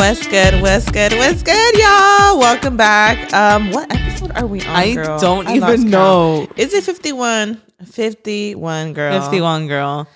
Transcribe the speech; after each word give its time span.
What's 0.00 0.26
good? 0.28 0.62
What's 0.62 0.90
good? 0.90 1.12
What's 1.12 1.42
good, 1.42 1.74
y'all? 1.76 2.38
Welcome 2.38 2.78
back. 2.78 3.30
Um, 3.34 3.70
what 3.70 3.92
episode 3.94 4.30
are 4.30 4.46
we 4.46 4.62
on? 4.62 4.66
I 4.68 4.94
girl? 4.94 5.20
don't 5.20 5.44
lost 5.44 5.56
even 5.56 5.68
count. 5.82 5.88
know. 5.90 6.48
Is 6.56 6.72
it 6.72 6.84
51? 6.84 7.60
51, 7.84 8.94
girl. 8.94 9.20
51 9.20 9.68
girl. 9.68 10.08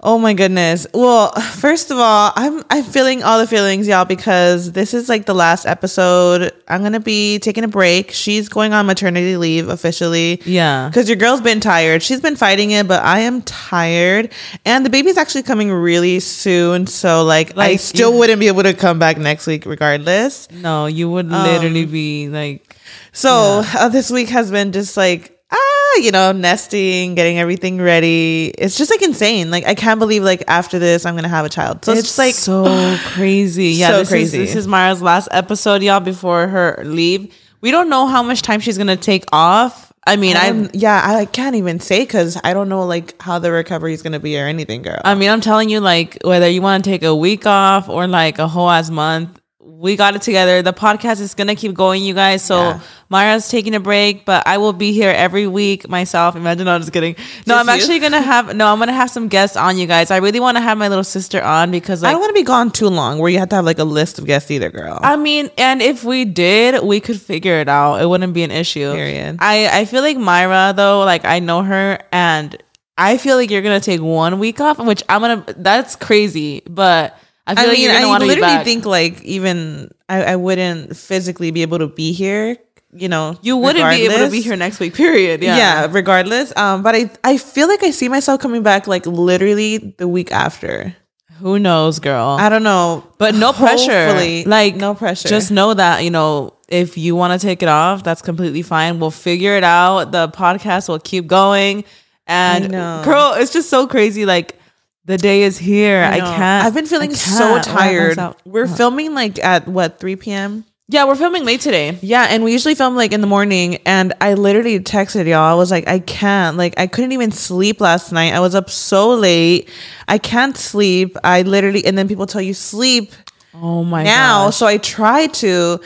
Oh 0.00 0.18
my 0.18 0.34
goodness. 0.34 0.86
Well, 0.92 1.32
first 1.32 1.90
of 1.90 1.98
all, 1.98 2.32
I'm 2.36 2.62
I'm 2.70 2.84
feeling 2.84 3.22
all 3.22 3.38
the 3.38 3.46
feelings, 3.46 3.88
y'all, 3.88 4.04
because 4.04 4.72
this 4.72 4.92
is 4.94 5.08
like 5.08 5.24
the 5.26 5.34
last 5.34 5.64
episode. 5.66 6.52
I'm 6.68 6.82
gonna 6.82 7.00
be 7.00 7.38
taking 7.38 7.64
a 7.64 7.68
break. 7.68 8.10
She's 8.10 8.48
going 8.48 8.72
on 8.72 8.86
maternity 8.86 9.36
leave 9.36 9.68
officially. 9.68 10.40
Yeah. 10.44 10.88
Because 10.88 11.08
your 11.08 11.16
girl's 11.16 11.40
been 11.40 11.60
tired. 11.60 12.02
She's 12.02 12.20
been 12.20 12.36
fighting 12.36 12.70
it, 12.70 12.86
but 12.86 13.02
I 13.02 13.20
am 13.20 13.42
tired. 13.42 14.30
And 14.64 14.84
the 14.84 14.90
baby's 14.90 15.16
actually 15.16 15.42
coming 15.44 15.70
really 15.72 16.20
soon. 16.20 16.86
So 16.86 17.24
like, 17.24 17.56
I 17.56 17.76
still 17.76 18.12
you- 18.12 18.18
wouldn't 18.18 18.40
be 18.40 18.48
able 18.48 18.62
to 18.64 18.74
come 18.74 18.98
back 18.98 19.16
next 19.18 19.46
week 19.46 19.64
regardless. 19.66 20.48
No, 20.50 20.86
you 20.86 21.08
would 21.10 21.32
Um, 21.32 21.42
literally 21.44 21.86
be 21.86 22.28
like, 22.28 22.76
So 23.12 23.62
uh, 23.78 23.88
this 23.88 24.10
week 24.10 24.28
has 24.28 24.50
been 24.50 24.72
just 24.72 24.96
like 24.96 25.33
ah, 25.54 25.96
you 26.00 26.10
know, 26.10 26.32
nesting, 26.32 27.14
getting 27.14 27.38
everything 27.38 27.78
ready. 27.80 28.52
It's 28.58 28.76
just 28.76 28.90
like 28.90 29.02
insane. 29.02 29.50
Like 29.50 29.64
I 29.66 29.74
can't 29.74 29.98
believe 29.98 30.22
like 30.22 30.42
after 30.48 30.78
this 30.78 31.06
I'm 31.06 31.14
gonna 31.14 31.28
have 31.28 31.44
a 31.46 31.48
child. 31.48 31.84
So 31.84 31.92
it's, 31.92 32.02
just 32.02 32.18
like 32.18 32.34
so 32.34 32.96
crazy. 33.06 33.68
Yeah, 33.68 33.88
so 33.90 33.98
this 33.98 34.08
crazy. 34.08 34.42
Is, 34.42 34.48
this 34.54 34.56
is 34.56 34.66
Mayra's 34.66 35.02
last 35.02 35.28
episode, 35.30 35.82
y'all, 35.82 36.00
before 36.00 36.48
her 36.48 36.80
leave. 36.84 37.34
We 37.60 37.70
don't 37.70 37.88
know 37.88 38.06
how 38.06 38.22
much 38.22 38.42
time 38.42 38.60
she's 38.60 38.76
gonna 38.78 38.96
take 38.96 39.24
off. 39.32 39.92
I 40.06 40.16
mean, 40.16 40.36
I 40.36 40.48
I, 40.48 40.50
don't- 40.52 40.74
yeah, 40.74 41.02
I 41.02 41.24
can't 41.24 41.56
even 41.56 41.80
say 41.80 42.00
because 42.00 42.38
I 42.44 42.52
don't 42.52 42.68
know 42.68 42.84
like 42.84 43.20
how 43.22 43.38
the 43.38 43.50
recovery 43.50 43.94
is 43.94 44.02
gonna 44.02 44.20
be 44.20 44.38
or 44.38 44.46
anything, 44.46 44.82
girl. 44.82 45.00
I 45.02 45.14
mean, 45.14 45.30
I'm 45.30 45.40
telling 45.40 45.70
you, 45.70 45.80
like, 45.80 46.18
whether 46.24 46.46
you 46.48 46.60
want 46.60 46.84
to 46.84 46.90
take 46.90 47.02
a 47.02 47.14
week 47.14 47.46
off 47.46 47.88
or 47.88 48.06
like 48.06 48.38
a 48.38 48.46
whole 48.46 48.68
ass 48.68 48.90
month, 48.90 49.40
we 49.66 49.96
got 49.96 50.14
it 50.14 50.22
together. 50.22 50.62
The 50.62 50.72
podcast 50.72 51.20
is 51.20 51.34
gonna 51.34 51.54
keep 51.54 51.74
going, 51.74 52.02
you 52.04 52.14
guys. 52.14 52.42
So 52.42 52.56
Yeah. 52.60 52.80
Mayra's 53.10 53.48
taking 53.48 53.74
a 53.74 53.80
break, 53.80 54.24
but 54.24 54.46
I 54.46 54.58
will 54.58 54.72
be 54.72 54.92
here 54.92 55.10
every 55.10 55.46
week 55.46 55.88
myself. 55.88 56.36
Imagine 56.36 56.68
I'm 56.68 56.80
just 56.80 56.92
kidding. 56.92 57.14
No, 57.46 57.54
Just 57.54 57.60
I'm 57.60 57.66
you? 57.66 57.72
actually 57.82 57.98
gonna 57.98 58.20
have 58.20 58.54
no, 58.54 58.66
I'm 58.72 58.78
gonna 58.78 58.92
have 58.92 59.10
some 59.10 59.28
guests 59.28 59.56
on 59.56 59.78
you 59.78 59.86
guys. 59.86 60.10
I 60.10 60.18
really 60.18 60.40
want 60.40 60.56
to 60.56 60.60
have 60.62 60.76
my 60.78 60.88
little 60.88 61.04
sister 61.04 61.42
on 61.42 61.70
because 61.70 62.02
I 62.04 62.10
don't 62.12 62.20
want 62.20 62.30
to 62.30 62.40
be 62.40 62.44
gone 62.44 62.70
too 62.70 62.88
long 62.88 63.18
where 63.18 63.30
you 63.30 63.38
have 63.38 63.48
to 63.50 63.56
have 63.56 63.64
like 63.64 63.78
a 63.78 63.84
list 63.84 64.18
of 64.18 64.26
guests 64.26 64.50
either, 64.50 64.70
girl. 64.70 64.98
I 65.02 65.16
mean, 65.16 65.50
and 65.58 65.80
if 65.82 66.04
we 66.04 66.24
did, 66.24 66.82
we 66.84 67.00
could 67.00 67.20
figure 67.20 67.54
it 67.60 67.68
out. 67.68 68.02
It 68.02 68.06
wouldn't 68.06 68.32
be 68.34 68.42
an 68.42 68.50
issue. 68.50 68.92
Period. 68.92 69.36
I 69.40 69.80
I 69.80 69.84
feel 69.86 70.02
like 70.02 70.16
Mayra 70.16 70.74
though, 70.76 71.04
like 71.04 71.24
I 71.24 71.38
know 71.38 71.62
her, 71.62 71.98
and 72.12 72.56
I 72.98 73.16
feel 73.18 73.36
like 73.36 73.50
you're 73.50 73.62
gonna 73.62 73.80
take 73.80 74.00
one 74.00 74.38
week 74.38 74.60
off, 74.60 74.78
which 74.78 75.02
I'm 75.08 75.20
gonna. 75.20 75.44
That's 75.56 75.96
crazy, 75.96 76.62
but 76.68 77.18
I 77.46 77.54
feel 77.54 77.64
I 77.64 77.66
like 77.68 77.78
mean, 77.78 77.90
I 77.90 78.06
want 78.06 78.22
to 78.22 78.28
be 78.28 78.34
literally 78.34 78.64
think 78.64 78.86
like 78.86 79.22
even 79.22 79.90
I, 80.08 80.22
I 80.24 80.36
wouldn't 80.36 80.96
physically 80.96 81.50
be 81.50 81.62
able 81.62 81.78
to 81.78 81.88
be 81.88 82.12
here. 82.12 82.56
You 82.96 83.08
know, 83.08 83.36
you 83.42 83.56
wouldn't 83.56 83.90
be 83.90 84.06
able 84.06 84.24
to 84.24 84.30
be 84.30 84.40
here 84.40 84.56
next 84.56 84.78
week. 84.80 84.94
Period. 84.94 85.42
Yeah. 85.42 85.56
Yeah. 85.56 85.88
regardless. 85.90 86.56
Um, 86.56 86.82
but 86.82 86.94
I 86.94 87.10
I 87.24 87.36
feel 87.38 87.68
like 87.68 87.82
I 87.82 87.90
see 87.90 88.08
myself 88.08 88.40
coming 88.40 88.62
back 88.62 88.86
like 88.86 89.04
literally 89.04 89.78
the 89.98 90.08
week 90.08 90.30
after. 90.32 90.94
Who 91.40 91.58
knows, 91.58 91.98
girl? 91.98 92.36
I 92.38 92.48
don't 92.48 92.62
know, 92.62 93.04
but 93.18 93.34
no 93.34 93.52
pressure. 93.52 94.06
Hopefully, 94.06 94.44
Like 94.44 94.76
no 94.76 94.94
pressure. 94.94 95.28
Just 95.28 95.50
know 95.50 95.74
that 95.74 96.04
you 96.04 96.10
know 96.10 96.54
if 96.68 96.96
you 96.96 97.16
want 97.16 97.38
to 97.38 97.44
take 97.44 97.62
it 97.62 97.68
off, 97.68 98.04
that's 98.04 98.22
completely 98.22 98.62
fine. 98.62 99.00
We'll 99.00 99.10
figure 99.10 99.56
it 99.56 99.64
out. 99.64 100.12
The 100.12 100.28
podcast 100.28 100.88
will 100.88 101.00
keep 101.00 101.26
going, 101.26 101.84
and 102.26 102.70
girl, 102.70 103.34
it's 103.36 103.52
just 103.52 103.68
so 103.68 103.86
crazy. 103.86 104.24
Like 104.24 104.56
the 105.04 105.18
day 105.18 105.42
is 105.42 105.58
here. 105.58 106.02
I, 106.02 106.18
know. 106.18 106.24
can't. 106.24 106.66
I've 106.66 106.74
been 106.74 106.86
feeling 106.86 107.14
so 107.14 107.60
tired. 107.60 108.18
We're 108.44 108.66
filming 108.68 109.14
like 109.14 109.38
at 109.38 109.68
what 109.68 109.98
3 109.98 110.16
p.m. 110.16 110.64
Yeah, 110.88 111.06
we're 111.06 111.14
filming 111.14 111.44
late 111.46 111.62
today. 111.62 111.98
Yeah, 112.02 112.26
and 112.28 112.44
we 112.44 112.52
usually 112.52 112.74
film 112.74 112.94
like 112.94 113.12
in 113.12 113.22
the 113.22 113.26
morning. 113.26 113.76
And 113.86 114.12
I 114.20 114.34
literally 114.34 114.78
texted 114.80 115.26
y'all. 115.26 115.40
I 115.40 115.54
was 115.54 115.70
like, 115.70 115.88
I 115.88 115.98
can't. 115.98 116.58
Like, 116.58 116.74
I 116.78 116.86
couldn't 116.86 117.12
even 117.12 117.30
sleep 117.32 117.80
last 117.80 118.12
night. 118.12 118.34
I 118.34 118.40
was 118.40 118.54
up 118.54 118.68
so 118.68 119.14
late. 119.14 119.70
I 120.08 120.18
can't 120.18 120.56
sleep. 120.56 121.16
I 121.24 121.40
literally, 121.42 121.86
and 121.86 121.96
then 121.96 122.06
people 122.06 122.26
tell 122.26 122.42
you 122.42 122.52
sleep 122.52 123.12
Oh 123.54 123.84
my 123.84 124.02
now. 124.02 124.46
gosh. 124.46 124.56
So 124.56 124.66
I 124.66 124.76
try 124.78 125.26
to. 125.28 125.80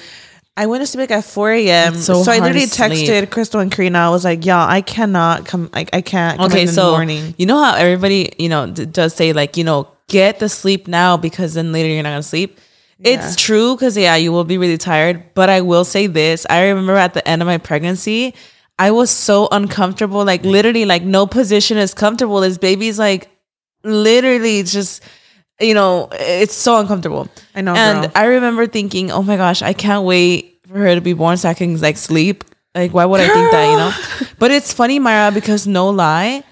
I 0.58 0.66
went 0.66 0.82
to 0.82 0.86
sleep 0.86 1.08
like 1.08 1.18
at 1.18 1.24
4 1.24 1.50
a.m. 1.52 1.94
It's 1.94 2.04
So, 2.04 2.22
so 2.24 2.32
I 2.32 2.38
literally 2.40 2.66
texted 2.66 3.30
Crystal 3.30 3.60
and 3.60 3.70
Karina. 3.70 3.98
I 4.00 4.08
was 4.10 4.24
like, 4.24 4.44
y'all, 4.44 4.68
I 4.68 4.80
cannot 4.80 5.46
come. 5.46 5.70
I, 5.72 5.86
I 5.92 6.00
can't 6.00 6.36
come 6.38 6.46
Okay, 6.50 6.62
in, 6.62 6.68
in 6.68 6.74
so 6.74 6.86
the 6.86 6.96
morning. 6.98 7.34
you 7.38 7.46
know 7.46 7.62
how 7.62 7.74
everybody 7.76 8.32
you 8.38 8.48
know 8.48 8.66
d- 8.70 8.84
does 8.84 9.14
say 9.14 9.32
like 9.32 9.56
you 9.56 9.64
know 9.64 9.88
get 10.08 10.40
the 10.40 10.48
sleep 10.48 10.88
now 10.88 11.16
because 11.16 11.54
then 11.54 11.70
later 11.72 11.88
you're 11.88 12.02
not 12.02 12.10
gonna 12.10 12.22
sleep. 12.22 12.58
It's 13.00 13.36
true 13.36 13.76
because 13.76 13.96
yeah, 13.96 14.16
you 14.16 14.32
will 14.32 14.42
be 14.44 14.58
really 14.58 14.78
tired. 14.78 15.22
But 15.34 15.48
I 15.48 15.60
will 15.60 15.84
say 15.84 16.08
this: 16.08 16.44
I 16.50 16.66
remember 16.68 16.96
at 16.96 17.14
the 17.14 17.26
end 17.28 17.40
of 17.42 17.46
my 17.46 17.58
pregnancy, 17.58 18.34
I 18.76 18.90
was 18.90 19.10
so 19.10 19.46
uncomfortable. 19.52 20.24
Like 20.24 20.42
literally, 20.44 20.84
like 20.84 21.04
no 21.04 21.24
position 21.24 21.78
is 21.78 21.94
comfortable. 21.94 22.40
This 22.40 22.58
baby's 22.58 22.98
like 22.98 23.28
literally 23.84 24.62
just. 24.64 25.02
You 25.60 25.74
know, 25.74 26.08
it's 26.12 26.54
so 26.54 26.78
uncomfortable. 26.78 27.28
I 27.54 27.60
know, 27.62 27.74
And 27.74 28.02
girl. 28.02 28.12
I 28.14 28.26
remember 28.26 28.66
thinking, 28.66 29.10
"Oh 29.10 29.22
my 29.22 29.36
gosh, 29.36 29.60
I 29.62 29.72
can't 29.72 30.04
wait 30.04 30.60
for 30.68 30.78
her 30.78 30.94
to 30.94 31.00
be 31.00 31.14
born 31.14 31.36
so 31.36 31.48
I 31.48 31.54
can 31.54 31.80
like 31.80 31.96
sleep." 31.96 32.44
Like, 32.74 32.94
why 32.94 33.04
would 33.06 33.20
I 33.20 33.26
think 33.28 33.50
that? 33.50 33.64
You 33.70 33.76
know. 33.76 33.92
But 34.38 34.52
it's 34.52 34.72
funny, 34.72 35.00
Mayra, 35.00 35.34
because 35.34 35.66
no 35.66 35.90
lie, 35.90 36.44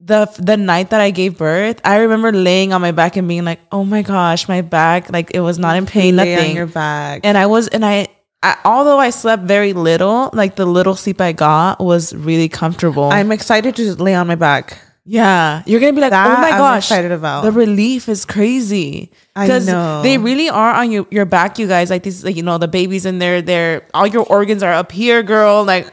the 0.00 0.24
the 0.38 0.56
night 0.56 0.88
that 0.90 1.00
I 1.02 1.10
gave 1.10 1.36
birth, 1.36 1.80
I 1.84 1.96
remember 2.08 2.32
laying 2.32 2.72
on 2.72 2.80
my 2.80 2.92
back 2.92 3.16
and 3.16 3.28
being 3.28 3.44
like, 3.44 3.60
"Oh 3.70 3.84
my 3.84 4.00
gosh, 4.00 4.48
my 4.48 4.62
back! 4.62 5.12
Like 5.12 5.32
it 5.34 5.40
was 5.40 5.58
not 5.58 5.76
in 5.76 5.84
pain, 5.84 6.16
Lay 6.16 6.32
on 6.32 6.40
nothing." 6.40 6.56
your 6.56 6.66
back. 6.66 7.20
and 7.24 7.36
I 7.36 7.44
was, 7.44 7.68
and 7.68 7.84
I, 7.84 8.08
I, 8.42 8.56
although 8.64 8.98
I 8.98 9.10
slept 9.10 9.42
very 9.44 9.74
little, 9.74 10.30
like 10.32 10.56
the 10.56 10.64
little 10.64 10.94
sleep 10.96 11.20
I 11.20 11.32
got 11.32 11.80
was 11.84 12.14
really 12.14 12.48
comfortable. 12.48 13.10
I'm 13.12 13.30
excited 13.32 13.76
to 13.76 13.94
lay 14.00 14.14
on 14.14 14.26
my 14.26 14.36
back. 14.36 14.78
Yeah, 15.06 15.62
you're 15.66 15.80
gonna 15.80 15.92
be 15.92 16.00
like, 16.00 16.10
That 16.12 16.26
oh 16.38 16.40
my 16.40 16.50
gosh, 16.50 16.60
I'm 16.60 16.78
excited 16.78 17.12
about. 17.12 17.44
the 17.44 17.52
relief 17.52 18.08
is 18.08 18.24
crazy. 18.24 19.12
I 19.36 19.46
'Cause 19.46 19.66
know. 19.66 20.00
they 20.02 20.16
really 20.16 20.48
are 20.48 20.72
on 20.72 20.90
your 20.90 21.06
your 21.10 21.26
back, 21.26 21.58
you 21.58 21.66
guys. 21.68 21.90
Like 21.90 22.04
these, 22.04 22.24
like 22.24 22.36
you 22.36 22.42
know, 22.42 22.56
the 22.56 22.68
babies 22.68 23.04
in 23.04 23.18
there. 23.18 23.42
They're 23.42 23.86
all 23.92 24.06
your 24.06 24.24
organs 24.24 24.62
are 24.62 24.72
up 24.72 24.90
here, 24.92 25.22
girl. 25.22 25.62
Like 25.62 25.92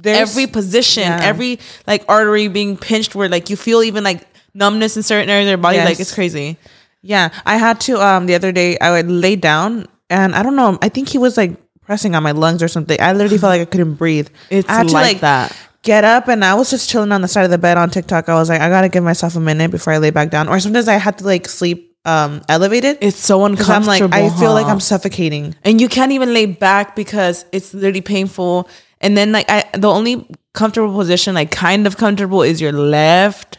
There's- 0.00 0.30
every 0.30 0.46
position, 0.46 1.02
yeah. 1.02 1.20
every 1.22 1.58
like 1.86 2.04
artery 2.08 2.48
being 2.48 2.78
pinched, 2.78 3.14
where 3.14 3.28
like 3.28 3.50
you 3.50 3.56
feel 3.56 3.82
even 3.82 4.04
like 4.04 4.26
numbness 4.54 4.96
in 4.96 5.02
certain 5.02 5.28
areas 5.28 5.46
of 5.48 5.50
your 5.50 5.58
body. 5.58 5.78
Like 5.78 6.00
it's 6.00 6.14
crazy. 6.14 6.56
Yeah, 7.02 7.28
I 7.44 7.58
had 7.58 7.78
to 7.80 8.00
um 8.00 8.24
the 8.26 8.34
other 8.34 8.52
day 8.52 8.78
I 8.78 8.90
would 8.90 9.10
lay 9.10 9.36
down 9.36 9.86
and 10.08 10.34
I 10.34 10.42
don't 10.42 10.56
know, 10.56 10.78
I 10.80 10.88
think 10.88 11.10
he 11.10 11.18
was 11.18 11.36
like 11.36 11.52
pressing 11.84 12.14
on 12.14 12.22
my 12.22 12.32
lungs 12.32 12.62
or 12.62 12.68
something. 12.68 12.98
I 13.00 13.12
literally 13.12 13.36
felt 13.38 13.50
like 13.50 13.60
I 13.60 13.66
couldn't 13.66 13.94
breathe. 13.94 14.28
It's 14.48 14.66
I 14.68 14.78
had 14.78 14.90
like 14.92 15.20
that. 15.20 15.54
Get 15.86 16.02
up 16.02 16.26
and 16.26 16.44
I 16.44 16.54
was 16.54 16.68
just 16.68 16.90
chilling 16.90 17.12
on 17.12 17.22
the 17.22 17.28
side 17.28 17.44
of 17.44 17.52
the 17.52 17.58
bed 17.58 17.78
on 17.78 17.90
TikTok. 17.90 18.28
I 18.28 18.34
was 18.34 18.48
like, 18.48 18.60
I 18.60 18.68
gotta 18.68 18.88
give 18.88 19.04
myself 19.04 19.36
a 19.36 19.40
minute 19.40 19.70
before 19.70 19.92
I 19.92 19.98
lay 19.98 20.10
back 20.10 20.30
down. 20.30 20.48
Or 20.48 20.58
sometimes 20.58 20.88
I 20.88 20.94
had 20.94 21.18
to 21.18 21.24
like 21.24 21.48
sleep 21.48 21.96
um 22.04 22.42
elevated. 22.48 22.98
It's 23.00 23.16
so 23.16 23.48
because 23.48 23.70
I'm 23.70 23.82
uncomfortable. 23.82 24.10
like 24.10 24.32
I 24.32 24.36
feel 24.40 24.52
like? 24.52 24.66
I'm 24.66 24.80
suffocating. 24.80 25.54
and 25.64 25.80
you 25.80 25.88
can't 25.88 26.10
even 26.10 26.34
lay 26.34 26.46
back 26.46 26.96
because 26.96 27.44
it's 27.52 27.72
literally 27.72 28.00
painful. 28.00 28.68
And 29.00 29.16
then 29.16 29.30
like 29.30 29.46
I, 29.48 29.64
the 29.74 29.88
only 29.88 30.28
comfortable 30.54 30.92
position, 30.96 31.34
like 31.36 31.52
kind 31.52 31.86
of 31.86 31.96
comfortable, 31.96 32.42
is 32.42 32.60
your 32.60 32.72
left. 32.72 33.58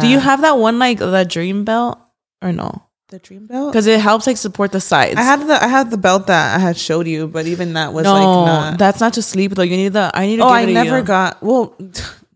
Do 0.00 0.06
you 0.06 0.18
have 0.18 0.40
that 0.42 0.56
one 0.58 0.78
like 0.78 0.98
the 0.98 1.24
dream 1.24 1.64
belt 1.64 1.98
or 2.40 2.52
no? 2.52 2.82
The 3.08 3.18
dream 3.18 3.46
belt? 3.46 3.72
Because 3.72 3.86
it 3.86 4.00
helps 4.00 4.26
like 4.26 4.36
support 4.36 4.72
the 4.72 4.80
sides. 4.80 5.16
I 5.16 5.22
had 5.22 5.46
the 5.46 5.62
I 5.62 5.68
had 5.68 5.90
the 5.90 5.96
belt 5.98 6.26
that 6.28 6.56
I 6.56 6.58
had 6.58 6.76
showed 6.76 7.06
you, 7.06 7.26
but 7.26 7.46
even 7.46 7.74
that 7.74 7.92
was 7.92 8.04
no, 8.04 8.12
like 8.14 8.22
not. 8.46 8.78
that's 8.78 9.00
not 9.00 9.14
to 9.14 9.22
sleep 9.22 9.52
though. 9.54 9.62
You 9.62 9.76
need 9.76 9.92
the. 9.92 10.10
I 10.14 10.26
need 10.26 10.36
to. 10.36 10.44
oh, 10.44 10.48
I 10.48 10.64
never 10.64 11.02
got. 11.02 11.42
Well, 11.42 11.74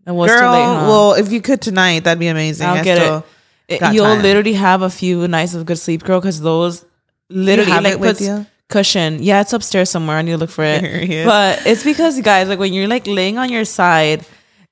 It 0.07 0.11
was 0.13 0.31
girl. 0.31 0.39
too 0.39 0.47
late, 0.57 0.63
huh? 0.65 0.85
Well, 0.87 1.13
if 1.13 1.31
you 1.31 1.39
could 1.39 1.61
tonight, 1.61 2.03
that'd 2.05 2.19
be 2.19 2.27
amazing. 2.27 2.65
I'll 2.65 2.77
I 2.77 2.83
get 2.83 2.97
it. 2.97 3.23
It- 3.67 3.93
You'll 3.93 4.05
time. 4.05 4.23
literally 4.23 4.53
have 4.53 4.81
a 4.81 4.89
few 4.89 5.27
nights 5.27 5.53
of 5.53 5.65
good 5.67 5.77
sleep, 5.77 6.03
girl. 6.03 6.19
Because 6.19 6.41
those 6.41 6.83
literally 7.29 7.69
have 7.69 7.83
like 7.83 7.93
it 7.93 7.99
with 7.99 8.17
puts 8.17 8.27
you? 8.27 8.45
cushion. 8.69 9.21
Yeah, 9.21 9.41
it's 9.41 9.53
upstairs 9.53 9.91
somewhere. 9.91 10.17
I 10.17 10.23
need 10.23 10.31
to 10.31 10.37
look 10.37 10.49
for 10.49 10.63
it. 10.63 10.81
But 11.25 11.67
it's 11.67 11.83
because 11.83 12.19
guys, 12.21 12.47
like 12.47 12.57
when 12.57 12.73
you're 12.73 12.87
like 12.87 13.05
laying 13.05 13.37
on 13.37 13.51
your 13.51 13.65
side, 13.65 14.25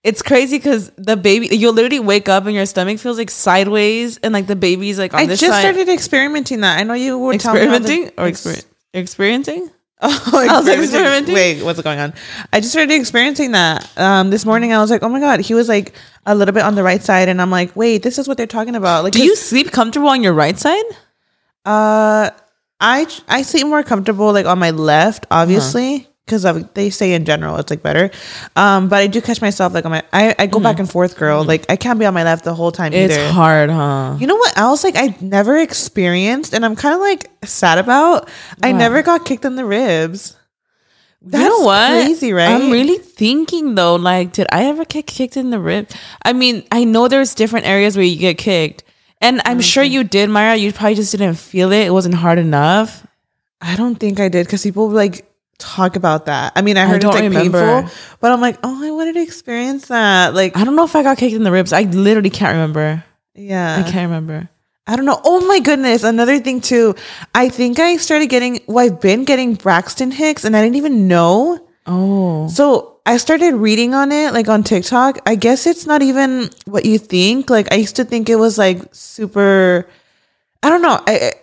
it's 0.04 0.22
crazy 0.22 0.58
because 0.58 0.92
the 0.98 1.18
baby, 1.18 1.50
you'll 1.56 1.74
literally 1.74 2.00
wake 2.00 2.30
up 2.30 2.46
and 2.46 2.54
your 2.56 2.66
stomach 2.66 3.00
feels 3.00 3.18
like 3.18 3.30
sideways, 3.30 4.18
and 4.18 4.34
like 4.34 4.48
the 4.48 4.56
baby's 4.56 4.98
like 5.00 5.14
on 5.14 5.20
I 5.22 5.26
this 5.26 5.40
just 5.40 5.52
side. 5.52 5.62
started 5.62 5.90
experimenting 5.90 6.62
that. 6.62 6.80
I 6.80 6.84
know 6.84 6.94
you 6.94 7.18
were 7.18 7.34
experimenting 7.34 8.12
or 8.18 8.26
Ex- 8.28 8.46
exper- 8.46 8.66
experiencing. 8.94 9.70
Oh, 10.00 10.10
I 10.32 10.60
was 10.60 10.68
experimenting. 10.68 10.84
experimenting. 10.84 11.34
Wait, 11.34 11.64
what's 11.64 11.82
going 11.82 11.98
on? 11.98 12.14
I 12.54 12.60
just 12.60 12.72
started 12.72 12.94
experiencing 12.94 13.54
that 13.54 13.90
um, 13.98 14.30
this 14.30 14.46
morning. 14.46 14.72
I 14.72 14.78
was 14.80 14.92
like, 14.92 15.02
oh 15.02 15.10
my 15.10 15.20
god, 15.20 15.40
he 15.40 15.56
was 15.56 15.68
like 15.68 15.94
a 16.28 16.36
little 16.36 16.54
bit 16.54 16.62
on 16.62 16.76
the 16.76 16.84
right 16.84 17.02
side, 17.02 17.30
and 17.30 17.42
I'm 17.42 17.50
like, 17.50 17.76
wait, 17.76 18.04
this 18.04 18.20
is 18.20 18.28
what 18.28 18.38
they're 18.38 18.46
talking 18.46 18.76
about. 18.76 19.04
Like, 19.04 19.14
Do 19.14 19.24
you 19.24 19.36
sleep 19.36 19.72
comfortable 19.72 20.10
on 20.10 20.22
your 20.22 20.34
right 20.34 20.56
side? 20.56 20.84
Uh, 21.66 22.30
I 22.80 23.08
I 23.28 23.42
sleep 23.42 23.66
more 23.66 23.82
comfortable 23.82 24.32
like 24.34 24.46
on 24.46 24.60
my 24.60 24.70
left, 24.70 25.26
obviously, 25.32 26.08
because 26.28 26.44
they 26.76 26.90
say 26.92 27.14
in 27.14 27.24
general 27.24 27.56
it's 27.58 27.70
like 27.72 27.82
better. 27.82 28.12
Um, 28.58 28.90
but 28.90 28.98
I 29.00 29.08
do 29.08 29.22
catch 29.22 29.42
myself 29.42 29.74
like 29.74 29.86
my 29.86 30.04
I, 30.12 30.36
I 30.38 30.46
go 30.46 30.60
back 30.60 30.78
and 30.80 30.90
forth, 30.92 31.16
girl. 31.18 31.44
Like 31.44 31.66
I 31.72 31.78
can't 31.78 31.98
be 31.98 32.06
on 32.06 32.14
my 32.14 32.24
left 32.24 32.44
the 32.44 32.54
whole 32.54 32.72
time 32.74 32.92
It's 32.94 33.14
either. 33.16 33.32
hard, 33.32 33.70
huh? 33.72 34.18
You 34.20 34.28
know 34.28 34.36
what 34.36 34.58
else? 34.58 34.84
Like 34.84 34.98
I 34.98 35.16
never 35.22 35.56
experienced, 35.58 36.54
and 36.54 36.66
I'm 36.66 36.76
kind 36.76 36.94
of 36.96 37.02
like 37.02 37.32
sad 37.46 37.78
about. 37.80 38.30
I 38.62 38.74
never 38.74 39.02
got 39.02 39.24
kicked 39.26 39.46
in 39.46 39.56
the 39.56 39.66
ribs. 39.66 40.36
That's 41.22 41.44
you 41.44 41.50
know 41.50 41.66
what? 41.66 42.04
crazy, 42.04 42.32
right? 42.34 42.50
I'm 42.50 42.70
really 42.72 43.00
thinking 43.00 43.76
though, 43.76 43.96
like, 43.96 44.34
did 44.34 44.48
I 44.52 44.66
ever 44.66 44.86
get 44.86 45.08
kicked 45.08 45.36
in 45.36 45.50
the 45.50 45.60
rib? 45.60 45.90
I 46.24 46.34
mean, 46.34 46.64
I 46.72 46.84
know 46.84 47.08
there's 47.08 47.34
different 47.34 47.66
areas 47.66 47.96
where 47.98 48.06
you 48.06 48.18
get 48.18 48.38
kicked. 48.38 48.84
And 49.20 49.42
I'm 49.46 49.60
sure 49.60 49.84
Mm-hmm. 49.84 49.94
you 49.94 50.04
did, 50.04 50.30
Mayra. 50.30 50.60
You 50.60 50.72
probably 50.72 50.94
just 50.94 51.12
didn't 51.12 51.34
feel 51.36 51.72
it. 51.72 51.88
It 51.88 51.92
wasn't 51.92 52.14
hard 52.16 52.38
enough. 52.38 53.06
I 53.60 53.76
don't 53.76 53.96
think 53.96 54.20
I 54.20 54.30
did 54.30 54.46
because 54.46 54.62
people 54.62 54.90
like 54.90 55.27
talk 55.60 55.96
about 55.96 56.26
that. 56.28 56.54
I 56.56 56.62
mean, 56.62 56.78
I 56.78 56.86
heard 56.86 57.02
don't 57.02 57.12
it's 57.12 57.22
like 57.22 57.30
remember. 57.30 57.82
painful, 57.82 58.18
but 58.20 58.32
I'm 58.32 58.42
like, 58.42 58.58
oh, 58.64 58.84
I 58.86 58.92
wanted 58.92 59.14
to 59.14 59.22
experience 59.22 59.88
that. 59.88 60.34
Like, 60.34 60.56
I 60.56 60.64
don't 60.64 60.76
know 60.76 60.84
if 60.86 60.96
I 60.96 61.04
got 61.04 61.18
kicked 61.18 61.34
in 61.36 61.44
the 61.44 61.52
ribs. 61.52 61.74
I 61.74 61.84
literally 61.84 62.30
can't 62.30 62.54
remember. 62.54 63.04
yeah, 63.36 63.84
I 63.86 63.90
can't 63.90 64.10
remember. 64.10 64.50
I 64.90 64.96
don't 64.96 65.06
know. 65.06 65.20
Oh 65.26 65.46
my 65.48 65.60
goodness. 65.60 66.04
Another 66.04 66.40
thing 66.40 66.62
too. 66.62 66.96
I 67.36 67.50
think 67.50 67.78
I 67.78 67.98
started 67.98 68.28
getting, 68.28 68.62
well, 68.68 68.86
I've 68.86 69.02
been 69.02 69.26
getting 69.26 69.56
Braxton 69.56 70.12
Hicks 70.12 70.46
and 70.46 70.56
I 70.56 70.62
didn't 70.62 70.78
even 70.78 71.10
know. 71.10 71.60
Oh. 71.86 72.48
So 72.48 73.00
I 73.06 73.18
started 73.18 73.56
reading 73.56 73.94
on 73.94 74.14
it, 74.14 74.32
like 74.34 74.48
on 74.48 74.64
TikTok. 74.64 75.20
I 75.26 75.36
guess 75.36 75.66
it's 75.68 75.86
not 75.86 76.02
even 76.02 76.50
what 76.66 76.86
you 76.86 76.98
think. 77.00 77.50
Like 77.50 77.70
I 77.72 77.76
used 77.76 77.98
to 77.98 78.06
think 78.06 78.30
it 78.30 78.38
was 78.38 78.58
like 78.58 78.82
super, 78.94 79.90
I 80.64 80.70
don't 80.70 80.82
know. 80.82 81.02
I, 81.06 81.14
I- 81.18 81.34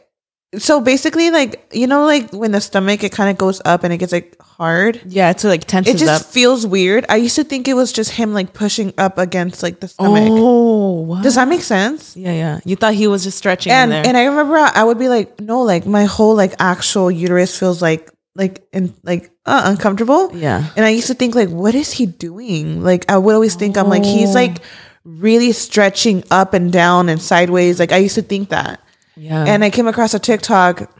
so 0.59 0.81
basically 0.81 1.31
like, 1.31 1.69
you 1.73 1.87
know, 1.87 2.05
like 2.07 2.31
when 2.33 2.53
the 2.53 2.61
stomach, 2.61 3.03
it 3.05 3.13
kind 3.13 3.31
of 3.31 3.37
goes 3.39 3.61
up 3.65 3.85
and 3.85 3.93
it 3.93 3.99
gets 3.99 4.13
like 4.13 4.41
hard. 4.41 5.01
Yeah, 5.07 5.31
it's 5.31 5.45
like 5.45 5.65
tenses 5.65 5.95
It 5.95 5.99
just 6.05 6.25
up. 6.27 6.31
feels 6.33 6.67
weird. 6.67 7.05
I 7.09 7.17
used 7.17 7.37
to 7.37 7.45
think 7.45 7.67
it 7.69 7.75
was 7.75 7.93
just 7.93 8.13
him 8.13 8.33
like 8.35 8.53
pushing 8.53 8.93
up 8.99 9.19
against 9.19 9.63
like 9.63 9.81
the 9.81 9.89
stomach. 9.89 10.29
Oh, 10.31 11.01
what? 11.03 11.23
Does 11.23 11.35
that 11.37 11.49
make 11.49 11.63
sense? 11.63 12.17
yeah, 12.17 12.33
yeah. 12.33 12.61
You 12.65 12.77
thought 12.77 12.95
he 12.95 13.07
was 13.07 13.25
just 13.25 13.39
stretching 13.39 13.73
and 13.73 13.91
in 13.93 14.03
there. 14.03 14.07
and 14.07 14.17
I 14.17 14.25
remember 14.25 14.57
I 14.57 14.85
would 14.85 14.99
be 14.99 15.09
like, 15.09 15.41
no, 15.41 15.63
like 15.63 15.87
my 15.87 16.05
whole 16.05 16.35
like 16.37 16.55
actual 16.59 17.11
uterus 17.11 17.59
feels 17.59 17.81
like 17.83 18.11
like 18.37 18.67
in 18.73 18.93
like 19.05 19.31
uh, 19.47 19.63
uncomfortable. 19.67 20.31
Yeah. 20.37 20.69
And 20.77 20.85
I 20.85 20.91
used 20.91 21.07
to 21.09 21.15
think 21.15 21.35
like, 21.35 21.49
what 21.51 21.75
is 21.75 21.93
he 21.93 22.07
doing? 22.07 22.83
Like 22.83 23.11
I 23.11 23.19
would 23.19 23.35
always 23.35 23.55
think 23.55 23.77
I'm 23.77 23.89
like 23.89 24.05
he's 24.05 24.31
Oh. 24.31 24.35
like 24.41 24.59
really 25.05 25.53
stretching 25.53 26.25
up 26.31 26.55
and 26.55 26.73
down 26.73 27.09
and 27.09 27.21
sideways. 27.21 27.79
Like 27.79 27.93
I 27.93 27.99
used 27.99 28.15
to 28.17 28.23
think 28.23 28.49
that. 28.51 28.81
Yeah. 29.17 29.45
And 29.45 29.65
I 29.65 29.71
came 29.71 29.87
across 29.87 30.15
a 30.15 30.19
TikTok 30.19 30.91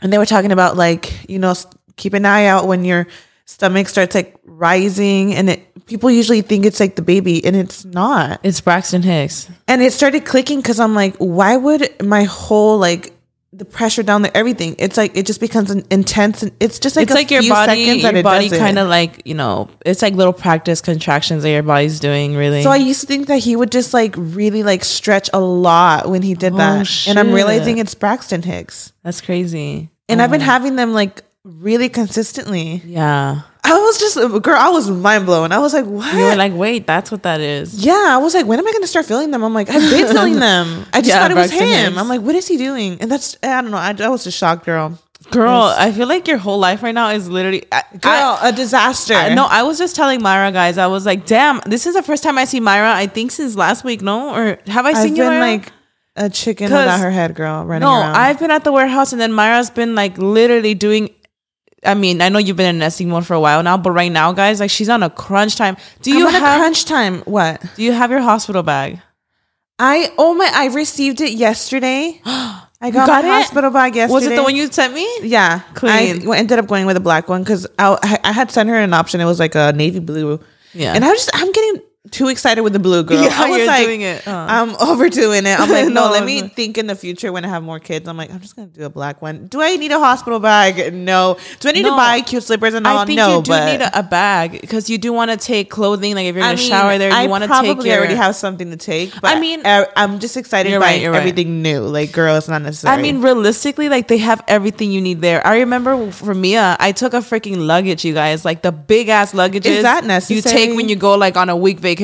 and 0.00 0.12
they 0.12 0.18
were 0.18 0.26
talking 0.26 0.52
about 0.52 0.76
like, 0.76 1.28
you 1.28 1.38
know, 1.38 1.54
keep 1.96 2.14
an 2.14 2.24
eye 2.24 2.46
out 2.46 2.66
when 2.66 2.84
your 2.84 3.06
stomach 3.46 3.88
starts 3.88 4.14
like 4.14 4.38
rising 4.44 5.34
and 5.34 5.50
it 5.50 5.86
people 5.86 6.10
usually 6.10 6.40
think 6.40 6.64
it's 6.64 6.78
like 6.78 6.94
the 6.94 7.02
baby 7.02 7.44
and 7.44 7.56
it's 7.56 7.84
not. 7.84 8.40
it's 8.44 8.60
Braxton 8.60 9.02
Hicks. 9.02 9.50
And 9.66 9.82
it 9.82 9.92
started 9.92 10.24
clicking 10.24 10.60
because 10.60 10.78
I'm 10.78 10.94
like, 10.94 11.16
why 11.16 11.56
would 11.56 12.02
my 12.02 12.24
whole 12.24 12.78
like 12.78 13.12
the 13.60 13.64
pressure 13.66 14.02
down 14.02 14.22
there, 14.22 14.32
everything? 14.34 14.74
It's 14.78 14.96
like 14.96 15.16
it 15.16 15.26
just 15.26 15.38
becomes 15.38 15.70
an 15.70 15.84
intense, 15.90 16.42
and 16.42 16.50
it's 16.58 16.78
just 16.78 16.96
like 16.96 17.04
it's 17.04 17.12
a 17.12 17.14
like 17.14 17.30
your 17.30 17.42
body, 17.42 17.84
seconds 17.84 18.02
that 18.02 18.14
your 18.14 18.22
body 18.22 18.48
kind 18.48 18.78
of 18.78 18.88
like 18.88 19.22
you 19.26 19.34
know, 19.34 19.68
it's 19.86 20.02
like 20.02 20.14
little 20.14 20.32
practice 20.32 20.80
contractions 20.80 21.42
that 21.42 21.50
your 21.50 21.62
body's 21.62 22.00
doing. 22.00 22.34
Really, 22.34 22.62
So 22.62 22.70
I 22.70 22.76
used 22.76 23.02
to 23.02 23.06
think 23.06 23.28
that 23.28 23.38
he 23.38 23.54
would 23.54 23.70
just 23.70 23.94
like 23.94 24.14
really 24.16 24.62
like 24.62 24.82
stretch 24.82 25.28
a 25.32 25.38
lot 25.40 26.08
when 26.08 26.22
he 26.22 26.34
did 26.34 26.54
Oh, 26.54 26.56
that, 26.56 27.06
and 27.06 27.18
I'm 27.18 27.32
realizing 27.32 27.78
it's 27.78 27.94
Braxton 27.94 28.42
Hicks, 28.42 28.92
that's 29.04 29.20
crazy. 29.20 29.90
and 30.08 30.20
I've 30.20 30.30
been 30.30 30.40
uh. 30.40 30.44
having 30.46 30.76
them 30.76 30.92
like 30.92 31.22
really 31.44 31.88
consistently. 31.88 32.82
Yeah, 32.84 33.42
I 33.70 33.78
was 33.78 33.98
just 33.98 34.16
girl, 34.42 34.56
I 34.58 34.68
was 34.70 34.90
mind 34.90 35.26
blown. 35.26 35.52
I 35.52 35.58
was 35.58 35.72
like, 35.72 35.84
what? 35.86 36.12
you 36.14 36.24
were 36.24 36.36
like, 36.36 36.52
wait, 36.54 36.86
that's 36.86 37.10
what 37.10 37.22
that 37.22 37.40
is. 37.40 37.84
yeah, 37.84 38.06
I 38.08 38.18
was 38.18 38.34
like, 38.34 38.46
when 38.46 38.58
am 38.58 38.66
I 38.66 38.72
going 38.72 38.82
to 38.82 38.88
start 38.88 39.06
feeling 39.06 39.30
them? 39.30 39.42
I'm 39.44 39.54
like, 39.54 39.68
I've 39.70 39.90
been 39.90 40.08
feeling 40.08 40.38
them. 40.48 40.86
I 40.92 41.00
just 41.00 41.08
Yeah, 41.08 41.20
thought 41.20 41.30
it 41.30 41.36
was 41.36 41.50
him. 41.50 41.60
Hicks. 41.68 41.96
I'm 41.96 42.08
like, 42.08 42.20
what 42.22 42.34
is 42.34 42.48
he 42.48 42.56
doing? 42.56 43.00
And 43.00 43.10
that's 43.10 43.36
I 43.42 43.60
don't 43.62 43.70
know. 43.70 43.76
I, 43.76 43.94
I 44.00 44.08
was 44.08 44.24
just 44.24 44.36
shocked, 44.38 44.64
girl. 44.66 44.98
Girl, 45.30 45.72
I 45.76 45.92
feel 45.92 46.08
like 46.08 46.26
your 46.26 46.38
whole 46.38 46.58
life 46.58 46.82
right 46.82 46.94
now 46.94 47.10
is 47.10 47.28
literally. 47.28 47.64
I, 47.70 47.82
Girl, 48.00 48.38
a 48.42 48.50
disaster. 48.52 49.14
I, 49.14 49.34
no, 49.34 49.46
I 49.48 49.62
was 49.62 49.78
just 49.78 49.94
telling 49.94 50.20
Mayra 50.20 50.52
guys. 50.52 50.76
I 50.76 50.88
was 50.88 51.06
like, 51.06 51.24
damn, 51.26 51.60
this 51.66 51.86
is 51.86 51.94
the 51.94 52.02
first 52.02 52.22
time 52.24 52.36
I 52.38 52.46
see 52.46 52.58
Mayra. 52.60 52.92
I 52.92 53.06
think 53.06 53.30
since 53.30 53.54
last 53.54 53.84
week. 53.84 54.02
No, 54.02 54.34
or 54.34 54.58
have 54.66 54.86
I 54.86 54.90
I've 54.90 54.96
seen 54.96 55.14
you? 55.14 55.22
been 55.22 55.38
like 55.40 55.72
a 56.16 56.28
chicken 56.30 56.64
without 56.72 56.98
her 57.00 57.10
head, 57.12 57.34
girl, 57.36 57.64
running 57.64 57.86
No, 57.86 58.00
around. 58.00 58.16
I've 58.16 58.40
been 58.40 58.50
at 58.50 58.64
the 58.64 58.72
warehouse 58.72 59.12
and 59.12 59.20
then 59.20 59.30
Mayra's 59.30 59.70
been 59.70 59.94
like 59.94 60.18
literally 60.18 60.74
doing 60.74 61.10
I 61.84 61.94
mean, 61.94 62.20
I 62.20 62.28
know 62.28 62.38
you've 62.38 62.56
been 62.56 62.74
in 62.74 62.78
nesting 62.78 63.08
mode 63.08 63.26
for 63.26 63.34
a 63.34 63.40
while 63.40 63.62
now, 63.62 63.76
but 63.78 63.92
right 63.92 64.12
now, 64.12 64.32
guys, 64.32 64.60
like 64.60 64.70
she's 64.70 64.88
on 64.88 65.02
a 65.02 65.10
crunch 65.10 65.56
time. 65.56 65.76
Do 66.02 66.10
you 66.10 66.26
have 66.26 66.58
crunch 66.60 66.84
time. 66.84 67.22
What? 67.22 67.64
do 67.76 67.82
you 67.82 67.92
have 67.92 68.10
your 68.10 68.20
hospital 68.20 68.62
bag? 68.62 69.00
I 69.78 70.12
oh 70.18 70.34
my! 70.34 70.50
I 70.52 70.66
received 70.66 71.20
it 71.22 71.32
yesterday. 71.32 72.20
I 72.82 72.90
got, 72.90 73.06
got 73.06 73.24
my 73.24 73.30
it? 73.30 73.42
hospital 73.42 73.70
bag 73.70 73.94
yesterday. 73.96 74.14
Was 74.14 74.26
it 74.26 74.36
the 74.36 74.42
one 74.42 74.54
you 74.54 74.70
sent 74.70 74.94
me? 74.94 75.08
Yeah, 75.22 75.60
Clean. 75.74 76.28
I 76.30 76.36
ended 76.36 76.58
up 76.58 76.66
going 76.66 76.86
with 76.86 76.96
a 76.96 77.00
black 77.00 77.28
one 77.28 77.42
because 77.42 77.66
I, 77.78 77.98
I 78.02 78.28
I 78.28 78.32
had 78.32 78.50
sent 78.50 78.68
her 78.68 78.76
an 78.76 78.92
option. 78.92 79.20
It 79.20 79.26
was 79.26 79.38
like 79.38 79.54
a 79.54 79.72
navy 79.72 79.98
blue. 79.98 80.40
Yeah. 80.72 80.94
and 80.94 81.04
I 81.04 81.10
was 81.10 81.18
just 81.18 81.30
I'm 81.34 81.50
getting 81.50 81.82
too 82.10 82.28
excited 82.28 82.62
with 82.62 82.72
the 82.72 82.78
blue 82.78 83.02
girl. 83.02 83.22
Yeah, 83.22 83.30
I 83.32 83.50
was 83.50 83.66
like, 83.66 83.86
doing 83.86 84.02
it. 84.02 84.26
Uh. 84.26 84.46
I'm 84.48 84.76
overdoing 84.80 85.46
it. 85.46 85.58
I'm 85.58 85.68
like, 85.70 85.86
no, 85.86 86.06
No, 86.06 86.10
let 86.10 86.24
me 86.24 86.42
think 86.42 86.78
in 86.78 86.86
the 86.86 86.94
future 86.94 87.32
when 87.32 87.44
I 87.44 87.48
have 87.48 87.62
more 87.62 87.78
kids. 87.78 88.08
I'm 88.08 88.16
like, 88.16 88.30
I'm 88.32 88.40
just 88.40 88.56
gonna 88.56 88.68
do 88.68 88.84
a 88.84 88.90
black 88.90 89.22
one. 89.22 89.46
Do 89.46 89.62
I 89.62 89.76
need 89.76 89.92
a 89.92 89.98
hospital 89.98 90.40
bag? 90.40 90.92
No. 90.92 91.36
Do 91.60 91.68
I 91.68 91.72
need 91.72 91.84
to 91.84 91.90
buy 91.90 92.20
cute 92.20 92.42
slippers 92.42 92.74
and 92.74 92.86
all? 92.86 92.98
I 92.98 93.04
think 93.04 93.16
no, 93.16 93.36
you 93.36 93.42
do 93.42 93.50
but 93.50 93.78
need 93.78 93.88
a, 93.94 94.02
bag 94.02 94.60
because 94.60 94.90
you 94.90 94.98
do 94.98 95.12
want 95.12 95.30
to 95.30 95.36
take 95.36 95.70
clothing. 95.70 96.14
Like 96.14 96.26
if 96.26 96.34
you're 96.34 96.44
in 96.44 96.50
I 96.50 96.56
mean, 96.56 96.68
shower 96.68 96.98
there, 96.98 97.12
I 97.12 97.24
you 97.24 97.28
want 97.30 97.44
to 97.44 97.48
probably 97.48 97.74
take 97.74 97.84
your. 97.84 97.98
already 97.98 98.14
have 98.14 98.34
something 98.34 98.70
to 98.70 98.76
take. 98.76 99.12
But 99.20 99.36
I 99.36 99.40
mean- 99.40 99.62
I, 99.64 99.86
I'm 99.94 100.18
just 100.18 100.36
excited 100.36 100.70
by 100.72 100.78
right, 100.78 101.00
you're 101.00 101.12
right. 101.12 101.18
everything 101.18 101.62
new. 101.62 101.80
Like, 101.80 102.12
girl, 102.12 102.36
it's 102.36 102.48
not 102.48 102.62
necessary. 102.62 102.96
I 102.96 103.00
mean, 103.00 103.22
realistically, 103.22 103.88
like 103.88 104.08
they 104.08 104.18
have 104.18 104.42
everything 104.48 104.90
you 104.90 105.00
need 105.00 105.20
there. 105.20 105.46
I 105.46 105.60
remember 105.60 106.10
for 106.10 106.34
Mia, 106.34 106.76
I 106.80 106.92
took 106.92 107.14
a 107.14 107.18
freaking 107.18 107.66
luggage, 107.66 108.04
you 108.04 108.14
guys, 108.14 108.44
like 108.44 108.62
the 108.62 108.72
big 108.72 109.08
ass 109.08 109.32
luggage. 109.34 109.66
Is 109.66 109.82
that 109.82 110.04
necessary? 110.04 110.36
You 110.36 110.42
take 110.42 110.76
when 110.76 110.88
you 110.88 110.96
go 110.96 111.14
like 111.14 111.36
on 111.36 111.48
a 111.48 111.56
week 111.56 111.78
vacation. 111.78 111.99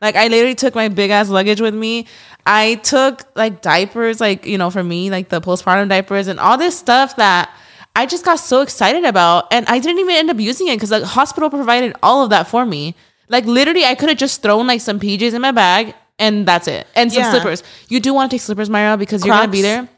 Like 0.00 0.16
I 0.16 0.28
literally 0.28 0.54
took 0.54 0.74
my 0.74 0.88
big 0.88 1.10
ass 1.10 1.28
luggage 1.28 1.60
with 1.60 1.74
me. 1.74 2.06
I 2.46 2.76
took 2.76 3.22
like 3.36 3.62
diapers, 3.62 4.20
like 4.20 4.46
you 4.46 4.58
know, 4.58 4.70
for 4.70 4.82
me, 4.82 5.10
like 5.10 5.28
the 5.28 5.40
postpartum 5.40 5.88
diapers 5.88 6.28
and 6.28 6.40
all 6.40 6.56
this 6.58 6.78
stuff 6.78 7.16
that 7.16 7.50
I 7.96 8.06
just 8.06 8.24
got 8.24 8.36
so 8.36 8.62
excited 8.62 9.04
about, 9.04 9.52
and 9.52 9.66
I 9.68 9.78
didn't 9.78 9.98
even 9.98 10.14
end 10.14 10.30
up 10.30 10.38
using 10.38 10.68
it 10.68 10.76
because 10.76 10.90
the 10.90 11.04
hospital 11.06 11.50
provided 11.50 11.94
all 12.02 12.22
of 12.22 12.30
that 12.30 12.48
for 12.48 12.64
me. 12.64 12.94
Like 13.28 13.44
literally, 13.44 13.84
I 13.84 13.94
could 13.94 14.08
have 14.08 14.18
just 14.18 14.42
thrown 14.42 14.66
like 14.66 14.80
some 14.80 14.98
PJs 15.00 15.34
in 15.34 15.42
my 15.42 15.52
bag. 15.52 15.94
And 16.20 16.46
that's 16.48 16.66
it. 16.66 16.88
And 16.96 17.12
some 17.12 17.22
Yeah. 17.22 17.30
slippers. 17.30 17.62
You 17.88 18.00
do 18.00 18.12
want 18.12 18.28
to 18.28 18.34
take 18.34 18.40
slippers, 18.42 18.68
Mayra, 18.68 18.98
because 18.98 19.24
you're 19.24 19.32
gonna 19.34 19.46
be 19.52 19.62
there. 19.62 19.88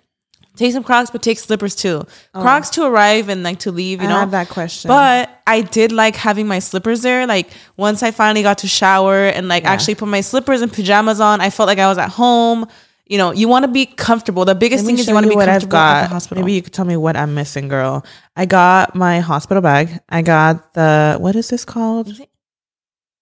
Take 0.61 0.75
some 0.75 0.85
Crocs, 0.85 1.11
but 1.11 1.23
take 1.23 1.39
slippers 1.39 1.75
too. 1.75 2.05
Oh. 2.35 2.43
Crocs 2.43 2.69
to 2.71 2.85
arrive 2.85 3.31
and 3.31 3.43
like 3.43 3.61
to 3.61 3.73
leave. 3.73 4.03
You 4.03 4.09
Oh. 4.09 4.11
I 4.11 4.13
know 4.13 4.21
had 4.21 4.31
that 4.33 4.51
question. 4.51 4.91
But 4.91 5.31
I 5.47 5.63
did 5.63 5.91
like 5.91 6.17
having 6.17 6.47
my 6.47 6.59
slippers 6.59 7.01
there. 7.01 7.27
Like 7.27 7.49
once 7.79 8.03
I 8.03 8.11
finally 8.11 8.43
got 8.43 8.59
to 8.59 8.69
shower 8.69 9.25
and 9.25 9.49
like 9.49 9.65
actually 9.65 9.95
put 9.95 10.09
my 10.09 10.21
slippers 10.21 10.61
and 10.61 10.71
pajamas 10.71 11.19
on, 11.19 11.41
I 11.41 11.49
felt 11.49 11.67
like 11.67 11.79
I 11.79 11.89
was 11.89 11.97
at 11.97 12.11
home. 12.11 12.69
You 13.07 13.17
know, 13.17 13.31
you 13.33 13.49
want 13.49 13.65
to 13.65 13.71
be 13.71 13.87
comfortable. 13.87 14.45
The 14.45 14.55
biggest 14.55 14.85
thing 14.85 14.99
is 14.99 15.09
you 15.09 15.15
want 15.15 15.25
to 15.25 15.31
be 15.31 15.35
what 15.35 15.49
I've 15.49 15.63
comfortable 15.63 15.79
at 15.79 16.03
got. 16.03 16.09
the 16.09 16.15
hospital. 16.15 16.43
Maybe 16.43 16.53
you 16.53 16.61
could 16.61 16.75
tell 16.75 16.85
me 16.85 16.99
what 16.99 17.17
I'm 17.17 17.35
missing, 17.35 17.69
girl. 17.69 18.05
I 18.37 18.45
got 18.45 18.95
my 18.95 19.21
hospital 19.21 19.63
bag. 19.63 19.99
I 20.11 20.21
got 20.21 20.75
the 20.75 21.17
what 21.19 21.37
is 21.37 21.49
this 21.49 21.65
called? 21.65 22.13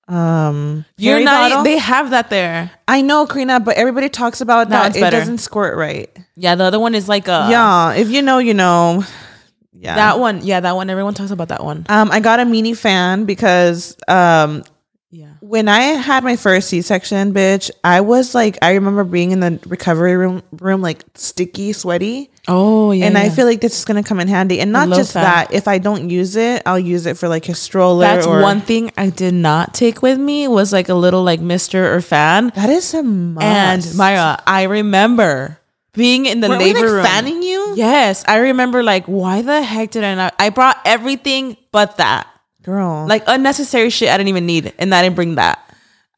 Um, 0.08 0.84
you're 0.96 1.14
Harry 1.14 1.24
not. 1.24 1.50
bottle? 1.50 1.64
They 1.64 1.78
have 1.78 2.10
that 2.10 2.30
there. 2.30 2.70
I 2.88 3.02
know, 3.02 3.26
Karina, 3.26 3.60
but 3.60 3.76
everybody 3.76 4.08
talks 4.08 4.40
about 4.40 4.70
That 4.70 4.92
that. 4.92 4.96
It 4.96 5.00
better. 5.00 5.18
doesn't 5.18 5.38
squirt 5.38 5.76
right. 5.76 6.10
Yeah, 6.34 6.54
the 6.54 6.64
other 6.64 6.80
one 6.80 6.94
is 6.94 7.08
like 7.08 7.28
a 7.28 7.46
yeah, 7.50 7.92
if 7.92 8.08
you 8.10 8.22
know, 8.22 8.38
you 8.38 8.54
know. 8.54 9.04
Yeah, 9.80 9.94
That 9.94 10.18
one, 10.18 10.44
yeah, 10.44 10.58
that 10.60 10.74
one. 10.74 10.90
Everyone 10.90 11.14
talks 11.14 11.30
about 11.30 11.48
that 11.48 11.62
one. 11.62 11.86
Um, 11.88 12.10
I 12.10 12.18
got 12.18 12.40
a 12.40 12.44
mini 12.44 12.74
fan 12.74 13.26
because 13.26 13.96
um, 14.08 14.64
Yeah. 15.10 15.28
when 15.40 15.68
I 15.68 15.80
had 15.80 16.24
my 16.24 16.34
first 16.34 16.68
C 16.68 16.82
section, 16.82 17.32
bitch, 17.32 17.70
I 17.84 18.00
was 18.00 18.34
like, 18.34 18.58
I 18.60 18.72
remember 18.72 19.04
being 19.04 19.30
in 19.30 19.38
the 19.38 19.60
recovery 19.66 20.16
room, 20.16 20.42
room 20.58 20.82
like 20.82 21.04
sticky, 21.14 21.72
sweaty, 21.74 22.28
Oh 22.48 22.92
yeah. 22.92 23.06
and 23.06 23.18
I 23.18 23.28
feel 23.28 23.44
like 23.44 23.60
this 23.60 23.78
is 23.78 23.84
gonna 23.84 24.02
come 24.02 24.20
in 24.20 24.28
handy. 24.28 24.58
And 24.60 24.72
not 24.72 24.88
low 24.88 24.96
just 24.96 25.12
fat. 25.12 25.48
that, 25.50 25.54
if 25.54 25.68
I 25.68 25.78
don't 25.78 26.08
use 26.08 26.34
it, 26.34 26.62
I'll 26.64 26.78
use 26.78 27.04
it 27.06 27.18
for 27.18 27.28
like 27.28 27.48
a 27.48 27.54
stroller. 27.54 28.00
that's 28.06 28.26
or, 28.26 28.40
one 28.40 28.60
thing 28.62 28.90
I 28.96 29.10
did 29.10 29.34
not 29.34 29.74
take 29.74 30.00
with 30.02 30.18
me 30.18 30.48
was 30.48 30.72
like 30.72 30.88
a 30.88 30.94
little 30.94 31.22
like 31.22 31.40
Mister 31.40 31.94
or 31.94 32.00
fan. 32.00 32.50
That 32.54 32.70
is 32.70 32.94
a 32.94 33.02
must. 33.02 33.44
And 33.44 33.82
Mayra, 33.82 34.40
I 34.46 34.62
remember 34.64 35.60
being 35.92 36.26
in 36.26 36.40
the 36.40 36.48
Weren't 36.48 36.62
we, 36.62 36.72
labor 36.72 36.86
like, 36.86 36.94
room. 36.94 37.04
fanning 37.04 37.42
you, 37.42 37.74
Yes, 37.76 38.24
I 38.26 38.38
remember 38.38 38.82
like 38.82 39.04
why 39.06 39.42
the 39.42 39.60
heck 39.62 39.90
did 39.90 40.04
I 40.04 40.14
not? 40.14 40.34
I 40.38 40.48
brought 40.50 40.78
everything 40.86 41.56
but 41.72 41.96
that. 41.98 42.26
girl. 42.62 43.06
Like 43.06 43.24
unnecessary 43.26 43.90
shit 43.90 44.08
I 44.08 44.16
didn't 44.16 44.28
even 44.28 44.46
need, 44.46 44.72
and 44.78 44.94
I 44.94 45.02
didn't 45.02 45.16
bring 45.16 45.34
that. 45.36 45.58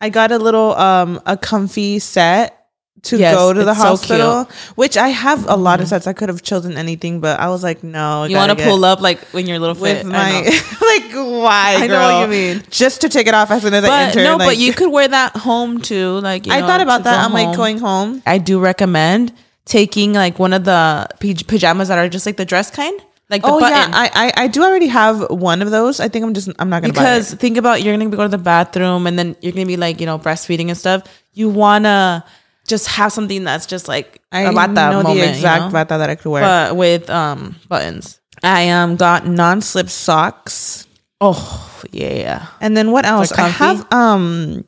I 0.00 0.10
got 0.10 0.30
a 0.32 0.38
little 0.38 0.74
um 0.76 1.20
a 1.26 1.36
comfy 1.36 1.98
set 1.98 2.59
to 3.02 3.16
Yes, 3.16 3.34
go 3.34 3.52
to 3.52 3.64
the 3.64 3.70
it's 3.70 3.80
so 3.80 3.86
hospital, 3.86 4.44
which 4.74 4.96
I 4.96 5.08
have 5.08 5.48
a 5.48 5.56
lot 5.56 5.80
of 5.80 5.88
sets. 5.88 6.06
I 6.06 6.12
could 6.12 6.28
have 6.28 6.42
chosen 6.42 6.76
anything, 6.76 7.20
but 7.20 7.40
I 7.40 7.48
was 7.48 7.62
like, 7.62 7.82
no. 7.82 8.22
I 8.24 8.26
You 8.26 8.36
want 8.36 8.56
gotta 8.58 8.68
pull 8.70 8.84
up 8.84 9.00
like 9.00 9.18
when 9.32 9.46
you're 9.46 9.56
a 9.56 9.60
little 9.60 9.74
with 9.80 9.98
fit. 9.98 10.06
my 10.06 10.42
I 10.44 10.44
like 10.98 11.12
why? 11.14 11.76
I 11.80 11.86
know 11.86 12.00
what 12.00 12.22
you 12.22 12.28
mean. 12.54 12.62
Just 12.70 13.00
to 13.02 13.08
take 13.08 13.26
it 13.26 13.34
off 13.34 13.50
as 13.50 13.62
soon 13.62 13.72
as 13.74 13.84
I 13.84 13.88
But 13.88 14.08
enter. 14.08 14.24
no, 14.24 14.36
like- 14.36 14.48
but 14.48 14.56
you 14.58 14.72
could 14.74 14.90
wear 14.92 15.08
that 15.08 15.36
home 15.36 15.80
too. 15.80 16.20
Like 16.20 16.46
you 16.46 16.52
I 16.52 16.60
know, 16.60 16.66
thought 16.66 16.80
about 16.82 17.04
that. 17.04 17.24
I'm 17.24 17.32
like 17.32 17.56
going 17.56 17.78
home. 17.78 18.22
I 18.26 18.38
do 18.38 18.60
recommend 18.60 19.32
taking 19.64 20.12
like 20.12 20.38
one 20.38 20.52
of 20.52 20.64
the 20.64 21.08
pajamas 21.46 21.88
that 21.88 21.98
are 21.98 22.08
just 22.08 22.26
like 22.26 22.36
the 22.36 22.44
dress 22.44 22.70
kind, 22.70 23.00
like 23.30 23.42
the 23.42 23.48
Oh 23.48 23.60
button. 23.60 23.76
yeah, 23.78 23.88
I, 23.92 24.10
I 24.36 24.44
I 24.44 24.48
do 24.48 24.62
already 24.64 24.88
have 24.88 25.30
one 25.30 25.62
of 25.62 25.70
those. 25.70 26.00
I 26.00 26.08
think 26.08 26.24
I'm 26.24 26.34
just 26.34 26.48
I'm 26.58 26.68
not 26.68 26.82
gonna 26.82 26.92
because 26.92 27.32
think 27.34 27.56
about 27.56 27.82
you're 27.82 27.96
gonna 27.96 28.10
go 28.10 28.24
to 28.24 28.28
the 28.28 28.38
bathroom 28.38 29.06
and 29.06 29.18
then 29.18 29.36
you're 29.40 29.52
gonna 29.52 29.66
be 29.66 29.76
like 29.76 30.00
you 30.00 30.06
know 30.06 30.18
breastfeeding 30.18 30.68
and 30.68 30.76
stuff. 30.76 31.04
You 31.32 31.48
wanna 31.48 32.24
just 32.70 32.86
have 32.86 33.12
something 33.12 33.42
that's 33.44 33.66
just 33.66 33.88
like 33.88 34.22
I 34.32 34.42
a 34.42 34.52
bata 34.52 34.72
know 34.72 35.02
moment, 35.02 35.16
the 35.20 35.28
exact 35.28 35.60
you 35.60 35.66
know? 35.66 35.72
bata 35.72 35.98
that 35.98 36.08
I 36.08 36.14
could 36.14 36.30
wear. 36.30 36.42
but 36.42 36.76
with 36.76 37.10
um 37.10 37.56
buttons. 37.68 38.20
I 38.42 38.70
um 38.70 38.96
got 38.96 39.26
non-slip 39.26 39.90
socks, 39.90 40.86
Oh 41.20 41.82
yeah, 41.92 42.14
yeah. 42.14 42.46
and 42.62 42.74
then 42.76 42.92
what 42.92 43.04
else? 43.04 43.32
I 43.32 43.48
have 43.48 43.84
um, 43.92 44.64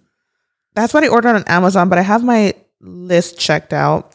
that's 0.75 0.93
what 0.93 1.05
I 1.05 1.09
ordered 1.09 1.37
on 1.37 1.45
Amazon, 1.47 1.89
but 1.89 1.97
I 1.99 2.03
have 2.03 2.23
my 2.23 2.53
list 2.83 3.39
checked 3.39 3.73
out. 3.73 4.12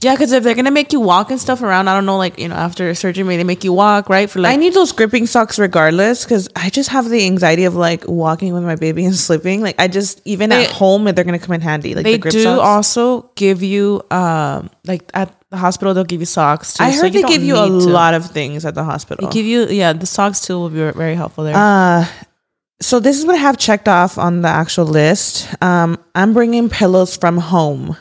Yeah. 0.00 0.14
Because 0.14 0.32
if 0.32 0.42
they're 0.44 0.54
gonna 0.54 0.70
make 0.70 0.92
you 0.92 1.00
walk 1.00 1.30
and 1.30 1.40
stuff 1.40 1.62
around, 1.62 1.88
I 1.88 1.94
don't 1.94 2.06
know, 2.06 2.16
like 2.18 2.38
you 2.38 2.48
know, 2.48 2.54
after 2.54 2.92
surgery, 2.94 3.24
maybe 3.24 3.38
they 3.38 3.44
make 3.44 3.64
you 3.64 3.72
walk 3.72 4.08
right 4.08 4.28
for 4.28 4.40
like 4.40 4.52
I 4.52 4.56
need 4.56 4.74
those 4.74 4.92
gripping 4.92 5.26
socks 5.26 5.58
regardless 5.58 6.24
because 6.24 6.48
I 6.56 6.70
just 6.70 6.88
have 6.90 7.08
the 7.08 7.24
anxiety 7.26 7.64
of 7.64 7.74
like 7.74 8.06
walking 8.08 8.52
with 8.54 8.62
my 8.64 8.76
baby 8.76 9.04
and 9.04 9.14
slipping. 9.26 9.60
Like 9.62 9.76
I 9.80 9.88
just 9.88 10.20
even 10.24 10.50
They- 10.50 10.64
at 10.66 10.70
home 10.72 11.04
they're 11.04 11.24
gonna 11.24 11.38
come 11.38 11.54
in 11.54 11.60
handy. 11.60 11.94
Like 11.94 12.04
they 12.04 12.12
the 12.12 12.18
grip 12.18 12.32
do 12.32 12.42
socks. 12.42 12.60
also 12.62 13.30
give 13.36 13.62
you 13.62 14.02
um 14.10 14.70
like 14.84 15.08
at 15.14 15.34
the 15.50 15.56
hospital 15.56 15.94
they'll 15.94 16.04
give 16.04 16.20
you 16.20 16.26
socks 16.26 16.74
too. 16.74 16.84
I 16.84 16.90
so 16.90 17.02
heard 17.02 17.12
they 17.12 17.22
don't 17.22 17.30
give 17.30 17.42
you 17.42 17.56
a 17.56 17.66
to. 17.66 17.72
lot 17.72 18.14
of 18.14 18.30
things 18.30 18.64
at 18.64 18.74
the 18.74 18.84
hospital. 18.84 19.28
They 19.28 19.32
give 19.32 19.46
you 19.46 19.66
yeah 19.68 19.92
the 19.92 20.06
socks 20.06 20.40
too 20.40 20.58
will 20.58 20.70
be 20.70 20.90
very 20.92 21.14
helpful 21.14 21.44
there. 21.44 21.54
Uh, 21.56 22.06
so 22.80 23.00
this 23.00 23.18
is 23.18 23.24
what 23.26 23.34
I 23.34 23.38
have 23.38 23.56
checked 23.58 23.88
off 23.88 24.18
on 24.18 24.42
the 24.42 24.48
actual 24.48 24.84
list. 24.86 25.48
Um, 25.62 25.98
I'm 26.14 26.32
bringing 26.32 26.68
pillows 26.68 27.16
from 27.16 27.36
home. 27.38 27.96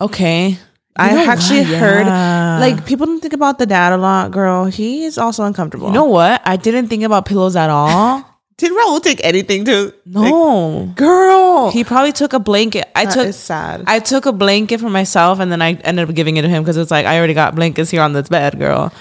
okay, 0.00 0.58
You 0.98 1.06
know 1.16 1.24
actually 1.30 1.60
what? 1.60 1.78
heard 1.78 2.06
Yeah. 2.06 2.58
like 2.60 2.84
people 2.84 3.06
don't 3.06 3.20
think 3.20 3.32
about 3.32 3.58
the 3.58 3.64
dad 3.66 3.92
a 3.92 3.96
lot, 3.96 4.30
girl. 4.30 4.66
He 4.66 5.04
is 5.04 5.16
also 5.16 5.44
uncomfortable. 5.44 5.88
you 5.88 5.94
know 5.94 6.04
what? 6.04 6.42
I 6.44 6.56
didn't 6.56 6.88
think 6.88 7.02
about 7.02 7.24
pillows 7.24 7.56
at 7.56 7.70
all. 7.70 8.28
did 8.58 8.70
Raul 8.72 9.02
take 9.02 9.24
anything 9.24 9.64
to? 9.64 9.92
No, 10.06 10.92
girl. 10.94 11.70
he 11.70 11.82
probably 11.82 12.12
took 12.12 12.32
a 12.34 12.38
blanket. 12.38 12.90
I 12.94 13.06
That 13.06 13.14
took 13.14 13.26
is 13.28 13.36
sad. 13.36 13.84
I 13.86 13.98
took 14.00 14.26
a 14.26 14.32
blanket 14.32 14.80
for 14.80 14.90
myself 14.90 15.40
and 15.40 15.50
then 15.50 15.62
I 15.62 15.74
ended 15.82 16.08
up 16.08 16.14
giving 16.14 16.36
it 16.36 16.42
to 16.42 16.48
him 16.48 16.62
because 16.62 16.76
it's 16.76 16.90
like 16.90 17.06
I 17.06 17.16
already 17.16 17.34
got 17.34 17.54
blankets 17.54 17.90
here 17.90 18.02
on 18.02 18.12
this 18.12 18.28
bed, 18.28 18.58
girl. 18.58 18.92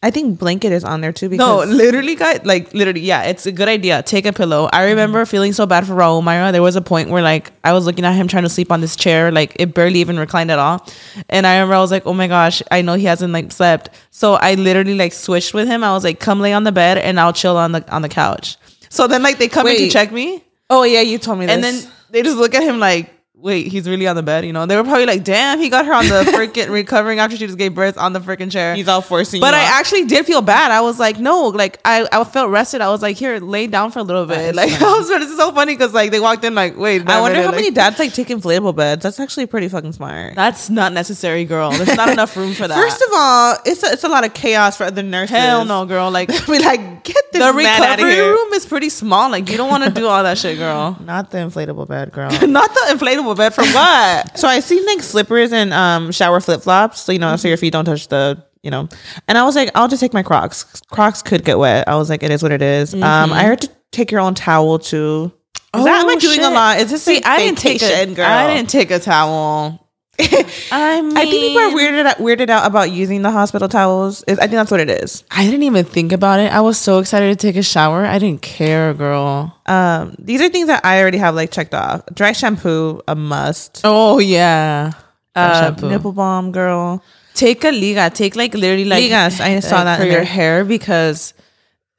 I 0.00 0.12
think 0.12 0.38
blanket 0.38 0.70
is 0.70 0.84
on 0.84 1.00
there 1.00 1.12
too. 1.12 1.28
No, 1.28 1.60
Because 1.60 1.70
literally, 1.70 2.14
guys, 2.14 2.40
like 2.44 2.72
literally, 2.72 3.00
yeah, 3.00 3.24
it's 3.24 3.46
a 3.46 3.52
good 3.52 3.68
idea. 3.68 4.02
Take 4.04 4.26
a 4.26 4.32
pillow. 4.32 4.68
I 4.72 4.90
remember 4.90 5.26
feeling 5.26 5.52
so 5.52 5.66
bad 5.66 5.86
for 5.86 5.94
Raul 5.94 6.22
Mayra. 6.22 6.52
There 6.52 6.62
was 6.62 6.76
a 6.76 6.80
point 6.80 7.10
where 7.10 7.22
like 7.22 7.50
I 7.64 7.72
was 7.72 7.84
looking 7.84 8.04
at 8.04 8.12
him 8.12 8.28
trying 8.28 8.44
to 8.44 8.48
sleep 8.48 8.70
on 8.70 8.80
this 8.80 8.94
chair, 8.94 9.32
like 9.32 9.56
it 9.58 9.74
barely 9.74 9.98
even 10.00 10.16
reclined 10.18 10.52
at 10.52 10.58
all. 10.60 10.86
And 11.28 11.46
I 11.48 11.54
remember 11.56 11.74
I 11.74 11.80
was 11.80 11.90
like, 11.90 12.06
oh 12.06 12.14
my 12.14 12.28
gosh, 12.28 12.62
I 12.70 12.82
know 12.82 12.94
he 12.94 13.04
hasn't 13.06 13.32
like 13.32 13.50
slept. 13.50 13.90
So 14.10 14.34
I 14.34 14.54
literally 14.54 14.94
like 14.94 15.12
switched 15.12 15.52
with 15.52 15.66
him. 15.66 15.82
I 15.82 15.92
was 15.92 16.04
like, 16.04 16.20
come 16.20 16.38
lay 16.40 16.52
on 16.52 16.62
the 16.62 16.72
bed 16.72 16.98
and 16.98 17.18
I'll 17.18 17.32
chill 17.32 17.56
on 17.56 17.72
the 17.72 17.90
on 17.92 18.02
the 18.02 18.08
couch. 18.08 18.56
So 18.90 19.08
then 19.08 19.22
like 19.22 19.38
they 19.38 19.48
come 19.48 19.66
in 19.66 19.76
to 19.76 19.88
check 19.90 20.12
me 20.12 20.44
oh 20.70 20.82
yeah, 20.82 21.00
you 21.00 21.18
told 21.18 21.38
me 21.38 21.46
this. 21.46 21.54
and 21.54 21.64
then 21.64 21.92
they 22.10 22.22
just 22.22 22.36
look 22.36 22.54
at 22.54 22.62
him 22.62 22.78
like, 22.78 23.10
wait, 23.40 23.68
he's 23.68 23.88
really 23.88 24.06
on 24.06 24.16
the 24.16 24.22
bed, 24.22 24.44
you 24.44 24.52
know? 24.52 24.66
They 24.66 24.76
were 24.76 24.82
probably 24.82 25.06
like, 25.06 25.22
damn, 25.22 25.60
he 25.60 25.68
got 25.68 25.86
her 25.86 25.94
on 25.94 26.08
the 26.08 26.24
freaking 26.32 26.70
recovering 26.70 27.20
after 27.20 27.36
she 27.36 27.46
just 27.46 27.58
gave 27.58 27.74
birth 27.74 27.96
on 27.96 28.12
the 28.12 28.20
freaking 28.20 28.50
chair. 28.50 28.74
he's 28.74 28.88
all 28.88 29.00
forcing. 29.00 29.40
But 29.40 29.54
I 29.54 29.62
off. 29.62 29.70
actually 29.72 30.04
did 30.06 30.26
feel 30.26 30.42
bad. 30.42 30.72
I 30.72 30.80
was 30.80 30.98
like, 30.98 31.18
no, 31.18 31.46
like 31.46 31.78
I, 31.84 32.06
I 32.10 32.24
felt 32.24 32.50
rested. 32.50 32.80
I 32.80 32.88
was 32.88 33.00
like, 33.00 33.16
here, 33.16 33.38
lay 33.38 33.66
down 33.66 33.92
for 33.92 34.00
a 34.00 34.02
little 34.02 34.26
bit. 34.26 34.38
is 34.50 34.56
Like 34.56 34.70
funny. 34.78 34.84
I 34.84 34.98
was, 34.98 35.10
it's 35.10 35.36
so 35.36 35.52
funny 35.52 35.74
because 35.74 35.94
like 35.94 36.10
they 36.10 36.20
walked 36.20 36.44
in 36.44 36.54
like, 36.54 36.76
wait, 36.76 37.08
I 37.08 37.20
wonder 37.20 37.36
minute, 37.36 37.44
how 37.44 37.52
like, 37.52 37.60
many 37.60 37.70
dads 37.70 37.98
like 37.98 38.12
take 38.12 38.28
inflatable 38.28 38.74
beds. 38.74 39.02
That's 39.04 39.20
actually 39.20 39.46
pretty 39.46 39.68
fucking 39.68 39.92
smart. 39.92 40.34
That's 40.34 40.68
not 40.68 40.92
necessary, 40.92 41.44
girl. 41.44 41.70
There's 41.70 41.96
not 41.96 42.10
enough 42.10 42.36
room 42.36 42.54
for 42.54 42.66
that. 42.66 42.74
First 42.76 43.02
of 43.02 43.08
all, 43.14 43.56
it's 43.64 43.82
a, 43.84 43.92
it's 43.92 44.04
a 44.04 44.08
lot 44.08 44.24
of 44.24 44.34
chaos 44.34 44.76
for 44.76 44.84
other 44.84 45.02
nurses. 45.02 45.36
hell 45.36 45.64
no, 45.64 45.84
girl. 45.84 46.10
Like 46.10 46.28
Be 46.46 46.58
like, 46.58 47.04
get 47.04 47.32
this 47.32 47.44
the 47.44 47.52
man 47.52 47.82
out 47.82 47.98
of 48.00 48.04
recovery 48.04 48.20
room 48.20 48.52
is 48.54 48.66
pretty 48.66 48.88
small. 48.88 49.30
Like 49.30 49.48
you 49.48 49.56
don't 49.56 49.70
want 49.70 49.84
to 49.84 49.90
do 49.90 50.06
all 50.06 50.22
that 50.24 50.38
shit, 50.38 50.58
girl. 50.58 50.96
Not 51.00 51.30
the 51.30 51.38
inflatable 51.38 51.86
bed, 51.86 52.12
girl. 52.12 52.30
not 52.30 52.72
the 52.72 52.86
inflatable 52.90 53.27
bed 53.34 53.54
from 53.54 53.66
what? 53.72 54.38
so 54.38 54.48
I 54.48 54.60
seen 54.60 54.84
like 54.86 55.02
slippers 55.02 55.52
and 55.52 55.72
um 55.72 56.12
shower 56.12 56.40
flip 56.40 56.62
flops. 56.62 57.00
So 57.00 57.12
you 57.12 57.18
know, 57.18 57.36
so 57.36 57.48
your 57.48 57.56
feet 57.56 57.72
don't 57.72 57.84
touch 57.84 58.08
the 58.08 58.44
you 58.62 58.70
know. 58.70 58.88
And 59.28 59.38
I 59.38 59.44
was 59.44 59.54
like, 59.56 59.70
I'll 59.74 59.88
just 59.88 60.00
take 60.00 60.12
my 60.12 60.22
Crocs. 60.22 60.64
Crocs 60.90 61.22
could 61.22 61.44
get 61.44 61.58
wet. 61.58 61.88
I 61.88 61.96
was 61.96 62.10
like, 62.10 62.22
it 62.22 62.30
is 62.30 62.42
what 62.42 62.52
it 62.52 62.62
is. 62.62 62.94
Um, 62.94 63.32
I 63.32 63.44
heard 63.44 63.60
to 63.62 63.70
take 63.92 64.10
your 64.10 64.20
own 64.20 64.34
towel 64.34 64.78
too. 64.78 65.32
Is 65.76 65.84
that 65.84 66.00
am 66.00 66.08
I 66.08 66.14
Oh, 66.14 66.18
doing 66.18 66.40
a 66.40 66.50
lot? 66.50 66.78
Is 66.80 66.90
this 66.90 67.02
See, 67.02 67.22
I 67.22 67.38
didn't 67.38 67.58
take 67.58 67.82
a 67.82 68.06
girl? 68.14 68.26
I 68.26 68.54
didn't 68.54 68.70
take 68.70 68.90
a 68.90 68.98
towel. 68.98 69.87
I 70.72 71.00
mean, 71.00 71.16
I 71.16 71.22
think 71.22 71.30
people 71.30 71.62
are 71.62 71.70
weirded 71.70 72.06
out, 72.06 72.16
weirded 72.16 72.50
out 72.50 72.66
about 72.66 72.90
using 72.90 73.22
the 73.22 73.30
hospital 73.30 73.68
towels. 73.68 74.24
Is 74.24 74.38
I 74.38 74.42
think 74.42 74.52
that's 74.52 74.70
what 74.70 74.80
it 74.80 74.90
is. 74.90 75.22
I 75.30 75.44
didn't 75.44 75.62
even 75.62 75.84
think 75.84 76.10
about 76.10 76.40
it. 76.40 76.52
I 76.52 76.60
was 76.60 76.76
so 76.76 76.98
excited 76.98 77.38
to 77.38 77.46
take 77.46 77.54
a 77.54 77.62
shower. 77.62 78.04
I 78.04 78.18
didn't 78.18 78.42
care, 78.42 78.94
girl. 78.94 79.56
Um, 79.66 80.16
these 80.18 80.40
are 80.40 80.48
things 80.48 80.66
that 80.66 80.84
I 80.84 81.00
already 81.00 81.18
have 81.18 81.36
like 81.36 81.52
checked 81.52 81.72
off. 81.72 82.02
Dry 82.12 82.32
shampoo, 82.32 83.00
a 83.06 83.14
must. 83.14 83.82
Oh 83.84 84.18
yeah. 84.18 84.92
Uh, 85.36 85.60
shampoo. 85.60 85.88
nipple 85.88 86.12
balm, 86.12 86.50
girl. 86.50 87.02
Take 87.34 87.62
a 87.62 87.70
liga. 87.70 88.10
Take 88.10 88.34
like 88.34 88.54
literally 88.54 88.86
like 88.86 89.04
Ligas, 89.04 89.40
I 89.40 89.60
saw 89.60 89.76
like, 89.76 89.84
that 89.84 89.96
for 89.98 90.02
in 90.02 90.10
your 90.10 90.22
there. 90.22 90.24
hair 90.24 90.64
because 90.64 91.32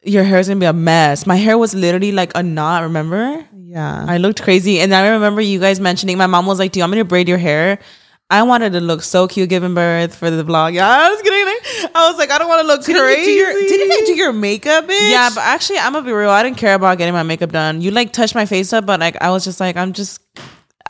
your 0.04 0.26
hair 0.26 0.40
is 0.40 0.50
gonna 0.50 0.60
be 0.60 0.66
a 0.66 0.74
mess. 0.74 1.26
My 1.26 1.38
hair 1.38 1.58
was 1.58 1.74
literally 1.74 2.12
like 2.12 2.34
a 2.36 2.44
knot. 2.44 2.84
Remember? 2.84 3.46
Yeah. 3.54 4.06
I 4.06 4.18
looked 4.18 4.42
crazy, 4.42 4.82
and 4.82 4.94
I 4.94 5.08
remember 5.10 5.40
you 5.40 5.60
guys 5.60 5.80
mentioning. 5.80 6.18
My 6.18 6.28
mom 6.28 6.46
was 6.48 6.60
like, 6.60 6.74
"Do 6.74 6.80
you 6.80 6.84
want 6.84 6.92
me 6.92 6.98
to 6.98 7.06
braid 7.06 7.30
your 7.30 7.38
hair?" 7.38 7.80
I 8.32 8.44
wanted 8.44 8.74
to 8.74 8.80
look 8.80 9.02
so 9.02 9.28
cute 9.28 9.50
giving 9.50 9.74
birth 9.74 10.14
for 10.16 10.30
the 10.30 10.44
vlog. 10.44 10.74
Yeah, 10.74 10.88
I 10.88 11.10
was 11.10 11.22
kidding. 11.22 11.92
I 11.96 12.10
was 12.10 12.18
like, 12.18 12.30
I 12.30 12.38
don't 12.38 12.48
want 12.48 12.62
to 12.62 12.68
look 12.68 12.86
Didn't 12.86 13.02
crazy. 13.02 13.32
you 13.32 13.38
do 13.38 13.42
your, 13.42 13.54
didn't 13.68 13.92
I 13.92 14.02
do 14.06 14.14
your 14.16 14.34
makeup, 14.34 14.86
bitch? 14.86 15.12
Yeah, 15.12 15.30
but 15.34 15.42
actually, 15.42 15.80
I'm 15.80 15.94
gonna 15.94 16.06
be 16.06 16.12
real. 16.12 16.30
I 16.30 16.44
didn't 16.44 16.58
care 16.58 16.76
about 16.76 16.98
getting 17.00 17.14
my 17.14 17.24
makeup 17.24 17.52
done. 17.52 17.82
You 17.82 17.92
like 17.92 18.14
touched 18.14 18.36
my 18.36 18.46
face 18.46 18.72
up, 18.72 18.86
but 18.86 19.00
like 19.00 19.20
I 19.22 19.32
was 19.32 19.44
just 19.44 19.60
like, 19.60 19.76
I'm 19.78 19.94
just. 19.94 20.22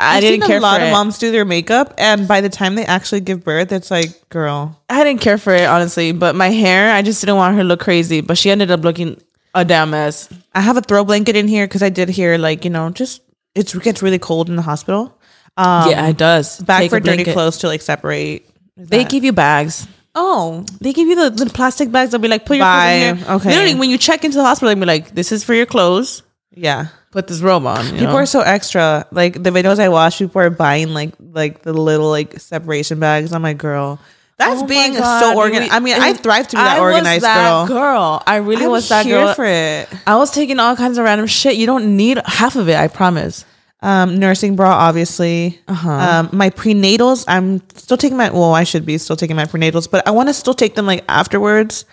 I 0.01 0.15
I've 0.17 0.21
didn't 0.21 0.47
care 0.47 0.59
a 0.59 0.61
lot 0.61 0.81
of 0.81 0.87
it. 0.87 0.91
moms 0.91 1.17
do 1.17 1.29
their 1.29 1.43
makeup, 1.43 1.93
and 1.97 2.25
by 2.25 2.39
the 2.39 2.47
time 2.47 2.75
they 2.75 2.85
actually 2.85 3.19
give 3.19 3.43
birth, 3.43 3.73
it's 3.73 3.91
like, 3.91 4.29
girl. 4.29 4.81
I 4.89 5.03
didn't 5.03 5.19
care 5.19 5.37
for 5.37 5.53
it 5.53 5.65
honestly, 5.65 6.13
but 6.13 6.35
my 6.35 6.49
hair, 6.49 6.93
I 6.93 7.01
just 7.01 7.19
didn't 7.21 7.35
want 7.35 7.55
her 7.55 7.61
to 7.63 7.67
look 7.67 7.81
crazy. 7.81 8.21
But 8.21 8.37
she 8.37 8.49
ended 8.49 8.71
up 8.71 8.81
looking 8.85 9.21
a 9.53 9.65
damn 9.65 9.89
mess. 9.89 10.29
I 10.55 10.61
have 10.61 10.77
a 10.77 10.81
throw 10.81 11.03
blanket 11.03 11.35
in 11.35 11.47
here 11.49 11.67
because 11.67 11.83
I 11.83 11.89
did 11.89 12.07
hear 12.09 12.37
like 12.37 12.63
you 12.63 12.69
know 12.69 12.89
just 12.91 13.21
it 13.55 13.73
gets 13.81 14.01
really 14.01 14.19
cold 14.19 14.49
in 14.49 14.55
the 14.55 14.61
hospital. 14.61 15.18
Um, 15.59 15.89
yeah, 15.91 16.07
it 16.07 16.17
does. 16.17 16.59
Bag 16.61 16.81
Take 16.83 16.89
for 16.91 16.99
dirty 16.99 17.25
clothes 17.25 17.57
to 17.59 17.67
like 17.67 17.81
separate. 17.81 18.45
Is 18.77 18.87
They 18.89 19.03
that- 19.03 19.09
give 19.11 19.23
you 19.23 19.33
bags. 19.33 19.87
oh 20.15 20.65
They 20.79 20.93
give 20.93 21.07
you 21.07 21.15
the, 21.15 21.29
the 21.45 21.49
plastic 21.51 21.91
bags. 21.91 22.11
They'll 22.11 22.21
be 22.21 22.27
like, 22.29 22.45
put 22.45 22.57
your 22.57 22.65
Bye. 22.65 22.99
clothes 22.99 23.09
in 23.11 23.17
here. 23.17 23.35
Okay. 23.35 23.49
Literally, 23.49 23.75
when 23.75 23.89
you 23.89 23.97
check 23.97 24.23
into 24.23 24.37
the 24.37 24.43
hospital, 24.43 24.69
they'll 24.73 24.79
be 24.79 24.85
like, 24.85 25.13
this 25.13 25.31
is 25.31 25.43
for 25.43 25.53
your 25.53 25.65
clothes. 25.65 26.23
yeah. 26.55 26.87
Put 27.11 27.27
this 27.27 27.41
robe 27.41 27.65
on. 27.65 27.85
you 27.87 27.91
People 27.93 28.05
know? 28.13 28.15
are 28.17 28.25
so 28.27 28.41
extra. 28.41 29.07
Like 29.11 29.33
the 29.41 29.49
videos 29.49 29.79
I 29.79 29.89
watch, 29.89 30.19
people 30.19 30.41
are 30.41 30.51
buying 30.51 30.89
like 30.93 31.15
like 31.19 31.63
the 31.63 31.73
little 31.73 32.07
like 32.11 32.39
separation 32.39 32.99
bags. 32.99 33.33
I'm 33.33 33.41
like, 33.41 33.57
girl, 33.57 33.99
that's 34.37 34.59
Oh 34.59 34.61
my 34.61 34.67
being 34.67 34.93
God, 34.93 35.19
so 35.19 35.35
organized. 35.35 35.71
we- 35.71 35.75
I 35.75 35.79
mean, 35.79 35.95
I 35.99 36.13
thrive 36.13 36.47
to 36.49 36.55
be 36.55 36.61
that 36.61 36.77
I 36.77 36.81
was 36.81 36.93
organized 36.93 37.23
that 37.23 37.67
girl. 37.67 37.67
girl. 37.67 38.23
I 38.27 38.35
really 38.35 38.65
I 38.65 38.67
was 38.67 38.87
that 38.89 39.07
here 39.07 39.25
girl. 39.25 39.33
for 39.33 39.43
it. 39.45 39.89
I 40.05 40.17
was 40.17 40.29
taking 40.29 40.59
all 40.59 40.75
kinds 40.75 40.99
of 40.99 41.03
random 41.03 41.25
shit. 41.25 41.55
You 41.55 41.65
don't 41.65 41.97
need 41.97 42.21
half 42.25 42.55
of 42.55 42.69
it. 42.69 42.75
I 42.75 42.87
promise. 42.87 43.43
Um, 43.81 44.17
nursing 44.19 44.55
bra, 44.57 44.69
obviously. 44.71 45.57
Uh-huh. 45.67 45.89
Um, 45.89 46.29
my 46.33 46.49
prenatals, 46.49 47.23
I'm 47.27 47.61
still 47.75 47.95
taking 47.97 48.17
my. 48.17 48.29
Well, 48.29 48.53
I 48.53 48.65
should 48.65 48.85
be 48.85 48.97
still 48.97 49.15
taking 49.15 49.37
my 49.37 49.45
prenatals, 49.45 49.89
but 49.89 50.05
I 50.07 50.11
want 50.11 50.27
to 50.27 50.33
still 50.33 50.53
take 50.53 50.75
them 50.75 50.85
like 50.85 51.05
afterwards. 51.07 51.85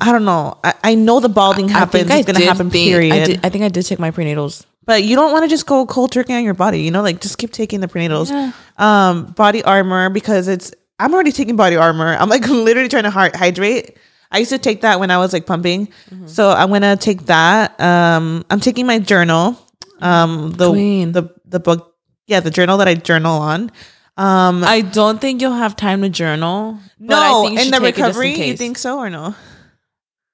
I 0.00 0.12
don't 0.12 0.26
know. 0.26 0.58
I, 0.62 0.74
I 0.84 0.94
know 0.94 1.20
the 1.20 1.30
balding 1.30 1.68
happens. 1.68 2.10
it's 2.10 2.26
gonna 2.30 2.44
happen. 2.44 2.68
think- 2.68 2.90
period. 2.90 3.12
I, 3.14 3.24
did, 3.24 3.40
I 3.44 3.48
think 3.48 3.64
I 3.64 3.68
did 3.68 3.86
take 3.86 3.98
my 3.98 4.10
prenatals. 4.10 4.66
But 4.84 5.04
you 5.04 5.14
don't 5.16 5.32
want 5.32 5.44
to 5.44 5.48
just 5.48 5.64
go 5.64 5.86
cold 5.86 6.12
turkey 6.12 6.34
on 6.34 6.44
your 6.44 6.54
body. 6.54 6.80
You 6.82 6.90
know, 6.90 7.00
like 7.02 7.20
just 7.22 7.38
keep 7.38 7.52
taking 7.52 7.80
the 7.80 7.88
prenatals. 7.88 8.28
Yeah. 8.30 8.52
Um, 8.76 9.26
body 9.32 9.62
armor 9.64 10.10
because 10.10 10.48
it's. 10.48 10.74
I'm 10.98 11.14
already 11.14 11.32
taking 11.32 11.56
body 11.56 11.76
armor. 11.76 12.14
I'm 12.18 12.28
like 12.28 12.46
literally 12.48 12.88
trying 12.90 13.04
to 13.04 13.10
hy- 13.10 13.30
hydrate. 13.34 13.96
I 14.30 14.38
used 14.38 14.50
to 14.50 14.58
take 14.58 14.82
that 14.82 14.98
when 15.00 15.10
I 15.10 15.18
was 15.18 15.32
like 15.32 15.46
pumping, 15.46 15.86
Mm-hmm. 16.10 16.26
so 16.26 16.50
I'm 16.50 16.68
gonna 16.70 16.96
take 16.96 17.26
that. 17.26 17.80
Um, 17.80 18.44
I'm 18.50 18.60
taking 18.60 18.86
my 18.86 18.98
journal. 18.98 19.56
Um, 20.02 20.52
the 20.52 20.70
Queen. 20.70 21.12
the 21.12 21.30
the 21.46 21.60
book, 21.60 21.94
yeah, 22.26 22.40
the 22.40 22.50
journal 22.50 22.78
that 22.78 22.88
I 22.88 22.94
journal 22.94 23.38
on. 23.40 23.70
Um, 24.16 24.62
I 24.64 24.82
don't 24.82 25.20
think 25.20 25.40
you'll 25.40 25.54
have 25.54 25.74
time 25.76 26.02
to 26.02 26.08
journal. 26.10 26.78
but 27.00 27.16
I 27.16 27.30
no, 27.30 27.42
think 27.46 27.60
in 27.60 27.70
the 27.70 27.78
just 27.78 27.82
in 27.82 27.82
recovery, 27.82 28.34
you 28.34 28.56
think 28.56 28.76
so 28.78 28.98
or 28.98 29.08
no? 29.08 29.34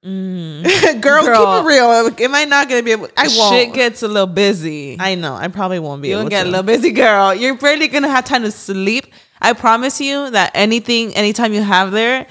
girl, 0.03 0.63
Girl. 1.01 1.59
keep 1.61 1.65
it 1.65 1.67
real. 1.67 1.89
Am 2.27 2.35
I 2.35 2.45
not 2.45 2.69
gonna 2.69 2.83
be 2.83 2.93
able? 2.93 3.09
I 3.17 3.29
won't. 3.29 3.55
Shit 3.55 3.75
gets 3.75 4.03
a 4.03 4.09
little 4.09 4.27
busy. 4.27 4.97
I 4.99 5.15
know. 5.17 5.35
I 5.35 5.49
probably 5.49 5.79
won't 5.81 6.03
be 6.03 6.09
You'll 6.09 6.21
able 6.21 6.31
get 6.31 6.43
to. 6.45 6.49
a 6.49 6.51
little 6.51 6.63
busy, 6.65 6.91
girl. 6.93 7.35
You're 7.35 7.57
barely 7.57 7.89
gonna 7.89 8.09
have 8.09 8.25
time 8.25 8.43
to 8.43 8.51
sleep. 8.51 9.07
I 9.41 9.53
promise 9.53 10.01
you 10.01 10.31
that 10.31 10.53
anything, 10.55 11.15
anytime 11.15 11.53
you 11.53 11.63
have 11.63 11.93
there, 11.93 12.27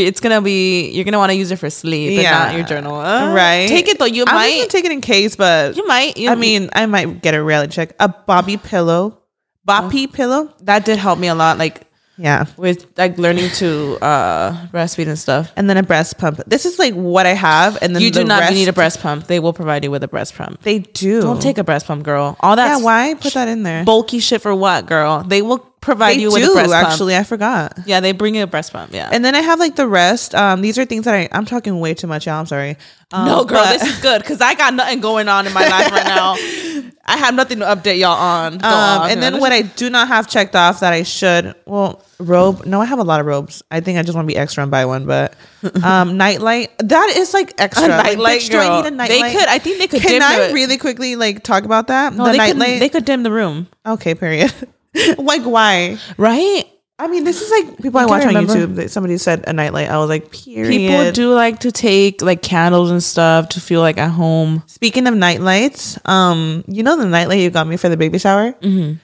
it's 0.00 0.20
gonna 0.20 0.40
be 0.40 0.90
you're 0.90 1.04
gonna 1.04 1.18
want 1.18 1.30
to 1.30 1.36
use 1.36 1.50
it 1.50 1.56
for 1.56 1.68
sleep, 1.70 2.18
and 2.18 2.22
not 2.24 2.54
your 2.54 2.64
journal. 2.64 2.96
Uh, 2.96 3.32
right? 3.34 3.68
Take 3.68 3.88
it 3.88 3.98
though. 3.98 4.04
You 4.06 4.24
I'm 4.26 4.34
might. 4.34 4.70
take 4.70 4.84
it 4.84 4.92
in 4.92 5.00
case, 5.00 5.36
but 5.36 5.76
you 5.76 5.86
might. 5.86 6.16
You, 6.16 6.30
I 6.30 6.34
mean, 6.34 6.70
I 6.74 6.86
might 6.86 7.22
get 7.22 7.34
a 7.34 7.42
reality 7.42 7.72
check. 7.72 7.92
A 8.00 8.08
Bobby 8.08 8.56
pillow, 8.56 9.18
Boppy 9.66 10.12
pillow. 10.12 10.52
that 10.62 10.84
did 10.84 10.98
help 10.98 11.18
me 11.18 11.28
a 11.28 11.34
lot. 11.34 11.58
Like 11.58 11.82
Yeah, 12.18 12.46
with 12.56 12.86
like 12.96 13.16
learning 13.18 13.50
to 13.56 13.98
uh 14.02 14.66
breastfeed 14.68 15.08
and 15.08 15.18
stuff. 15.18 15.52
and 15.56 15.68
then 15.68 15.76
a 15.76 15.82
breast 15.82 16.18
pump. 16.18 16.40
This 16.46 16.66
is 16.66 16.78
like 16.78 16.94
what 16.94 17.26
I 17.26 17.34
have, 17.34 17.78
and 17.82 17.94
then 17.94 18.02
You 18.02 18.10
do 18.10 18.20
the 18.20 18.24
not 18.26 18.52
need 18.52 18.68
a 18.68 18.72
breast 18.72 19.00
pump. 19.00 19.26
They 19.26 19.40
will 19.40 19.52
provide 19.52 19.84
you 19.84 19.90
with 19.90 20.02
a 20.04 20.08
breast 20.08 20.34
pump. 20.36 20.62
They 20.62 20.80
do. 20.80 21.20
Don't 21.22 21.40
take 21.42 21.58
a 21.58 21.64
breast 21.64 21.86
pump, 21.86 22.02
girl. 22.04 22.36
All 22.40 22.56
that 22.56 22.78
Yeah, 22.78 22.84
why 22.84 23.14
put 23.14 23.34
that 23.34 23.48
in 23.48 23.62
there? 23.62 23.84
bulky 23.84 24.18
shit 24.20 24.42
for 24.42 24.54
what, 24.54 24.86
girl? 24.86 25.22
They 25.22 25.42
will 25.42 25.66
provide 25.82 26.16
They 26.16 26.22
you 26.22 26.32
with 26.32 26.42
a 26.48 26.52
breast 26.54 26.72
pump. 26.72 26.86
actually. 26.88 27.14
I 27.16 27.24
forgot. 27.24 27.78
Yeah, 27.84 28.00
they 28.00 28.12
bring 28.12 28.34
you 28.34 28.44
a 28.44 28.46
breast 28.46 28.72
pump. 28.72 28.92
Yeah. 28.94 29.10
And 29.12 29.22
then 29.22 29.34
I 29.34 29.40
have 29.40 29.58
like 29.58 29.76
the 29.76 29.86
rest. 29.86 30.34
Um, 30.34 30.62
these 30.62 30.78
are 30.78 30.86
things 30.86 31.04
that 31.04 31.14
I 31.14 31.28
I'm 31.32 31.44
talking 31.44 31.78
way 31.80 31.92
too 31.92 32.06
much. 32.06 32.24
Y'all. 32.26 32.40
I'm 32.40 32.46
sorry. 32.46 32.78
Um, 33.12 33.26
no, 33.26 33.44
girl, 33.44 33.62
but- 33.62 33.78
this 33.78 33.92
is 33.94 34.00
good 34.00 34.22
because 34.22 34.40
I 34.40 34.54
got 34.54 34.72
nothing 34.72 35.00
going 35.00 35.28
on 35.28 35.46
in 35.46 35.52
my 35.52 35.66
life 35.68 35.92
right 35.92 36.06
now. 36.06 36.36
I 37.04 37.16
have 37.18 37.34
nothing 37.34 37.58
to 37.58 37.64
update 37.64 37.98
y'all 37.98 38.12
on. 38.16 38.54
Um, 38.54 38.60
on, 38.64 39.10
and 39.10 39.20
then 39.20 39.32
girl. 39.32 39.40
what 39.42 39.52
I 39.52 39.62
do 39.62 39.90
not 39.90 40.06
have 40.06 40.28
checked 40.28 40.54
off 40.54 40.80
that 40.80 40.92
I 40.92 41.02
should, 41.02 41.54
well, 41.66 42.00
robe. 42.20 42.64
No, 42.64 42.80
I 42.80 42.84
have 42.84 43.00
a 43.00 43.02
lot 43.04 43.18
of 43.18 43.26
robes. 43.26 43.60
I 43.72 43.80
think 43.80 43.98
I 43.98 44.02
just 44.02 44.14
want 44.14 44.26
to 44.28 44.32
be 44.32 44.38
extra 44.38 44.62
and 44.62 44.70
buy 44.70 44.84
one. 44.86 45.04
But 45.04 45.34
um, 45.82 46.16
nightlight, 46.16 46.70
that 46.78 47.12
is 47.16 47.34
like 47.34 47.54
extra. 47.58 47.86
A 47.86 47.88
Like, 47.88 48.04
nightlight, 48.04 48.40
bitch, 48.42 48.50
do 48.50 48.58
I 48.58 48.66
girl. 48.68 48.90
need 48.90 49.02
a 49.02 49.08
They 49.08 49.32
could- 49.32 49.48
I 49.48 49.58
think 49.58 49.78
they 49.78 49.88
could 49.88 50.00
Can 50.00 50.22
I 50.22 50.42
it. 50.42 50.54
really 50.54 50.78
quickly 50.78 51.16
like 51.16 51.42
talk 51.42 51.64
about 51.64 51.88
that? 51.88 52.14
No, 52.14 52.26
the 52.26 52.30
they 52.32 52.38
nightlight. 52.38 52.68
could, 52.74 52.82
they 52.82 52.88
could 52.88 53.04
dim 53.04 53.24
the 53.24 53.32
room, 53.32 53.66
okay, 53.84 54.14
period. 54.14 54.54
like 55.18 55.42
why? 55.42 55.98
right? 56.16 56.64
I 56.98 57.08
mean, 57.08 57.24
this 57.24 57.40
is 57.42 57.50
like 57.50 57.78
people 57.82 57.98
I 57.98 58.04
I 58.04 58.06
watch 58.06 58.22
on 58.22 58.28
remember. 58.28 58.54
YouTube. 58.54 58.76
That 58.76 58.90
somebody 58.90 59.18
said 59.18 59.44
a 59.48 59.52
nightlight. 59.52 59.88
I 59.88 59.98
was 59.98 60.08
like, 60.08 60.30
period. 60.30 60.68
People 60.68 61.10
do 61.12 61.34
like 61.34 61.60
to 61.60 61.72
take 61.72 62.22
like 62.22 62.42
candles 62.42 62.90
and 62.90 63.02
stuff 63.02 63.48
to 63.50 63.60
feel 63.60 63.80
like 63.80 63.98
at 63.98 64.10
home. 64.10 64.62
Speaking 64.66 65.06
of 65.08 65.14
nightlights, 65.14 65.98
um, 66.08 66.62
you 66.68 66.82
know 66.82 66.96
the 66.96 67.06
nightlight 67.06 67.40
you 67.40 67.50
got 67.50 67.66
me 67.66 67.76
for 67.76 67.88
the 67.88 67.96
baby 67.96 68.18
shower. 68.18 68.52
Mm-hmm. 68.52 68.98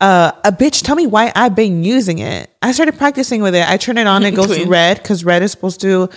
Uh, 0.00 0.32
a 0.42 0.50
bitch, 0.50 0.82
tell 0.82 0.96
me 0.96 1.06
why 1.06 1.32
I've 1.36 1.54
been 1.54 1.84
using 1.84 2.18
it. 2.18 2.50
I 2.60 2.72
started 2.72 2.98
practicing 2.98 3.40
with 3.40 3.54
it. 3.54 3.68
I 3.68 3.76
turn 3.76 3.98
it 3.98 4.06
on, 4.08 4.24
it 4.24 4.32
goes 4.34 4.58
red 4.66 4.98
because 4.98 5.24
red 5.24 5.42
is 5.42 5.52
supposed 5.52 5.80
to 5.82 6.08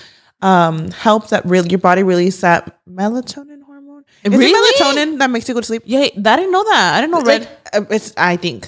um 0.42 0.90
help 0.92 1.30
that 1.30 1.46
really 1.46 1.70
your 1.70 1.80
body 1.80 2.04
release 2.04 2.42
that 2.42 2.80
melatonin 2.88 3.62
hormone. 3.64 4.04
Is 4.24 4.32
Really? 4.32 4.46
it 4.52 4.76
melatonin 4.82 5.20
that 5.20 5.30
makes 5.30 5.48
you 5.48 5.54
go 5.54 5.60
to 5.62 5.66
sleep? 5.68 5.84
Yeah, 5.86 6.00
I 6.00 6.10
didn't 6.10 6.52
know 6.52 6.64
that. 6.64 6.96
I 6.98 7.02
didn't 7.02 7.12
know 7.12 7.22
red. 7.22 7.42
Like, 7.42 7.50
uh, 7.74 7.86
it's 7.94 8.14
I 8.18 8.38
think. 8.38 8.68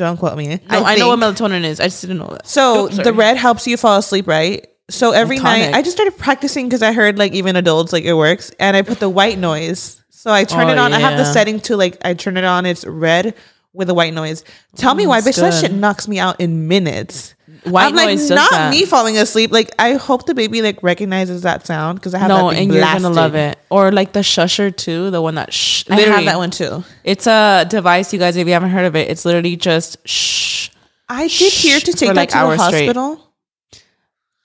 Don't 0.00 0.16
quote 0.16 0.36
me. 0.36 0.48
no, 0.70 0.82
I, 0.84 0.96
know 0.96 1.08
what 1.08 1.18
melatonin 1.18 1.62
is. 1.64 1.78
I 1.78 1.84
just 1.84 2.00
didn't 2.00 2.18
know 2.18 2.28
that. 2.28 2.46
So 2.46 2.86
Oops, 2.86 2.96
the 2.96 3.12
red 3.12 3.36
helps 3.36 3.66
you 3.66 3.76
fall 3.76 3.98
asleep, 3.98 4.26
right? 4.26 4.66
So 4.88 5.12
every 5.12 5.38
night 5.38 5.74
I 5.74 5.82
just 5.82 5.94
started 5.96 6.16
practicing 6.18 6.66
because 6.66 6.82
I 6.82 6.92
heard 6.92 7.18
like 7.18 7.32
even 7.32 7.54
adults 7.56 7.92
like 7.92 8.04
it 8.04 8.14
works, 8.14 8.50
and 8.58 8.76
I 8.76 8.82
put 8.82 8.98
the 8.98 9.08
white 9.10 9.38
noise. 9.38 10.02
So 10.08 10.32
I 10.32 10.44
turn 10.44 10.68
Oh, 10.68 10.72
it 10.72 10.78
on. 10.78 10.92
I 10.92 10.98
have 10.98 11.16
the 11.18 11.24
setting 11.24 11.60
to 11.60 11.76
like 11.76 11.98
I 12.04 12.14
turn 12.14 12.36
it 12.36 12.44
on. 12.44 12.66
It's 12.66 12.84
red 12.86 13.34
with 13.72 13.88
a 13.90 13.94
white 13.94 14.14
noise. 14.14 14.42
Tell 14.76 14.94
me 14.94 15.06
why, 15.06 15.18
oh, 15.18 15.20
bitch. 15.20 15.36
that's 15.36 15.60
That 15.60 15.60
shit 15.60 15.72
knocks 15.72 16.08
me 16.08 16.18
out 16.18 16.40
in 16.40 16.66
minutes. 16.66 17.34
White 17.64 17.86
I'm 17.86 17.94
like 17.94 18.18
not 18.18 18.50
that. 18.50 18.70
me 18.70 18.84
falling 18.84 19.18
asleep. 19.18 19.52
Like 19.52 19.70
I 19.78 19.94
hope 19.94 20.26
the 20.26 20.34
baby 20.34 20.62
like 20.62 20.82
recognizes 20.82 21.42
that 21.42 21.66
sound 21.66 21.98
because 21.98 22.14
I 22.14 22.18
have 22.18 22.28
No, 22.28 22.50
that 22.50 22.58
and 22.58 22.72
you're 22.72 22.82
gonna 22.82 23.10
love 23.10 23.34
it. 23.34 23.58
Or 23.70 23.92
like 23.92 24.12
the 24.12 24.20
shusher 24.20 24.74
too, 24.74 25.10
the 25.10 25.20
one 25.20 25.34
that 25.34 25.52
shh. 25.52 25.84
I 25.90 26.00
have 26.00 26.24
that 26.24 26.38
one 26.38 26.50
too. 26.50 26.84
It's 27.04 27.26
a 27.26 27.66
device, 27.68 28.12
you 28.12 28.18
guys. 28.18 28.36
If 28.36 28.46
you 28.46 28.52
haven't 28.52 28.70
heard 28.70 28.86
of 28.86 28.96
it, 28.96 29.10
it's 29.10 29.24
literally 29.24 29.56
just 29.56 29.96
shh. 30.08 30.70
I 31.08 31.26
did 31.26 31.52
hear 31.52 31.80
to 31.80 31.92
take 31.92 32.08
that 32.08 32.16
like, 32.16 32.28
to 32.30 32.34
the 32.34 32.40
hours 32.44 32.62
straight. 32.62 32.86
hospital. 32.86 33.32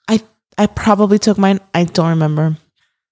I 0.08 0.20
I 0.58 0.66
probably 0.66 1.18
took 1.18 1.38
mine. 1.38 1.60
I 1.74 1.84
don't 1.84 2.10
remember. 2.10 2.56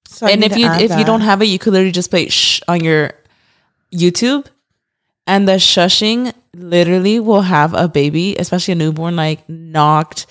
So 0.09 0.27
and 0.27 0.45
if 0.45 0.57
you 0.57 0.71
if 0.71 0.97
you 0.99 1.05
don't 1.05 1.23
have 1.23 1.41
it, 1.43 1.47
you 1.47 1.59
could 1.59 1.73
literally 1.73 1.93
just 1.93 2.11
play 2.11 2.29
shh 2.29 2.61
on 2.69 2.85
your 2.85 3.13
YouTube, 3.93 4.47
and 5.27 5.49
the 5.49 5.53
shushing 5.59 6.33
literally 6.55 7.19
will 7.21 7.43
have 7.43 7.75
a 7.75 7.89
baby, 7.89 8.37
especially 8.39 8.73
a 8.73 8.77
newborn, 8.77 9.17
like 9.17 9.49
knocked 9.49 10.27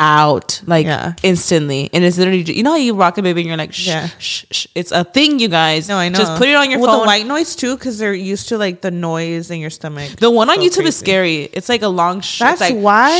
out 0.00 0.60
like 0.66 0.86
Yeah. 0.86 1.12
instantly. 1.22 1.88
And 1.92 2.02
it's 2.02 2.18
literally 2.18 2.42
you 2.42 2.64
know 2.64 2.72
how 2.72 2.76
you 2.76 2.94
rock 2.94 3.16
a 3.16 3.22
baby 3.22 3.42
and 3.42 3.48
you're 3.48 3.56
like 3.56 3.72
shh, 3.72 3.86
Yeah. 3.86 4.08
shh, 4.18 4.44
shh. 4.50 4.66
It's 4.74 4.90
a 4.90 5.04
thing, 5.04 5.38
you 5.38 5.46
guys. 5.46 5.88
No, 5.88 5.96
I 5.96 6.08
know. 6.08 6.18
Just 6.18 6.34
put 6.36 6.48
it 6.48 6.56
on 6.56 6.68
your 6.68 6.80
well, 6.80 6.90
phone. 6.90 7.00
the 7.02 7.06
white 7.06 7.26
noise 7.26 7.54
too, 7.54 7.76
because 7.76 7.98
they're 7.98 8.12
used 8.12 8.48
to 8.48 8.58
like 8.58 8.80
the 8.80 8.90
noise 8.90 9.52
in 9.52 9.60
your 9.60 9.70
stomach. 9.70 10.16
The 10.18 10.30
one 10.30 10.50
on 10.50 10.56
So 10.56 10.62
YouTube 10.62 10.86
is 10.86 10.96
scary. 10.96 11.44
It's 11.52 11.68
like 11.68 11.82
a 11.82 11.88
long 11.88 12.22
sh- 12.22 12.40
That's 12.40 12.60
like, 12.60 12.74
why 12.74 13.12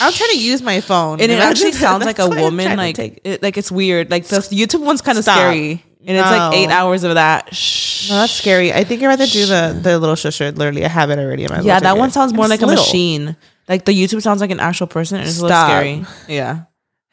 I'm 0.00 0.12
trying 0.12 0.30
to 0.30 0.38
use 0.38 0.62
my 0.62 0.80
phone, 0.80 1.20
and 1.20 1.32
it 1.32 1.38
actually 1.48 1.72
sounds 1.72 2.04
like 2.06 2.20
a 2.20 2.22
That's 2.22 2.30
why 2.30 2.36
I'm 2.38 2.42
woman. 2.44 2.76
Like 2.76 2.98
it, 3.24 3.42
like 3.42 3.56
it's 3.58 3.72
weird. 3.72 4.08
Like 4.12 4.26
the 4.26 4.36
YouTube 4.36 4.84
one's 4.84 5.02
kind 5.02 5.18
of 5.18 5.24
scary, 5.24 5.82
and 6.06 6.16
it's 6.16 6.30
like 6.30 6.54
eight 6.54 6.70
hours 6.70 7.04
of 7.04 7.14
that. 7.14 7.54
Shh. 7.54 8.10
no, 8.10 8.16
that's 8.16 8.32
scary. 8.32 8.72
I 8.72 8.84
think 8.84 9.02
I'd 9.02 9.06
rather 9.06 9.26
do 9.26 9.46
the 9.46 9.78
the 9.82 9.98
little 9.98 10.16
shusher. 10.16 10.56
Literally, 10.56 10.84
I 10.84 10.88
have 10.88 11.10
it 11.10 11.18
already. 11.18 11.44
in 11.44 11.50
my. 11.50 11.60
yeah, 11.60 11.80
that 11.80 11.96
one 11.96 12.10
sounds 12.10 12.32
more 12.32 12.44
It's 12.46 12.50
like 12.50 12.62
a 12.62 12.66
machine. 12.66 13.36
Like 13.68 13.84
the 13.86 13.92
YouTube 13.92 14.22
sounds 14.22 14.40
like 14.40 14.50
an 14.50 14.60
actual 14.60 14.86
person, 14.86 15.18
and 15.18 15.26
it's 15.26 15.38
a 15.38 15.42
little 15.42 15.56
Stop. 15.56 15.68
scary. 15.70 16.04
Yeah. 16.28 16.64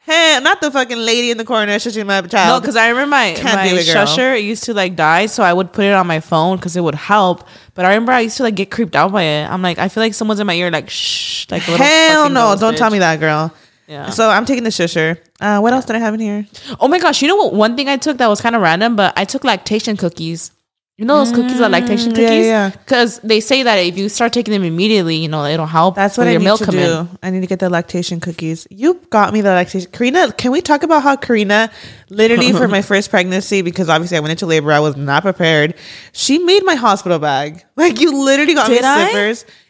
Hey, 0.04 0.40
not 0.42 0.60
the 0.60 0.68
fucking 0.70 0.98
lady 0.98 1.30
in 1.30 1.38
the 1.38 1.44
corner 1.44 1.76
shushing 1.76 2.04
my 2.06 2.20
child. 2.22 2.32
No, 2.32 2.60
because 2.60 2.74
I 2.74 2.88
remember 2.88 3.10
my 3.10 3.34
Can't 3.36 3.54
my 3.54 3.68
do 3.68 3.76
it, 3.76 3.86
girl. 3.86 4.04
shusher 4.04 4.36
it 4.36 4.42
used 4.42 4.64
to 4.64 4.74
like 4.74 4.96
die, 4.96 5.26
so 5.26 5.44
I 5.44 5.52
would 5.52 5.72
put 5.72 5.84
it 5.84 5.92
on 5.94 6.08
my 6.08 6.18
phone 6.18 6.56
because 6.56 6.76
it 6.76 6.80
would 6.80 6.96
help. 6.96 7.46
But 7.74 7.84
I 7.84 7.90
remember 7.90 8.10
I 8.10 8.20
used 8.20 8.36
to 8.38 8.42
like 8.42 8.56
get 8.56 8.68
creeped 8.70 8.96
out 8.96 9.12
by 9.12 9.22
it. 9.22 9.48
I'm 9.48 9.62
like, 9.62 9.78
I 9.78 9.88
feel 9.88 10.02
like 10.02 10.12
someone's 10.14 10.40
in 10.40 10.46
my 10.48 10.54
ear, 10.54 10.72
like 10.72 10.90
shh, 10.90 11.48
like 11.52 11.66
a 11.68 11.70
little 11.70 11.86
Hell 11.86 12.28
no! 12.30 12.56
Don't 12.58 12.76
tell 12.76 12.90
me 12.90 12.98
that, 12.98 13.20
girl. 13.20 13.54
Yeah. 13.86 14.10
So 14.10 14.30
I'm 14.30 14.44
taking 14.44 14.64
the 14.64 14.70
shusher. 14.70 15.18
Uh, 15.40 15.58
what 15.60 15.72
else 15.72 15.84
did 15.84 15.96
I 15.96 15.98
have 15.98 16.14
in 16.14 16.20
here? 16.20 16.46
Oh 16.80 16.88
my 16.88 16.98
gosh, 16.98 17.20
you 17.20 17.28
know 17.28 17.36
what? 17.36 17.52
One 17.54 17.76
thing 17.76 17.88
I 17.88 17.96
took 17.96 18.18
that 18.18 18.28
was 18.28 18.40
kind 18.40 18.54
of 18.56 18.62
random, 18.62 18.96
but 18.96 19.12
I 19.18 19.24
took 19.24 19.44
lactation 19.44 19.96
cookies. 19.96 20.52
You 20.98 21.06
know 21.06 21.16
those 21.24 21.32
cookies 21.32 21.60
are 21.60 21.68
lactation 21.68 22.12
Mm, 22.12 22.18
yeah, 22.18 22.28
cookies? 22.28 22.46
yeah. 22.46 22.70
Because 22.70 23.18
they 23.20 23.40
say 23.40 23.62
that 23.64 23.76
if 23.76 23.98
you 23.98 24.08
start 24.08 24.32
taking 24.32 24.52
them 24.52 24.62
immediately, 24.62 25.16
you 25.16 25.26
know, 25.26 25.44
it'll 25.46 25.66
help. 25.66 25.96
That's 25.96 26.16
what 26.16 26.24
with 26.24 26.28
I 26.28 26.32
your 26.32 26.40
need 26.40 26.44
milk 26.44 26.58
to 26.60 26.64
come 26.66 26.74
do. 26.76 26.80
in. 26.80 27.08
I 27.22 27.30
need 27.30 27.40
to 27.40 27.46
get 27.48 27.58
the 27.58 27.70
lactation 27.70 28.20
cookies. 28.20 28.68
You 28.70 29.00
got 29.10 29.32
me 29.32 29.40
the 29.40 29.48
lactation. 29.48 29.90
Karina, 29.90 30.30
can 30.32 30.52
we 30.52 30.60
talk 30.60 30.84
about 30.84 31.02
how 31.02 31.16
Karina, 31.16 31.72
literally 32.08 32.52
for 32.52 32.68
my 32.68 32.82
first 32.92 33.10
pregnancy, 33.10 33.62
because 33.62 33.88
obviously 33.88 34.16
I 34.18 34.20
went 34.20 34.30
into 34.32 34.46
labor, 34.46 34.70
I 34.70 34.80
was 34.80 34.94
not 34.96 35.22
prepared. 35.22 35.74
She 36.12 36.38
made 36.38 36.62
my 36.64 36.76
hospital 36.76 37.18
bag. 37.18 37.64
Like 37.74 37.98
you 37.98 38.14
literally 38.24 38.54
got 38.54 38.68
Did 38.68 38.82
me 38.82 38.86
I? 38.86 39.06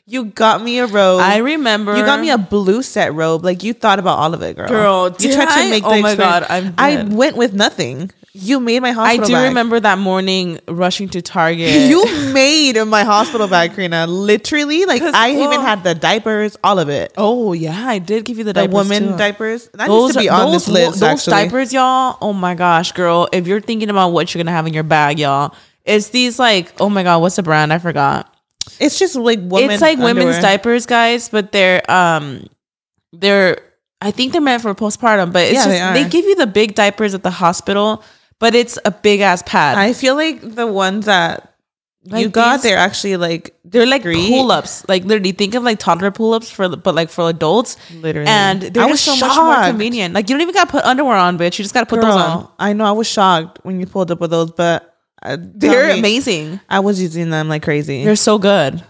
You 0.07 0.25
got 0.27 0.63
me 0.63 0.79
a 0.79 0.87
robe. 0.87 1.21
I 1.21 1.39
remember. 1.39 1.97
You 1.97 2.05
got 2.05 2.21
me 2.21 2.31
a 2.31 2.39
blue 2.39 2.83
set 2.83 3.15
robe. 3.15 3.45
Like 3.45 3.63
you 3.63 3.73
thought 3.73 4.01
about 4.01 4.19
all 4.19 4.35
of 4.35 4.43
it, 4.43 4.57
girl. 4.57 4.69
Girl, 4.69 5.17
you 5.21 5.33
tried 5.33 5.49
I? 5.49 5.65
to 5.65 5.71
make. 5.71 5.85
Oh 5.85 5.91
my 5.91 6.11
experience- 6.11 6.19
God, 6.19 6.47
I'm 6.49 6.75
I 6.77 6.97
dead. 6.97 7.13
went 7.13 7.37
with 7.37 7.53
nothing. 7.53 8.11
You 8.35 8.61
made 8.61 8.81
my 8.81 8.93
hospital. 8.93 9.25
I 9.25 9.27
do 9.27 9.33
bag. 9.35 9.49
remember 9.49 9.79
that 9.79 9.99
morning 9.99 10.59
rushing 10.67 11.09
to 11.11 11.23
Target. 11.23 11.69
You 11.91 12.33
made 12.33 12.83
my 12.87 13.05
hospital 13.05 13.47
bag, 13.47 13.75
Karina. 13.75 14.07
Literally, 14.07 14.87
like 14.87 15.03
I 15.03 15.31
even 15.33 15.61
oh. 15.61 15.61
had 15.61 15.85
the 15.85 15.95
diapers, 15.95 16.57
all 16.65 16.79
of 16.79 16.89
it. 16.89 17.13
Oh 17.17 17.53
yeah, 17.53 17.87
I 17.87 17.99
did 17.99 18.25
give 18.25 18.39
you 18.39 18.45
the 18.45 18.55
The 18.55 18.63
diapers 18.63 18.75
woman 18.75 19.13
too. 19.13 19.19
diapers. 19.19 19.69
That 19.75 19.89
needs 19.89 20.15
to 20.15 20.21
be 20.21 20.29
on 20.31 20.51
this 20.51 20.65
those, 20.65 20.75
list. 20.75 21.01
those 21.01 21.03
actually. 21.03 21.31
diapers, 21.33 21.73
y'all. 21.73 22.17
Oh 22.23 22.33
my 22.33 22.55
gosh, 22.55 22.93
girl! 22.93 23.29
If 23.33 23.47
you're 23.47 23.61
thinking 23.61 23.91
about 23.91 24.09
what 24.09 24.35
you're 24.35 24.43
gonna 24.43 24.57
have 24.57 24.67
in 24.67 24.73
your 24.75 24.83
bag, 24.83 25.19
y'all, 25.19 25.55
it's 25.85 26.09
these 26.09 26.39
like, 26.39 26.73
oh 26.81 26.89
my 26.89 27.03
god, 27.03 27.21
what's 27.21 27.37
the 27.37 27.43
brand? 27.43 27.73
I 27.73 27.79
forgot. 27.79 28.32
It's 28.81 28.99
just 28.99 29.15
like 29.17 29.39
women. 29.43 29.71
it's 29.71 29.83
like 29.83 29.99
women's 29.99 30.39
diapers, 30.39 30.87
guys, 30.87 31.29
but 31.29 31.53
they're 31.53 31.89
um 31.91 32.47
they're 33.13 33.59
I 34.01 34.11
think 34.11 34.33
they're 34.33 34.41
meant 34.41 34.63
for 34.63 34.75
postpartum, 34.75 35.33
but 35.33 35.45
it's 35.45 35.55
Yeah, 35.55 35.65
just 35.65 35.95
they 35.95 36.03
they, 36.03 36.09
give 36.09 36.25
you 36.25 36.35
the 36.37 36.47
big 36.47 36.75
diapers 36.75 37.15
at 37.15 37.23
the 37.23 37.31
hospital, 37.31 38.03
but 38.41 38.55
it's 38.55 38.79
a 38.85 38.91
big 38.91 39.21
ass 39.21 39.43
pad. 39.47 39.79
I 39.79 39.93
feel 39.93 40.17
like 40.17 40.41
the 40.43 40.67
ones 40.67 41.07
that 41.07 41.55
you 42.05 42.13
Like 42.25 42.33
got, 42.33 42.53
these- 42.57 42.63
they're 42.65 42.79
actually 42.79 43.17
like 43.17 43.55
they're 43.65 43.87
like 43.87 44.03
discreet. 44.03 44.29
pull 44.29 44.51
ups. 44.51 44.85
Like 44.89 45.05
literally 45.05 45.31
think 45.31 45.55
of 45.55 45.63
like 45.63 45.79
toddler 45.79 46.11
pull 46.11 46.35
ups 46.35 46.51
for 46.51 46.69
but 46.69 46.97
like 46.97 47.11
for 47.11 47.29
adults. 47.29 47.77
Literally. 47.95 48.27
And 48.29 48.63
they're 48.63 48.83
I 48.83 48.87
was 48.87 49.01
so 49.01 49.15
much 49.17 49.37
more 49.37 49.55
convenient. 49.71 50.15
Like 50.15 50.29
you 50.29 50.35
don't 50.35 50.41
even 50.43 50.55
gotta 50.55 50.71
put 50.71 50.83
underwear 50.85 51.17
on, 51.17 51.39
bitch. 51.39 51.59
You 51.59 51.63
just 51.65 51.75
gotta 51.75 51.87
put 51.87 52.01
Girl, 52.01 52.11
those 52.11 52.21
on. 52.21 52.49
I 52.59 52.73
know. 52.73 52.85
I 52.87 52.93
was 52.93 53.07
shocked 53.07 53.61
when 53.63 53.79
you 53.79 53.87
pulled 53.87 54.11
up 54.11 54.19
with 54.21 54.31
those, 54.33 54.51
but 54.51 54.92
uh, 55.23 55.37
They're 55.41 55.93
me, 55.95 55.99
amazing. 55.99 56.61
I 56.69 56.81
was 56.81 57.01
using 57.01 57.31
them 57.31 57.49
like 57.49 57.63
crazy. 57.63 58.05
They're 58.05 58.17
so 58.17 58.39
good. 58.39 58.83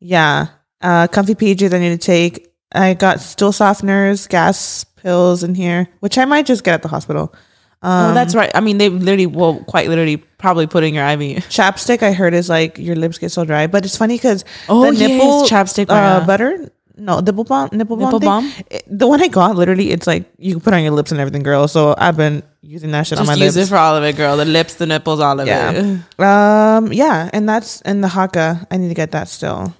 yeah. 0.00 0.46
Uh, 0.82 1.06
comfy 1.08 1.34
pages 1.34 1.74
I 1.74 1.78
need 1.78 1.90
to 1.90 1.98
take. 1.98 2.52
I 2.72 2.94
got 2.94 3.20
stool 3.20 3.50
softeners, 3.52 4.26
gas 4.28 4.84
pills 4.96 5.42
in 5.42 5.54
here, 5.54 5.88
which 6.00 6.16
I 6.16 6.24
might 6.24 6.46
just 6.46 6.64
get 6.64 6.72
at 6.74 6.82
the 6.82 6.88
hospital. 6.88 7.34
oh, 7.82 8.14
that's 8.14 8.34
right. 8.34 8.50
I 8.54 8.60
mean, 8.60 8.78
they 8.78 8.88
literally 8.88 9.26
will 9.26 9.62
quite 9.64 9.88
literally 9.88 10.16
probably 10.16 10.66
put 10.66 10.82
in 10.84 10.94
your 10.94 11.04
IV. 11.06 11.44
Chapstick 11.50 12.02
I 12.02 12.12
heard 12.12 12.32
is 12.32 12.48
like 12.48 12.78
your 12.78 12.96
lips 12.96 13.18
get 13.18 13.30
so 13.30 13.44
dry, 13.44 13.66
but 13.66 13.84
it's 13.84 13.96
funny 13.96 14.16
because 14.16 14.44
Oh, 14.70 14.90
the 14.90 14.96
yes, 14.96 15.08
nipple 15.10 15.42
chapstick, 15.42 15.86
uh, 15.90 16.24
butter. 16.26 16.70
No, 17.00 17.20
nipple 17.20 17.44
balm, 17.44 17.70
nipple 17.72 17.96
balm, 17.96 18.06
Nipple 18.12 18.20
balm? 18.20 18.52
It- 18.70 18.84
the 18.86 19.06
one 19.06 19.22
I 19.22 19.28
got, 19.28 19.56
literally, 19.56 19.90
it's 19.90 20.06
like 20.06 20.24
you 20.38 20.52
can 20.54 20.60
put 20.60 20.74
on 20.74 20.82
your 20.82 20.92
lips 20.92 21.10
and 21.12 21.20
everything, 21.20 21.42
girl. 21.42 21.66
So 21.66 21.94
I've 21.96 22.16
been 22.16 22.42
using 22.62 22.90
that 22.92 23.06
shit 23.06 23.18
Just 23.18 23.22
on 23.22 23.26
my 23.26 23.32
use 23.34 23.40
lips. 23.40 23.56
Use 23.56 23.66
it 23.66 23.70
for 23.70 23.76
all 23.78 23.96
of 23.96 24.04
it, 24.04 24.16
girl. 24.16 24.36
The 24.36 24.44
lips, 24.44 24.74
the 24.74 24.86
nipples, 24.86 25.18
all 25.20 25.40
of 25.40 25.48
it. 25.48 25.50
yeah. 25.50 25.98
Um. 26.76 26.92
Yeah, 26.92 27.30
and 27.32 27.48
that's 27.48 27.80
and 27.82 28.04
the 28.04 28.08
Haakaa. 28.08 28.66
I 28.70 28.76
need 28.76 28.88
to 28.88 28.94
get 28.94 29.12
that 29.12 29.28
still. 29.28 29.74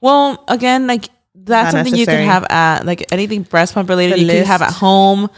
Well, 0.00 0.42
again, 0.48 0.86
like 0.86 1.08
that's 1.34 1.74
Not 1.74 1.84
something 1.84 1.94
you 1.98 2.06
can 2.06 2.26
have 2.26 2.44
at 2.50 2.84
like 2.86 3.12
anything 3.12 3.42
breast 3.42 3.74
pump 3.74 3.88
related. 3.88 4.18
The 4.18 4.22
you 4.22 4.28
can 4.28 4.44
have 4.46 4.62
at 4.62 4.72
home. 4.72 5.28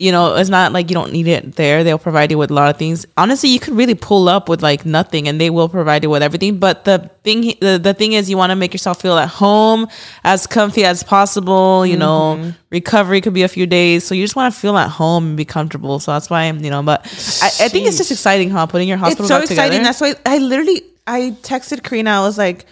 You 0.00 0.12
know, 0.12 0.36
it's 0.36 0.48
not 0.50 0.72
like 0.72 0.90
you 0.90 0.94
don't 0.94 1.12
need 1.12 1.26
it 1.26 1.56
there. 1.56 1.82
They'll 1.82 1.98
provide 1.98 2.30
you 2.30 2.38
with 2.38 2.50
a 2.50 2.54
lot 2.54 2.70
of 2.70 2.76
things. 2.78 3.04
Honestly, 3.16 3.48
you 3.50 3.58
could 3.58 3.74
really 3.74 3.94
pull 3.94 4.28
up 4.28 4.48
with 4.48 4.62
like 4.62 4.86
nothing, 4.86 5.26
and 5.28 5.40
they 5.40 5.50
will 5.50 5.68
provide 5.68 6.02
you 6.04 6.10
with 6.10 6.22
everything. 6.22 6.58
But 6.58 6.84
the 6.84 7.10
thing, 7.24 7.54
the, 7.60 7.78
the 7.82 7.94
thing 7.94 8.12
is, 8.12 8.30
you 8.30 8.36
want 8.36 8.50
to 8.50 8.56
make 8.56 8.72
yourself 8.72 9.02
feel 9.02 9.18
at 9.18 9.28
home, 9.28 9.88
as 10.24 10.46
comfy 10.46 10.84
as 10.84 11.02
possible. 11.02 11.84
You 11.84 11.96
Mm-hmm. 11.96 12.42
know, 12.42 12.52
recovery 12.70 13.20
could 13.20 13.34
be 13.34 13.42
a 13.42 13.48
few 13.48 13.66
days, 13.66 14.04
so 14.04 14.14
you 14.14 14.22
just 14.22 14.36
want 14.36 14.54
to 14.54 14.60
feel 14.60 14.76
at 14.76 14.88
home 14.90 15.26
and 15.28 15.36
be 15.36 15.44
comfortable. 15.44 15.98
So 15.98 16.12
that's 16.12 16.30
why 16.30 16.46
you 16.48 16.70
know. 16.70 16.82
But 16.82 17.00
I, 17.42 17.46
I 17.64 17.68
think 17.68 17.86
it's 17.88 17.96
just 17.98 18.10
exciting, 18.12 18.50
huh? 18.50 18.66
Putting 18.66 18.88
your 18.88 18.98
hospital 18.98 19.24
it's 19.24 19.28
so 19.30 19.38
exciting. 19.40 19.78
together. 19.80 19.84
That's 19.84 20.00
why 20.00 20.14
I 20.24 20.38
literally 20.38 20.82
I 21.06 21.36
texted 21.42 21.82
Karina. 21.82 22.10
I 22.10 22.20
was 22.20 22.38
like, 22.38 22.66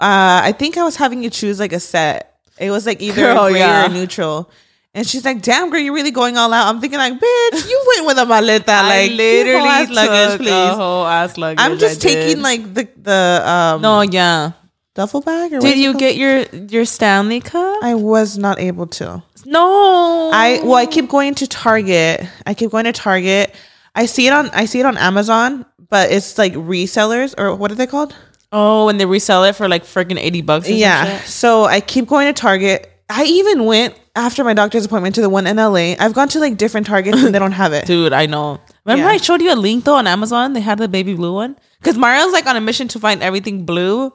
uh, 0.00 0.40
I 0.42 0.52
think 0.52 0.76
I 0.76 0.84
was 0.84 0.96
having 0.96 1.22
you 1.22 1.30
choose 1.30 1.60
like 1.60 1.72
a 1.72 1.80
set. 1.80 2.38
It 2.58 2.70
was 2.70 2.86
like 2.86 3.00
either 3.02 3.22
Girl, 3.34 3.48
gray 3.50 3.60
yeah. 3.60 3.86
or 3.86 3.88
neutral. 3.90 4.50
And 4.96 5.06
she's 5.06 5.24
like, 5.24 5.42
"Damn, 5.42 5.68
girl, 5.70 5.78
you're 5.78 5.92
really 5.94 6.10
going 6.10 6.36
all 6.38 6.52
out." 6.52 6.66
I'm 6.72 6.80
thinking, 6.80 6.98
like, 6.98 7.12
"Bitch, 7.12 7.68
you 7.70 7.78
went 7.92 8.06
with 8.08 8.18
a 8.18 8.24
maleta, 8.24 8.66
like 8.92 9.10
literally 9.12 9.68
ass 9.68 9.90
luggage, 9.90 10.38
please." 10.40 10.74
whole 10.74 11.06
ass 11.06 11.36
luggage. 11.36 11.58
I'm 11.62 11.76
just 11.78 12.02
I 12.04 12.08
did. 12.08 12.14
taking 12.24 12.42
like 12.42 12.62
the 12.74 12.88
the 13.02 13.42
um 13.46 13.82
No, 13.82 14.00
yeah. 14.00 14.52
duffel 14.94 15.20
bag. 15.20 15.52
Or 15.52 15.60
Did 15.60 15.76
you 15.78 15.92
get 15.98 16.16
your 16.16 16.42
your 16.74 16.84
Stanley 16.86 17.40
cup? 17.40 17.78
I 17.84 17.94
was 17.94 18.38
not 18.38 18.58
able 18.58 18.86
to. 18.98 19.22
no. 19.44 20.30
I 20.32 20.60
well, 20.64 20.76
I 20.76 20.86
keep 20.86 21.08
going 21.08 21.34
to 21.36 21.46
Target. 21.46 22.26
I 22.46 22.54
keep 22.54 22.70
going 22.70 22.84
to 22.86 22.92
Target. 22.92 23.54
I 23.94 24.06
see 24.06 24.26
it 24.26 24.32
on 24.32 24.48
I 24.50 24.64
see 24.64 24.80
it 24.80 24.86
on 24.86 24.96
Amazon, 24.96 25.66
but 25.90 26.10
it's 26.10 26.38
like 26.38 26.54
resellers 26.54 27.34
or 27.38 27.54
what 27.54 27.70
are 27.70 27.74
they 27.76 27.86
called? 27.86 28.14
Oh, 28.52 28.88
and 28.88 28.98
they 28.98 29.04
resell 29.06 29.44
it 29.44 29.56
for 29.56 29.68
like 29.68 29.84
freaking 29.84 30.18
eighty 30.18 30.40
bucks. 30.40 30.68
Or 30.68 30.72
Yeah. 30.72 31.04
yeah. 31.04 31.20
So 31.24 31.64
I 31.64 31.80
keep 31.80 32.06
going 32.08 32.32
to 32.32 32.32
Target. 32.32 32.90
I 33.08 33.24
even 33.24 33.66
went 33.66 33.94
after 34.16 34.42
my 34.42 34.54
doctor's 34.54 34.84
appointment 34.86 35.14
to 35.16 35.20
the 35.20 35.28
one 35.30 35.46
in 35.46 35.56
LA. 35.56 35.94
I've 35.98 36.14
gone 36.14 36.28
to 36.30 36.40
like 36.40 36.56
different 36.56 36.86
Targets 36.86 37.22
and 37.22 37.34
they 37.34 37.38
don't 37.38 37.52
have 37.52 37.72
it. 37.72 37.86
Dude, 37.92 38.12
I 38.12 38.26
know. 38.26 38.58
Remember 38.84 39.04
Yeah. 39.06 39.12
I 39.12 39.16
showed 39.18 39.40
you 39.42 39.52
a 39.52 39.54
link 39.54 39.84
though 39.84 39.96
on 39.96 40.06
Amazon? 40.06 40.52
They 40.54 40.60
had 40.60 40.78
the 40.78 40.88
baby 40.88 41.14
blue 41.14 41.34
one. 41.34 41.56
Because 41.78 41.96
Mayra's 41.96 42.32
like 42.32 42.46
on 42.46 42.56
a 42.56 42.60
mission 42.60 42.88
to 42.88 42.98
find 42.98 43.22
everything 43.22 43.64
blue 43.64 44.12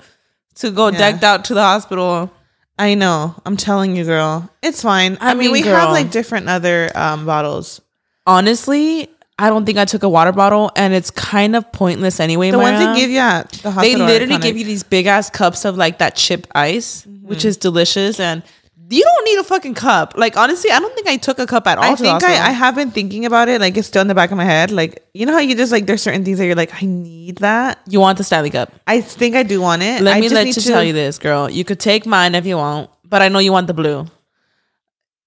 to 0.55 0.71
go 0.71 0.87
Yeah. 0.89 0.97
decked 0.97 1.23
out 1.23 1.45
to 1.45 1.53
the 1.53 1.61
hospital. 1.61 2.31
I 2.79 2.95
know. 2.95 3.35
I'm 3.45 3.57
telling 3.57 3.95
you, 3.95 4.03
girl. 4.03 4.49
It's 4.63 4.81
fine. 4.81 5.17
I, 5.21 5.31
I 5.31 5.33
mean, 5.35 5.51
mean, 5.51 5.63
we 5.63 5.69
have 5.69 5.91
like 5.91 6.09
different 6.11 6.49
other 6.49 6.89
um 6.95 7.25
bottles. 7.25 7.79
Honestly, 8.25 9.07
I 9.37 9.49
don't 9.49 9.65
think 9.65 9.77
I 9.77 9.85
took 9.85 10.03
a 10.03 10.09
water 10.09 10.31
bottle 10.31 10.71
and 10.75 10.93
it's 10.93 11.11
kind 11.11 11.55
of 11.55 11.71
pointless 11.71 12.19
anyway. 12.19 12.51
The 12.51 12.57
ones 12.59 12.79
they 12.79 12.99
give 12.99 13.09
you 13.09 13.19
at 13.19 13.51
the 13.51 13.71
they 13.71 13.95
literally 13.95 14.37
give 14.37 14.57
you 14.57 14.65
these 14.65 14.83
big 14.83 15.05
ass 15.07 15.29
cups 15.29 15.65
of 15.65 15.77
like 15.77 15.97
that 15.99 16.15
chip 16.15 16.47
ice, 16.53 17.05
which 17.23 17.43
is 17.45 17.57
delicious 17.57 18.19
and 18.19 18.43
you 18.91 19.03
don't 19.03 19.25
need 19.25 19.39
a 19.39 19.43
fucking 19.43 19.73
cup. 19.73 20.13
Like 20.17 20.35
honestly, 20.37 20.69
I 20.69 20.79
don't 20.79 20.93
think 20.93 21.07
I 21.07 21.17
took 21.17 21.39
a 21.39 21.47
cup 21.47 21.65
at 21.65 21.77
all. 21.77 21.83
I 21.85 21.95
think 21.95 22.23
I. 22.23 22.33
I 22.49 22.51
have 22.51 22.75
been 22.75 22.91
thinking 22.91 23.25
about 23.25 23.47
it. 23.49 23.61
Like 23.61 23.77
it's 23.77 23.87
still 23.87 24.01
in 24.01 24.07
the 24.07 24.15
back 24.15 24.31
of 24.31 24.37
my 24.37 24.43
head. 24.43 24.69
Like 24.71 25.03
you 25.13 25.25
know 25.25 25.33
how 25.33 25.39
you 25.39 25.55
just 25.55 25.71
like 25.71 25.85
there's 25.85 26.01
certain 26.01 26.25
things 26.25 26.37
that 26.39 26.45
you're 26.45 26.55
like 26.55 26.83
I 26.83 26.85
need 26.85 27.37
that. 27.37 27.79
you 27.87 27.99
want 27.99 28.17
the 28.17 28.23
Stanley 28.23 28.49
cup. 28.49 28.71
I 28.87 29.01
think 29.01 29.35
I 29.35 29.43
do 29.43 29.61
want 29.61 29.81
it. 29.81 30.01
Let 30.01 30.17
I 30.17 30.19
me 30.19 30.25
just 30.25 30.35
let 30.35 30.43
need 30.43 30.55
you 30.55 30.61
to- 30.61 30.67
tell 30.69 30.83
you 30.83 30.93
this, 30.93 31.17
girl. 31.19 31.49
You 31.49 31.63
could 31.63 31.79
take 31.79 32.05
mine 32.05 32.35
if 32.35 32.45
you 32.45 32.57
want, 32.57 32.89
but 33.05 33.21
I 33.21 33.29
know 33.29 33.39
you 33.39 33.51
want 33.53 33.67
the 33.67 33.73
blue. 33.73 34.07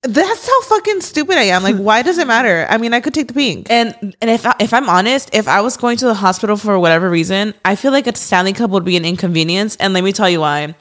That's 0.06 0.46
how 0.46 0.62
fucking 0.64 1.00
stupid 1.00 1.38
I 1.38 1.44
am. 1.44 1.62
Like 1.62 1.76
why 1.76 2.02
does 2.02 2.18
it 2.18 2.26
matter? 2.26 2.66
I 2.68 2.76
mean, 2.76 2.92
I 2.92 3.00
could 3.00 3.14
take 3.14 3.28
the 3.28 3.32
pink. 3.34 3.70
And 3.70 4.14
and 4.20 4.30
if 4.30 4.44
I, 4.44 4.54
if 4.60 4.74
I'm 4.74 4.86
honest, 4.90 5.30
if 5.32 5.48
I 5.48 5.62
was 5.62 5.78
going 5.78 5.96
to 5.98 6.06
the 6.06 6.12
hospital 6.12 6.58
for 6.58 6.78
whatever 6.78 7.08
reason, 7.08 7.54
I 7.64 7.74
feel 7.74 7.90
like 7.92 8.06
a 8.06 8.14
Stanley 8.14 8.52
cup 8.52 8.70
would 8.70 8.84
be 8.84 8.98
an 8.98 9.06
inconvenience. 9.06 9.76
And 9.76 9.94
let 9.94 10.04
me 10.04 10.12
tell 10.12 10.28
you 10.28 10.40
why. 10.40 10.74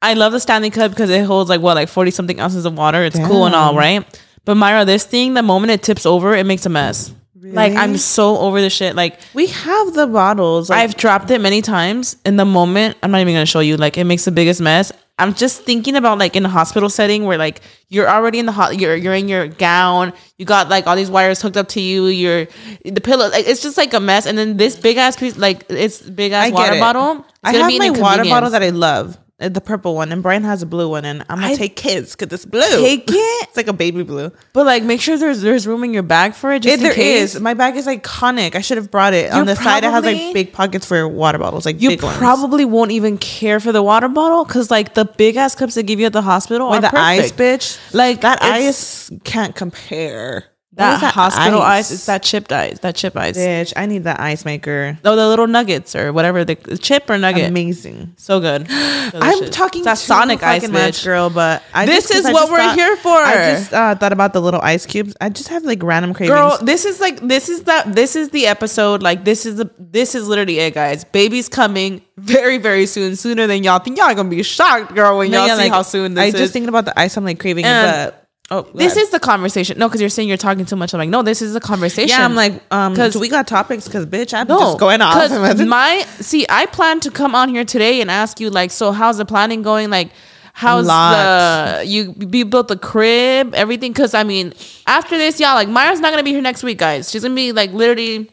I 0.00 0.14
love 0.14 0.32
the 0.32 0.40
Stanley 0.40 0.70
cup 0.70 0.92
because 0.92 1.10
it 1.10 1.24
holds 1.24 1.50
like 1.50 1.60
what 1.60 1.74
like 1.74 1.88
forty 1.88 2.10
something 2.10 2.38
ounces 2.40 2.64
of 2.64 2.76
water. 2.76 3.02
It's 3.04 3.18
cool 3.18 3.46
and 3.46 3.54
all, 3.54 3.74
right? 3.74 4.04
But 4.44 4.56
Mayra, 4.56 4.86
this 4.86 5.04
thing, 5.04 5.34
the 5.34 5.42
moment 5.42 5.72
it 5.72 5.82
tips 5.82 6.06
over, 6.06 6.34
it 6.34 6.46
makes 6.46 6.64
a 6.66 6.68
mess. 6.68 7.12
Like 7.40 7.74
I'm 7.74 7.96
so 7.96 8.38
over 8.38 8.60
the 8.60 8.70
shit. 8.70 8.96
Like 8.96 9.20
We 9.34 9.46
have 9.46 9.94
the 9.94 10.06
bottles. 10.06 10.70
Like, 10.70 10.80
I've 10.80 10.96
dropped 10.96 11.30
it 11.30 11.40
many 11.40 11.62
times. 11.62 12.16
In 12.24 12.36
the 12.36 12.44
moment, 12.44 12.96
I'm 13.02 13.10
not 13.10 13.20
even 13.20 13.34
gonna 13.34 13.46
show 13.46 13.60
you. 13.60 13.76
Like 13.76 13.96
it 13.98 14.04
makes 14.04 14.24
the 14.24 14.32
biggest 14.32 14.60
mess. 14.60 14.92
I'm 15.20 15.34
just 15.34 15.62
thinking 15.62 15.96
about 15.96 16.18
like 16.18 16.36
in 16.36 16.44
a 16.46 16.48
hospital 16.48 16.88
setting 16.88 17.24
where 17.24 17.38
like 17.38 17.60
you're 17.88 18.08
already 18.08 18.38
in 18.38 18.46
the 18.46 18.52
hot, 18.52 18.78
you're 18.78 18.94
you're 18.94 19.14
in 19.14 19.28
your 19.28 19.48
gown, 19.48 20.12
you 20.36 20.44
got 20.44 20.68
like 20.68 20.86
all 20.86 20.94
these 20.94 21.10
wires 21.10 21.42
hooked 21.42 21.56
up 21.56 21.68
to 21.70 21.80
you, 21.80 22.06
you're 22.06 22.46
the 22.84 23.00
pillow. 23.00 23.28
Like 23.28 23.46
it's 23.46 23.60
just 23.60 23.76
like 23.76 23.92
a 23.94 24.00
mess. 24.00 24.26
And 24.26 24.38
then 24.38 24.56
this 24.56 24.76
big 24.76 24.96
ass 24.96 25.16
piece, 25.16 25.36
like 25.36 25.64
it's 25.68 26.00
big 26.00 26.32
ass 26.32 26.52
water 26.52 26.74
it. 26.74 26.80
bottle. 26.80 27.18
It's 27.18 27.26
I 27.44 27.52
have 27.52 27.78
my 27.78 27.90
water 27.90 28.24
bottle 28.24 28.50
that 28.50 28.62
I 28.62 28.70
love, 28.70 29.18
Uh, 29.40 29.48
the 29.48 29.60
purple 29.60 29.94
one, 29.94 30.10
and 30.10 30.20
Brian 30.20 30.42
has 30.42 30.62
a 30.62 30.66
blue 30.66 30.88
one, 30.88 31.04
and 31.04 31.22
I'm 31.28 31.38
gonna 31.38 31.52
I- 31.52 31.54
take 31.56 31.78
his 31.78 32.16
because 32.16 32.32
it's 32.34 32.44
blue. 32.44 32.60
Take 32.80 33.04
it, 33.08 33.48
It's 33.48 33.56
like 33.56 33.68
a 33.68 33.72
baby 33.72 34.02
blue. 34.02 34.32
but 34.52 34.66
like 34.66 34.82
make 34.82 35.00
sure 35.00 35.16
there's 35.16 35.42
there's 35.42 35.64
room 35.64 35.84
in 35.84 35.94
your 35.94 36.02
bag 36.02 36.34
for 36.34 36.52
it. 36.52 36.62
Just 36.64 36.78
in 36.78 36.82
there 36.82 36.92
case. 36.92 37.36
is, 37.36 37.40
my 37.40 37.54
bag 37.54 37.76
is 37.76 37.86
iconic. 37.86 38.56
I 38.56 38.60
should 38.62 38.78
have 38.78 38.90
brought 38.90 39.14
it. 39.14 39.30
On 39.30 39.36
You're 39.36 39.54
the 39.54 39.54
side, 39.54 39.84
it 39.84 39.92
has 39.92 40.04
like 40.04 40.34
big 40.34 40.52
pockets 40.52 40.86
for 40.86 41.06
water 41.06 41.38
bottles, 41.38 41.64
like 41.66 41.80
You 41.80 41.90
big 41.90 42.02
ones. 42.02 42.16
probably 42.18 42.64
won't 42.64 42.90
even 42.90 43.16
care 43.16 43.60
for 43.60 43.70
the 43.70 43.80
water 43.82 44.08
bottle 44.08 44.44
because 44.44 44.72
like 44.72 44.94
the 44.94 45.04
big 45.04 45.36
ass 45.36 45.54
cups 45.54 45.74
they 45.76 45.84
give 45.84 46.00
you 46.00 46.06
at 46.06 46.12
the 46.12 46.22
hospital 46.22 46.66
Or 46.66 46.74
are 46.74 46.80
the 46.80 46.98
ice, 46.98 47.30
bitch. 47.30 47.78
Like 47.94 48.22
That 48.22 48.42
ice 48.42 49.08
can't 49.22 49.54
compare. 49.54 50.46
That, 50.78 51.00
What 51.02 51.08
is 51.08 51.14
hospital 51.14 51.60
ice? 51.60 51.90
It's 51.90 52.06
that 52.06 52.22
chipped 52.22 52.52
ice. 52.52 52.78
That 52.80 52.94
chip 52.96 53.16
ice. 53.16 53.36
bitch. 53.36 53.72
I 53.76 53.86
need 53.86 54.04
that 54.04 54.18
ice 54.20 54.44
maker. 54.44 54.98
Oh, 55.04 55.14
the 55.16 55.28
little 55.28 55.46
nuggets 55.46 55.94
or 55.94 56.12
whatever 56.12 56.44
the 56.44 56.56
chip 56.78 57.10
or 57.10 57.18
nugget. 57.18 57.48
Amazing. 57.50 58.14
So 58.16 58.40
good. 58.40 58.66
I'm 58.70 59.50
talking 59.50 59.82
that 59.84 59.98
Sonic 59.98 60.42
ice, 60.42 60.68
much, 60.68 61.04
girl. 61.04 61.30
But 61.30 61.62
I 61.74 61.86
This 61.86 62.08
just- 62.08 62.20
is 62.20 62.26
I 62.26 62.32
what 62.32 62.50
we're 62.50 62.58
thought- 62.58 62.76
here 62.76 62.96
for. 62.96 63.16
I 63.16 63.34
just 63.54 63.72
uh, 63.72 63.94
thought 63.94 64.12
about 64.12 64.32
the 64.32 64.40
little 64.40 64.60
ice 64.62 64.86
cubes. 64.86 65.14
I 65.20 65.28
just 65.28 65.48
have 65.48 65.64
like 65.64 65.82
random 65.82 66.14
cravings. 66.14 66.38
Girl, 66.38 66.58
this 66.62 66.84
is 66.84 67.00
like 67.00 67.20
this 67.20 67.48
is 67.48 67.64
that 67.64 67.94
this 67.94 68.16
is 68.16 68.30
the 68.30 68.46
episode. 68.46 69.02
Like 69.02 69.24
this 69.24 69.44
is 69.46 69.56
the 69.56 69.70
this 69.78 70.14
is 70.14 70.28
literally 70.28 70.58
it, 70.60 70.74
guys. 70.74 71.04
Baby's 71.04 71.48
coming 71.48 72.02
very 72.16 72.58
very 72.58 72.86
soon, 72.86 73.16
sooner 73.16 73.46
than 73.46 73.64
y'all 73.64 73.78
think. 73.80 73.98
Y'all 73.98 74.14
gonna 74.14 74.28
be 74.28 74.42
shocked, 74.42 74.94
girl, 74.94 75.18
when 75.18 75.30
No, 75.30 75.38
y'all 75.38 75.46
yeah, 75.48 75.54
see 75.56 75.62
like, 75.64 75.72
how 75.72 75.82
soon 75.82 76.14
this 76.14 76.22
I 76.22 76.26
is. 76.28 76.34
I 76.34 76.38
just 76.38 76.52
thinking 76.52 76.68
about 76.68 76.84
the 76.84 76.98
ice. 76.98 77.16
I'm 77.16 77.24
like 77.24 77.38
craving, 77.40 77.64
And 77.64 78.10
but 78.10 78.27
oh, 78.50 78.62
this 78.74 78.96
is 78.96 79.10
the 79.10 79.20
conversation. 79.20 79.78
No, 79.78 79.88
because 79.88 80.00
you're 80.00 80.10
saying 80.10 80.28
you're 80.28 80.36
talking 80.38 80.64
too 80.64 80.76
much. 80.76 80.94
I'm 80.94 80.98
like, 80.98 81.08
no, 81.10 81.22
this 81.22 81.42
is 81.42 81.52
the 81.52 81.60
conversation. 81.60 82.08
yeah. 82.18 82.24
I'm 82.24 82.34
like, 82.34 82.60
um, 82.70 82.94
'Cause- 82.96 83.12
do 83.12 83.20
we 83.20 83.28
got 83.28 83.46
topics? 83.46 83.84
Because 83.86 84.06
bitch, 84.06 84.32
I'm 84.34 84.46
No, 84.48 84.58
just 84.60 84.78
going 84.78 85.00
off. 85.00 85.30
my 85.66 86.04
see, 86.20 86.46
I 86.48 86.66
plan 86.66 87.00
to 87.00 87.10
come 87.10 87.34
on 87.34 87.48
here 87.50 87.64
today 87.64 88.00
and 88.00 88.10
ask 88.10 88.40
you 88.40 88.50
like, 88.50 88.70
so 88.70 88.92
how's 88.92 89.18
the 89.18 89.24
planning 89.24 89.62
going? 89.62 89.90
Like, 89.90 90.10
how's 90.54 90.86
the 90.86 91.84
you 91.86 92.14
you 92.32 92.44
built 92.44 92.68
the 92.68 92.76
crib, 92.78 93.54
everything? 93.54 93.92
Because 93.92 94.14
I 94.14 94.24
mean, 94.24 94.52
after 94.86 95.16
this, 95.18 95.38
y'all 95.40 95.54
like 95.54 95.68
Mayra's 95.68 96.00
not 96.00 96.10
gonna 96.10 96.22
be 96.22 96.32
here 96.32 96.42
next 96.42 96.62
week, 96.62 96.78
guys. 96.78 97.10
She's 97.10 97.22
gonna 97.22 97.34
be 97.34 97.52
like 97.52 97.72
literally 97.72 98.30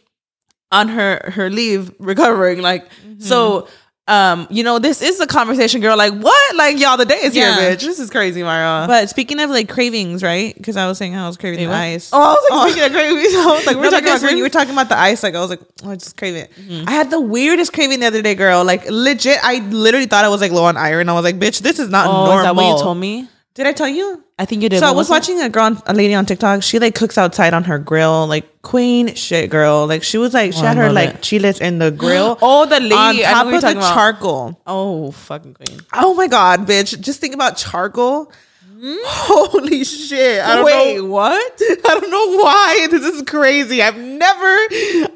on 0.71 0.87
her 0.89 1.31
her 1.35 1.49
leave 1.49 1.91
recovering. 1.99 2.61
Like, 2.61 2.85
Mm-hmm. 2.89 3.21
so. 3.21 3.67
Um, 4.07 4.45
you 4.51 4.63
know, 4.63 4.77
this 4.77 5.01
is 5.01 5.19
a 5.19 5.25
conversation, 5.25 5.81
girl. 5.81 5.97
Like, 5.97 6.13
what? 6.13 6.55
Like, 6.55 6.77
y'all, 6.79 6.95
the 6.95 7.05
day 7.05 7.21
is 7.23 7.35
Yeah. 7.35 7.59
here, 7.59 7.71
bitch. 7.71 7.79
This 7.81 7.97
is 7.99 8.11
crazy, 8.11 8.41
Mayra. 8.41 8.85
but 8.85 9.09
speaking 9.09 9.39
of 9.39 9.49
like 9.49 9.67
cravings, 9.67 10.21
right? 10.21 10.53
Because 10.55 10.77
I 10.77 10.85
was 10.87 10.99
saying 10.99 11.15
I 11.15 11.25
was 11.27 11.37
craving 11.37 11.59
the 11.61 11.67
what? 11.67 11.75
ice. 11.75 12.11
Oh, 12.13 12.21
I 12.21 12.33
was 12.33 12.49
like, 12.51 12.69
speaking 12.71 12.85
of 12.85 12.91
cravings, 12.91 13.33
I 13.35 13.45
was 13.47 13.65
like, 13.65 13.75
we're 13.77 13.83
No, 13.83 13.89
talking 13.89 14.07
about 14.07 14.21
when 14.21 14.37
you 14.37 14.43
were 14.43 14.49
talking 14.49 14.73
about 14.73 14.89
the 14.89 14.97
ice, 14.99 15.23
like 15.23 15.33
I 15.33 15.39
was 15.39 15.49
like, 15.49 15.61
oh, 15.83 15.89
I 15.91 15.95
just 15.95 16.17
crave 16.17 16.35
it. 16.35 16.51
Mm-hmm. 16.55 16.87
I 16.87 16.91
had 16.91 17.09
the 17.09 17.19
weirdest 17.19 17.73
craving 17.73 18.01
the 18.01 18.05
other 18.05 18.21
day, 18.21 18.35
girl. 18.35 18.63
Like 18.63 18.85
legit, 18.89 19.39
I 19.41 19.57
literally 19.69 20.05
thought 20.05 20.23
I 20.23 20.29
was 20.29 20.39
like 20.41 20.51
low 20.51 20.65
on 20.65 20.77
iron. 20.77 21.09
I 21.09 21.13
was 21.13 21.23
like, 21.23 21.39
bitch, 21.39 21.61
this 21.61 21.79
is 21.79 21.89
not 21.89 22.05
Oh, 22.07 22.11
normal. 22.25 22.37
is 22.37 22.43
that 22.43 22.55
what 22.55 22.77
you 22.77 22.83
told 22.83 22.97
me? 22.99 23.27
Did 23.55 23.65
I 23.67 23.71
tell 23.71 23.87
you? 23.87 24.23
I 24.37 24.43
think 24.45 24.61
you 24.63 24.67
did. 24.69 24.79
So 24.79 24.87
I 24.87 24.91
was 24.91 25.09
it? 25.09 25.13
watching 25.13 25.41
a 25.41 25.47
girl, 25.49 25.63
on- 25.65 25.81
a 25.85 25.93
lady 25.93 26.13
on 26.13 26.25
TikTok. 26.25 26.61
She 26.61 26.77
like 26.77 26.93
cooks 26.93 27.17
outside 27.17 27.53
on 27.53 27.63
her 27.65 27.79
grill, 27.79 28.27
like 28.27 28.61
queen 28.63 29.15
shit, 29.15 29.49
girl. 29.49 29.87
Like 29.87 30.03
she 30.03 30.17
was 30.17 30.33
like 30.33 30.49
oh, 30.49 30.51
she 30.57 30.61
Oh, 30.61 30.65
I 30.65 30.67
had 30.67 30.77
her 30.77 30.91
like 30.91 31.09
it. 31.15 31.21
chiles 31.21 31.61
in 31.61 31.79
the 31.79 31.89
grill. 31.91 32.37
Oh, 32.41 32.65
the 32.65 32.79
lady. 32.81 33.23
on 33.23 33.31
top 33.33 33.45
of 33.47 33.61
the 33.61 33.71
about. 33.71 33.93
charcoal. 33.93 34.61
Oh, 34.67 35.11
fucking 35.11 35.53
queen. 35.53 35.79
Oh 35.93 36.13
my 36.15 36.27
god, 36.27 36.67
bitch! 36.67 36.99
Just 36.99 37.21
think 37.21 37.33
about 37.33 37.55
charcoal. 37.55 38.31
Hmm? 38.77 38.95
Holy 39.05 39.85
shit! 39.85 40.41
I 40.43 40.55
don't 40.57 40.65
Wait, 40.65 40.97
know 40.97 41.05
what? 41.05 41.53
I 41.61 41.97
don't 41.99 42.11
know 42.11 42.43
why 42.43 42.87
this 42.91 43.05
is 43.05 43.21
crazy. 43.21 43.81
I've 43.81 43.97
never, 43.97 44.57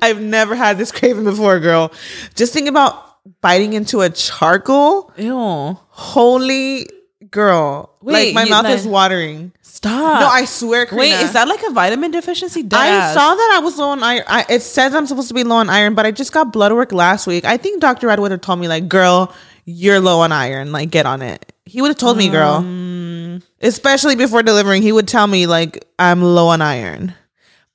I've 0.01 0.21
never 0.21 0.55
had 0.55 0.77
this 0.77 0.93
craving 0.93 1.25
before, 1.25 1.59
girl. 1.59 1.91
Just 2.35 2.53
think 2.53 2.69
about 2.69 3.17
biting 3.41 3.73
into 3.73 3.99
a 3.99 4.09
charcoal. 4.09 5.11
Ew. 5.17 5.77
Holy 5.89 6.87
girl, 7.31 7.95
Wait, 8.01 8.33
like 8.33 8.49
my 8.49 8.49
mouth 8.49 8.71
is 8.71 8.85
watering. 8.87 9.51
Stop. 9.61 10.19
No, 10.21 10.27
I 10.27 10.45
swear, 10.45 10.87
Wait, 10.91 11.13
is 11.21 11.33
that 11.33 11.47
like 11.47 11.61
a 11.67 11.71
vitamin 11.71 12.11
deficiency? 12.11 12.61
I 12.61 12.63
Deadass. 12.63 13.13
saw 13.13 13.35
that 13.35 13.51
I 13.55 13.59
was 13.63 13.77
low 13.77 13.89
on 13.89 14.03
iron. 14.03 14.23
I, 14.27 14.45
it 14.49 14.61
says 14.61 14.93
I'm 14.93 15.05
supposed 15.07 15.29
to 15.29 15.33
be 15.33 15.43
low 15.43 15.57
on 15.57 15.69
iron, 15.69 15.95
but 15.95 16.05
I 16.05 16.11
just 16.11 16.33
got 16.33 16.51
blood 16.51 16.73
work 16.73 16.91
last 16.91 17.27
week. 17.27 17.45
I 17.45 17.57
think 17.57 17.79
Dr. 17.81 18.07
Red 18.07 18.19
would 18.19 18.31
have 18.31 18.41
told 18.41 18.59
me, 18.59 18.67
like, 18.67 18.89
girl, 18.89 19.33
you're 19.65 19.99
low 19.99 20.19
on 20.21 20.31
iron. 20.31 20.71
Like, 20.71 20.89
get 20.91 21.05
on 21.05 21.21
it. 21.21 21.53
He 21.65 21.81
would 21.81 21.89
have 21.89 21.97
told 21.97 22.17
me, 22.17 22.29
girl. 22.29 22.55
Um, 22.55 23.41
Especially 23.61 24.15
before 24.15 24.43
delivering, 24.43 24.81
he 24.81 24.91
would 24.91 25.07
tell 25.07 25.27
me, 25.27 25.45
like, 25.47 25.85
I'm 25.97 26.21
low 26.21 26.47
on 26.47 26.61
iron. 26.61 27.13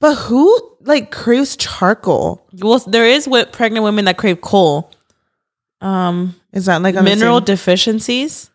But 0.01 0.17
who 0.17 0.77
like 0.81 1.11
craves 1.11 1.57
charcoal? 1.57 2.47
Well, 2.53 2.79
there 2.81 3.07
is 3.07 3.27
with 3.27 3.53
pregnant 3.53 3.85
women 3.85 4.05
that 4.05 4.19
crave 4.19 4.41
coal. 4.43 4.91
Um, 5.81 6.35
Is 6.53 6.67
that 6.67 6.83
like 6.83 6.95
mineral 6.97 7.41
deficiencies. 7.41 8.51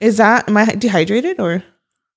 Is 0.00 0.16
that 0.16 0.48
am 0.48 0.56
I 0.56 0.64
dehydrated 0.66 1.40
or 1.40 1.62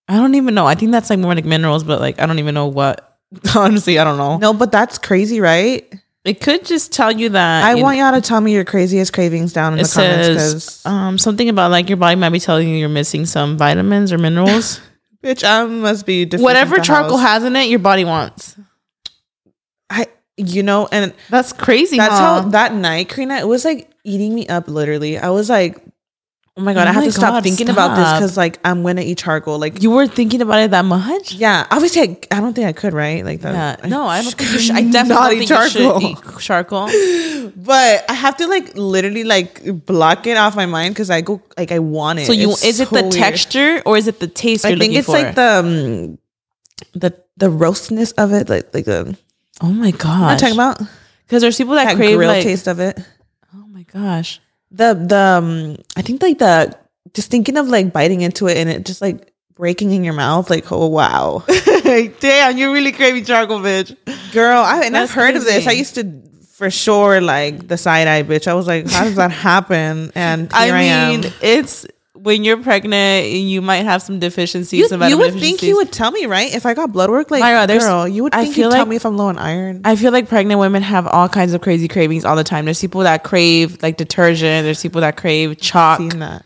I 0.07 0.17
don't 0.17 0.35
even 0.35 0.53
know. 0.53 0.65
I 0.65 0.75
think 0.75 0.91
that's 0.91 1.09
like 1.09 1.19
more 1.19 1.33
like 1.33 1.45
minerals, 1.45 1.83
but 1.83 2.01
like 2.01 2.19
I 2.19 2.25
don't 2.25 2.39
even 2.39 2.53
know 2.53 2.67
what. 2.67 3.17
Honestly, 3.55 3.97
I 3.97 4.03
don't 4.03 4.17
know. 4.17 4.37
no? 4.37 4.53
But 4.53 4.71
that's 4.71 4.97
crazy, 4.97 5.39
right? 5.39 5.91
It 6.25 6.39
could 6.39 6.65
just 6.65 6.93
tell 6.93 7.11
you 7.11 7.29
that. 7.29 7.65
I 7.65 7.73
you 7.75 7.83
want 7.83 7.97
y'all 7.97 8.13
to 8.13 8.21
tell 8.21 8.39
me 8.39 8.53
your 8.53 8.63
craziest 8.63 9.11
cravings 9.11 9.51
down 9.51 9.73
in 9.73 9.79
the 9.79 9.91
comments 9.93 10.27
because 10.27 10.85
um, 10.85 11.17
something 11.17 11.49
about 11.49 11.71
like 11.71 11.89
your 11.89 11.97
body 11.97 12.15
might 12.15 12.29
be 12.29 12.39
telling 12.39 12.69
you 12.69 12.75
you're 12.75 12.87
missing 12.89 13.25
some 13.25 13.57
vitamins 13.57 14.13
or 14.13 14.17
minerals. 14.17 14.79
bitch, 15.23 15.43
I 15.43 15.65
must 15.65 16.05
be 16.05 16.25
Whatever 16.25 16.77
charcoal 16.79 17.17
house. 17.17 17.41
has 17.41 17.43
in 17.43 17.55
it, 17.55 17.69
your 17.69 17.79
body 17.79 18.05
wants. 18.05 18.57
I 19.89 20.07
you 20.37 20.63
know, 20.63 20.87
and 20.91 21.13
That's 21.29 21.53
crazy. 21.53 21.97
that's 21.97 22.13
huh? 22.13 22.41
how 22.41 22.49
that 22.49 22.73
night, 22.73 23.09
Karina, 23.09 23.35
it 23.35 23.47
was 23.47 23.65
like 23.65 23.91
eating 24.03 24.33
me 24.33 24.47
up. 24.47 24.67
Literally, 24.67 25.17
I 25.17 25.29
was 25.29 25.49
like, 25.49 25.82
oh 26.57 26.61
my 26.61 26.73
god, 26.73 26.87
Oh 26.87 26.89
I 26.91 26.93
have 26.93 27.03
to 27.03 27.11
stop 27.11 27.33
God, 27.33 27.43
thinking 27.43 27.69
about 27.69 27.95
this 27.95 28.11
because 28.13 28.37
like 28.37 28.59
I'm 28.63 28.83
gonna 28.83 29.01
eat 29.01 29.17
charcoal. 29.17 29.57
Like 29.59 29.81
you 29.81 29.91
weren't 29.91 30.13
thinking 30.13 30.41
about 30.41 30.59
it 30.59 30.71
that 30.71 30.85
much. 30.85 31.33
Yeah, 31.33 31.65
obviously, 31.71 32.01
I, 32.01 32.17
I 32.31 32.39
don't 32.41 32.53
think 32.53 32.67
I 32.67 32.73
could, 32.73 32.93
right? 32.93 33.23
Like 33.25 33.41
that. 33.41 33.79
Yeah, 33.83 33.87
no, 33.89 34.05
I 34.05 34.21
don't 34.21 34.33
think 34.33 34.49
you 34.49 34.55
could 34.57 34.61
should. 34.61 34.75
I 34.75 34.81
not 34.81 34.93
definitely 34.93 35.45
don't 35.45 36.01
think 36.01 36.19
eat 36.19 36.39
charcoal. 36.39 36.89
But 37.55 38.05
I 38.09 38.13
have 38.13 38.37
to 38.37 38.47
like 38.47 38.75
literally 38.75 39.23
like 39.23 39.85
block 39.85 40.27
it 40.27 40.37
off 40.37 40.55
my 40.55 40.65
mind 40.65 40.93
because 40.95 41.09
I 41.09 41.21
go 41.21 41.41
like 41.57 41.71
I 41.71 41.79
want 41.79 42.19
it. 42.19 42.25
So 42.25 42.33
you 42.33 42.51
It's 42.51 42.63
is 42.63 42.79
it 42.79 42.89
the 42.89 43.01
weird. 43.03 43.13
texture 43.13 43.81
or 43.85 43.97
is 43.97 44.07
it 44.07 44.19
the 44.19 44.27
taste? 44.27 44.65
I 44.65 44.77
think 44.77 44.93
it's 44.95 45.05
for? 45.05 45.13
like 45.13 45.35
the 45.35 45.59
um, 45.59 46.17
the 46.93 47.13
the 47.37 47.49
roastness 47.49 48.11
of 48.13 48.31
it, 48.33 48.49
like 48.49 48.73
like 48.73 48.85
the. 48.85 49.17
oh 49.61 49.71
my 49.71 49.91
god! 49.91 50.31
I'm 50.31 50.37
talking 50.37 50.55
about 50.55 50.79
because 51.25 51.41
there's 51.41 51.57
people 51.57 51.75
that, 51.75 51.85
that 51.85 51.95
crave 51.95 52.17
grill 52.17 52.29
like 52.29 52.43
taste 52.43 52.67
of 52.67 52.79
it. 52.79 52.99
oh 53.55 53.65
my 53.67 53.83
gosh. 53.83 54.39
The 54.73 54.93
the 54.95 55.17
um, 55.17 55.77
I 55.95 56.01
think 56.01 56.21
like 56.21 56.39
the 56.39 56.75
just 57.13 57.29
thinking 57.29 57.57
of 57.57 57.67
like 57.67 57.93
biting 57.93 58.21
into 58.21 58.47
it 58.47 58.57
and 58.57 58.69
it 58.69 58.85
just 58.85 59.01
like 59.01 59.31
breaking 59.55 59.91
in 59.91 60.03
your 60.03 60.13
mouth. 60.15 60.49
Like 60.49 60.71
oh 60.71 60.87
wow, 60.87 61.43
Like, 61.85 62.19
Damn, 62.19 62.57
you're 62.57 62.73
really 62.73 62.91
craving 62.91 63.23
charcoal, 63.25 63.59
bitch. 63.59 63.95
girl. 64.33 64.61
I 64.61 64.81
and 64.83 64.97
I've 64.97 65.11
heard 65.11 65.35
of 65.35 65.43
this. 65.45 65.67
I 65.67 65.71
used 65.73 65.95
to 65.95 66.21
for 66.53 66.69
sure 66.71 67.21
like 67.21 67.67
the 67.67 67.77
side 67.77 68.07
eye 68.07 68.23
bitch. 68.23 68.47
I 68.47 68.53
was 68.55 68.67
like, 68.67 68.89
how 68.89 69.03
does 69.03 69.15
that 69.15 69.31
happen? 69.49 70.11
And 70.15 70.49
I 70.53 70.71
mean, 70.71 71.31
it's 71.41 71.85
when 72.23 72.45
you're 72.45 72.57
pregnant, 72.57 73.27
you 73.29 73.61
might 73.61 73.83
have 73.83 74.01
some 74.01 74.17
deficiencies. 74.19 74.79
You, 74.79 74.87
some 74.87 75.03
you 75.03 75.17
would 75.17 75.33
think 75.33 75.61
you 75.61 75.75
would 75.75 75.91
tell 75.91 76.09
me, 76.09 76.25
right? 76.25 76.53
If 76.55 76.65
I 76.65 76.73
got 76.73 76.93
blood 76.93 77.09
work, 77.09 77.29
like, 77.29 77.43
Mayra, 77.43 77.67
girl, 77.67 78.07
you 78.07 78.23
would 78.23 78.33
I 78.33 78.45
feel 78.45 78.65
you'd 78.65 78.71
tell 78.71 78.79
like- 78.79 78.87
me 78.87 78.95
if 78.95 79.05
I'm 79.05 79.17
low 79.17 79.27
on 79.27 79.37
iron. 79.37 79.81
I 79.83 79.97
feel 79.97 80.13
like 80.13 80.29
pregnant 80.29 80.59
women 80.59 80.81
have 80.83 81.05
all 81.05 81.27
kinds 81.27 81.53
of 81.53 81.61
crazy 81.61 81.89
cravings 81.89 82.23
all 82.23 82.37
the 82.37 82.43
time. 82.45 82.63
There's 82.63 82.79
people 82.79 83.01
that 83.01 83.23
crave 83.23 83.83
like 83.83 83.97
detergent. 83.97 84.63
There's 84.63 84.81
people 84.81 85.01
that 85.01 85.17
crave 85.17 85.59
chalk. 85.59 85.99
Seen 85.99 86.19
that. 86.19 86.45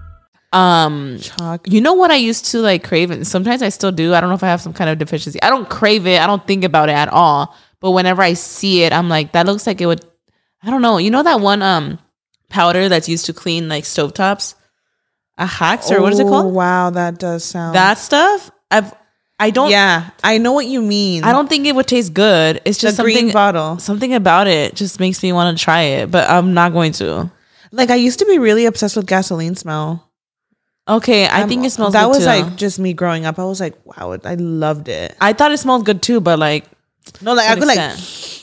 Um, 0.53 1.17
Chalk. 1.19 1.65
you 1.71 1.79
know 1.79 1.93
what 1.93 2.11
I 2.11 2.15
used 2.15 2.45
to 2.47 2.59
like 2.59 2.83
crave, 2.83 3.09
and 3.11 3.25
sometimes 3.25 3.61
I 3.61 3.69
still 3.69 3.91
do. 3.91 4.13
I 4.13 4.19
don't 4.19 4.29
know 4.29 4.35
if 4.35 4.43
I 4.43 4.47
have 4.47 4.61
some 4.61 4.73
kind 4.73 4.89
of 4.89 4.97
deficiency. 4.97 5.41
I 5.41 5.49
don't 5.49 5.69
crave 5.69 6.05
it. 6.07 6.19
I 6.21 6.27
don't 6.27 6.45
think 6.45 6.63
about 6.63 6.89
it 6.89 6.93
at 6.93 7.07
all. 7.09 7.55
But 7.79 7.91
whenever 7.91 8.21
I 8.21 8.33
see 8.33 8.83
it, 8.83 8.93
I'm 8.93 9.07
like, 9.09 9.31
that 9.31 9.45
looks 9.45 9.65
like 9.65 9.79
it 9.81 9.85
would. 9.85 10.05
I 10.61 10.69
don't 10.69 10.81
know. 10.81 10.97
You 10.97 11.09
know 11.09 11.23
that 11.23 11.39
one 11.39 11.61
um 11.61 11.99
powder 12.49 12.89
that's 12.89 13.07
used 13.07 13.25
to 13.27 13.33
clean 13.33 13.69
like 13.69 13.85
stovetops, 13.85 14.55
Ajax 15.39 15.89
or 15.89 16.01
what 16.01 16.13
is 16.13 16.19
it 16.19 16.25
Oh, 16.25 16.29
called? 16.29 16.53
Wow, 16.53 16.89
that 16.91 17.17
does 17.17 17.43
sound. 17.45 17.75
That 17.75 17.97
stuff. 17.97 18.51
I've. 18.69 18.93
I 19.39 19.49
don't. 19.49 19.71
yeah, 19.71 20.11
I 20.23 20.37
know 20.37 20.51
what 20.51 20.67
you 20.67 20.83
mean. 20.83 21.23
I 21.23 21.31
don't 21.31 21.47
think 21.49 21.65
it 21.65 21.73
would 21.73 21.87
taste 21.87 22.13
good. 22.13 22.61
It's 22.63 22.79
the 22.79 22.89
just 22.89 22.99
green 22.99 23.15
something. 23.15 23.33
bottle. 23.33 23.79
Something 23.79 24.13
about 24.13 24.45
it 24.45 24.75
just 24.75 24.99
makes 24.99 25.23
me 25.23 25.33
want 25.33 25.57
to 25.57 25.63
try 25.63 25.81
it, 25.81 26.11
but 26.11 26.29
I'm 26.29 26.53
not 26.53 26.73
going 26.73 26.91
to. 26.93 27.31
Like 27.71 27.89
I 27.89 27.95
used 27.95 28.19
to 28.19 28.25
be 28.25 28.37
really 28.37 28.65
obsessed 28.65 28.95
with 28.97 29.07
gasoline 29.07 29.55
smell. 29.55 30.07
Okay, 30.87 31.25
I 31.27 31.39
I'm- 31.39 31.49
think 31.49 31.65
it 31.65 31.69
smells. 31.71 31.93
That 31.93 32.09
was 32.09 32.19
too. 32.19 32.25
like 32.25 32.55
just 32.55 32.79
me 32.79 32.93
growing 32.93 33.25
up. 33.25 33.37
I 33.39 33.45
was 33.45 33.59
like, 33.59 33.75
wow, 33.85 34.17
I 34.23 34.35
loved 34.35 34.87
it. 34.87 35.15
I 35.21 35.33
thought 35.33 35.51
it 35.51 35.57
smelled 35.57 35.85
good 35.85 36.01
too, 36.01 36.19
but 36.19 36.39
like 36.39 36.65
No, 37.21 37.33
like 37.33 37.49
I 37.49 37.55
could 37.55 37.67
like 37.67 37.77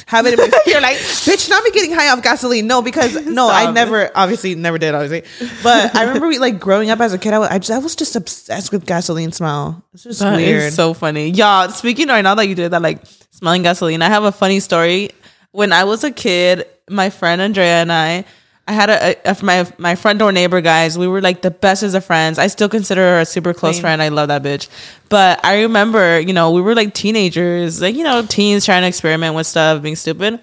have 0.06 0.24
it. 0.26 0.34
In 0.38 0.38
my, 0.38 0.50
you're 0.66 0.80
like, 0.80 0.96
bitch, 0.96 1.50
not 1.50 1.62
be 1.64 1.70
getting 1.72 1.92
high 1.92 2.08
off 2.10 2.22
gasoline. 2.22 2.66
No, 2.66 2.80
because 2.80 3.14
no, 3.26 3.50
I 3.50 3.70
never, 3.72 4.10
obviously, 4.14 4.54
never 4.54 4.78
did. 4.78 4.94
Obviously, 4.94 5.28
but 5.62 5.94
I 5.94 6.04
remember 6.04 6.28
we, 6.28 6.38
like 6.46 6.58
growing 6.58 6.90
up 6.90 7.00
as 7.00 7.12
a 7.12 7.18
kid. 7.18 7.34
I 7.34 7.38
was, 7.40 7.48
I, 7.50 7.58
just, 7.58 7.70
I 7.72 7.78
was 7.78 7.94
just 7.96 8.16
obsessed 8.16 8.72
with 8.72 8.86
gasoline 8.86 9.32
smell. 9.32 9.84
It's 9.92 10.04
just 10.04 10.20
That 10.20 10.38
is 10.40 10.46
weird. 10.46 10.72
so 10.72 10.94
funny. 10.94 11.30
Y'all, 11.30 11.68
speaking 11.70 12.08
right 12.08 12.22
now 12.22 12.34
that 12.36 12.46
you 12.48 12.54
did 12.54 12.70
that, 12.70 12.82
like 12.82 13.04
smelling 13.32 13.62
gasoline, 13.62 14.00
I 14.00 14.08
have 14.08 14.24
a 14.24 14.32
funny 14.32 14.60
story. 14.60 15.10
When 15.50 15.72
I 15.72 15.84
was 15.84 16.04
a 16.04 16.10
kid, 16.10 16.66
my 16.88 17.10
friend 17.10 17.40
Andrea 17.42 17.82
and 17.82 17.92
I, 17.92 18.24
I 18.68 18.72
had 18.72 18.90
a, 18.90 19.30
a 19.30 19.36
my 19.42 19.66
my 19.78 19.94
front 19.94 20.18
door 20.18 20.30
neighbor 20.30 20.60
guys. 20.60 20.96
We 20.98 21.08
were 21.08 21.20
like 21.22 21.40
the 21.42 21.50
best 21.50 21.82
as 21.82 21.94
of 21.94 22.04
friends. 22.04 22.38
I 22.38 22.46
still 22.48 22.68
consider 22.68 23.00
her 23.00 23.20
a 23.20 23.24
super 23.24 23.54
close 23.54 23.76
Same. 23.76 23.82
friend. 23.82 24.02
I 24.02 24.08
love 24.08 24.28
that 24.28 24.42
bitch. 24.42 24.68
But 25.08 25.44
I 25.44 25.62
remember, 25.62 26.20
you 26.20 26.34
know, 26.34 26.50
we 26.52 26.60
were 26.60 26.74
like 26.74 26.92
teenagers, 26.94 27.80
like 27.80 27.96
you 27.96 28.04
know, 28.04 28.24
teens 28.26 28.64
trying 28.66 28.82
to 28.82 28.88
experiment 28.88 29.34
with 29.34 29.46
stuff, 29.46 29.82
being 29.82 29.96
stupid. 29.96 30.38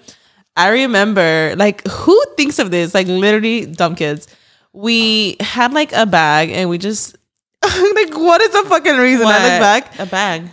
I 0.56 0.70
remember, 0.70 1.54
like, 1.56 1.86
who 1.86 2.20
thinks 2.36 2.58
of 2.58 2.70
this? 2.70 2.94
Like, 2.94 3.06
literally, 3.08 3.66
dumb 3.66 3.94
kids. 3.94 4.26
We 4.72 5.36
had 5.38 5.72
like 5.74 5.92
a 5.92 6.06
bag, 6.06 6.50
and 6.50 6.68
we 6.70 6.78
just 6.78 7.14
like, 7.62 8.16
what 8.16 8.40
is 8.40 8.50
the 8.52 8.64
fucking 8.68 8.96
reason? 8.96 9.26
I 9.26 9.38
look 9.38 9.60
back, 9.60 9.98
a 9.98 10.06
bag. 10.06 10.48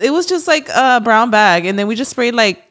it 0.00 0.10
was 0.10 0.26
just 0.26 0.46
like 0.46 0.68
a 0.68 1.00
brown 1.00 1.30
bag 1.30 1.66
and 1.66 1.78
then 1.78 1.86
we 1.86 1.94
just 1.94 2.10
sprayed 2.10 2.34
like 2.34 2.62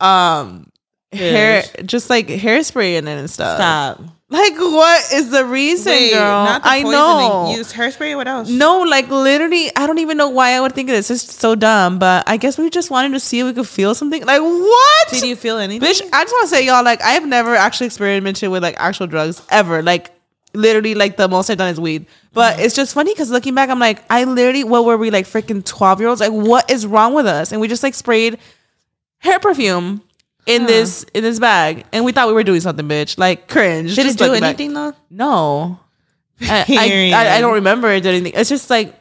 um 0.00 0.66
hair 1.12 1.62
just 1.84 2.08
like 2.10 2.26
hairspray 2.28 2.94
in 2.98 3.06
it 3.08 3.18
and 3.18 3.28
stuff 3.30 3.56
Stop. 3.58 4.00
like 4.30 4.54
what 4.58 5.12
is 5.12 5.30
the 5.30 5.44
reason 5.44 5.92
Wait, 5.92 6.12
girl 6.12 6.44
not 6.44 6.62
the 6.62 6.68
i 6.70 6.82
know 6.82 7.52
Use 7.54 7.72
hairspray. 7.72 8.16
What 8.16 8.26
else? 8.28 8.48
no 8.48 8.80
like 8.80 9.08
literally 9.08 9.70
i 9.76 9.86
don't 9.86 9.98
even 9.98 10.16
know 10.16 10.30
why 10.30 10.52
i 10.52 10.60
would 10.60 10.72
think 10.72 10.88
of 10.88 10.94
this 10.96 11.10
it's 11.10 11.34
so 11.34 11.54
dumb 11.54 11.98
but 11.98 12.24
i 12.26 12.36
guess 12.38 12.56
we 12.56 12.70
just 12.70 12.90
wanted 12.90 13.12
to 13.12 13.20
see 13.20 13.40
if 13.40 13.46
we 13.46 13.52
could 13.52 13.68
feel 13.68 13.94
something 13.94 14.24
like 14.24 14.40
what 14.40 15.08
Did 15.10 15.22
you 15.24 15.36
feel 15.36 15.58
anything? 15.58 15.86
Bitch, 15.88 16.00
I 16.12 16.22
just 16.24 16.32
want 16.32 16.48
to 16.48 16.48
say, 16.48 16.64
y'all, 16.64 16.84
like, 16.84 17.02
I 17.02 17.10
have 17.10 17.26
never 17.26 17.54
actually 17.54 17.86
experimented 17.88 18.48
with 18.50 18.62
like 18.62 18.76
actual 18.78 19.06
drugs 19.06 19.42
ever. 19.50 19.82
Like, 19.82 20.10
literally, 20.54 20.94
like, 20.94 21.16
the 21.18 21.28
most 21.28 21.50
I've 21.50 21.58
done 21.58 21.68
is 21.70 21.78
weed. 21.80 22.06
But 22.32 22.54
Mm-hmm. 22.54 22.62
it's 22.64 22.74
just 22.74 22.94
funny 22.94 23.12
because 23.12 23.30
looking 23.30 23.54
back, 23.54 23.68
I'm 23.68 23.78
like, 23.80 24.02
I 24.08 24.24
literally, 24.24 24.64
what 24.64 24.84
were 24.86 24.96
we, 24.96 25.10
like, 25.10 25.26
freaking 25.26 25.62
12 25.64 26.00
year 26.00 26.08
olds? 26.08 26.20
Like, 26.22 26.30
what 26.32 26.70
is 26.70 26.86
wrong 26.86 27.12
with 27.14 27.26
us? 27.26 27.52
And 27.52 27.60
we 27.60 27.68
just, 27.68 27.82
like, 27.82 27.94
sprayed 27.94 28.38
hair 29.18 29.38
perfume 29.38 30.02
in 30.46 30.66
this 30.66 31.04
in 31.14 31.22
this 31.22 31.38
bag. 31.38 31.84
And 31.92 32.04
we 32.04 32.12
thought 32.12 32.28
we 32.28 32.34
were 32.34 32.42
doing 32.44 32.60
something, 32.60 32.86
bitch. 32.86 33.18
Like, 33.18 33.48
cringe. 33.48 33.94
Did 33.94 34.06
it 34.06 34.18
do 34.18 34.24
looking 34.24 34.40
back. 34.40 34.48
anything 34.60 34.74
though? 34.74 34.94
No. 35.10 35.80
I, 36.40 36.64
I, 36.68 37.12
I, 37.14 37.36
I 37.36 37.40
don't 37.40 37.54
remember 37.54 37.88
it 37.88 38.02
did 38.02 38.14
anything. 38.14 38.32
It's 38.38 38.50
just, 38.50 38.68
like, 38.68 38.98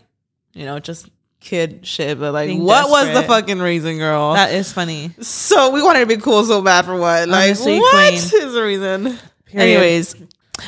you 0.54 0.66
know, 0.66 0.78
just 0.78 1.10
kid 1.40 1.88
shit. 1.88 2.20
But, 2.20 2.34
like, 2.34 2.50
Being 2.50 2.64
what 2.64 2.90
was 2.90 3.12
the 3.14 3.24
fucking 3.24 3.60
reason, 3.60 3.98
girl? 3.98 4.34
That 4.34 4.54
is 4.54 4.72
funny. 4.72 5.12
So 5.22 5.72
we 5.72 5.82
wanted 5.82 6.02
to 6.02 6.06
be 6.06 6.18
cool 6.18 6.44
so 6.44 6.62
bad 6.62 6.86
for 6.86 6.96
what? 6.96 7.28
Like 7.28 7.46
Honestly, 7.46 7.80
what 7.80 8.14
is 8.14 8.32
the 8.32 8.62
reason? 8.62 9.18
Period. 9.46 9.74
Anyways, 9.74 10.16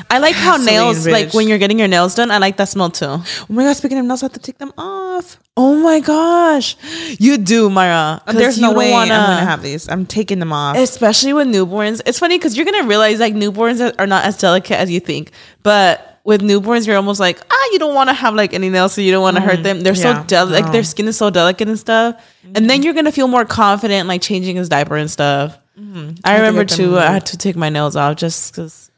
I 0.09 0.19
like 0.19 0.35
how 0.35 0.57
Gasoline, 0.57 0.73
nails 0.73 1.07
like 1.07 1.33
when 1.33 1.47
you're 1.47 1.57
getting 1.57 1.79
your 1.79 1.87
nails 1.87 2.15
done. 2.15 2.31
I 2.31 2.37
like 2.37 2.57
that 2.57 2.69
smell 2.69 2.89
too. 2.89 3.05
Oh 3.05 3.45
my 3.49 3.63
god! 3.63 3.75
Speaking 3.75 3.97
of 3.97 4.05
nails, 4.05 4.23
I 4.23 4.25
have 4.25 4.33
to 4.33 4.39
take 4.39 4.57
them 4.57 4.73
off. 4.77 5.37
Oh 5.55 5.75
my 5.75 5.99
gosh, 5.99 6.75
you 7.19 7.37
do, 7.37 7.69
Mayra. 7.69 8.23
There's 8.25 8.57
you 8.57 8.63
no 8.63 8.69
don't 8.69 8.77
way 8.77 8.91
wanna- 8.91 9.13
I'm 9.13 9.25
gonna 9.25 9.45
have 9.45 9.61
these. 9.61 9.87
I'm 9.87 10.05
taking 10.05 10.39
them 10.39 10.51
off. 10.51 10.77
especially 10.77 11.33
with 11.33 11.47
newborns. 11.47 12.01
It's 12.05 12.17
funny 12.17 12.37
because 12.37 12.57
you're 12.57 12.65
gonna 12.65 12.87
realize 12.87 13.19
like 13.19 13.35
newborns 13.35 13.79
are- 13.99 14.07
not 14.07 14.25
as 14.25 14.37
delicate 14.37 14.77
as 14.77 14.89
you 14.89 14.99
think, 14.99 15.31
but. 15.61 16.09
With 16.25 16.39
newborns, 16.41 16.87
you're 16.87 16.95
almost 16.95 17.19
like 17.19 17.41
ah, 17.51 17.69
you 17.73 17.79
don't 17.79 17.93
want 17.93 18.09
to 18.09 18.13
have 18.13 18.33
like 18.33 18.53
any 18.53 18.69
nails, 18.69 18.93
so 18.93 19.01
you 19.01 19.11
don't 19.11 19.21
want 19.21 19.35
to 19.35 19.41
hurt 19.41 19.59
mm, 19.59 19.63
them. 19.63 19.81
They're 19.81 19.93
yeah, 19.93 20.21
so 20.21 20.25
delicate, 20.25 20.63
like 20.63 20.71
their 20.71 20.83
skin 20.85 21.05
is 21.09 21.17
so 21.17 21.29
delicate 21.29 21.67
and 21.67 21.77
stuff. 21.77 22.15
And 22.45 22.55
then 22.55 22.77
mm-hmm. 22.77 22.83
you're 22.83 22.93
gonna 22.93 23.11
feel 23.11 23.27
more 23.27 23.43
confident, 23.43 24.07
like 24.07 24.21
changing 24.21 24.55
his 24.55 24.69
diaper 24.69 24.95
and 24.95 25.11
stuff. 25.11 25.59
Mm-hmm. 25.77 26.11
I 26.23 26.29
have 26.29 26.39
to 26.39 26.47
remember 26.47 26.63
too. 26.63 26.97
I 26.97 27.11
had 27.11 27.25
to 27.25 27.37
take 27.37 27.57
my 27.57 27.67
nails 27.67 27.97
off 27.97 28.15
just 28.15 28.53
because 28.53 28.89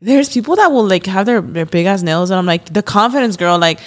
there's 0.00 0.28
people 0.30 0.56
that 0.56 0.72
will 0.72 0.86
like 0.86 1.06
have 1.06 1.26
their, 1.26 1.40
their 1.40 1.66
big 1.66 1.86
ass 1.86 2.02
nails, 2.02 2.30
and 2.30 2.38
I'm 2.38 2.46
like 2.46 2.72
the 2.72 2.82
confidence 2.82 3.36
girl. 3.36 3.58
Like 3.58 3.80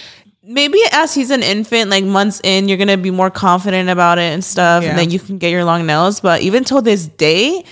maybe 0.44 0.80
as 0.92 1.14
he's 1.14 1.32
an 1.32 1.42
infant, 1.44 1.90
like 1.90 2.04
months 2.04 2.42
in, 2.44 2.68
you're 2.68 2.78
gonna 2.78 2.98
be 2.98 3.12
more 3.12 3.30
confident 3.32 3.90
about 3.90 4.18
it 4.20 4.34
and 4.34 4.44
stuff, 4.44 4.84
Yeah. 4.84 4.90
and 4.92 5.00
then 5.00 5.10
you 5.12 5.20
can 5.20 5.38
get 5.38 5.52
your 5.52 5.64
long 5.66 5.86
nails. 5.86 6.20
But 6.20 6.42
even 6.42 6.64
till 6.64 6.82
this 6.82 7.08
day, 7.08 7.64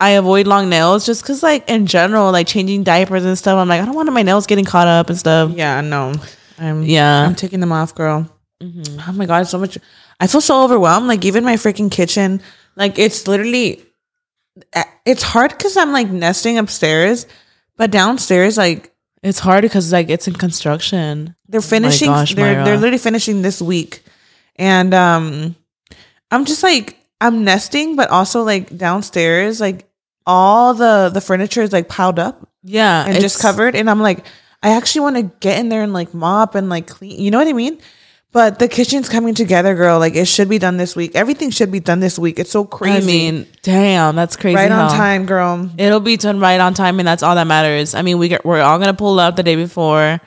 I 0.00 0.10
avoid 0.10 0.46
long 0.46 0.68
nails 0.68 1.04
just 1.04 1.22
because, 1.22 1.42
like, 1.42 1.68
in 1.68 1.86
general, 1.86 2.30
like 2.30 2.46
changing 2.46 2.84
diapers 2.84 3.24
and 3.24 3.36
stuff, 3.36 3.56
I'm 3.58 3.66
like, 3.68 3.82
I 3.82 3.84
don't 3.84 3.96
want 3.96 4.12
my 4.12 4.22
nails 4.22 4.46
getting 4.46 4.64
caught 4.64 4.86
up 4.86 5.08
and 5.10 5.18
stuff. 5.18 5.50
Yeah, 5.56 5.80
no. 5.80 6.14
I'm 6.58 6.84
Yeah. 6.84 7.26
I'm 7.26 7.34
taking 7.34 7.58
them 7.60 7.72
off, 7.72 7.94
girl. 7.96 8.28
Oh 8.62 9.12
my 9.12 9.26
god, 9.26 9.48
so 9.48 9.58
much. 9.58 9.76
I 10.20 10.26
feel 10.28 10.40
so 10.40 10.62
overwhelmed. 10.64 11.06
Like 11.08 11.24
even 11.24 11.44
my 11.44 11.54
freaking 11.54 11.90
kitchen, 11.90 12.40
like 12.76 12.98
it's 12.98 13.26
literally, 13.26 13.82
eh, 14.72 14.84
it's 15.04 15.22
hard 15.22 15.50
because 15.52 15.76
I'm 15.76 15.92
like 15.92 16.10
nesting 16.10 16.58
upstairs, 16.58 17.26
but 17.78 17.90
downstairs, 17.90 18.58
like 18.58 18.92
It's 19.22 19.38
hard 19.38 19.62
because 19.62 19.90
like 19.92 20.10
it's 20.10 20.28
in 20.28 20.34
construction. 20.34 21.34
they're 21.48 21.62
finishing. 21.62 22.08
Gosh, 22.08 22.34
they're 22.34 22.56
Mayra. 22.56 22.64
they're 22.64 22.76
literally 22.76 22.98
finishing 22.98 23.40
this 23.42 23.62
week, 23.62 24.02
and 24.56 24.92
um, 24.92 25.56
I'm 26.30 26.44
just 26.44 26.62
like 26.62 26.98
I'm 27.20 27.42
nesting, 27.44 27.96
but 27.96 28.10
also 28.10 28.42
like 28.42 28.76
downstairs, 28.76 29.60
like 29.60 29.88
all 30.26 30.74
the 30.74 31.10
the 31.12 31.20
furniture 31.20 31.62
is 31.62 31.72
like 31.72 31.88
piled 31.88 32.18
up 32.18 32.46
Yeah, 32.62 33.06
and 33.06 33.18
just 33.20 33.40
covered. 33.40 33.74
And 33.74 33.88
I'm 33.88 34.00
like, 34.00 34.26
I 34.62 34.76
actually 34.76 35.00
want 35.02 35.16
to 35.16 35.22
get 35.40 35.58
in 35.58 35.68
there 35.70 35.82
and 35.82 35.92
like 35.92 36.12
mop 36.14 36.54
and 36.54 36.68
like 36.68 36.86
clean. 36.86 37.18
You 37.18 37.30
know 37.30 37.38
what 37.38 37.48
I 37.48 37.52
mean? 37.54 37.78
But 38.30 38.58
the 38.58 38.68
kitchen's 38.68 39.08
coming 39.08 39.34
together, 39.34 39.74
girl. 39.74 39.98
Like 39.98 40.14
it 40.14 40.26
should 40.26 40.48
be 40.50 40.58
done 40.58 40.76
this 40.76 40.94
week. 40.94 41.12
Everything 41.14 41.50
should 41.50 41.72
be 41.72 41.80
done 41.80 42.00
this 42.00 42.18
week. 42.18 42.38
It's 42.38 42.50
so 42.50 42.64
crazy. 42.64 42.98
I 42.98 43.06
mean, 43.06 43.46
damn, 43.62 44.16
that's 44.16 44.36
crazy. 44.36 44.54
right 44.56 44.70
on 44.70 44.90
how- 44.90 44.96
time, 44.96 45.24
girl. 45.26 45.70
It'll 45.78 46.00
be 46.00 46.16
done 46.18 46.38
right 46.38 46.60
on 46.60 46.74
time, 46.74 46.98
and 46.98 47.08
that's 47.08 47.22
all 47.22 47.34
that 47.36 47.46
matters. 47.46 47.94
I 47.94 48.02
mean, 48.02 48.18
we 48.18 48.28
get, 48.28 48.44
we're 48.44 48.60
all 48.60 48.78
gonna 48.78 48.92
pull 48.94 49.18
up 49.18 49.36
the 49.36 49.42
day 49.42 49.56
before 49.56 50.20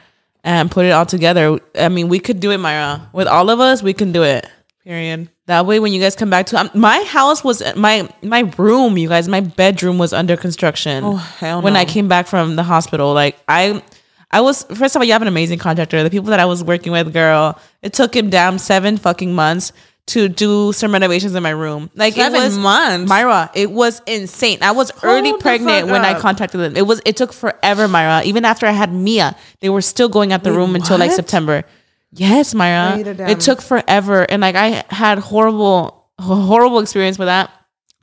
and 0.43 0.71
put 0.71 0.85
it 0.85 0.91
all 0.91 1.05
together. 1.05 1.59
I 1.75 1.89
mean, 1.89 2.09
we 2.09 2.19
could 2.19 2.39
do 2.39 2.49
it, 2.51 2.57
Mayra. 2.57 3.13
With 3.13 3.27
all 3.27 3.49
of 3.51 3.59
us, 3.59 3.83
we 3.83 3.93
can 3.93 4.11
do 4.11 4.23
it. 4.23 4.47
Period. 4.83 5.29
That 5.45 5.67
way, 5.67 5.79
when 5.79 5.93
you 5.93 6.01
guys 6.01 6.15
come 6.15 6.31
back 6.31 6.47
to 6.47 6.59
um, 6.59 6.71
my 6.73 7.03
house 7.03 7.43
was 7.43 7.61
my 7.75 8.09
my 8.23 8.51
room, 8.57 8.97
you 8.97 9.09
guys, 9.09 9.27
my 9.27 9.41
bedroom 9.41 9.99
was 9.99 10.11
under 10.11 10.35
construction. 10.35 11.03
Oh, 11.03 11.15
hell 11.17 11.61
When 11.61 11.73
no. 11.73 11.79
I 11.79 11.85
came 11.85 12.07
back 12.07 12.25
from 12.25 12.55
the 12.55 12.63
hospital, 12.63 13.13
like 13.13 13.37
I, 13.47 13.83
I 14.31 14.41
was 14.41 14.63
first 14.63 14.95
of 14.95 15.01
all, 15.01 15.05
you 15.05 15.13
have 15.13 15.21
an 15.21 15.27
amazing 15.27 15.59
contractor. 15.59 16.03
The 16.03 16.09
people 16.09 16.29
that 16.29 16.39
I 16.39 16.45
was 16.45 16.63
working 16.63 16.91
with, 16.91 17.13
girl, 17.13 17.59
it 17.81 17.93
took 17.93 18.15
him 18.15 18.29
down 18.29 18.59
seven 18.59 18.97
fucking 18.97 19.33
months 19.33 19.73
to 20.07 20.27
do 20.27 20.73
some 20.73 20.91
renovations 20.91 21.35
in 21.35 21.43
my 21.43 21.51
room. 21.51 21.89
Like 21.95 22.15
Seven 22.15 22.41
it 22.41 22.45
was 22.45 22.57
months? 22.57 23.11
Mayra. 23.11 23.49
It 23.53 23.71
was 23.71 24.01
insane. 24.07 24.59
I 24.61 24.71
was 24.71 24.91
early 25.03 25.29
Hold 25.29 25.39
the 25.39 25.43
pregnant 25.43 25.87
when 25.87 26.03
I 26.03 26.19
contacted 26.19 26.59
them. 26.59 26.75
It 26.75 26.87
was 26.87 27.01
it 27.05 27.17
took 27.17 27.33
forever, 27.33 27.87
Mayra. 27.87 28.23
Even 28.23 28.45
after 28.45 28.65
I 28.65 28.71
had 28.71 28.93
Mia, 28.93 29.35
they 29.59 29.69
were 29.69 29.81
still 29.81 30.09
going 30.09 30.33
at 30.33 30.43
the 30.43 30.51
Wait, 30.51 30.57
room 30.57 30.75
until 30.75 30.97
like? 30.97 31.11
September. 31.11 31.63
Yes, 32.11 32.53
Mayra. 32.53 33.15
Damn. 33.15 33.29
It 33.29 33.39
took 33.39 33.61
forever, 33.61 34.23
and 34.29 34.41
like 34.41 34.55
I 34.55 34.83
had 34.89 35.19
horrible, 35.19 36.07
horrible 36.19 36.79
experience 36.79 37.17
with 37.17 37.27
that. 37.27 37.51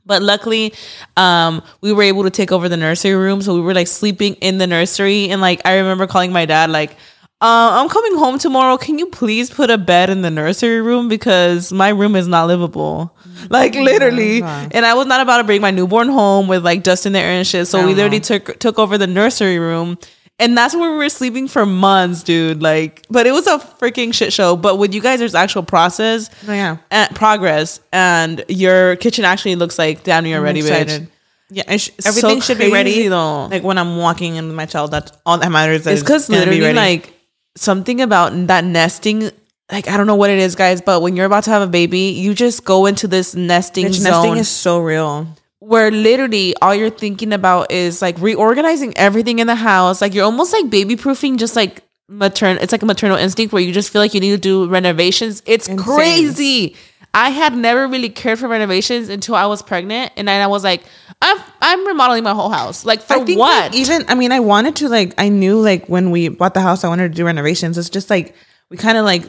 But 0.09 0.23
luckily, 0.23 0.73
um, 1.17 1.61
we 1.81 1.93
were 1.93 2.01
able 2.01 2.23
to 2.23 2.31
take 2.31 2.51
over 2.51 2.67
the 2.67 2.75
nursery 2.77 3.13
room, 3.13 3.43
so 3.43 3.53
we 3.53 3.61
were 3.61 3.75
like 3.75 3.85
sleeping 3.85 4.33
in 4.41 4.57
the 4.57 4.65
nursery. 4.65 5.29
And 5.29 5.39
like 5.39 5.61
I 5.65 5.77
remember 5.77 6.07
calling 6.07 6.31
my 6.33 6.47
dad, 6.47 6.71
like, 6.71 6.93
uh, 7.41 7.77
"I'm 7.79 7.87
coming 7.89 8.17
home 8.17 8.39
tomorrow. 8.39 8.75
Can 8.75 8.97
you 8.97 9.05
please 9.05 9.51
put 9.51 9.69
a 9.69 9.77
bed 9.77 10.09
in 10.09 10.23
the 10.23 10.31
nursery 10.31 10.81
room 10.81 11.09
because 11.09 11.71
my 11.71 11.89
room 11.89 12.15
is 12.15 12.27
not 12.27 12.47
livable." 12.47 13.15
Like 13.49 13.73
literally, 13.75 14.41
and 14.71 14.83
I 14.83 14.95
was 14.95 15.05
not 15.05 15.21
about 15.21 15.37
to 15.37 15.43
bring 15.45 15.61
my 15.61 15.71
newborn 15.71 16.09
home 16.09 16.47
with 16.47 16.65
like 16.65 16.81
dust 16.83 17.05
in 17.05 17.13
the 17.13 17.19
air 17.19 17.31
and 17.31 17.45
shit. 17.47 17.67
So 17.67 17.77
we 17.85 17.93
literally 17.93 18.19
took 18.19 18.57
took 18.59 18.79
over 18.79 18.97
the 18.97 19.07
nursery 19.07 19.59
room. 19.59 19.97
And 20.39 20.57
that's 20.57 20.73
where 20.73 20.89
we 20.91 20.97
were 20.97 21.09
sleeping 21.09 21.49
for 21.49 21.65
months, 21.65 22.23
dude. 22.23 22.61
Like, 22.61 23.05
but 23.09 23.27
it 23.27 23.31
was 23.33 23.45
a 23.45 23.57
freaking 23.59 24.13
shit 24.13 24.31
show. 24.31 24.55
But 24.55 24.77
with 24.77 24.93
you 24.93 25.01
guys, 25.01 25.19
there's 25.19 25.35
actual 25.35 25.63
process 25.63 26.29
Oh, 26.47 26.53
yeah. 26.53 26.77
and 26.91 27.13
progress, 27.15 27.81
and 27.91 28.43
your 28.47 28.95
kitchen 28.95 29.25
actually 29.25 29.55
looks 29.57 29.77
like 29.77 30.03
damn 30.03 30.23
near 30.23 30.37
I'm 30.37 30.43
ready, 30.43 30.61
bitch. 30.61 31.07
Yeah, 31.51 31.75
sh- 31.77 31.89
everything 32.05 32.41
should 32.41 32.57
be 32.59 32.71
ready. 32.71 33.07
though. 33.09 33.47
Like 33.47 33.63
when 33.63 33.77
I'm 33.77 33.97
walking 33.97 34.35
in 34.37 34.47
with 34.47 34.55
my 34.55 34.65
child, 34.65 34.91
that's 34.91 35.11
all 35.25 35.37
that 35.39 35.51
matters. 35.51 35.83
that 35.83 35.93
It's 35.93 36.01
because 36.03 36.27
be 36.27 36.35
literally, 36.35 36.61
ready. 36.61 36.75
like 36.75 37.13
something 37.57 37.99
about 38.01 38.31
that 38.47 38.63
nesting. 38.63 39.31
Like 39.71 39.87
I 39.89 39.97
don't 39.97 40.07
know 40.07 40.15
what 40.15 40.29
it 40.29 40.39
is, 40.39 40.55
guys, 40.55 40.79
but 40.81 41.01
when 41.01 41.15
you're 41.15 41.25
about 41.25 41.43
to 41.45 41.49
have 41.49 41.61
a 41.63 41.67
baby, 41.67 42.11
you 42.11 42.33
just 42.33 42.63
go 42.65 42.85
into 42.85 43.07
this 43.07 43.35
nesting 43.35 43.91
zone 43.91 44.03
nesting 44.13 44.37
is 44.37 44.47
so 44.47 44.79
real. 44.79 45.27
Where 45.69 45.91
literally 45.91 46.55
all 46.63 46.73
you're 46.73 46.89
thinking 46.89 47.31
about 47.31 47.71
is 47.71 48.01
like 48.01 48.19
reorganizing 48.19 48.91
everything 48.97 49.37
in 49.37 49.45
the 49.45 49.53
house. 49.53 50.01
Like 50.01 50.15
you're 50.15 50.25
almost 50.25 50.51
like 50.51 50.67
baby 50.71 50.95
proofing, 50.95 51.37
just 51.37 51.55
like 51.55 51.83
maternal. 52.07 52.59
It's 52.63 52.71
like 52.71 52.81
a 52.81 52.87
maternal 52.87 53.17
instinct 53.17 53.53
where 53.53 53.61
you 53.61 53.71
just 53.71 53.91
feel 53.91 54.01
like 54.01 54.15
you 54.15 54.19
need 54.19 54.31
to 54.31 54.39
do 54.39 54.67
renovations. 54.67 55.43
It's 55.45 55.67
Insane. 55.69 55.85
crazy. 55.85 56.75
I 57.13 57.29
had 57.29 57.55
never 57.55 57.87
really 57.87 58.09
cared 58.09 58.39
for 58.39 58.47
renovations 58.47 59.09
until 59.09 59.35
I 59.35 59.45
was 59.45 59.61
pregnant, 59.61 60.11
and 60.17 60.27
then 60.27 60.41
I 60.41 60.47
was 60.47 60.63
like, 60.63 60.81
I'm 61.21 61.37
I'm 61.61 61.85
remodeling 61.85 62.23
my 62.23 62.33
whole 62.33 62.49
house. 62.49 62.83
Like 62.83 63.01
for 63.03 63.17
I 63.17 63.23
think 63.23 63.37
what? 63.37 63.71
like, 63.71 63.75
even 63.75 64.05
I 64.07 64.15
mean, 64.15 64.31
I 64.31 64.39
wanted 64.39 64.75
to 64.77 64.89
like 64.89 65.13
I 65.19 65.29
knew 65.29 65.61
like 65.61 65.85
when 65.85 66.09
we 66.09 66.29
bought 66.29 66.55
the 66.55 66.61
house, 66.61 66.83
I 66.83 66.87
wanted 66.87 67.09
to 67.09 67.15
do 67.15 67.27
renovations. 67.27 67.77
It's 67.77 67.91
just 67.91 68.09
like 68.09 68.33
we 68.71 68.77
kind 68.77 68.97
of 68.97 69.05
like 69.05 69.21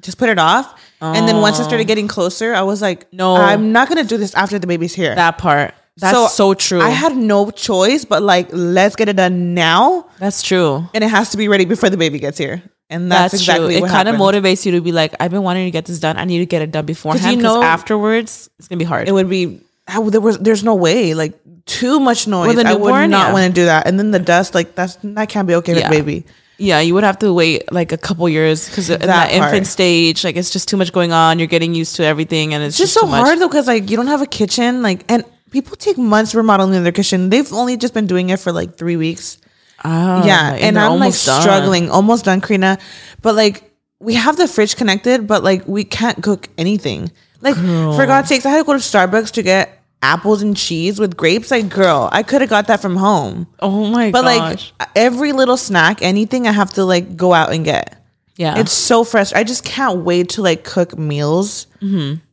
just 0.00 0.16
put 0.16 0.28
it 0.28 0.38
off, 0.38 0.80
and 1.02 1.28
then 1.28 1.40
once 1.40 1.58
I 1.60 1.64
started 1.64 1.84
oh. 1.84 1.88
getting 1.88 2.08
closer, 2.08 2.54
I 2.54 2.62
was 2.62 2.80
like, 2.80 3.12
No. 3.12 3.36
I'm 3.36 3.72
not 3.72 3.88
gonna 3.88 4.04
do 4.04 4.16
this 4.16 4.34
after 4.34 4.58
the 4.58 4.66
baby's 4.66 4.94
here. 4.94 5.14
that 5.14 5.38
part. 5.38 5.74
That's 5.98 6.34
so, 6.34 6.54
true. 6.54 6.80
I 6.80 6.88
had 6.88 7.16
no 7.16 7.50
choice, 7.50 8.06
but 8.06 8.22
like 8.22 8.48
let's 8.50 8.96
get 8.96 9.08
it 9.08 9.16
done 9.16 9.52
now, 9.54 10.08
that's 10.18 10.42
true. 10.42 10.88
and 10.94 11.04
it 11.04 11.10
has 11.10 11.30
to 11.30 11.36
be 11.36 11.48
ready 11.48 11.66
before 11.66 11.90
the 11.90 11.98
baby 11.98 12.18
gets 12.18 12.38
here. 12.38 12.62
And 12.88 13.10
that's, 13.10 13.32
That's, 13.32 13.42
exactly 13.42 13.78
true. 13.78 13.86
It 13.86 13.88
kind 13.88 14.06
of 14.06 14.16
motivates 14.16 14.66
you 14.66 14.72
to 14.72 14.82
be 14.82 14.92
like, 14.92 15.14
I've 15.18 15.30
been 15.30 15.42
wanting 15.42 15.64
to 15.64 15.70
get 15.70 15.86
this 15.86 15.98
done. 15.98 16.18
I 16.18 16.24
need 16.24 16.40
to 16.40 16.46
get 16.46 16.60
it 16.60 16.72
done 16.72 16.84
beforehand 16.84 17.38
because 17.38 17.54
know- 17.54 17.62
afterwards 17.62 18.50
it's 18.58 18.68
gonna 18.68 18.78
be 18.78 18.84
hard. 18.84 19.08
It 19.08 19.12
would 19.12 19.30
be 19.30 19.60
how 19.88 20.08
there 20.10 20.20
was 20.20 20.38
there's 20.38 20.62
no 20.62 20.74
way 20.74 21.14
like 21.14 21.38
too 21.64 22.00
much 22.00 22.26
noise. 22.26 22.56
A 22.56 22.66
I 22.66 22.74
would 22.74 23.10
not 23.10 23.28
yeah. 23.28 23.32
want 23.32 23.46
to 23.46 23.52
do 23.52 23.64
that, 23.64 23.86
and 23.86 23.98
then 23.98 24.10
the 24.10 24.18
dust 24.18 24.54
like 24.54 24.74
that's 24.74 24.96
that 25.02 25.28
can't 25.28 25.48
be 25.48 25.54
okay 25.56 25.78
Yeah. 25.78 25.88
with 25.88 26.04
baby. 26.04 26.26
Yeah, 26.58 26.80
you 26.80 26.94
would 26.94 27.04
have 27.04 27.18
to 27.20 27.32
wait 27.32 27.72
like 27.72 27.92
a 27.92 27.96
couple 27.98 28.28
years 28.28 28.68
because 28.68 28.88
in 28.90 29.00
That 29.00 29.06
that 29.06 29.32
infant 29.32 29.66
stage, 29.66 30.22
like 30.22 30.36
it's 30.36 30.50
just 30.50 30.68
too 30.68 30.76
much 30.76 30.92
going 30.92 31.12
on. 31.12 31.38
You're 31.38 31.48
getting 31.48 31.74
used 31.74 31.96
to 31.96 32.04
everything, 32.04 32.54
and 32.54 32.62
it's, 32.62 32.78
It's 32.78 32.92
just 32.92 32.94
just, 32.94 33.00
so 33.00 33.06
hard 33.06 33.38
though 33.38 33.48
because 33.48 33.66
like 33.66 33.90
you 33.90 33.96
don't 33.96 34.06
have 34.06 34.22
a 34.22 34.26
kitchen 34.26 34.82
like 34.82 35.04
and 35.10 35.24
people 35.50 35.76
take 35.76 35.98
months 35.98 36.34
remodeling 36.34 36.82
their 36.82 36.92
kitchen. 36.92 37.30
They've 37.30 37.52
only 37.52 37.76
just 37.76 37.94
been 37.94 38.06
doing 38.06 38.30
it 38.30 38.38
for 38.38 38.52
like 38.52 38.76
three 38.76 38.96
weeks. 38.96 39.38
Oh, 39.84 40.24
yeah, 40.24 40.54
and, 40.54 40.76
they're 40.76 40.84
I'm 40.84 41.00
like 41.00 41.12
done. 41.12 41.42
struggling, 41.42 41.90
almost 41.90 42.24
done, 42.24 42.40
Karina. 42.40 42.78
But 43.20 43.34
like 43.34 43.72
we 43.98 44.14
have 44.14 44.36
the 44.36 44.46
fridge 44.46 44.76
connected, 44.76 45.26
but 45.26 45.42
like 45.42 45.66
we 45.66 45.84
can't 45.84 46.22
cook 46.22 46.48
anything. 46.58 47.10
Like 47.40 47.56
for 47.56 48.06
God's 48.06 48.28
sakes, 48.28 48.46
I 48.46 48.50
had 48.50 48.58
to 48.58 48.64
go 48.64 48.74
to 48.74 48.78
Starbucks 48.78 49.32
to 49.32 49.42
get 49.42 49.81
apples 50.02 50.42
and 50.42 50.56
cheese 50.56 50.98
with 50.98 51.16
grapes. 51.16 51.50
Like 51.50 51.68
girl, 51.68 52.08
I 52.12 52.22
could 52.22 52.40
have 52.40 52.50
got 52.50 52.66
that 52.66 52.80
from 52.82 52.96
home. 52.96 53.46
Oh 53.60 53.86
my 53.86 54.10
gosh. 54.10 54.12
But 54.12 54.22
gosh! 54.38 54.72
like 54.80 54.88
every 54.96 55.32
little 55.32 55.56
snack, 55.56 56.02
anything, 56.02 56.46
I 56.46 56.52
have 56.52 56.72
to 56.74 56.84
like 56.84 57.16
go 57.16 57.32
out 57.32 57.52
and 57.52 57.64
get. 57.64 57.96
yeah, 58.36 58.58
It's 58.58 58.72
so 58.72 59.04
fresh. 59.04 59.32
I 59.32 59.44
just 59.44 59.64
can't 59.64 60.00
wait 60.04 60.30
to 60.30 60.42
like 60.42 60.64
cook 60.64 60.98
meals. 60.98 61.66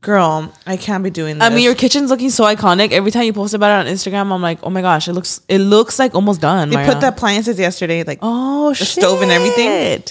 Girl, 0.02 0.54
I 0.68 0.78
can't 0.78 1.04
be 1.04 1.10
doing 1.10 1.36
this. 1.40 1.44
Mm-hmm. 1.44 1.54
I 1.54 1.56
mean, 1.56 1.64
your 1.64 1.76
kitchen's 1.76 2.10
looking 2.12 2.30
so 2.30 2.44
iconic. 2.46 2.92
Every 2.92 3.12
time 3.12 3.24
you 3.24 3.34
post 3.34 3.54
about 3.54 3.72
it 3.86 3.88
on 3.88 3.94
Instagram, 3.94 4.32
I'm 4.32 4.42
like, 4.42 4.60
oh 4.64 4.70
my 4.70 4.82
gosh, 4.82 5.08
it 5.08 5.14
looks 5.14 5.42
it 5.48 5.60
looks 5.60 5.98
like 6.00 6.14
almost 6.16 6.40
done. 6.42 6.70
they 6.70 6.86
put 6.86 7.02
the 7.02 7.08
appliances 7.10 7.60
yesterday. 7.60 8.04
Like, 8.04 8.20
oh 8.22 8.70
the 8.74 8.86
stove 8.86 9.22
and 9.22 9.32
everything. 9.32 10.04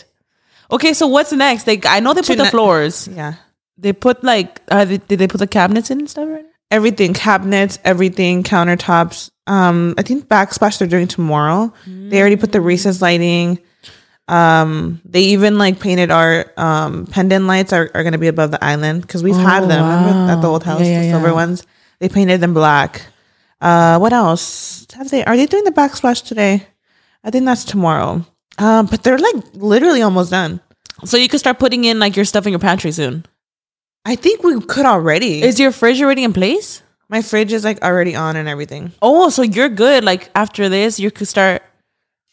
Okay, 0.71 0.93
so 0.93 1.07
what's 1.07 1.33
next? 1.33 1.65
They 1.65 1.81
I 1.85 2.01
know 2.01 2.13
they 2.15 2.23
put 2.23 2.37
the 2.39 2.47
floors. 2.47 3.09
yeah, 3.09 3.35
They 3.79 3.93
put 3.93 4.23
like 4.23 4.61
uh, 4.69 4.85
they, 4.85 4.99
did 4.99 5.19
they 5.19 5.29
put 5.29 5.39
the 5.39 5.47
cabinets 5.47 5.91
in 5.91 6.01
and 6.01 6.11
stuff? 6.11 6.29
Right? 6.29 6.45
Everything, 6.71 7.15
cabinets, 7.15 7.79
everything, 7.85 8.43
countertops. 8.43 9.31
Um, 9.47 9.95
I 9.99 10.03
think 10.03 10.27
backsplash 10.29 10.79
they're 10.79 10.89
doing 10.89 11.09
tomorrow. 11.09 11.73
They 11.87 12.21
already 12.21 12.37
put 12.37 12.53
the 12.53 12.61
recess 12.61 13.01
lighting. 13.01 13.59
Um, 14.29 15.01
they 15.07 15.21
even 15.23 15.57
like 15.57 15.81
painted 15.81 16.11
our 16.11 16.53
um 16.59 17.07
pendant 17.07 17.47
lights 17.47 17.73
are, 17.73 17.91
are 17.95 18.05
gonna 18.05 18.19
be 18.19 18.29
above 18.29 18.51
the 18.51 18.63
island 18.63 19.01
because 19.03 19.23
we've 19.23 19.35
had 19.35 19.63
them 19.63 19.83
remember 19.83 20.33
at 20.33 20.43
the 20.43 20.49
old 20.49 20.65
house, 20.65 20.81
Oh, 20.81 20.85
Yeah, 20.85 20.91
yeah, 20.91 21.03
the 21.05 21.11
silver 21.13 21.29
yeah. 21.29 21.33
ones. 21.33 21.63
They 21.99 22.11
painted 22.11 22.41
them 22.43 22.53
black. 22.53 23.07
Uh, 23.61 23.99
what 23.99 24.13
else 24.13 24.87
have 24.95 25.09
they? 25.11 25.25
Are 25.25 25.37
they 25.37 25.47
doing 25.47 25.65
the 25.65 25.71
backsplash 25.73 26.25
today? 26.27 26.67
I 27.25 27.31
think 27.31 27.47
that's 27.47 27.65
tomorrow. 27.65 28.25
Um, 28.59 28.87
but 28.87 29.03
they're 29.03 29.19
like 29.19 29.37
literally 29.55 30.03
almost 30.03 30.31
done. 30.31 30.61
So 31.05 31.17
you 31.17 31.29
could 31.29 31.41
start 31.41 31.59
putting 31.59 31.85
in 31.85 31.99
like 31.99 32.15
your 32.15 32.25
stuff 32.27 32.45
in 32.47 32.53
your 32.53 32.61
pantry 32.61 32.93
soon. 32.93 33.25
I 34.05 34.17
think 34.17 34.43
we 34.43 34.61
could 34.61 34.87
already. 34.87 35.43
Is 35.43 35.59
your 35.61 35.73
fridge 35.73 36.01
already 36.01 36.25
in 36.25 36.33
place? 36.33 36.83
My 37.09 37.23
fridge 37.23 37.53
is 37.53 37.65
like 37.65 37.83
already 37.83 38.15
on 38.15 38.37
and 38.37 38.49
everything. 38.49 38.93
Oh, 39.01 39.31
so 39.31 39.43
you're 39.43 39.69
good. 39.69 40.05
Like 40.05 40.31
after 40.35 40.69
this, 40.69 41.01
you 41.01 41.11
could 41.11 41.29
start 41.29 41.63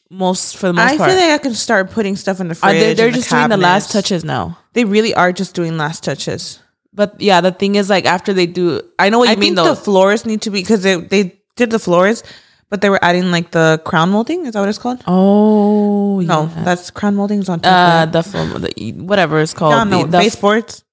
most 0.09 0.57
for 0.57 0.67
the 0.67 0.73
most 0.73 0.93
I 0.93 0.97
part. 0.97 1.09
feel 1.09 1.19
like 1.19 1.31
I 1.31 1.37
can 1.37 1.53
start 1.53 1.91
putting 1.91 2.15
stuff 2.15 2.39
in 2.39 2.47
the 2.47 2.53
Are 2.53 2.69
fridge. 2.71 2.79
they, 2.79 2.93
they're 2.93 3.07
and 3.07 3.15
just 3.15 3.29
doing 3.29 3.49
the 3.49 3.57
last 3.57 3.91
touches 3.91 4.23
now. 4.23 4.57
They 4.73 4.85
really 4.85 5.13
are 5.13 5.31
just 5.31 5.55
doing 5.55 5.77
last 5.77 6.03
touches. 6.03 6.59
But 6.93 7.19
yeah, 7.19 7.41
the 7.41 7.51
thing 7.51 7.75
is, 7.75 7.89
like 7.89 8.05
after 8.05 8.31
they 8.31 8.45
do, 8.45 8.81
I 8.99 9.09
know 9.09 9.19
what 9.19 9.25
you 9.25 9.33
I 9.33 9.35
mean 9.35 9.55
think 9.55 9.67
though. 9.67 9.73
the 9.75 9.81
floors 9.81 10.25
need 10.25 10.41
to 10.43 10.49
be 10.49 10.61
because 10.61 10.83
they 10.83 10.95
they 10.95 11.37
did 11.57 11.69
the 11.71 11.79
floors, 11.79 12.23
but 12.69 12.79
they 12.79 12.89
were 12.89 13.03
adding 13.03 13.31
like 13.31 13.51
the 13.51 13.81
crown 13.83 14.11
molding. 14.11 14.45
Is 14.45 14.53
that 14.53 14.61
what 14.61 14.69
it's 14.69 14.77
called? 14.77 15.03
Oh 15.05 16.21
No, 16.21 16.45
that's 16.63 16.91
crown 16.91 17.15
molding 17.15 17.39
is 17.39 17.49
on 17.49 17.59
top. 17.59 17.73
Uh, 17.73 18.05
the 18.05 18.21
the, 18.75 18.91
whatever 19.03 19.41
it's 19.41 19.53
called. 19.53 19.73
yeah, 19.73 19.83
no, 19.83 20.03
the, 20.03 20.11
the, 20.11 20.17
baseboards. 20.19 20.84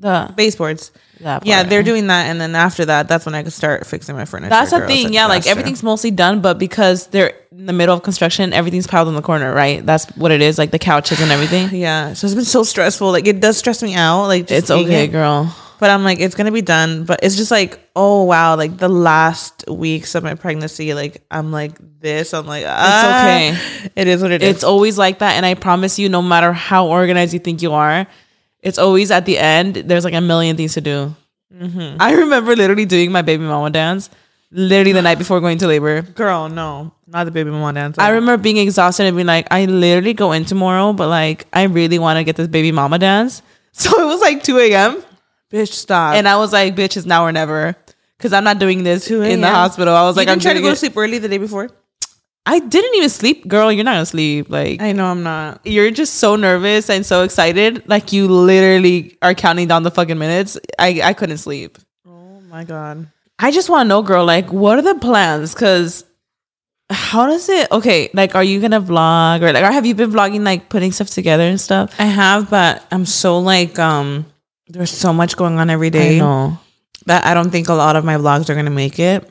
The- 0.00 0.32
Baseboards. 0.36 0.90
Yeah, 1.20 1.62
they're 1.62 1.82
doing 1.82 2.08
that, 2.08 2.26
and 2.26 2.38
then 2.40 2.54
after 2.54 2.84
that, 2.84 3.08
that's 3.08 3.24
when 3.24 3.34
I 3.34 3.42
could 3.42 3.52
start 3.52 3.86
fixing 3.86 4.14
my 4.14 4.24
furniture. 4.26 4.50
That's 4.50 4.72
the 4.72 4.86
thing. 4.86 5.12
Yeah, 5.12 5.26
like 5.26 5.46
everything's 5.46 5.82
mostly 5.82 6.10
done, 6.10 6.40
but 6.42 6.58
because 6.58 7.06
they're 7.06 7.32
in 7.52 7.64
the 7.66 7.72
middle 7.72 7.96
of 7.96 8.02
construction, 8.02 8.52
everything's 8.52 8.86
piled 8.86 9.08
in 9.08 9.14
the 9.14 9.22
corner, 9.22 9.54
right? 9.54 9.84
That's 9.86 10.04
what 10.16 10.32
it 10.32 10.42
is, 10.42 10.58
like 10.58 10.70
the 10.70 10.78
couches 10.78 11.20
and 11.20 11.30
everything. 11.30 11.70
Yeah, 11.72 12.12
so 12.12 12.26
it's 12.26 12.34
been 12.34 12.44
so 12.44 12.62
stressful. 12.62 13.10
Like 13.10 13.26
it 13.26 13.40
does 13.40 13.56
stress 13.56 13.82
me 13.82 13.94
out. 13.94 14.26
Like 14.26 14.48
just 14.48 14.58
It's 14.64 14.70
okay, 14.70 14.84
being- 14.86 15.10
girl. 15.12 15.54
But 15.80 15.90
I'm 15.90 16.04
like, 16.04 16.20
it's 16.20 16.34
gonna 16.34 16.52
be 16.52 16.62
done. 16.62 17.04
But 17.04 17.20
it's 17.22 17.36
just 17.36 17.50
like, 17.50 17.78
oh 17.96 18.24
wow, 18.24 18.56
like 18.56 18.76
the 18.76 18.88
last 18.88 19.64
weeks 19.68 20.14
of 20.14 20.22
my 20.22 20.34
pregnancy, 20.34 20.94
like 20.94 21.22
I'm 21.30 21.52
like 21.52 21.72
this. 22.00 22.32
I'm 22.34 22.46
like, 22.46 22.64
ah, 22.66 23.22
okay. 23.22 23.90
It 23.96 24.08
is 24.08 24.22
what 24.22 24.30
it 24.30 24.42
is. 24.42 24.56
It's 24.56 24.64
always 24.64 24.98
like 24.98 25.18
that, 25.20 25.34
and 25.36 25.44
I 25.46 25.54
promise 25.54 25.98
you, 25.98 26.08
no 26.08 26.20
matter 26.22 26.52
how 26.52 26.86
organized 26.88 27.32
you 27.34 27.40
think 27.40 27.60
you 27.62 27.72
are, 27.72 28.06
it's 28.64 28.78
always 28.78 29.10
at 29.10 29.26
the 29.26 29.38
end. 29.38 29.76
There's 29.76 30.04
like 30.04 30.14
a 30.14 30.20
million 30.20 30.56
things 30.56 30.74
to 30.74 30.80
do. 30.80 31.14
Mm-hmm. 31.54 31.98
I 32.00 32.14
remember 32.14 32.56
literally 32.56 32.86
doing 32.86 33.12
my 33.12 33.22
baby 33.22 33.44
mama 33.44 33.70
dance, 33.70 34.10
literally 34.50 34.92
the 34.92 35.02
night 35.02 35.18
before 35.18 35.40
going 35.40 35.58
to 35.58 35.68
labor. 35.68 36.02
girl, 36.02 36.48
no, 36.48 36.90
not 37.06 37.24
the 37.24 37.30
baby 37.30 37.50
mama 37.50 37.72
dance. 37.74 37.98
I 37.98 38.10
remember 38.10 38.42
being 38.42 38.56
exhausted 38.56 39.06
and 39.06 39.16
being 39.16 39.26
like, 39.26 39.46
I 39.52 39.66
literally 39.66 40.14
go 40.14 40.32
in 40.32 40.44
tomorrow, 40.46 40.92
but 40.92 41.08
like, 41.08 41.46
I 41.52 41.64
really 41.64 41.98
want 42.00 42.16
to 42.16 42.24
get 42.24 42.36
this 42.36 42.48
baby 42.48 42.72
mama 42.72 42.98
dance. 42.98 43.42
So 43.76 43.90
it 44.00 44.04
was 44.06 44.20
like 44.20 44.44
2 44.44 44.56
a.m. 44.60 45.02
bitch, 45.50 45.72
stop. 45.72 46.14
And 46.14 46.28
I 46.28 46.36
was 46.36 46.52
like, 46.52 46.76
bitch, 46.76 46.96
it's 46.96 47.06
now 47.06 47.24
or 47.24 47.32
never. 47.32 47.74
Cause 48.20 48.32
I'm 48.32 48.44
not 48.44 48.60
doing 48.60 48.84
this 48.84 49.10
in 49.10 49.40
the 49.40 49.50
hospital. 49.50 49.92
I 49.92 50.02
was 50.02 50.14
you 50.14 50.20
like, 50.20 50.28
I'm 50.28 50.38
trying 50.38 50.54
to 50.54 50.62
go 50.62 50.70
to 50.70 50.76
sleep 50.76 50.96
early 50.96 51.18
the 51.18 51.28
day 51.28 51.38
before. 51.38 51.70
I 52.46 52.58
didn't 52.58 52.94
even 52.96 53.08
sleep, 53.08 53.48
girl. 53.48 53.72
You're 53.72 53.84
not 53.84 53.94
gonna 53.94 54.06
sleep. 54.06 54.50
Like 54.50 54.82
I 54.82 54.92
know 54.92 55.06
I'm 55.06 55.22
not. 55.22 55.66
you're 55.66 55.90
just 55.90 56.14
so 56.14 56.36
nervous 56.36 56.90
and 56.90 57.04
so 57.04 57.22
excited. 57.22 57.88
Like 57.88 58.12
you 58.12 58.28
literally 58.28 59.16
are 59.22 59.34
counting 59.34 59.68
down 59.68 59.82
the 59.82 59.90
fucking 59.90 60.18
minutes. 60.18 60.58
I 60.78 61.00
I 61.02 61.12
couldn't 61.14 61.38
sleep. 61.38 61.78
Oh 62.06 62.40
my 62.42 62.64
god. 62.64 63.06
I 63.38 63.50
just 63.50 63.68
want 63.68 63.86
to 63.86 63.88
know, 63.88 64.02
girl. 64.02 64.24
Like, 64.24 64.52
what 64.52 64.78
are 64.78 64.82
the 64.82 64.94
plans? 65.00 65.54
Cause 65.54 66.04
how 66.90 67.26
does 67.26 67.48
it? 67.48 67.70
Okay, 67.72 68.10
like, 68.12 68.34
are 68.34 68.44
you 68.44 68.60
gonna 68.60 68.80
vlog 68.80 69.42
or 69.42 69.52
like, 69.52 69.64
or 69.64 69.72
have 69.72 69.86
you 69.86 69.94
been 69.94 70.10
vlogging, 70.10 70.44
like 70.44 70.68
putting 70.68 70.92
stuff 70.92 71.08
together 71.08 71.44
and 71.44 71.60
stuff? 71.60 71.94
I 71.98 72.04
have, 72.04 72.50
but 72.50 72.86
I'm 72.90 73.06
so 73.06 73.38
like, 73.38 73.78
um, 73.78 74.26
there's 74.68 74.90
so 74.90 75.12
much 75.12 75.36
going 75.36 75.58
on 75.58 75.70
every 75.70 75.90
day 75.90 76.18
know. 76.18 76.58
that 77.06 77.26
I 77.26 77.34
don't 77.34 77.50
think 77.50 77.68
a 77.68 77.74
lot 77.74 77.96
of 77.96 78.04
my 78.04 78.16
vlogs 78.16 78.50
are 78.50 78.54
gonna 78.54 78.70
make 78.70 78.98
it. 78.98 79.28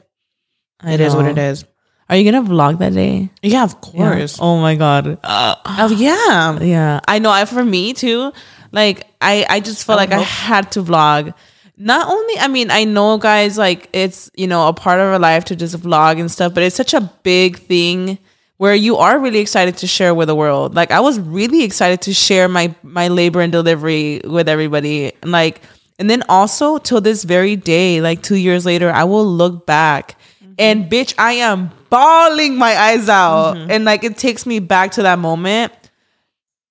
I 0.82 0.94
It 0.94 1.00
is 1.00 1.16
what 1.16 1.26
it 1.26 1.38
is. 1.38 1.64
Are 2.10 2.16
you 2.18 2.30
gonna 2.30 2.48
vlog 2.48 2.80
that 2.80 2.94
day? 2.94 3.30
Yeah, 3.42 3.64
of 3.64 3.76
Yeah. 3.94 4.10
course. 4.16 4.38
Oh 4.42 4.60
my 4.60 4.76
god. 4.76 5.18
Uh, 5.24 5.56
oh 5.66 5.90
yeah. 5.90 6.60
Yeah, 6.60 7.00
I 7.08 7.20
know. 7.20 7.32
I 7.32 7.46
for 7.46 7.64
me 7.64 7.94
too. 7.94 8.32
Like 8.72 9.08
I, 9.22 9.46
I 9.50 9.60
just 9.60 9.86
felt 9.86 10.00
I 10.00 10.04
like 10.06 10.12
I 10.12 10.22
had 10.22 10.72
to 10.74 10.84
vlog. 10.84 11.34
Not 11.78 12.08
only, 12.08 12.38
I 12.40 12.48
mean, 12.48 12.70
I 12.70 12.84
know 12.84 13.18
guys 13.18 13.58
like 13.58 13.90
it's 13.94 14.30
you 14.36 14.48
know 14.48 14.68
a 14.68 14.74
part 14.74 15.00
of 15.00 15.08
our 15.08 15.20
life 15.20 15.46
to 15.46 15.56
just 15.56 15.76
vlog 15.80 16.20
and 16.20 16.30
stuff, 16.30 16.54
but 16.54 16.64
it's 16.64 16.76
such 16.76 16.94
a 16.94 17.02
big 17.24 17.58
thing 17.60 18.18
where 18.58 18.76
you 18.76 18.98
are 18.98 19.18
really 19.20 19.40
excited 19.40 19.78
to 19.78 19.88
share 19.88 20.14
with 20.14 20.28
the 20.28 20.36
world. 20.36 20.76
Like 20.76 20.92
I 20.92 21.00
was 21.00 21.20
really 21.20 21.64
excited 21.64 22.02
to 22.04 22.14
share 22.14 22.48
my 22.48 22.76
my 22.84 23.08
labor 23.08 23.42
and 23.42 23.52
delivery 23.52 24.22
with 24.24 24.48
everybody, 24.48 25.14
and 25.22 25.32
like, 25.32 25.62
and 26.00 26.10
then 26.10 26.24
also 26.30 26.78
till 26.78 27.02
this 27.02 27.24
very 27.24 27.56
day, 27.56 28.02
like 28.02 28.22
two 28.22 28.36
years 28.38 28.66
later, 28.66 28.92
I 28.92 29.04
will 29.06 29.26
look 29.26 29.66
back. 29.66 30.16
Mm-hmm. 30.44 30.54
And 30.60 30.92
bitch, 30.92 31.16
I 31.18 31.34
am 31.34 31.72
bawling 31.94 32.58
my 32.58 32.76
eyes 32.76 33.08
out. 33.08 33.54
Mm-hmm. 33.54 33.72
And 33.72 33.86
like 33.86 34.04
it 34.04 34.18
takes 34.18 34.46
me 34.46 34.60
back 34.60 34.94
to 34.94 35.04
that 35.04 35.20
moment 35.20 35.72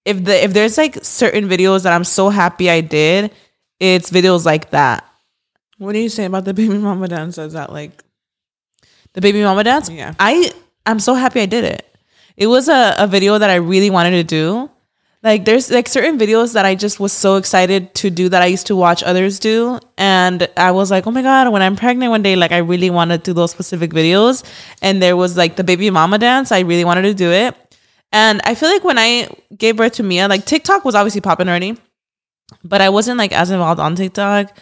if 0.05 0.25
the 0.25 0.45
if 0.45 0.53
there's 0.53 0.77
like 0.79 0.99
certain 1.05 1.49
videos 1.49 1.85
that 1.85 1.93
I'm 1.93 2.05
so 2.05 2.29
happy 2.29 2.69
I 2.69 2.81
did, 2.81 3.31
it's 3.79 4.11
videos 4.11 4.45
like 4.45 4.71
that. 4.71 5.07
What 5.79 5.93
do 5.93 5.99
you 5.99 6.09
say 6.09 6.25
about 6.25 6.45
the 6.45 6.55
baby 6.55 6.79
mama 6.79 7.09
dance? 7.09 7.39
Is 7.39 7.53
that 7.55 7.73
like 7.73 8.03
The 9.15 9.21
baby 9.21 9.43
mama 9.43 9.65
dance. 9.65 9.91
Yeah. 9.91 10.15
I 10.19 10.53
I'm 10.87 10.99
so 10.99 11.15
happy 11.15 11.41
I 11.41 11.47
did 11.47 11.65
it. 11.65 11.87
It 12.37 12.47
was 12.47 12.69
a, 12.69 12.95
a 12.99 13.07
video 13.07 13.39
that 13.39 13.51
I 13.51 13.57
really 13.57 13.91
wanted 13.91 14.13
to 14.13 14.25
do. 14.25 14.71
Like 15.23 15.45
there's 15.45 15.71
like 15.71 15.87
certain 15.87 16.19
videos 16.19 16.55
that 16.55 16.65
I 16.65 16.75
just 16.75 16.99
was 16.99 17.13
so 17.13 17.37
excited 17.37 17.95
to 17.95 18.11
do 18.11 18.29
that 18.29 18.43
I 18.43 18.47
used 18.47 18.67
to 18.67 18.77
watch 18.77 19.05
others 19.05 19.39
do. 19.39 19.79
And 19.97 20.49
I 20.57 20.73
was 20.73 20.91
like, 20.91 21.07
oh 21.07 21.13
my 21.13 21.23
God, 21.23 21.53
when 21.53 21.63
I'm 21.63 21.77
pregnant 21.77 22.11
one 22.11 22.23
day, 22.23 22.35
like 22.35 22.51
I 22.51 22.59
really 22.59 22.91
want 22.91 23.13
to 23.13 23.19
do 23.19 23.33
those 23.33 23.53
specific 23.53 23.93
videos. 23.93 24.43
And 24.83 25.01
there 25.01 25.17
was 25.17 25.37
like 25.37 25.55
the 25.55 25.63
baby 25.63 25.91
mama 25.91 26.19
dance. 26.19 26.51
I 26.51 26.61
really 26.61 26.85
wanted 26.85 27.03
to 27.03 27.15
do 27.15 27.31
it. 27.31 27.57
And 28.11 28.41
I 28.45 28.57
feel 28.57 28.69
like 28.69 28.83
when 28.83 28.99
I 28.99 29.29
gave 29.57 29.77
birth 29.77 29.95
to 29.95 30.03
Mia, 30.03 30.27
like 30.27 30.45
TikTok 30.45 30.85
was 30.85 30.95
obviously 30.95 31.21
popping 31.21 31.49
already, 31.49 31.79
but 32.65 32.81
I 32.81 32.89
wasn't 32.89 33.17
like 33.17 33.33
as 33.33 33.51
involved 33.51 33.81
on 33.81 33.95
TikTok. 33.95 34.59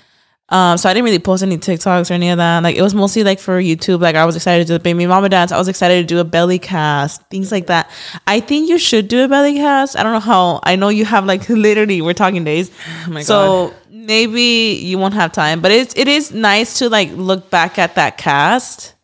Um, 0.51 0.77
so 0.79 0.89
I 0.89 0.95
didn't 0.95 1.05
really 1.05 1.21
post 1.21 1.45
any 1.45 1.59
TikToks 1.59 2.11
or 2.11 2.15
any 2.15 2.31
of 2.31 2.39
that. 2.39 2.63
Like 2.65 2.75
it 2.75 2.83
was 2.83 2.93
mostly 2.93 3.23
like 3.23 3.39
for 3.39 3.61
YouTube. 3.61 4.01
Like 4.01 4.17
I 4.17 4.25
was 4.25 4.35
excited 4.35 4.67
to 4.67 4.73
do 4.73 4.73
the 4.75 4.81
baby 4.81 5.07
mama 5.07 5.29
dance. 5.29 5.53
I 5.53 5.59
was 5.59 5.69
excited 5.69 6.03
to 6.03 6.15
do 6.15 6.19
a 6.19 6.25
belly 6.25 6.59
cast, 6.59 7.23
things 7.29 7.53
like 7.53 7.69
that. 7.69 7.89
I 8.27 8.41
think 8.41 8.69
you 8.69 8.77
should 8.79 9.07
do 9.07 9.23
a 9.23 9.29
belly 9.29 9.55
cast. 9.55 9.97
I 9.97 10.03
don't 10.03 10.13
know 10.13 10.19
how. 10.21 10.59
I 10.65 10.75
know 10.75 10.89
you 10.89 11.05
have 11.05 11.25
like 11.25 11.49
literally 11.49 12.03
we're 12.03 12.15
talking 12.15 12.43
days. 12.43 12.71
Oh 13.07 13.11
my 13.11 13.23
so 13.23 13.73
maybe 13.91 14.81
you 14.83 14.99
won't 14.99 15.15
have 15.15 15.33
time, 15.33 15.61
but 15.61 15.71
it's 15.71 15.95
it 15.97 16.09
is 16.09 16.33
nice 16.33 16.79
to 16.79 16.89
like 16.89 17.11
look 17.13 17.49
back 17.51 17.79
at 17.79 17.95
that 17.95 18.19
cast, 18.19 18.95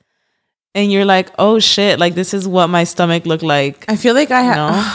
and 0.75 0.91
you're 0.91 1.05
like, 1.05 1.31
oh 1.39 1.61
shit, 1.61 2.01
like 2.01 2.17
this 2.17 2.35
is 2.35 2.49
what 2.49 2.67
my 2.69 2.83
stomach 2.83 3.25
looked 3.25 3.45
like. 3.45 3.85
I 3.89 3.95
feel 3.95 4.15
like 4.15 4.33
I 4.33 4.41
You 4.41 4.47
have 4.49 4.57
know? 4.57 4.93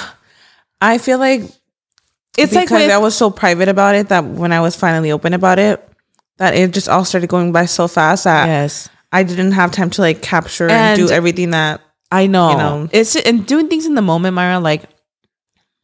I 0.81 0.97
feel 0.97 1.17
like 1.19 1.43
It's 2.37 2.53
like 2.53 2.65
because 2.65 2.83
with, 2.83 2.91
I 2.91 2.97
was 2.97 3.15
so 3.15 3.29
private 3.29 3.69
about 3.69 3.95
it 3.95 4.09
that 4.09 4.25
when 4.25 4.51
I 4.51 4.59
was 4.59 4.75
finally 4.75 5.13
open 5.13 5.33
about 5.33 5.57
it, 5.59 5.87
that 6.41 6.55
it 6.55 6.71
just 6.71 6.89
all 6.89 7.05
started 7.05 7.29
going 7.29 7.51
by 7.51 7.65
so 7.65 7.87
fast 7.87 8.23
that 8.23 8.47
yes. 8.47 8.89
I 9.11 9.21
didn't 9.23 9.51
have 9.51 9.71
time 9.71 9.91
to 9.91 10.01
like 10.01 10.21
capture 10.23 10.65
and, 10.67 10.99
And- 10.99 11.07
do 11.07 11.13
everything 11.13 11.51
that 11.51 11.81
I 12.11 12.25
know. 12.27 12.51
you 12.51 12.57
know. 12.57 12.89
It's 12.91 13.15
and 13.15 13.45
doing 13.45 13.67
things 13.69 13.85
in 13.85 13.93
the 13.95 14.01
moment, 14.01 14.35
Mayra, 14.35 14.61
like 14.61 14.83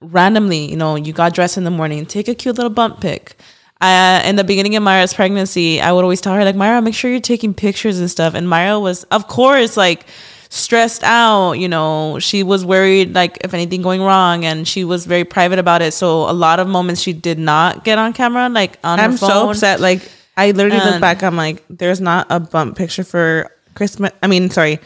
randomly, 0.02 0.70
you 0.70 0.76
know, 0.76 0.96
you 0.96 1.14
got 1.14 1.34
dressed 1.34 1.58
in 1.58 1.64
the 1.64 1.72
morning, 1.72 2.06
take 2.06 2.28
a 2.28 2.36
cute 2.36 2.56
little 2.58 2.70
bump 2.70 3.02
pic. 3.02 3.36
Uh, 3.80 4.22
in 4.26 4.36
the 4.36 4.44
beginning 4.44 4.76
of 4.76 4.84
Mayra's 4.84 5.14
pregnancy, 5.14 5.80
I 5.80 5.92
would 5.92 6.02
always 6.04 6.20
tell 6.22 6.34
her, 6.34 6.44
like, 6.44 6.56
Mayra, 6.56 6.84
make 6.84 6.96
sure 6.96 7.12
you're 7.12 7.20
taking 7.20 7.54
pictures 7.54 8.00
and 8.00 8.10
stuff. 8.10 8.34
And 8.34 8.48
Mayra 8.48 8.82
was, 8.82 9.04
of 9.06 9.28
course, 9.28 9.78
like 9.78 10.08
stressed 10.50 11.04
out, 11.04 11.54
you 11.54 11.68
know, 11.68 12.18
she 12.20 12.42
was 12.42 12.66
worried, 12.66 13.14
like, 13.14 13.38
if 13.42 13.54
anything 13.54 13.84
going 13.84 14.02
wrong, 14.02 14.46
and 14.46 14.68
she 14.68 14.84
was 14.84 15.06
very 15.06 15.24
private 15.26 15.60
about 15.60 15.84
it. 15.84 15.94
So 15.94 16.28
a 16.30 16.34
lot 16.34 16.60
of 16.60 16.68
moments 16.68 17.02
she 17.02 17.14
did 17.14 17.38
not 17.38 17.84
get 17.84 18.00
on 18.00 18.14
camera, 18.14 18.50
like 18.50 18.80
on 18.84 19.00
I'm 19.00 19.12
her 19.12 19.18
phone. 19.18 19.30
so 19.30 19.50
upset. 19.52 19.80
Like 19.80 20.02
I 20.38 20.52
literally 20.52 20.78
look 20.78 20.96
um, 20.96 21.02
back, 21.02 21.24
I'm 21.24 21.36
like, 21.36 21.64
there's 21.70 22.00
not 22.00 22.28
a 22.30 22.40
bump 22.40 22.78
picture 22.78 23.04
for 23.04 23.50
Christmas. 23.74 24.12
I 24.22 24.28
mean, 24.28 24.50
sorry, 24.52 24.80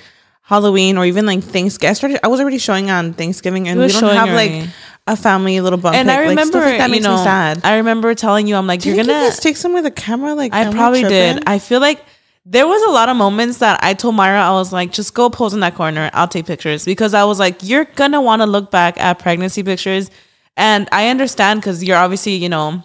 Halloween 0.44 0.98
or 0.98 1.06
even 1.06 1.26
like 1.26 1.44
Thanksgiving. 1.44 1.90
I 1.90 1.94
started. 1.94 2.20
I 2.24 2.28
was 2.30 2.40
already 2.40 2.58
showing 2.58 2.90
on 2.90 3.14
Thanksgiving, 3.14 3.68
and 3.68 3.80
we 3.80 3.88
don't 3.90 4.16
have 4.16 4.30
already. 4.30 4.62
like 4.62 4.70
a 5.08 5.16
family 5.16 5.60
little 5.62 5.78
bump. 5.78 5.96
And 5.96 6.08
pic. 6.08 6.18
I 6.18 6.20
Like, 6.22 6.30
remember, 6.30 6.60
like 6.60 6.78
that 6.78 6.86
you 6.88 6.92
makes 6.92 7.04
know, 7.04 7.18
me 7.18 7.24
sad. 7.24 7.62
I 7.64 7.78
remember 7.78 8.16
telling 8.16 8.48
you, 8.48 8.56
I'm 8.56 8.66
like, 8.68 8.86
you 8.86 8.94
you're 8.94 9.04
think 9.04 9.14
gonna 9.18 9.26
you 9.26 9.32
take 9.40 9.58
some 9.58 9.74
with 9.74 9.86
a 9.86 9.92
camera? 9.92 10.34
Like 10.34 10.54
I 10.54 10.72
probably 10.72 11.02
tripping? 11.02 11.36
did. 11.36 11.44
I 11.48 11.60
feel 11.60 11.80
like 11.82 12.02
there 12.46 12.66
was 12.66 12.82
a 12.84 12.92
lot 12.92 13.08
of 13.10 13.18
moments 13.18 13.60
that 13.60 13.80
I 13.84 13.94
told 13.94 14.16
Mayra, 14.16 14.40
I 14.42 14.52
was 14.52 14.74
like, 14.74 14.92
just 14.92 15.14
go 15.14 15.30
pose 15.30 15.54
in 15.54 15.60
that 15.60 15.76
corner. 15.76 16.10
I'll 16.14 16.28
take 16.28 16.48
pictures 16.48 16.86
because 16.86 17.14
I 17.14 17.24
was 17.26 17.40
like, 17.40 17.58
you're 17.62 17.86
gonna 17.86 18.22
want 18.22 18.42
to 18.42 18.46
look 18.46 18.72
back 18.72 18.98
at 19.00 19.20
pregnancy 19.20 19.64
pictures, 19.64 20.10
and 20.58 20.88
I 20.92 21.10
understand 21.10 21.60
because 21.62 21.84
you're 21.84 21.98
obviously, 21.98 22.36
you 22.36 22.50
know, 22.50 22.84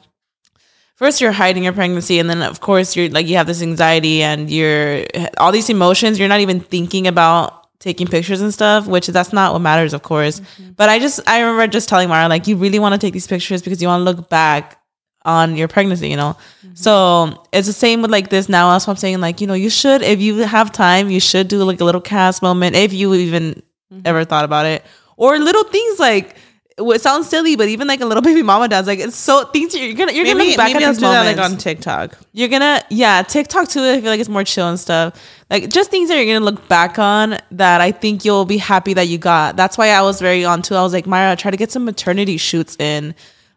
first 0.97 1.21
you're 1.21 1.33
hiding 1.33 1.63
your 1.63 1.73
pregnancy, 1.73 2.19
and 2.19 2.29
then 2.29 2.43
of 2.43 2.61
course 2.61 2.97
you're 2.97 3.09
like 3.09 3.27
you 3.27 3.37
have 3.37 3.47
this 3.47 3.63
anxiety 3.63 4.23
and 4.23 4.51
you're 4.51 5.05
all 5.39 5.53
these 5.53 5.71
emotions. 5.71 6.19
You're 6.19 6.29
not 6.29 6.41
even 6.41 6.61
thinking 6.61 7.07
about 7.07 7.79
taking 7.79 8.07
pictures 8.07 8.41
and 8.41 8.53
stuff, 8.53 8.87
which 8.87 9.07
that's 9.07 9.33
not 9.33 9.53
what 9.53 9.61
matters, 9.61 9.95
of 9.95 10.03
course. 10.03 10.41
Mm-hmm. 10.41 10.73
But 10.73 10.89
I 10.89 10.99
just 10.99 11.21
I 11.29 11.41
remember 11.41 11.67
just 11.69 11.89
telling 11.89 12.09
Mayra 12.09 12.29
like, 12.29 12.47
you 12.47 12.57
really 12.57 12.79
want 12.79 12.95
to 12.95 12.99
take 12.99 13.13
these 13.13 13.27
pictures 13.27 13.63
because 13.63 13.81
you 13.81 13.89
want 13.89 14.01
to 14.01 14.05
look 14.05 14.29
back 14.29 14.81
on 15.25 15.57
your 15.57 15.69
pregnancy, 15.69 16.09
you 16.09 16.17
know. 16.17 16.37
Mm-hmm. 16.65 16.75
So 16.75 17.45
it's 17.53 17.67
the 17.67 17.73
same 17.73 18.03
with 18.03 18.11
like 18.11 18.31
this 18.31 18.49
now. 18.49 18.73
That's 18.73 18.87
what 18.87 18.95
I'm 18.95 18.99
saying. 18.99 19.21
Like, 19.21 19.41
you 19.41 19.47
know, 19.47 19.55
you 19.55 19.71
should 19.71 20.03
if 20.03 20.21
you 20.21 20.39
have 20.39 20.73
time, 20.73 21.11
you 21.11 21.21
should 21.21 21.49
do 21.49 21.63
like 21.65 21.81
a 21.81 21.85
little 21.85 22.01
cast 22.01 22.43
moment 22.43 22.75
if 22.77 22.93
you 22.93 23.15
even 23.15 23.63
mm-hmm. 23.93 24.01
ever 24.05 24.25
thought 24.25 24.45
about 24.45 24.67
it, 24.67 24.85
or 25.17 25.39
little 25.39 25.65
things 25.65 25.99
like. 25.99 26.37
It 26.79 27.01
sounds 27.01 27.29
silly, 27.29 27.57
but 27.57 27.69
even 27.69 27.89
like 27.89 28.01
a 28.03 28.07
little 28.07 28.23
baby 28.31 28.43
mama 28.43 28.69
does. 28.69 28.87
like 28.87 28.99
it's 28.99 29.17
so 29.17 29.45
things 29.47 29.75
you're 29.75 29.95
gonna 29.95 30.13
you're 30.13 30.25
gonna 30.27 30.37
Maybe, 30.37 30.49
look 30.51 30.57
back 30.59 30.73
maybe 30.75 30.85
at 30.85 30.89
I'll 30.89 30.95
do 30.95 31.01
that 31.01 31.37
like 31.37 31.51
on 31.51 31.57
TikTok. 31.57 32.19
You're 32.33 32.49
gonna, 32.49 32.83
yeah, 32.91 33.23
TikTok 33.23 33.69
too. 33.69 33.81
I 33.83 34.01
feel 34.01 34.11
like 34.11 34.21
it's 34.21 34.29
more 34.29 34.45
chill 34.45 34.69
and 34.69 34.79
stuff. 34.79 35.19
Like 35.49 35.71
just 35.71 35.91
things 35.91 36.09
that 36.11 36.17
you're 36.17 36.27
gonna 36.35 36.45
look 36.45 36.69
back 36.69 36.99
on 36.99 37.39
that 37.53 37.81
I 37.81 37.93
think 37.93 38.25
you'll 38.27 38.45
be 38.45 38.59
happy 38.59 38.93
that 38.95 39.09
you 39.09 39.17
got. 39.17 39.57
That's 39.57 39.79
why 39.79 39.89
I 39.89 40.03
was 40.03 40.21
very 40.21 40.45
on 40.45 40.61
too. 40.61 40.75
I 40.75 40.83
was 40.83 40.93
like, 40.93 41.07
Mayra, 41.07 41.39
try 41.39 41.51
to 41.51 41.57
get 41.57 41.73
some 41.73 41.85
maternity 41.87 42.37
shoots 42.37 42.77
in. 42.79 43.15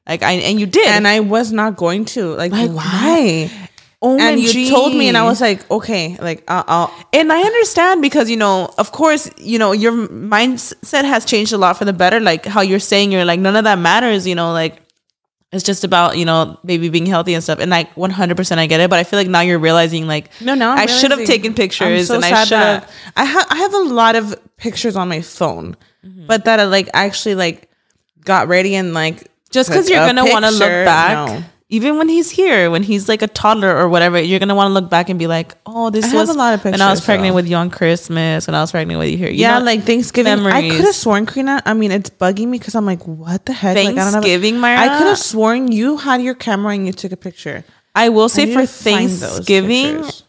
Like 0.08 0.24
I 0.24 0.32
and 0.34 0.60
you 0.60 0.66
did. 0.66 0.88
And 0.88 1.08
I 1.08 1.20
was 1.20 1.52
not 1.52 1.76
going 1.76 2.06
to. 2.06 2.34
Like, 2.36 2.52
Like, 2.52 2.72
why? 2.72 3.69
And 4.02 4.40
you 4.40 4.70
told 4.70 4.96
me, 4.96 5.08
and 5.10 5.18
I 5.18 5.24
was 5.24 5.42
like, 5.42 5.70
okay, 5.70 6.16
like 6.22 6.44
I'll, 6.48 6.64
I'll 6.68 7.06
And 7.12 7.32
I 7.34 7.42
understand 7.42 8.02
because 8.02 8.30
you 8.30 8.38
know, 8.38 8.74
of 8.78 8.92
course, 8.92 9.30
you 9.38 9.60
know, 9.60 9.72
your 9.74 9.92
mindset 10.08 11.04
has 11.04 11.26
changed 11.26 11.52
a 11.54 11.58
lot 11.58 11.78
for 11.78 11.86
the 11.86 11.94
better. 11.94 12.20
Like 12.20 12.46
how 12.46 12.62
you're 12.62 12.80
saying, 12.80 13.12
you're 13.12 13.26
like 13.26 13.40
none 13.40 13.56
of 13.56 13.66
that 13.66 13.78
matters. 13.80 14.26
You 14.26 14.36
know, 14.36 14.54
like 14.54 14.82
it's 15.52 15.64
just 15.64 15.84
about 15.84 16.18
you 16.18 16.26
know 16.26 16.58
baby 16.64 16.90
being 16.90 17.06
healthy 17.06 17.34
and 17.34 17.44
stuff. 17.44 17.60
And 17.60 17.70
like 17.72 17.92
100, 17.98 18.38
percent 18.38 18.60
I 18.60 18.68
get 18.68 18.80
it. 18.80 18.90
But 18.90 19.00
I 19.00 19.04
feel 19.04 19.20
like 19.20 19.28
now 19.28 19.42
you're 19.42 19.60
realizing 19.60 20.08
like 20.08 20.30
no, 20.40 20.56
no. 20.56 20.70
I 20.70 20.86
should 20.86 21.12
have 21.12 21.26
taken 21.26 21.54
pictures 21.54 22.10
and 22.10 22.24
I 22.24 22.44
should 22.46 22.58
have. 22.58 22.92
I 23.18 23.26
have 23.26 23.48
I 23.50 23.56
have 23.58 23.74
a 23.74 23.84
lot 23.84 24.16
of 24.16 24.36
pictures 24.58 24.96
on 24.96 25.10
my 25.10 25.22
phone, 25.22 25.76
Mm-hmm. 26.06 26.28
but 26.28 26.46
that 26.46 26.62
I 26.62 26.64
like 26.64 26.88
actually 26.94 27.36
like 27.36 27.70
got 28.24 28.48
ready 28.48 28.76
and 28.76 28.94
like 28.94 29.30
Just 29.50 29.68
because 29.70 29.90
you're 29.90 30.06
gonna 30.06 30.24
want 30.24 30.46
to 30.46 30.52
look 30.52 30.86
back. 30.86 31.28
No. 31.28 31.44
Even 31.72 32.00
when 32.00 32.10
he's 32.10 32.32
here, 32.32 32.72
when 32.72 32.82
he's 32.82 33.08
like 33.08 33.22
a 33.22 33.28
toddler 33.28 33.78
or 33.78 33.88
whatever, 33.90 34.20
you're 34.20 34.40
gonna 34.40 34.56
want 34.56 34.70
to 34.70 34.74
look 34.74 34.90
back 34.90 35.08
and 35.08 35.20
be 35.20 35.28
like, 35.28 35.54
"Oh, 35.68 35.92
this 35.92 36.06
I 36.06 36.08
have 36.08 36.18
was 36.18 36.30
a 36.30 36.34
lot 36.34 36.56
of 36.56 36.62
pictures. 36.64 36.80
when 36.80 36.88
I 36.88 36.90
was 36.90 37.00
pregnant 37.00 37.32
though. 37.32 37.36
with 37.36 37.48
you 37.48 37.58
on 37.58 37.70
Christmas, 37.70 38.48
when 38.48 38.56
I 38.56 38.62
was 38.62 38.72
pregnant 38.72 39.00
with 39.00 39.10
you 39.10 39.18
here." 39.18 39.30
You 39.30 39.42
yeah, 39.42 39.60
know, 39.60 39.66
like 39.66 39.84
Thanksgiving. 39.84 40.48
I 40.48 40.68
could 40.68 40.86
have 40.86 40.96
sworn, 40.96 41.28
Karina. 41.28 41.62
I 41.68 41.76
mean, 41.76 41.92
it's 41.92 42.10
bugging 42.10 42.48
me 42.48 42.58
because 42.58 42.74
I'm 42.74 42.88
like, 42.88 43.06
what 43.06 43.46
the 43.46 43.54
heck? 43.54 43.76
Like, 43.76 43.90
I 43.90 43.90
don't 43.90 43.98
have 43.98 44.14
Thanksgiving, 44.14 44.56
Mayra? 44.56 44.78
I 44.78 44.98
could 44.98 45.08
have 45.08 45.20
sworn 45.20 45.72
you 45.72 45.98
had 45.98 46.24
your 46.24 46.34
camera 46.34 46.74
and 46.74 46.88
you 46.88 46.94
took 46.94 47.12
a 47.12 47.18
picture. 47.18 47.64
I 47.94 48.10
will 48.10 48.30
say 48.30 48.46
need 48.46 48.54
for 48.54 48.62
to 48.62 48.68
find 48.68 49.10
those 49.10 49.20
Thanksgiving, 49.20 49.96
pictures. 49.98 50.24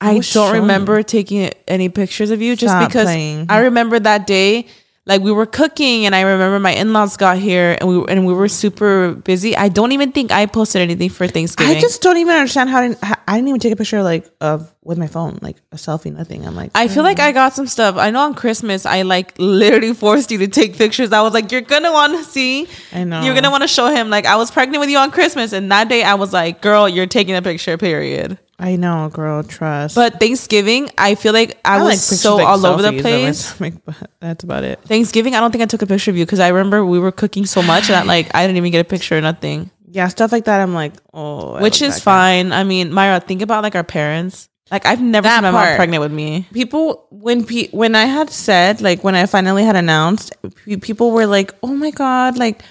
I 0.00 0.18
don't 0.18 0.52
remember 0.54 1.04
taking 1.04 1.48
any 1.68 1.88
pictures 1.88 2.30
of 2.30 2.42
you 2.42 2.56
just 2.56 2.72
Stop 2.72 2.88
because 2.88 3.04
playing. 3.04 3.46
I 3.48 3.60
remember 3.60 4.00
that 4.00 4.26
day 4.26 4.66
like 5.04 5.20
we 5.20 5.32
were 5.32 5.46
cooking 5.46 6.06
and 6.06 6.14
I 6.14 6.20
remember 6.20 6.60
my 6.60 6.72
in-laws 6.72 7.16
got 7.16 7.36
here 7.36 7.76
and 7.80 7.88
we 7.88 8.04
and 8.08 8.24
we 8.24 8.32
were 8.32 8.48
super 8.48 9.14
busy. 9.14 9.56
I 9.56 9.68
don't 9.68 9.90
even 9.90 10.12
think 10.12 10.30
I 10.30 10.46
posted 10.46 10.80
anything 10.80 11.10
for 11.10 11.26
Thanksgiving. 11.26 11.76
I 11.76 11.80
just 11.80 12.02
don't 12.02 12.18
even 12.18 12.36
understand 12.36 12.70
how, 12.70 12.86
to, 12.86 12.98
how 13.04 13.16
I 13.26 13.36
didn't 13.36 13.48
even 13.48 13.60
take 13.60 13.72
a 13.72 13.76
picture 13.76 14.02
like 14.04 14.30
of 14.40 14.72
with 14.84 14.98
my 14.98 15.08
phone, 15.08 15.40
like 15.42 15.56
a 15.72 15.76
selfie, 15.76 16.12
nothing. 16.12 16.46
I'm 16.46 16.54
like, 16.54 16.70
I 16.76 16.86
feel 16.86 17.02
like 17.02 17.18
I 17.18 17.32
mm. 17.32 17.34
got 17.34 17.52
some 17.52 17.66
stuff. 17.66 17.96
I 17.96 18.10
know 18.10 18.20
on 18.20 18.34
Christmas 18.34 18.86
I 18.86 19.02
like 19.02 19.34
literally 19.38 19.92
forced 20.04 20.30
you 20.30 20.38
to 20.38 20.48
take 20.48 20.76
pictures. 20.76 21.12
I 21.12 21.22
was 21.22 21.34
like, 21.34 21.50
you're 21.50 21.62
gonna 21.62 21.92
want 21.92 22.12
to 22.12 22.22
see. 22.22 22.68
I 22.92 23.02
know. 23.02 23.22
You're 23.22 23.34
gonna 23.34 23.50
want 23.50 23.62
to 23.62 23.68
show 23.68 23.88
him. 23.88 24.08
Like 24.08 24.24
I 24.24 24.36
was 24.36 24.52
pregnant 24.52 24.80
with 24.80 24.90
you 24.90 24.98
on 24.98 25.10
Christmas, 25.10 25.52
and 25.52 25.70
that 25.72 25.88
day 25.88 26.04
I 26.04 26.14
was 26.14 26.32
like, 26.32 26.62
girl, 26.62 26.88
you're 26.88 27.06
taking 27.06 27.34
a 27.34 27.42
picture. 27.42 27.76
Period. 27.76 28.38
I 28.62 28.76
know, 28.76 29.10
girl, 29.12 29.42
trust. 29.42 29.96
But 29.96 30.20
Thanksgiving, 30.20 30.88
I 30.96 31.16
feel 31.16 31.32
like 31.32 31.58
I, 31.64 31.78
was 31.78 31.84
like 31.84 31.94
pictures, 31.98 32.20
so 32.20 32.36
like, 32.36 32.46
all 32.46 32.64
over 32.64 32.80
the 32.80 32.90
selfies 32.90 32.98
of 32.98 33.04
my 33.04 33.10
place. 33.10 33.38
stomach, 33.46 33.74
but 33.84 34.10
that's 34.20 34.44
about 34.44 34.62
it. 34.64 34.80
Thanksgiving, 34.84 35.34
I 35.34 35.40
don't 35.40 35.50
think 35.50 35.62
I 35.62 35.66
took 35.66 35.82
a 35.82 35.86
picture 35.86 36.10
of 36.12 36.16
you 36.16 36.24
because 36.24 36.38
I 36.40 36.48
remember 36.48 36.84
we 36.86 36.98
were 37.00 37.10
cooking 37.12 37.44
so 37.44 37.60
much 37.62 37.88
that 37.88 38.06
like 38.06 38.32
I 38.34 38.46
didn't 38.46 38.56
even 38.58 38.70
get 38.70 38.80
a 38.80 38.88
picture 38.88 39.18
or 39.18 39.20
nothing. 39.20 39.70
Yeah, 39.90 40.06
stuff 40.08 40.30
like 40.32 40.44
that. 40.44 40.60
I'm 40.60 40.72
like, 40.74 40.94
oh, 41.12 41.54
I 41.54 41.62
Which 41.62 41.82
is 41.82 41.94
back 41.94 41.96
at- 41.98 42.02
fine. 42.02 42.52
I 42.52 42.64
mean, 42.64 42.90
Mayra, 42.92 43.22
think 43.22 43.42
about 43.42 43.62
like 43.64 43.74
our 43.74 43.84
parents. 43.84 44.48
Like 44.70 44.86
I've 44.86 45.02
never 45.02 45.24
That 45.24 45.42
seen 45.42 45.42
my 45.42 45.50
mom 45.50 45.76
pregnant 45.76 46.00
with 46.00 46.12
me. 46.12 46.46
People 46.54 47.06
when 47.10 47.44
pe- 47.44 47.68
when 47.72 47.94
I 47.94 48.04
had 48.06 48.30
said 48.30 48.80
like 48.80 49.04
when 49.04 49.14
I 49.14 49.26
finally 49.26 49.64
had 49.64 49.76
announced, 49.76 50.32
pe- 50.64 50.76
people 50.76 51.10
were 51.10 51.26
like, 51.26 51.52
"Oh 51.62 51.74
my 51.74 51.90
god!" 51.90 52.38
Like, 52.38 52.62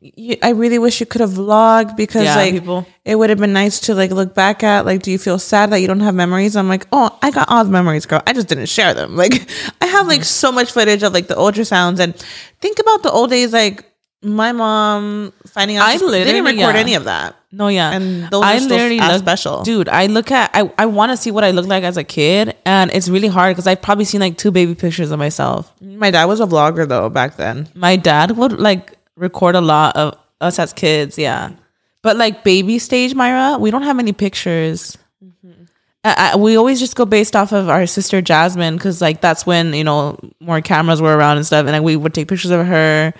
you, 0.00 0.36
I 0.42 0.50
really 0.50 0.78
wish 0.78 1.00
you 1.00 1.06
could 1.06 1.20
have 1.20 1.30
vlogged 1.30 1.96
because 1.96 2.24
Yeah, 2.24 2.36
like 2.36 2.52
people- 2.52 2.86
it 3.04 3.16
would 3.16 3.30
have 3.30 3.38
been 3.38 3.52
nice 3.52 3.80
to 3.80 3.94
like 3.94 4.10
look 4.10 4.34
back 4.34 4.62
at. 4.62 4.86
Like, 4.86 5.02
do 5.02 5.10
you 5.10 5.18
feel 5.18 5.38
sad 5.38 5.70
that 5.70 5.80
you 5.80 5.86
don't 5.86 6.00
have 6.00 6.14
memories? 6.14 6.56
I'm 6.56 6.68
like, 6.68 6.86
oh, 6.92 7.16
I 7.22 7.30
got 7.30 7.48
all 7.48 7.64
the 7.64 7.70
memories, 7.70 8.06
girl. 8.06 8.22
I 8.26 8.32
just 8.32 8.48
didn't 8.48 8.66
share 8.66 8.94
them. 8.94 9.16
Like, 9.28 9.50
I 9.82 9.86
have 9.86 10.06
like 10.06 10.20
mm. 10.20 10.24
so 10.24 10.52
much 10.52 10.70
footage 10.70 11.02
of 11.02 11.12
like 11.12 11.26
the 11.26 11.34
ultrasounds 11.34 11.98
and 11.98 12.14
think 12.60 12.78
about 12.78 13.02
the 13.02 13.10
old 13.10 13.30
days. 13.30 13.52
Like 13.52 13.84
my 14.22 14.52
mom 14.52 15.32
finding 15.46 15.76
out 15.76 15.88
I 15.88 15.96
they 15.96 16.24
didn't 16.24 16.44
record 16.44 16.74
yeah. 16.74 16.80
any 16.80 16.94
of 16.94 17.04
that. 17.04 17.36
No, 17.52 17.68
yeah. 17.68 17.92
And 17.92 18.28
those 18.30 18.44
are 18.44 18.60
still 18.60 19.00
as 19.00 19.12
look, 19.12 19.22
special. 19.22 19.62
Dude, 19.62 19.88
I 19.88 20.06
look 20.06 20.30
at 20.30 20.50
I, 20.52 20.70
I 20.76 20.86
want 20.86 21.12
to 21.12 21.16
see 21.16 21.30
what 21.30 21.44
I 21.44 21.52
look 21.52 21.66
like 21.66 21.84
as 21.84 21.96
a 21.96 22.04
kid 22.04 22.56
and 22.66 22.90
it's 22.92 23.08
really 23.08 23.28
hard 23.28 23.54
because 23.54 23.66
I've 23.66 23.80
probably 23.80 24.04
seen 24.04 24.20
like 24.20 24.36
two 24.36 24.50
baby 24.50 24.74
pictures 24.74 25.10
of 25.10 25.18
myself. 25.18 25.72
My 25.80 26.10
dad 26.10 26.24
was 26.26 26.40
a 26.40 26.46
vlogger 26.46 26.86
though 26.86 27.08
back 27.08 27.36
then. 27.36 27.68
My 27.74 27.96
dad 27.96 28.32
would 28.32 28.52
like 28.52 28.97
record 29.18 29.54
a 29.54 29.60
lot 29.60 29.96
of 29.96 30.16
us 30.40 30.58
as 30.58 30.72
kids, 30.72 31.18
yeah. 31.18 31.50
But 32.02 32.16
like 32.16 32.44
baby 32.44 32.78
stage, 32.78 33.14
Mayra, 33.14 33.60
we 33.60 33.70
don't 33.70 33.82
have 33.82 33.98
any 33.98 34.12
pictures. 34.12 34.96
I, 36.04 36.32
I, 36.32 36.36
we 36.36 36.56
always 36.56 36.78
just 36.78 36.94
go 36.94 37.04
based 37.04 37.34
off 37.34 37.52
of 37.52 37.68
our 37.68 37.86
sister 37.86 38.22
Jasmine 38.22 38.76
because 38.76 39.02
like 39.02 39.20
that's 39.20 39.44
when 39.44 39.74
you 39.74 39.82
know 39.84 40.16
more 40.40 40.60
cameras 40.60 41.02
were 41.02 41.16
around 41.16 41.38
and 41.38 41.46
stuff, 41.46 41.66
and 41.66 41.72
like 41.72 41.82
we 41.82 41.96
would 41.96 42.14
take 42.14 42.28
pictures 42.28 42.52
of 42.52 42.64
her 42.66 43.12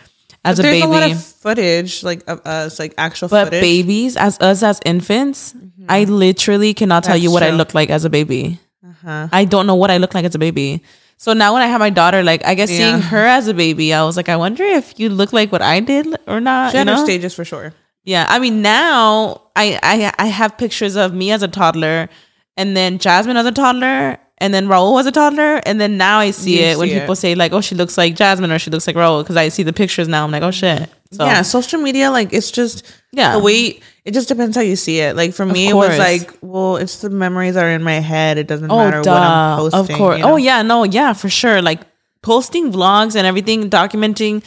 as 0.45 0.59
a 0.59 0.63
There's 0.63 0.81
baby. 0.81 0.87
a 0.87 0.89
lot 0.89 1.11
of 1.11 1.23
footage, 1.23 2.05
like 2.05 2.23
of 2.29 2.41
us, 2.47 2.79
like 2.79 2.95
actual 2.97 3.29
but 3.29 3.47
footage. 3.47 3.61
babies, 3.61 4.17
as 4.17 4.39
us 4.41 4.63
as 4.63 4.81
infants, 4.87 5.55
I 5.89 6.05
literally 6.05 6.73
cannot 6.73 7.03
tell 7.03 7.17
you 7.17 7.33
what 7.33 7.43
I 7.43 7.49
true. 7.49 7.59
look 7.59 7.75
like 7.75 7.91
as 7.91 8.05
a 8.05 8.11
baby. 8.11 8.61
Uh-huh. 8.87 9.29
I 9.33 9.45
don't 9.45 9.67
know 9.67 9.75
what 9.75 9.91
I 9.91 9.99
look 9.99 10.15
like 10.15 10.25
as 10.25 10.35
a 10.35 10.39
baby. 10.39 10.83
So 11.21 11.33
now 11.33 11.53
when 11.53 11.63
I 11.63 11.67
have 11.67 11.81
my 11.81 11.91
daughter, 11.91 12.23
like 12.23 12.45
I 12.47 12.55
guess 12.55 12.71
Yeah. 12.71 12.77
seeing 12.79 13.03
her 13.03 13.27
as 13.27 13.49
a 13.49 13.55
baby, 13.55 13.93
I 13.93 14.05
was 14.05 14.17
like, 14.17 14.29
I 14.29 14.37
wonder 14.37 14.63
if 14.65 14.99
you 14.99 15.09
look 15.11 15.33
like 15.33 15.51
what 15.51 15.61
I 15.63 15.81
did 15.81 16.07
or 16.27 16.41
not. 16.41 16.71
She 16.71 16.77
you 16.77 16.79
had 16.79 16.87
know? 16.87 17.05
stages 17.05 17.35
for 17.35 17.45
sure. 17.45 17.75
Yeah, 18.05 18.25
I 18.29 18.39
mean 18.39 18.63
now 18.63 19.43
I, 19.57 19.79
I 19.83 20.13
I 20.19 20.27
have 20.27 20.57
pictures 20.57 20.97
of 20.97 21.13
me 21.13 21.31
as 21.33 21.43
a 21.43 21.49
toddler, 21.49 22.09
and 22.57 22.77
then 22.77 22.99
Jasmine 22.99 23.37
as 23.37 23.45
a 23.47 23.53
toddler, 23.53 24.17
and 24.41 24.55
then 24.55 24.67
Raul 24.69 24.93
was 24.93 25.07
a 25.07 25.13
toddler, 25.13 25.61
and 25.67 25.81
then 25.81 25.97
now 25.97 26.19
I 26.21 26.31
see 26.31 26.59
You 26.61 26.67
it 26.67 26.79
when 26.79 26.89
see 26.89 26.99
people 26.99 27.13
it. 27.13 27.17
say 27.17 27.35
like, 27.35 27.53
oh, 27.53 27.61
she 27.61 27.75
looks 27.75 27.99
like 27.99 28.15
Jasmine 28.15 28.51
or 28.53 28.59
she 28.59 28.71
looks 28.71 28.87
like 28.87 28.97
Raul 28.97 29.23
because 29.23 29.37
I 29.37 29.49
see 29.49 29.63
the 29.65 29.73
pictures 29.73 30.09
now. 30.09 30.25
I'm 30.25 30.31
like, 30.31 30.43
oh 30.43 30.51
shit. 30.51 30.89
So, 31.11 31.25
yeah, 31.25 31.43
social 31.43 31.81
media, 31.81 32.11
like 32.11 32.33
it's 32.33 32.51
just 32.51 32.85
Yeah. 33.13 33.33
the 33.33 33.39
way 33.39 33.81
it 34.05 34.13
just 34.13 34.29
depends 34.29 34.57
how 34.57 34.63
you 34.63 34.77
see 34.77 35.01
it. 35.01 35.17
Like 35.17 35.33
for 35.35 35.45
me, 35.47 35.69
it 35.69 35.75
was 35.75 35.99
like, 35.99 36.37
well, 36.43 36.77
it's 36.77 36.99
the 37.01 37.11
memories 37.11 37.55
that 37.55 37.65
are 37.65 37.71
in 37.71 37.83
my 37.83 37.99
head. 38.01 38.39
It 38.39 38.47
doesn't 38.47 38.71
Oh, 38.71 38.77
matter 38.79 39.03
duh. 39.03 39.11
what 39.13 39.23
I'm 39.23 39.59
posting. 39.59 39.81
Of 39.95 39.99
course. 39.99 40.19
you 40.19 40.23
know? 40.25 40.33
Oh, 40.33 40.37
yeah. 40.37 40.63
No, 40.63 40.85
yeah, 40.85 41.13
for 41.15 41.29
sure. 41.31 41.61
Like 41.63 41.81
posting 42.23 42.71
vlogs 42.73 43.17
and 43.17 43.27
everything, 43.27 43.71
documenting 43.71 44.45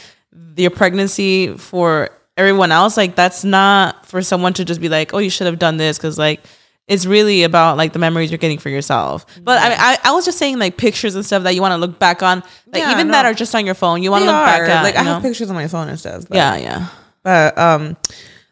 your 0.56 0.70
pregnancy 0.70 1.56
for 1.56 2.10
everyone 2.36 2.70
else. 2.72 2.96
Like 2.96 3.14
that's 3.16 3.42
not 3.44 4.06
for 4.06 4.22
someone 4.22 4.52
to 4.54 4.64
just 4.64 4.80
be 4.80 4.88
like, 4.88 5.12
oh, 5.14 5.18
you 5.18 5.30
should 5.30 5.46
have 5.48 5.58
done 5.58 5.76
this 5.78 5.98
because 5.98 6.16
like 6.18 6.40
it's 6.88 7.06
really 7.06 7.44
about 7.44 7.76
like 7.76 7.92
the 7.92 7.98
memories 7.98 8.30
you're 8.30 8.38
getting 8.38 8.58
for 8.58 8.68
yourself. 8.68 9.24
But 9.42 9.58
I, 9.58 9.92
I, 9.92 9.98
I 10.04 10.12
was 10.12 10.24
just 10.24 10.38
saying 10.38 10.58
like 10.58 10.76
pictures 10.76 11.14
and 11.14 11.24
stuff 11.24 11.44
that 11.44 11.54
you 11.54 11.60
want 11.60 11.72
to 11.72 11.78
look 11.78 11.98
back 11.98 12.22
on, 12.22 12.42
like 12.66 12.82
Yeah, 12.82 12.92
even 12.92 13.08
no. 13.08 13.12
that 13.12 13.24
are 13.24 13.34
just 13.34 13.54
on 13.54 13.64
your 13.64 13.74
phone. 13.74 14.02
You 14.02 14.10
want 14.10 14.22
to 14.22 14.26
look 14.26 14.34
are. 14.34 14.46
back 14.46 14.68
at. 14.68 14.82
like 14.82 14.96
I 14.96 15.02
you 15.02 15.08
have 15.08 15.22
pictures 15.22 15.48
on 15.48 15.56
my 15.56 15.68
phone 15.68 15.88
and 15.88 15.98
stuff. 15.98 16.28
But, 16.28 16.36
Yeah, 16.36 16.56
yeah. 16.56 16.86
But 17.22 17.56
um, 17.56 17.96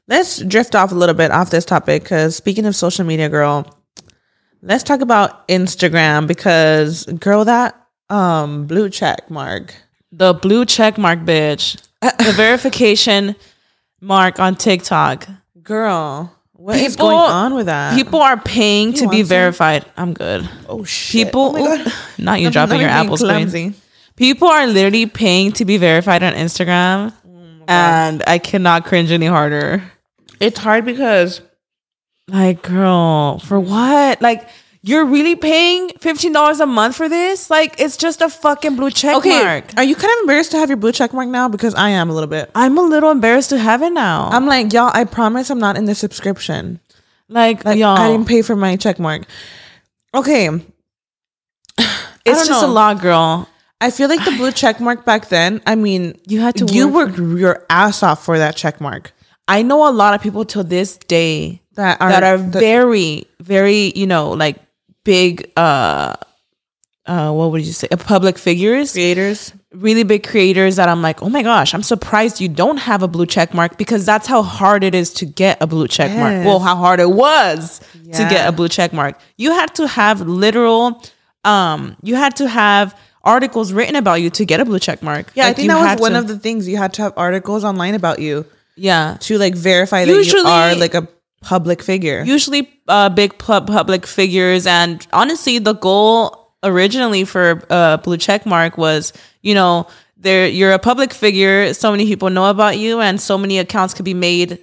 let's 0.06 0.42
drift 0.42 0.74
off 0.74 0.92
a 0.92 0.94
little 0.94 1.14
bit 1.14 1.30
off 1.32 1.50
this 1.50 1.64
topic 1.64 2.02
because 2.04 2.36
speaking 2.36 2.66
of 2.66 2.76
social 2.76 3.04
media, 3.04 3.28
girl, 3.28 3.66
let's 4.62 4.84
talk 4.84 5.00
about 5.00 5.46
Instagram 5.48 6.26
because 6.26 7.04
girl, 7.06 7.44
that 7.44 7.76
um 8.10 8.66
blue 8.66 8.88
check 8.88 9.30
mark. 9.30 9.74
The 10.12 10.34
blue 10.34 10.64
check 10.64 10.98
mark, 10.98 11.20
bitch. 11.20 11.80
the 12.00 12.32
verification 12.34 13.36
mark 14.00 14.38
on 14.40 14.56
TikTok. 14.56 15.28
Girl, 15.62 16.34
what 16.60 16.76
is 16.76 16.94
People- 16.96 17.08
going 17.08 17.30
on 17.30 17.54
with 17.54 17.66
that? 17.66 17.94
People 17.96 18.20
are 18.20 18.36
paying 18.36 18.92
to 18.94 19.08
be 19.08 19.22
verified. 19.22 19.84
I'm 19.96 20.12
good. 20.12 20.48
oh 20.68 20.84
shit. 20.84 21.26
People, 21.28 21.54
Oh 21.56 21.92
not 22.18 22.40
you 22.40 22.46
I'm 22.46 22.52
dropping 22.52 22.74
not 22.76 22.80
your 22.80 22.88
being 22.90 23.04
Apple 23.06 23.16
screen. 23.16 23.74
People 24.16 24.48
are 24.48 24.66
literally 24.66 25.06
paying 25.06 25.52
to 25.52 25.64
be 25.64 25.78
verified 25.78 26.22
on 26.22 26.34
Instagram, 26.34 27.12
oh 27.26 27.64
and 27.66 28.22
I 28.26 28.38
cannot 28.38 28.84
cringe 28.84 29.10
any 29.10 29.26
harder. 29.26 29.82
It's 30.40 30.58
hard 30.58 30.84
because 30.84 31.40
Like, 32.28 32.62
girl, 32.62 33.38
for 33.38 33.58
what? 33.58 34.20
Like, 34.20 34.48
you're 34.82 35.04
really 35.04 35.36
paying 35.36 35.90
fifteen 35.98 36.32
dollars 36.32 36.60
a 36.60 36.66
month 36.66 36.96
for 36.96 37.08
this? 37.08 37.50
Like, 37.50 37.78
it's 37.78 37.96
just 37.96 38.20
a 38.20 38.28
fucking 38.28 38.76
blue 38.76 38.90
check 38.90 39.16
okay, 39.16 39.42
mark. 39.42 39.64
are 39.76 39.84
you 39.84 39.94
kind 39.94 40.12
of 40.12 40.20
embarrassed 40.20 40.52
to 40.52 40.58
have 40.58 40.68
your 40.70 40.76
blue 40.76 40.92
check 40.92 41.12
mark 41.12 41.28
now? 41.28 41.48
Because 41.48 41.74
I 41.74 41.90
am 41.90 42.08
a 42.10 42.14
little 42.14 42.28
bit. 42.28 42.50
I'm 42.54 42.78
a 42.78 42.82
little 42.82 43.10
embarrassed 43.10 43.50
to 43.50 43.58
have 43.58 43.82
it 43.82 43.90
now. 43.90 44.28
I'm 44.32 44.46
like, 44.46 44.72
y'all. 44.72 44.90
I 44.94 45.04
promise 45.04 45.50
I'm 45.50 45.58
not 45.58 45.76
in 45.76 45.84
the 45.84 45.94
subscription. 45.94 46.80
like, 47.28 47.64
Like, 47.64 47.78
y'all, 47.78 47.96
I 47.96 48.08
didn't 48.08 48.26
pay 48.26 48.42
for 48.42 48.56
my 48.56 48.76
check 48.76 48.98
mark. 48.98 49.22
Okay, 50.14 50.48
it's 52.24 52.46
just 52.46 52.62
a 52.62 52.66
know. 52.66 52.72
lot, 52.72 53.00
girl. 53.00 53.48
I 53.82 53.90
feel 53.90 54.08
like 54.08 54.24
the 54.24 54.32
blue 54.32 54.52
check 54.52 54.78
mark 54.80 55.04
back 55.06 55.28
then. 55.28 55.62
I 55.66 55.74
mean, 55.74 56.18
You 56.26 56.40
had 56.40 56.54
to 56.56 56.66
You 56.66 56.88
work 56.88 57.16
worked 57.16 57.40
your 57.40 57.64
ass 57.70 58.02
off 58.02 58.22
for 58.24 58.36
that 58.38 58.54
check 58.56 58.80
mark. 58.80 59.12
I 59.48 59.62
know 59.62 59.88
a 59.88 59.90
lot 59.90 60.14
of 60.14 60.20
people 60.20 60.44
till 60.44 60.64
this 60.64 60.98
day 60.98 61.62
That 61.74 62.00
are 62.00 62.10
that 62.10 62.22
are 62.22 62.36
very, 62.36 63.26
very, 63.40 63.92
you 63.96 64.06
know, 64.06 64.30
like 64.32 64.58
big 65.04 65.50
uh 65.56 66.14
uh 67.06 67.32
what 67.32 67.50
would 67.50 67.62
you 67.64 67.72
say? 67.72 67.88
Uh, 67.90 67.96
public 67.96 68.38
figures. 68.38 68.92
creators. 68.92 69.52
Really 69.72 70.02
big 70.02 70.26
creators 70.26 70.76
that 70.76 70.88
I'm 70.88 71.00
like, 71.00 71.22
oh 71.22 71.28
my 71.28 71.42
gosh, 71.42 71.74
I'm 71.74 71.82
surprised 71.82 72.40
you 72.40 72.48
don't 72.48 72.76
have 72.78 73.02
a 73.02 73.08
blue 73.08 73.26
check 73.26 73.54
mark 73.54 73.78
because 73.78 74.04
that's 74.04 74.26
how 74.26 74.42
hard 74.42 74.82
it 74.84 74.94
is 74.94 75.12
to 75.14 75.26
get 75.26 75.62
a 75.62 75.66
blue 75.66 75.86
check 75.88 76.10
mark. 76.10 76.32
Yes. 76.32 76.46
Well, 76.46 76.58
how 76.58 76.76
hard 76.76 77.00
it 77.00 77.10
was 77.10 77.80
to 78.12 78.26
get 78.28 78.48
a 78.48 78.52
blue 78.52 78.68
check 78.68 78.92
mark. 78.92 79.18
You 79.36 79.52
had 79.52 79.74
to 79.76 79.86
have 79.86 80.20
literal 80.22 81.02
um 81.44 81.96
you 82.02 82.16
had 82.16 82.36
to 82.36 82.48
have 82.48 82.94
articles 83.22 83.72
written 83.72 83.96
about 83.96 84.20
you 84.20 84.30
to 84.30 84.44
get 84.44 84.60
a 84.60 84.64
blue 84.64 84.78
check 84.78 85.02
mark. 85.02 85.30
Yeah, 85.34 85.46
I 85.46 85.52
think 85.52 85.68
that 85.68 85.92
was 85.92 86.00
one 86.00 86.12
to- 86.12 86.18
of 86.18 86.28
the 86.28 86.38
things 86.38 86.68
you 86.68 86.76
had 86.76 86.92
to 86.94 87.02
have 87.02 87.14
articles 87.16 87.64
online 87.64 87.94
about 87.94 88.18
you 88.18 88.44
yeah. 88.76 89.16
to 89.20 89.38
like 89.38 89.54
verify 89.54 90.04
that 90.04 90.12
Usually- 90.12 90.42
you 90.42 90.48
are 90.48 90.74
like 90.74 90.94
a 90.94 91.06
public 91.40 91.82
figure. 91.82 92.22
usually 92.24 92.68
uh, 92.88 93.08
big 93.08 93.38
pub- 93.38 93.66
public 93.66 94.06
figures 94.06 94.66
and 94.66 95.06
honestly 95.12 95.58
the 95.58 95.72
goal 95.74 96.52
originally 96.62 97.24
for 97.24 97.62
uh, 97.70 97.96
blue 97.98 98.16
check 98.18 98.44
mark 98.44 98.76
was 98.76 99.12
you 99.42 99.54
know 99.54 99.86
there 100.18 100.46
you're 100.46 100.72
a 100.72 100.78
public 100.78 101.14
figure 101.14 101.72
so 101.72 101.90
many 101.90 102.04
people 102.04 102.28
know 102.28 102.50
about 102.50 102.76
you 102.78 103.00
and 103.00 103.20
so 103.20 103.38
many 103.38 103.58
accounts 103.58 103.94
could 103.94 104.04
be 104.04 104.12
made 104.12 104.58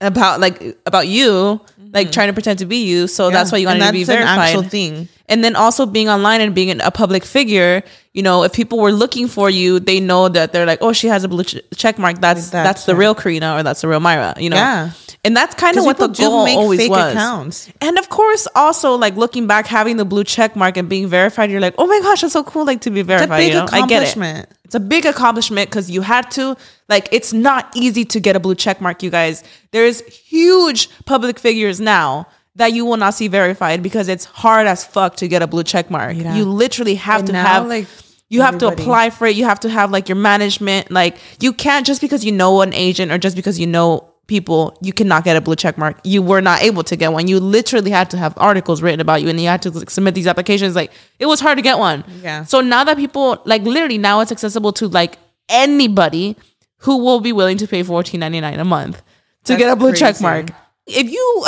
about 0.00 0.38
like 0.40 0.62
about 0.86 1.08
you 1.08 1.60
like 1.92 2.10
trying 2.12 2.28
to 2.28 2.32
pretend 2.32 2.58
to 2.60 2.66
be 2.66 2.84
you 2.84 3.06
so 3.08 3.30
that's 3.30 3.50
why 3.50 3.58
you 3.58 3.66
Mm-hmm. 3.66 3.78
Wanted 3.80 3.86
to 3.86 3.92
be 3.92 4.04
that's 4.04 4.20
an 4.20 4.24
verified 4.26 4.48
actual 4.56 4.62
thing. 4.68 5.08
and 5.28 5.42
then 5.42 5.56
also 5.56 5.86
being 5.86 6.08
online 6.08 6.40
and 6.40 6.54
being 6.54 6.80
a 6.80 6.90
public 6.90 7.24
figure 7.24 7.82
you 8.12 8.22
know 8.22 8.44
if 8.44 8.52
people 8.52 8.78
were 8.78 8.92
looking 8.92 9.26
for 9.26 9.48
you 9.50 9.80
they 9.80 9.98
know 10.00 10.28
that 10.28 10.52
they're 10.52 10.66
like 10.66 10.78
oh 10.82 10.92
she 10.92 11.08
has 11.08 11.24
a 11.24 11.28
blue 11.28 11.42
ch- 11.44 11.58
check 11.76 11.98
mark 11.98 12.20
that's 12.20 12.50
That's 12.50 12.66
that's, 12.66 12.84
the 12.84 12.94
real 12.94 13.14
karina 13.14 13.54
or 13.56 13.62
that's 13.64 13.80
the 13.80 13.88
real 13.88 14.00
Mayra 14.00 14.38
you 14.40 14.50
know 14.50 14.56
Yeah. 14.56 14.90
And 15.24 15.36
that's 15.36 15.54
kind 15.54 15.76
of 15.78 15.84
what 15.84 15.96
the 15.98 16.08
goal 16.08 16.44
make 16.44 16.56
always 16.56 16.78
fake 16.80 16.90
was. 16.90 17.12
accounts. 17.12 17.70
and 17.80 17.98
of 17.98 18.08
course 18.10 18.46
also 18.54 18.94
like 18.94 19.16
looking 19.16 19.46
back 19.46 19.66
having 19.66 19.96
the 19.96 20.04
blue 20.04 20.24
check 20.24 20.54
mark 20.54 20.76
and 20.76 20.88
being 20.88 21.06
verified 21.08 21.50
you're 21.50 21.60
like 21.60 21.74
oh 21.78 21.86
my 21.86 21.98
gosh 22.00 22.20
that's 22.20 22.32
so 22.34 22.44
cool 22.44 22.64
like 22.64 22.80
to 22.82 22.90
be 22.90 23.00
It's 23.00 23.06
a 23.06 23.08
verified 23.08 23.38
big 23.38 23.48
you 23.52 23.58
know? 23.58 23.66
I 23.72 23.86
get 23.86 24.02
it. 24.02 24.08
accomplishment. 24.10 24.48
it's 24.64 24.74
a 24.74 24.80
big 24.80 25.06
accomplishment 25.06 25.70
because 25.70 25.90
you 25.90 26.02
had 26.02 26.30
to 26.32 26.56
like 26.88 27.08
it's 27.10 27.32
not 27.32 27.70
easy 27.74 28.04
to 28.04 28.20
get 28.20 28.36
a 28.36 28.40
blue 28.40 28.54
check 28.54 28.80
mark 28.80 29.02
you 29.02 29.10
guys. 29.10 29.42
There's 29.72 30.00
huge 30.02 30.88
public 31.06 31.38
figures 31.38 31.80
now 31.80 32.26
that 32.56 32.72
you 32.72 32.84
will 32.84 32.96
not 32.98 33.14
see 33.14 33.26
verified 33.26 33.82
because 33.82 34.06
it's 34.08 34.24
hard 34.26 34.66
as 34.66 34.84
fuck 34.84 35.16
to 35.16 35.26
get 35.28 35.42
a 35.42 35.46
blue 35.46 35.64
check 35.64 35.90
mark. 35.90 36.16
Yeah. 36.16 36.36
you 36.36 36.44
literally 36.44 36.94
have 36.94 37.20
And 37.20 37.26
to 37.28 37.32
now, 37.32 37.44
have 37.44 37.66
like, 37.66 37.86
you 38.28 38.42
have 38.42 38.58
to 38.58 38.68
apply 38.68 39.10
for 39.10 39.26
it. 39.26 39.34
You 39.34 39.44
have 39.44 39.60
to 39.60 39.68
have 39.68 39.90
like 39.90 40.08
your 40.08 40.16
management. 40.16 40.90
Like 40.90 41.16
you 41.40 41.52
can't 41.52 41.84
just 41.86 42.00
because 42.00 42.24
you 42.24 42.30
know 42.32 42.60
an 42.60 42.72
agent 42.72 43.10
or 43.10 43.18
just 43.18 43.34
because 43.36 43.58
you 43.58 43.66
know 43.66 44.08
people 44.26 44.76
you 44.80 44.92
cannot 44.92 45.24
get 45.24 45.36
a 45.36 45.40
blue 45.40 45.56
check 45.56 45.76
mark. 45.76 45.98
You 46.04 46.22
were 46.22 46.40
not 46.40 46.62
able 46.62 46.82
to 46.84 46.96
get 46.96 47.12
one. 47.12 47.28
You 47.28 47.40
literally 47.40 47.90
had 47.90 48.10
to 48.10 48.16
have 48.16 48.34
articles 48.36 48.82
written 48.82 49.00
about 49.00 49.22
you 49.22 49.28
and 49.28 49.40
you 49.40 49.48
had 49.48 49.62
to 49.62 49.70
like, 49.70 49.90
submit 49.90 50.14
these 50.14 50.26
applications. 50.26 50.74
Like 50.74 50.92
it 51.18 51.26
was 51.26 51.40
hard 51.40 51.58
to 51.58 51.62
get 51.62 51.78
one. 51.78 52.04
Yeah. 52.22 52.44
so 52.44 52.60
now 52.60 52.84
that 52.84 52.96
people 52.96 53.42
like 53.44 53.62
literally 53.62 53.98
now 53.98 54.20
it's 54.20 54.32
accessible 54.32 54.72
to 54.74 54.88
like 54.88 55.18
anybody 55.48 56.36
who 56.78 56.98
will 56.98 57.20
be 57.20 57.32
willing 57.32 57.58
to 57.58 57.68
pay 57.68 57.82
fourteen 57.82 58.20
ninety 58.20 58.40
nine 58.40 58.58
a 58.58 58.64
month 58.64 59.02
to 59.44 59.52
That's 59.52 59.58
get 59.58 59.72
a 59.72 59.76
blue 59.76 59.94
check 59.94 60.20
mark. 60.20 60.50
If 60.86 61.10
you 61.10 61.46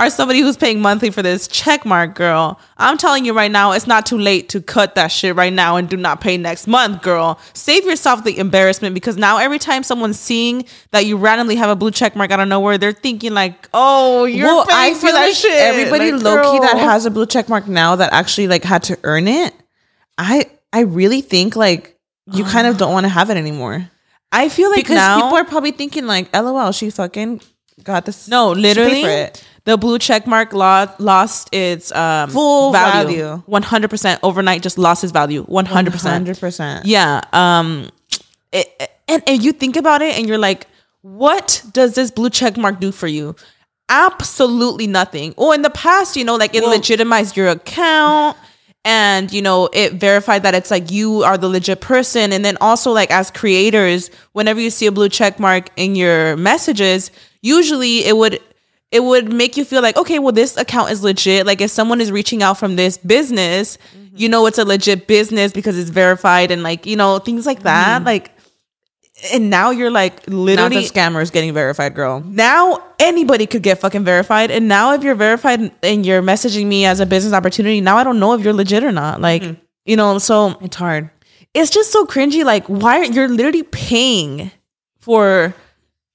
are 0.00 0.10
somebody 0.10 0.40
who's 0.40 0.56
paying 0.56 0.80
monthly 0.80 1.10
for 1.10 1.22
this 1.22 1.46
check 1.46 1.84
mark, 1.84 2.14
girl, 2.14 2.58
I'm 2.76 2.98
telling 2.98 3.24
you 3.24 3.34
right 3.34 3.50
now, 3.50 3.72
it's 3.72 3.86
not 3.86 4.06
too 4.06 4.18
late 4.18 4.48
to 4.50 4.60
cut 4.60 4.94
that 4.94 5.08
shit 5.08 5.36
right 5.36 5.52
now 5.52 5.76
and 5.76 5.88
do 5.88 5.96
not 5.96 6.20
pay 6.20 6.36
next 6.36 6.66
month, 6.66 7.02
girl. 7.02 7.38
Save 7.52 7.84
yourself 7.84 8.24
the 8.24 8.38
embarrassment 8.38 8.94
because 8.94 9.16
now 9.16 9.38
every 9.38 9.58
time 9.58 9.82
someone's 9.82 10.18
seeing 10.18 10.64
that 10.90 11.06
you 11.06 11.16
randomly 11.16 11.56
have 11.56 11.70
a 11.70 11.76
blue 11.76 11.90
check 11.90 12.16
mark 12.16 12.30
out 12.30 12.40
of 12.40 12.48
nowhere, 12.48 12.78
they're 12.78 12.92
thinking 12.92 13.32
like, 13.32 13.68
"Oh, 13.74 14.22
oh 14.22 14.24
you're 14.24 14.46
well, 14.46 14.66
paying 14.66 14.92
I 14.92 14.94
for 14.94 15.06
feel 15.06 15.12
that 15.12 15.26
like 15.26 15.34
shit." 15.34 15.52
everybody 15.52 16.12
Like, 16.12 16.22
low 16.22 16.52
key 16.52 16.58
that 16.60 16.78
has 16.78 17.06
a 17.06 17.10
blue 17.10 17.26
check 17.26 17.48
mark 17.48 17.68
now 17.68 17.96
that 17.96 18.12
actually 18.12 18.48
like 18.48 18.64
had 18.64 18.82
to 18.84 18.98
earn 19.04 19.28
it. 19.28 19.54
I 20.18 20.46
I 20.72 20.80
really 20.80 21.20
think 21.20 21.56
like 21.56 21.98
you 22.32 22.44
kind 22.44 22.66
of 22.66 22.76
don't 22.78 22.92
want 22.92 23.04
to 23.04 23.10
have 23.10 23.30
it 23.30 23.36
anymore 23.36 23.90
I 24.32 24.48
feel 24.48 24.70
like 24.70 24.78
because 24.78 24.94
now 24.94 25.22
people 25.22 25.38
are 25.38 25.44
probably 25.44 25.72
thinking 25.72 26.06
like, 26.06 26.32
"LOL, 26.32 26.72
she 26.72 26.90
fucking 26.90 27.40
got 27.82 28.06
this." 28.06 28.28
No, 28.28 28.52
literally. 28.52 29.30
The 29.64 29.76
blue 29.76 29.98
check 29.98 30.26
mark 30.26 30.52
lo- 30.52 30.88
lost 30.98 31.54
its 31.54 31.92
um, 31.92 32.30
Full 32.30 32.72
value. 32.72 33.42
One 33.46 33.62
hundred 33.62 33.90
percent 33.90 34.20
overnight, 34.22 34.62
just 34.62 34.78
lost 34.78 35.04
its 35.04 35.12
value. 35.12 35.42
One 35.44 35.66
hundred 35.66 35.92
percent. 35.92 36.12
hundred 36.14 36.38
percent. 36.38 36.86
Yeah. 36.86 37.20
Um. 37.32 37.90
it- 38.52 38.90
and 39.08 39.22
and 39.26 39.42
you 39.42 39.52
think 39.52 39.76
about 39.76 40.02
it, 40.02 40.16
and 40.16 40.28
you're 40.28 40.38
like, 40.38 40.66
what 41.02 41.64
does 41.72 41.94
this 41.94 42.10
blue 42.10 42.30
check 42.30 42.56
mark 42.56 42.78
do 42.80 42.92
for 42.92 43.08
you? 43.08 43.34
Absolutely 43.88 44.86
nothing. 44.86 45.34
Or 45.36 45.52
in 45.54 45.62
the 45.62 45.70
past, 45.70 46.16
you 46.16 46.24
know, 46.24 46.36
like 46.36 46.54
it 46.54 46.62
legitimized 46.62 47.36
your 47.36 47.48
account. 47.48 48.36
And 48.84 49.30
you 49.30 49.42
know, 49.42 49.68
it 49.74 49.94
verified 49.94 50.44
that 50.44 50.54
it's 50.54 50.70
like 50.70 50.90
you 50.90 51.22
are 51.22 51.36
the 51.36 51.48
legit 51.48 51.80
person. 51.82 52.32
And 52.32 52.44
then 52.44 52.56
also, 52.60 52.92
like 52.92 53.10
as 53.10 53.30
creators, 53.30 54.10
whenever 54.32 54.58
you 54.60 54.70
see 54.70 54.86
a 54.86 54.92
blue 54.92 55.08
check 55.10 55.38
mark 55.38 55.68
in 55.76 55.96
your 55.96 56.36
messages, 56.36 57.10
usually 57.42 58.06
it 58.06 58.16
would 58.16 58.40
it 58.92 59.04
would 59.04 59.32
make 59.32 59.56
you 59.56 59.64
feel 59.64 59.82
like 59.82 59.96
okay 59.96 60.18
well 60.18 60.32
this 60.32 60.56
account 60.56 60.90
is 60.90 61.02
legit. 61.02 61.46
Like 61.46 61.60
if 61.60 61.70
someone 61.70 62.00
is 62.00 62.10
reaching 62.10 62.42
out 62.42 62.58
from 62.58 62.76
this 62.76 62.98
business 62.98 63.78
you 63.94 64.26
mm-hmm. 64.26 64.32
know 64.32 64.46
it's 64.46 64.58
a 64.58 64.64
legit 64.64 65.06
business 65.06 65.52
because 65.52 65.78
it's 65.78 65.90
verified 65.90 66.50
and 66.50 66.62
like 66.62 66.86
you 66.86 66.96
know 66.96 67.18
things 67.18 67.46
like 67.46 67.62
that. 67.62 67.98
Mm-hmm. 67.98 68.06
Like 68.06 68.32
and 69.32 69.50
now 69.50 69.70
you're 69.70 69.90
like 69.90 70.26
Now 70.28 70.36
literally 70.36 70.76
the 70.76 70.88
scammer 70.88 71.20
is 71.22 71.30
getting 71.30 71.52
verified, 71.52 71.94
girl. 71.94 72.20
now 72.20 72.82
anybody 72.98 73.46
could 73.46 73.62
get 73.62 73.78
fucking 73.78 74.04
verified. 74.04 74.50
And 74.50 74.66
now 74.66 74.94
if 74.94 75.02
you're 75.02 75.14
verified 75.14 75.72
and 75.82 76.06
you're 76.06 76.22
messaging 76.22 76.66
me 76.66 76.86
as 76.86 77.00
a 77.00 77.06
business 77.06 77.34
opportunity 77.34 77.80
now 77.80 77.96
i 77.98 78.04
don't 78.04 78.18
know 78.18 78.32
if 78.34 78.42
you're 78.42 78.54
legit 78.54 78.82
or 78.82 78.92
not. 78.92 79.20
Like 79.20 79.42
mm-hmm. 79.42 79.60
you 79.84 79.96
know 79.96 80.18
so 80.18 80.58
It's 80.60 80.76
hard. 80.76 81.10
it's 81.54 81.70
just 81.70 81.92
so 81.92 82.06
cringy. 82.06 82.44
Like, 82.44 82.66
why 82.66 83.00
are 83.00 83.04
you're 83.04 83.28
literally 83.28 83.62
paying 83.62 84.50
for 84.98 85.54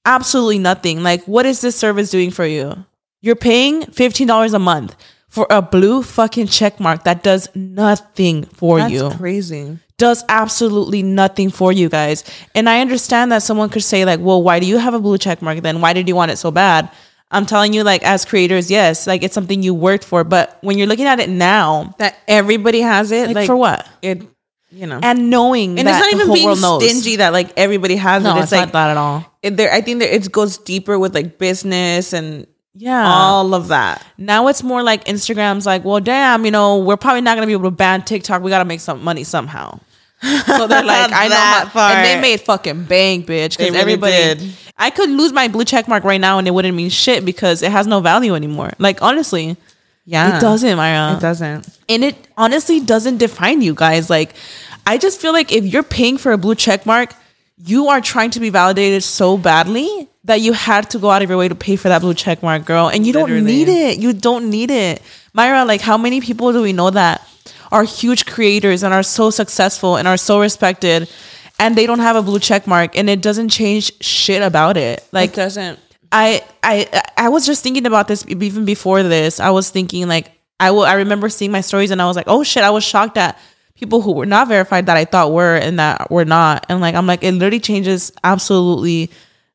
absolutely 0.06 0.58
nothing? 0.58 1.02
Like, 1.02 1.24
what 1.24 1.44
is 1.44 1.60
this 1.60 1.76
service 1.76 2.10
doing 2.10 2.30
for 2.30 2.46
you? 2.46 2.84
You're 3.20 3.36
paying 3.36 3.82
fifteen 3.86 4.26
dollars 4.26 4.54
a 4.54 4.58
month 4.58 4.96
for 5.28 5.46
a 5.50 5.60
blue 5.60 6.02
fucking 6.02 6.46
check 6.46 6.80
mark 6.80 7.04
that 7.04 7.22
does 7.22 7.48
nothing 7.54 8.44
for 8.44 8.78
That's 8.78 8.92
you. 8.92 9.10
crazy. 9.10 9.78
Does 9.98 10.24
absolutely 10.28 11.02
nothing 11.02 11.50
for 11.50 11.72
you 11.72 11.88
guys. 11.88 12.22
And 12.54 12.68
I 12.68 12.80
understand 12.80 13.32
that 13.32 13.42
someone 13.42 13.68
could 13.70 13.82
say, 13.82 14.04
like, 14.04 14.20
well, 14.20 14.42
why 14.42 14.60
do 14.60 14.66
you 14.66 14.78
have 14.78 14.94
a 14.94 15.00
blue 15.00 15.18
check 15.18 15.42
mark 15.42 15.60
then? 15.60 15.80
Why 15.80 15.92
did 15.94 16.06
you 16.08 16.14
want 16.14 16.30
it 16.30 16.36
so 16.36 16.50
bad? 16.50 16.90
I'm 17.30 17.44
telling 17.46 17.72
you, 17.72 17.82
like, 17.82 18.04
as 18.04 18.24
creators, 18.24 18.70
yes, 18.70 19.06
like 19.06 19.22
it's 19.24 19.34
something 19.34 19.62
you 19.62 19.74
worked 19.74 20.04
for. 20.04 20.22
But 20.22 20.58
when 20.60 20.78
you're 20.78 20.86
looking 20.86 21.06
at 21.06 21.18
it 21.18 21.28
now, 21.28 21.94
That 21.98 22.14
everybody 22.28 22.80
has 22.80 23.10
it. 23.10 23.26
like, 23.28 23.34
Like, 23.36 23.46
for 23.46 23.56
what? 23.56 23.88
It, 24.02 24.22
you 24.70 24.86
know. 24.86 25.00
And 25.02 25.30
knowing 25.30 25.78
and 25.78 25.86
that 25.88 26.02
it's 26.02 26.12
not 26.12 26.20
even 26.20 26.34
being 26.34 26.54
stingy 26.56 27.16
that 27.16 27.32
like 27.32 27.52
everybody 27.56 27.96
has 27.96 28.22
No, 28.22 28.30
it. 28.36 28.42
it's, 28.42 28.42
It's, 28.44 28.52
like 28.52 28.60
not 28.68 28.72
that 28.72 28.90
at 28.90 28.96
all. 28.96 29.24
it, 29.42 29.56
there. 29.56 29.72
I 29.72 29.80
think 29.80 30.00
that 30.00 30.14
it 30.14 30.30
goes 30.32 30.58
deeper 30.58 30.98
with 30.98 31.14
like 31.14 31.38
business 31.38 32.12
and 32.12 32.46
Yeah. 32.74 33.06
all 33.06 33.54
of 33.54 33.68
that. 33.68 34.04
now 34.18 34.48
it's 34.48 34.62
more 34.62 34.82
like 34.82 35.04
Instagram's 35.04 35.66
like, 35.66 35.84
well, 35.84 36.00
damn, 36.00 36.44
you 36.44 36.50
know, 36.50 36.78
we're 36.78 36.96
probably 36.96 37.20
not 37.22 37.36
gonna 37.36 37.46
be 37.46 37.52
able 37.52 37.64
to 37.64 37.70
ban 37.76 38.02
TikTok. 38.02 38.42
We 38.42 38.50
gotta 38.50 38.64
make 38.64 38.80
some 38.80 39.02
money 39.02 39.24
somehow. 39.24 39.78
So 40.22 40.66
they're 40.66 40.82
like, 40.84 41.12
I 41.12 41.28
know, 41.28 41.68
how, 41.70 41.88
and 41.92 42.04
they 42.06 42.20
made 42.20 42.40
fucking 42.40 42.84
bank, 42.84 43.26
bitch. 43.26 43.50
Because 43.56 43.70
really 43.70 43.78
everybody, 43.78 44.12
did. 44.12 44.42
I 44.78 44.90
could 44.90 45.08
lose 45.10 45.32
my 45.32 45.48
blue 45.48 45.64
check 45.64 45.88
mark 45.88 46.04
right 46.04 46.20
now 46.20 46.38
and 46.38 46.46
it 46.48 46.50
wouldn't 46.50 46.74
mean 46.76 46.90
shit 46.90 47.24
because 47.24 47.62
it 47.62 47.70
has 47.70 47.86
no 47.86 48.00
value 48.00 48.34
anymore. 48.34 48.72
Like 48.78 49.00
honestly, 49.02 49.56
Yeah, 50.06 50.36
it 50.38 50.40
doesn't, 50.40 50.76
Mayra. 50.78 51.16
It 51.16 51.20
doesn't. 51.20 51.68
and 51.88 52.04
it 52.04 52.16
honestly 52.36 52.80
doesn't 52.80 53.18
define 53.18 53.60
you 53.60 53.74
guys. 53.74 54.08
Like, 54.08 54.34
I 54.86 54.98
just 54.98 55.20
feel 55.20 55.32
like 55.32 55.50
if 55.52 55.64
you're 55.64 55.82
paying 55.82 56.16
for 56.16 56.30
a 56.32 56.38
blue 56.38 56.54
check 56.54 56.86
mark, 56.86 57.12
you 57.58 57.88
are 57.88 58.00
trying 58.00 58.30
to 58.32 58.40
be 58.40 58.50
validated 58.50 59.02
so 59.02 59.36
badly 59.36 60.08
that 60.24 60.40
you 60.40 60.52
had 60.52 60.90
to 60.90 60.98
go 60.98 61.10
out 61.10 61.22
of 61.22 61.28
your 61.28 61.38
way 61.38 61.48
to 61.48 61.54
pay 61.54 61.74
for 61.76 61.88
that 61.88 62.02
blue 62.02 62.14
check 62.14 62.42
mark, 62.42 62.64
girl. 62.64 62.88
And 62.88 63.04
you 63.06 63.12
don't 63.12 63.28
need 63.46 63.68
it. 63.68 63.98
You 63.98 64.12
don't 64.12 64.48
need 64.50 64.70
it. 64.70 65.02
Mayra, 65.36 65.66
like, 65.66 65.80
how 65.80 65.96
many 65.98 66.20
people 66.20 66.52
do 66.52 66.62
we 66.62 66.72
know 66.72 66.90
that 66.90 67.26
are 67.72 67.82
huge 67.84 68.26
creators 68.26 68.82
and 68.84 68.94
are 68.94 69.02
so 69.02 69.30
successful 69.30 69.96
and 69.96 70.06
are 70.06 70.16
so 70.16 70.38
respected 70.40 71.08
and 71.58 71.74
they 71.74 71.86
don't 71.86 71.98
have 72.00 72.14
a 72.14 72.22
blue 72.22 72.38
check 72.38 72.66
mark 72.66 72.96
and 72.96 73.08
it 73.10 73.20
doesn't 73.22 73.48
change 73.48 73.90
shit 74.02 74.42
about 74.42 74.76
it? 74.76 75.04
Like, 75.10 75.30
It 75.30 75.36
doesn't. 75.36 75.78
I 76.12 76.42
I 76.62 77.02
I 77.16 77.28
was 77.28 77.46
just 77.46 77.62
thinking 77.62 77.86
about 77.86 78.08
this 78.08 78.24
even 78.28 78.64
before 78.64 79.02
this. 79.02 79.40
I 79.40 79.50
was 79.50 79.70
thinking 79.70 80.08
like 80.08 80.32
I 80.60 80.70
will 80.70 80.84
I 80.84 80.94
remember 80.94 81.28
seeing 81.28 81.52
my 81.52 81.60
stories 81.60 81.90
and 81.90 82.00
I 82.00 82.06
was 82.06 82.16
like, 82.16 82.28
"Oh 82.28 82.42
shit, 82.42 82.62
I 82.62 82.70
was 82.70 82.84
shocked 82.84 83.16
at 83.16 83.38
people 83.74 84.00
who 84.00 84.12
were 84.12 84.26
not 84.26 84.48
verified 84.48 84.86
that 84.86 84.96
I 84.96 85.04
thought 85.04 85.32
were 85.32 85.56
and 85.56 85.78
that 85.78 86.10
were 86.10 86.24
not." 86.24 86.66
And 86.68 86.80
like 86.80 86.94
I'm 86.94 87.06
like 87.06 87.22
it 87.22 87.32
literally 87.32 87.60
changes 87.60 88.12
absolutely 88.24 89.10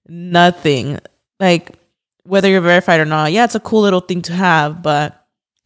nothing. 0.07 0.99
Like 1.39 1.77
whether 2.23 2.47
you're 2.49 2.61
verified 2.61 2.99
or 2.99 3.05
not. 3.05 3.31
Yeah, 3.31 3.45
it's 3.45 3.55
a 3.55 3.59
cool 3.59 3.81
little 3.81 4.01
thing 4.01 4.21
to 4.23 4.33
have, 4.33 4.81
but 4.83 5.20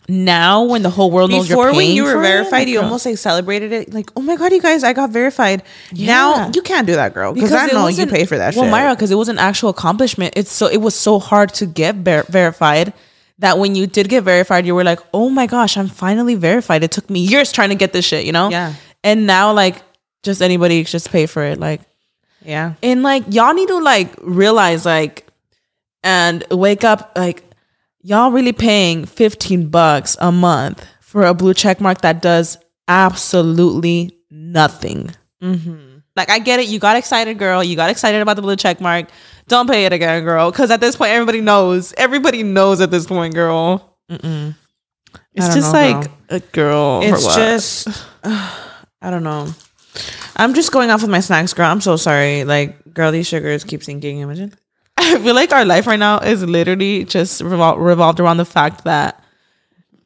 now 0.07 0.63
when 0.63 0.83
the 0.83 0.89
whole 0.89 1.09
world 1.09 1.31
knows 1.31 1.47
Before 1.47 1.73
when 1.73 1.89
you 1.89 2.03
were 2.03 2.13
for 2.13 2.19
it, 2.19 2.27
verified, 2.27 2.67
you 2.67 2.75
girl. 2.75 2.83
almost 2.85 3.05
like 3.05 3.17
celebrated 3.17 3.71
it. 3.71 3.93
Like, 3.93 4.11
oh 4.15 4.21
my 4.21 4.35
god, 4.35 4.51
you 4.51 4.61
guys, 4.61 4.83
I 4.83 4.93
got 4.93 5.09
verified. 5.09 5.63
Now 5.93 6.51
you 6.53 6.61
can't 6.61 6.85
do 6.85 6.93
that, 6.93 7.13
girl, 7.13 7.33
because 7.33 7.51
I 7.51 7.67
know 7.67 7.87
you 7.87 8.05
paid 8.07 8.29
for 8.29 8.37
that 8.37 8.55
well, 8.55 8.65
shit. 8.65 8.71
Myra, 8.71 8.95
because 8.95 9.11
it 9.11 9.15
was 9.15 9.29
an 9.29 9.39
actual 9.39 9.69
accomplishment. 9.69 10.33
It's 10.35 10.51
so 10.51 10.67
it 10.67 10.77
was 10.77 10.95
so 10.95 11.19
hard 11.19 11.53
to 11.55 11.65
get 11.65 11.95
ver- 11.95 12.25
verified 12.29 12.93
that 13.39 13.57
when 13.57 13.75
you 13.75 13.87
did 13.87 14.07
get 14.07 14.23
verified, 14.23 14.65
you 14.65 14.75
were 14.75 14.83
like, 14.83 14.99
"Oh 15.13 15.29
my 15.29 15.47
gosh, 15.47 15.77
I'm 15.77 15.87
finally 15.87 16.35
verified." 16.35 16.83
It 16.83 16.91
took 16.91 17.09
me 17.09 17.19
years 17.21 17.51
trying 17.51 17.69
to 17.69 17.75
get 17.75 17.91
this 17.91 18.05
shit, 18.05 18.25
you 18.25 18.31
know. 18.31 18.49
Yeah. 18.49 18.73
And 19.03 19.27
now, 19.27 19.53
like, 19.53 19.81
just 20.23 20.41
anybody 20.41 20.83
just 20.83 21.11
pay 21.11 21.25
for 21.25 21.43
it, 21.43 21.59
like, 21.59 21.81
yeah, 22.43 22.73
and 22.83 23.01
like 23.03 23.23
y'all 23.29 23.53
need 23.53 23.67
to 23.69 23.79
like 23.79 24.13
realize 24.21 24.85
like, 24.85 25.27
and 26.03 26.43
wake 26.51 26.83
up 26.83 27.13
like, 27.15 27.43
y'all 28.05 28.31
really 28.31 28.53
paying 28.53 29.05
fifteen 29.05 29.67
bucks 29.69 30.15
a 30.21 30.31
month 30.31 30.85
for 31.01 31.25
a 31.25 31.33
blue 31.33 31.53
check 31.53 31.81
mark 31.81 32.01
that 32.01 32.21
does 32.21 32.57
absolutely 32.87 34.15
nothing. 34.29 35.09
Mm-hmm. 35.41 35.97
Like 36.15 36.29
I 36.29 36.39
get 36.39 36.59
it. 36.59 36.67
You 36.67 36.79
got 36.79 36.97
excited, 36.97 37.39
girl. 37.39 37.63
You 37.63 37.75
got 37.75 37.89
excited 37.89 38.21
about 38.21 38.35
the 38.35 38.41
blue 38.41 38.55
check 38.55 38.79
mark. 38.79 39.09
Don't 39.47 39.69
pay 39.69 39.85
it 39.85 39.93
again, 39.93 40.23
girl. 40.23 40.51
Because 40.51 40.71
at 40.71 40.79
this 40.79 40.95
point, 40.95 41.11
everybody 41.11 41.41
knows. 41.41 41.93
Everybody 41.97 42.43
knows 42.43 42.79
at 42.79 42.91
this 42.91 43.05
point, 43.05 43.33
girl. 43.33 43.97
It's 45.33 45.45
I 45.45 45.47
don't 45.49 45.55
just 45.55 45.73
know, 45.73 45.79
like 45.79 46.03
girl. 46.03 46.19
a 46.29 46.39
girl. 46.39 47.01
It's 47.03 47.35
just, 47.35 48.05
I 48.23 49.09
don't 49.09 49.23
know. 49.23 49.53
I'm 50.35 50.53
just 50.53 50.71
going 50.71 50.89
off 50.89 51.01
with 51.01 51.11
my 51.11 51.19
snacks, 51.19 51.53
girl. 51.53 51.69
I'm 51.69 51.81
so 51.81 51.95
sorry. 51.95 52.43
Like, 52.43 52.93
girl, 52.93 53.11
these 53.11 53.27
sugars 53.27 53.63
keep 53.63 53.83
sinking. 53.83 54.19
Imagine. 54.19 54.53
I 54.97 55.19
feel 55.19 55.35
like 55.35 55.51
our 55.51 55.65
life 55.65 55.87
right 55.87 55.99
now 55.99 56.19
is 56.19 56.43
literally 56.43 57.03
just 57.03 57.41
revol- 57.41 57.83
revolved 57.83 58.19
around 58.19 58.37
the 58.37 58.45
fact 58.45 58.83
that 58.85 59.21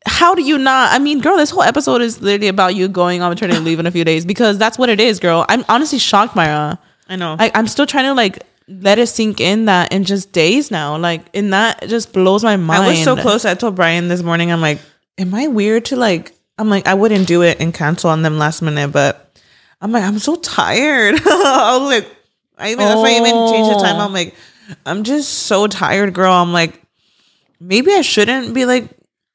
how 0.06 0.34
do 0.34 0.42
you 0.42 0.58
not? 0.58 0.92
I 0.94 1.00
mean, 1.00 1.20
girl, 1.20 1.38
this 1.38 1.50
whole 1.50 1.64
episode 1.64 2.02
is 2.02 2.22
literally 2.22 2.48
about 2.48 2.76
you 2.76 2.88
going 2.88 3.22
on 3.22 3.30
maternity 3.30 3.60
leave 3.60 3.80
in 3.80 3.86
a 3.86 3.92
few 3.92 4.04
days 4.04 4.26
because 4.26 4.58
that's 4.58 4.78
what 4.78 4.90
it 4.90 5.00
is, 5.00 5.20
girl. 5.20 5.46
I'm 5.50 5.64
honestly 5.70 6.00
shocked, 6.00 6.36
Mayra. 6.36 6.80
I 7.08 7.16
know. 7.16 7.36
I, 7.38 7.52
I'm 7.54 7.68
still 7.68 7.86
trying 7.86 8.06
to 8.06 8.14
like 8.14 8.44
let 8.68 9.00
it 9.00 9.08
sink 9.08 9.42
in 9.42 9.66
that 9.66 9.92
in 9.92 10.06
just 10.06 10.32
days 10.32 10.72
now. 10.72 10.98
Like, 10.98 11.22
in 11.34 11.50
that, 11.52 11.88
just 11.88 12.14
blows 12.14 12.44
my 12.44 12.56
mind. 12.56 12.84
I 12.84 12.90
was 12.90 13.04
so 13.04 13.16
close. 13.16 13.46
I 13.46 13.56
told 13.56 13.76
Brian 13.76 14.08
this 14.08 14.24
morning, 14.24 14.52
I'm 14.52 14.62
like, 14.62 14.80
am 15.18 15.34
I 15.34 15.48
weird 15.48 15.86
to 15.86 15.96
like, 15.96 16.34
I'm 16.58 16.70
like, 16.70 16.88
I 16.88 16.94
wouldn't 16.94 17.28
do 17.28 17.42
it 17.42 17.60
and 17.60 17.74
cancel 17.74 18.10
on 18.10 18.22
them 18.22 18.38
last 18.38 18.62
minute, 18.62 18.92
but 18.92 19.34
I'm 19.82 19.92
like, 19.92 20.04
I'm 20.04 20.20
so 20.20 20.36
tired. 20.36 21.16
I 21.26 21.78
was 21.78 21.90
like, 21.90 22.16
I 22.58 22.72
even, 22.72 22.86
that's 22.86 22.98
why 22.98 23.10
I 23.10 23.16
even 23.16 23.52
changed 23.52 23.72
the 23.72 23.82
time. 23.82 23.96
Oh. 23.98 24.06
I'm 24.06 24.14
like, 24.14 24.36
I'm 24.86 25.04
just 25.04 25.30
so 25.48 25.68
tired, 25.68 26.14
girl. 26.14 26.32
I'm 26.34 26.54
like, 26.54 26.82
maybe 27.60 27.92
I 27.94 28.02
shouldn't 28.02 28.54
be 28.54 28.66
like 28.66 28.90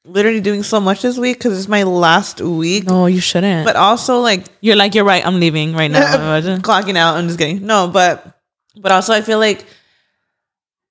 literally 0.05 0.39
doing 0.41 0.61
so 0.63 0.79
much 0.79 1.01
this 1.01 1.17
week 1.17 1.37
because 1.37 1.57
it's 1.57 1.67
my 1.67 1.83
last 1.83 2.39
week. 2.41 2.85
No, 2.85 3.05
you 3.07 3.19
shouldn't. 3.19 3.65
But 3.65 3.75
also, 3.75 4.19
like, 4.19 4.45
you're 4.61 4.75
like, 4.75 4.95
you're 4.95 5.03
right. 5.05 5.25
I'm 5.25 5.39
leaving 5.39 5.73
right 5.73 5.89
now. 5.91 6.01
Clocking 6.59 6.95
out. 6.95 7.17
I'm 7.17 7.27
just 7.27 7.39
kidding. 7.39 7.65
No, 7.65 7.87
but 7.87 8.39
but 8.79 8.91
also 8.91 9.13
I 9.13 9.21
feel 9.21 9.39
like 9.39 9.65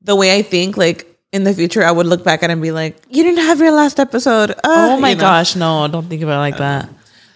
the 0.03 0.17
way 0.17 0.37
I 0.37 0.43
think, 0.43 0.77
like 0.77 1.07
in 1.33 1.45
the 1.45 1.55
future, 1.55 1.83
I 1.83 1.91
would 1.91 2.07
look 2.07 2.23
back 2.25 2.43
at 2.43 2.51
it 2.51 2.53
and 2.53 2.63
be 2.63 2.71
like, 2.73 2.97
"You 3.09 3.23
didn't 3.23 3.45
have 3.45 3.59
your 3.61 3.73
last 3.73 3.99
episode." 4.01 4.51
Uh, 4.53 4.57
Oh 4.65 5.01
my 5.01 5.11
you 5.11 5.15
know. 5.17 5.21
gosh, 5.21 5.57
no! 5.57 5.89
Don't 5.89 6.09
think 6.09 6.23
about 6.23 6.37
it 6.37 6.41
like 6.41 6.59
that. 6.59 6.89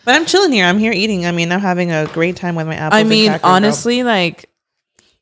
But 0.04 0.14
I'm 0.14 0.24
chilling 0.26 0.52
here. 0.52 0.64
I'm 0.64 0.78
here 0.78 0.92
eating. 0.92 1.26
I 1.26 1.32
mean, 1.32 1.52
I'm 1.52 1.60
having 1.60 1.92
a 1.92 2.06
great 2.06 2.36
time 2.36 2.54
with 2.54 2.66
my 2.66 2.74
apples. 2.76 2.98
I 2.98 3.04
mean, 3.04 3.28
crackers, 3.28 3.44
honestly, 3.44 4.02
like 4.02 4.47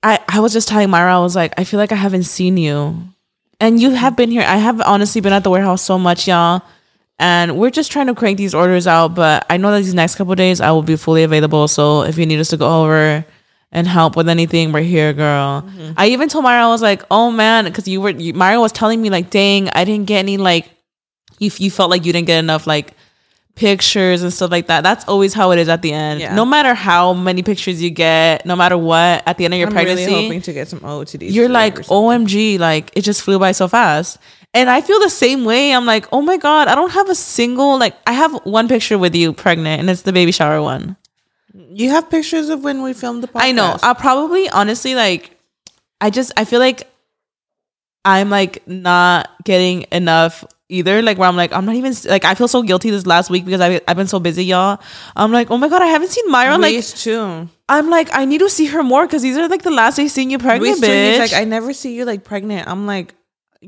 I 0.02 0.20
I 0.28 0.40
was 0.40 0.52
just 0.52 0.68
telling 0.68 0.88
Mayra, 0.88 1.08
I 1.08 1.18
was 1.20 1.36
like, 1.36 1.54
I 1.58 1.64
feel 1.64 1.78
like 1.78 1.92
I 1.92 1.96
haven't 1.96 2.24
seen 2.24 2.56
you, 2.56 2.96
and 3.60 3.80
you 3.80 3.90
have 3.90 4.16
been 4.16 4.30
here. 4.30 4.42
I 4.42 4.56
have 4.56 4.80
honestly 4.82 5.20
been 5.20 5.32
at 5.32 5.44
the 5.44 5.50
warehouse 5.50 5.82
so 5.82 5.98
much, 5.98 6.28
y'all, 6.28 6.62
and 7.18 7.56
we're 7.58 7.70
just 7.70 7.90
trying 7.90 8.06
to 8.06 8.14
crank 8.14 8.38
these 8.38 8.54
orders 8.54 8.86
out. 8.86 9.14
But 9.14 9.46
I 9.50 9.56
know 9.56 9.70
that 9.70 9.78
these 9.78 9.94
next 9.94 10.16
couple 10.16 10.32
of 10.32 10.38
days 10.38 10.60
I 10.60 10.70
will 10.70 10.82
be 10.82 10.96
fully 10.96 11.22
available. 11.22 11.68
So 11.68 12.02
if 12.02 12.18
you 12.18 12.26
need 12.26 12.40
us 12.40 12.48
to 12.48 12.56
go 12.56 12.82
over 12.82 13.24
and 13.72 13.86
help 13.86 14.16
with 14.16 14.28
anything, 14.28 14.72
we're 14.72 14.80
here, 14.80 15.12
girl. 15.12 15.62
Mm-hmm. 15.62 15.92
I 15.96 16.08
even 16.08 16.28
told 16.28 16.44
Mayra, 16.44 16.62
I 16.62 16.68
was 16.68 16.82
like, 16.82 17.02
oh 17.10 17.30
man, 17.30 17.64
because 17.64 17.88
you 17.88 18.00
were 18.00 18.10
you, 18.10 18.32
Mayra 18.34 18.60
was 18.60 18.72
telling 18.72 19.02
me 19.02 19.10
like, 19.10 19.30
dang, 19.30 19.68
I 19.70 19.84
didn't 19.84 20.06
get 20.06 20.18
any 20.18 20.36
like, 20.36 20.70
you 21.38 21.50
you 21.58 21.70
felt 21.70 21.90
like 21.90 22.04
you 22.04 22.12
didn't 22.12 22.26
get 22.26 22.38
enough 22.38 22.66
like 22.66 22.95
pictures 23.56 24.22
and 24.22 24.32
stuff 24.32 24.50
like 24.50 24.68
that. 24.68 24.82
That's 24.82 25.04
always 25.08 25.34
how 25.34 25.50
it 25.50 25.58
is 25.58 25.68
at 25.68 25.82
the 25.82 25.92
end. 25.92 26.20
Yeah. 26.20 26.34
No 26.34 26.44
matter 26.44 26.74
how 26.74 27.12
many 27.12 27.42
pictures 27.42 27.82
you 27.82 27.90
get, 27.90 28.46
no 28.46 28.54
matter 28.54 28.78
what, 28.78 29.26
at 29.26 29.38
the 29.38 29.44
end 29.46 29.54
of 29.54 29.58
your 29.58 29.68
I'm 29.68 29.72
pregnancy, 29.72 30.06
really 30.06 30.22
hoping 30.24 30.42
to 30.42 30.52
get 30.52 30.68
some 30.68 30.80
OOTDs. 30.80 31.32
you're 31.32 31.48
like. 31.48 31.74
OMG, 31.86 32.58
like 32.58 32.92
it 32.94 33.02
just 33.02 33.22
flew 33.22 33.38
by 33.38 33.52
so 33.52 33.66
fast. 33.66 34.18
And 34.54 34.70
I 34.70 34.80
feel 34.80 35.00
the 35.00 35.10
same 35.10 35.44
way. 35.44 35.72
I'm 35.72 35.84
like, 35.84 36.06
oh 36.12 36.22
my 36.22 36.36
God, 36.36 36.68
I 36.68 36.74
don't 36.74 36.92
have 36.92 37.10
a 37.10 37.14
single, 37.14 37.78
like, 37.78 37.94
I 38.06 38.12
have 38.12 38.32
one 38.44 38.68
picture 38.68 38.96
with 38.96 39.14
you 39.14 39.34
pregnant, 39.34 39.80
and 39.80 39.90
it's 39.90 40.02
the 40.02 40.14
baby 40.14 40.32
shower 40.32 40.62
one. 40.62 40.96
you 41.76 41.90
have 41.90 42.08
pictures 42.10 42.48
of 42.48 42.64
when 42.64 42.82
we 42.82 42.92
filmed 42.92 43.22
the 43.22 43.28
podcast. 43.28 43.42
I 43.42 43.52
know. 43.52 43.76
I'll 43.82 43.94
probably, 43.94 44.48
honestly, 44.48 44.94
like, 44.94 45.36
I 46.00 46.10
just, 46.10 46.32
I 46.36 46.44
feel 46.44 46.60
like 46.60 46.90
I'm 48.04 48.30
like 48.30 48.66
not 48.68 49.28
getting 49.44 49.86
enough 49.92 50.44
either. 50.68 51.02
Like, 51.02 51.18
where 51.18 51.28
I'm 51.28 51.36
like, 51.36 51.52
I'm 51.52 51.64
not 51.64 51.74
even, 51.76 51.94
like, 52.06 52.24
I 52.24 52.34
feel 52.34 52.48
so 52.48 52.62
guilty 52.62 52.90
this 52.90 53.06
last 53.06 53.30
week 53.30 53.44
because 53.44 53.60
I've, 53.60 53.80
I've 53.86 53.96
been 53.96 54.06
so 54.08 54.18
busy, 54.20 54.44
y'all. 54.44 54.80
I'm 55.14 55.32
like, 55.32 55.50
oh 55.50 55.58
my 55.58 55.68
God, 55.68 55.82
I 55.82 55.86
haven't 55.86 56.10
seen 56.10 56.28
Mayra. 56.30 56.58
Like, 56.60 56.84
too. 56.84 57.48
I'm 57.68 57.90
like, 57.90 58.08
I 58.12 58.24
need 58.24 58.38
to 58.38 58.48
see 58.50 58.66
her 58.66 58.82
more 58.82 59.06
because 59.06 59.22
these 59.22 59.36
are 59.36 59.48
like 59.48 59.62
the 59.62 59.70
last 59.70 59.96
days 59.96 60.12
seeing 60.12 60.30
you 60.30 60.38
pregnant, 60.38 60.80
bitch. 60.80 61.18
Like, 61.18 61.32
I 61.32 61.44
never 61.44 61.72
see 61.72 61.94
you 61.94 62.04
like 62.04 62.24
pregnant. 62.24 62.68
I'm 62.68 62.86
like, 62.86 63.14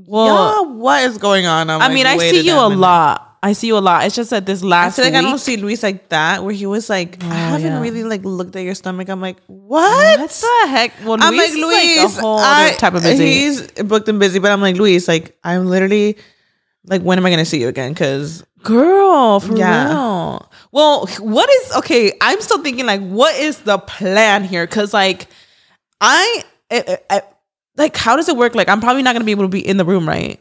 Well, 0.06 0.64
yeah, 0.66 0.72
what 0.72 1.02
is 1.04 1.18
going 1.18 1.46
on? 1.46 1.70
I'm 1.70 1.80
I 1.80 1.86
like, 1.86 1.94
mean, 1.94 2.06
I 2.06 2.18
see 2.18 2.40
you 2.40 2.54
a 2.56 2.68
minute. 2.68 2.80
lot. 2.80 3.24
I 3.40 3.52
see 3.52 3.68
you 3.68 3.78
a 3.78 3.80
lot. 3.80 4.04
It's 4.04 4.16
just 4.16 4.30
that 4.30 4.46
this 4.46 4.64
I 4.64 4.66
last 4.66 4.96
feel 4.96 5.04
like 5.04 5.14
week, 5.14 5.18
I 5.18 5.22
don't 5.22 5.38
see 5.38 5.56
Luis 5.56 5.82
like 5.82 6.08
that, 6.08 6.42
where 6.42 6.52
he 6.52 6.66
was 6.66 6.90
like, 6.90 7.22
I 7.22 7.26
oh, 7.26 7.30
haven't 7.30 7.66
yeah. 7.72 7.80
really 7.80 8.02
like 8.02 8.24
looked 8.24 8.56
at 8.56 8.62
your 8.64 8.74
stomach. 8.74 9.08
I'm 9.08 9.20
like, 9.20 9.36
what? 9.46 10.18
what 10.18 10.30
the 10.30 10.68
heck? 10.68 10.92
Well, 11.04 11.18
I'm 11.20 11.32
Luis 11.34 11.50
like 11.56 11.84
is, 11.84 12.00
Luis. 12.04 12.18
a 12.18 12.20
whole 12.20 12.38
I- 12.38 12.74
type 12.78 12.94
of 12.94 13.02
busy. 13.04 13.24
He's 13.26 13.62
booked 13.72 14.08
and 14.08 14.18
busy, 14.18 14.40
but 14.40 14.50
I'm 14.50 14.60
like 14.60 14.74
Luis. 14.76 15.06
Like 15.06 15.38
I'm 15.44 15.66
literally 15.66 16.16
like, 16.88 17.02
when 17.02 17.18
am 17.18 17.26
I 17.26 17.30
gonna 17.30 17.44
see 17.44 17.60
you 17.60 17.68
again? 17.68 17.92
Because 17.92 18.44
Girl, 18.62 19.38
for 19.40 19.56
Yeah. 19.56 19.88
real. 19.88 20.50
Well, 20.72 21.06
what 21.20 21.48
is 21.48 21.76
okay? 21.76 22.12
I'm 22.20 22.40
still 22.40 22.62
thinking 22.62 22.86
like, 22.86 23.00
what 23.00 23.36
is 23.36 23.58
the 23.58 23.78
plan 23.78 24.44
here? 24.44 24.66
Because 24.66 24.92
like, 24.92 25.26
I, 26.00 26.44
I, 26.70 26.98
I- 27.08 27.22
like, 27.76 27.96
how 27.96 28.16
does 28.16 28.28
it 28.28 28.36
work? 28.36 28.54
Like, 28.56 28.68
I'm 28.68 28.80
probably 28.80 29.02
not 29.02 29.12
gonna 29.14 29.24
be 29.24 29.30
able 29.30 29.44
to 29.44 29.48
be 29.48 29.66
in 29.66 29.76
the 29.76 29.84
room, 29.84 30.08
right? 30.08 30.40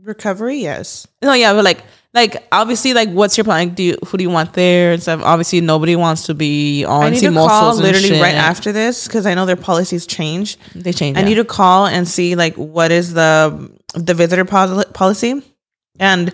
recovery, 0.00 0.56
yes. 0.56 1.06
No, 1.22 1.32
yeah, 1.32 1.52
but 1.52 1.64
like, 1.64 1.82
like 2.14 2.44
obviously, 2.52 2.92
like, 2.94 3.08
what's 3.10 3.36
your 3.36 3.44
plan? 3.44 3.68
Like, 3.68 3.74
do 3.76 3.82
you 3.82 3.96
who 4.06 4.18
do 4.18 4.24
you 4.24 4.30
want 4.30 4.52
there 4.54 4.92
and 4.92 5.02
stuff? 5.02 5.20
Obviously, 5.22 5.60
nobody 5.60 5.96
wants 5.96 6.26
to 6.26 6.34
be 6.34 6.84
on 6.84 7.04
I 7.04 7.10
need 7.10 7.20
to 7.20 7.32
call 7.32 7.76
literally 7.76 8.08
shit. 8.08 8.20
right 8.22 8.34
after 8.34 8.72
this 8.72 9.06
because 9.06 9.26
I 9.26 9.34
know 9.34 9.46
their 9.46 9.56
policies 9.56 10.06
change. 10.06 10.58
they 10.74 10.92
change. 10.92 11.16
I 11.16 11.22
need 11.22 11.36
to 11.36 11.44
call 11.44 11.86
and 11.86 12.06
see 12.08 12.34
like 12.34 12.54
what 12.56 12.90
is 12.90 13.14
the 13.14 13.70
the 13.94 14.14
visitor 14.14 14.44
pol- 14.44 14.84
policy 14.92 15.42
and 16.00 16.32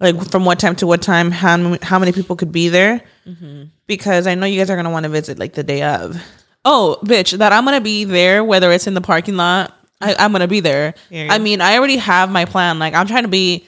like 0.00 0.30
from 0.30 0.44
what 0.44 0.58
time 0.58 0.76
to 0.76 0.86
what 0.86 1.00
time 1.02 1.30
how 1.30 1.78
how 1.82 1.98
many 1.98 2.12
people 2.12 2.36
could 2.36 2.52
be 2.52 2.68
there 2.68 3.02
Mm-hmm. 3.26 3.64
because 3.88 4.28
I 4.28 4.36
know 4.36 4.46
you 4.46 4.60
guys 4.60 4.70
are 4.70 4.76
gonna 4.76 4.90
want 4.90 5.02
to 5.02 5.08
visit 5.08 5.36
like 5.36 5.54
the 5.54 5.64
day 5.64 5.82
of. 5.82 6.16
Oh, 6.64 6.96
bitch, 7.04 7.36
that 7.38 7.52
I'm 7.52 7.64
gonna 7.64 7.80
be 7.80 8.04
there, 8.04 8.44
whether 8.44 8.70
it's 8.70 8.86
in 8.86 8.94
the 8.94 9.00
parking 9.00 9.36
lot. 9.36 9.72
I, 10.00 10.14
I'm 10.16 10.30
gonna 10.30 10.46
be 10.46 10.60
there. 10.60 10.94
Period. 11.08 11.32
I 11.32 11.38
mean, 11.38 11.60
I 11.60 11.76
already 11.76 11.96
have 11.96 12.30
my 12.30 12.44
plan. 12.44 12.78
Like, 12.78 12.94
I'm 12.94 13.06
trying 13.08 13.24
to 13.24 13.28
be 13.28 13.66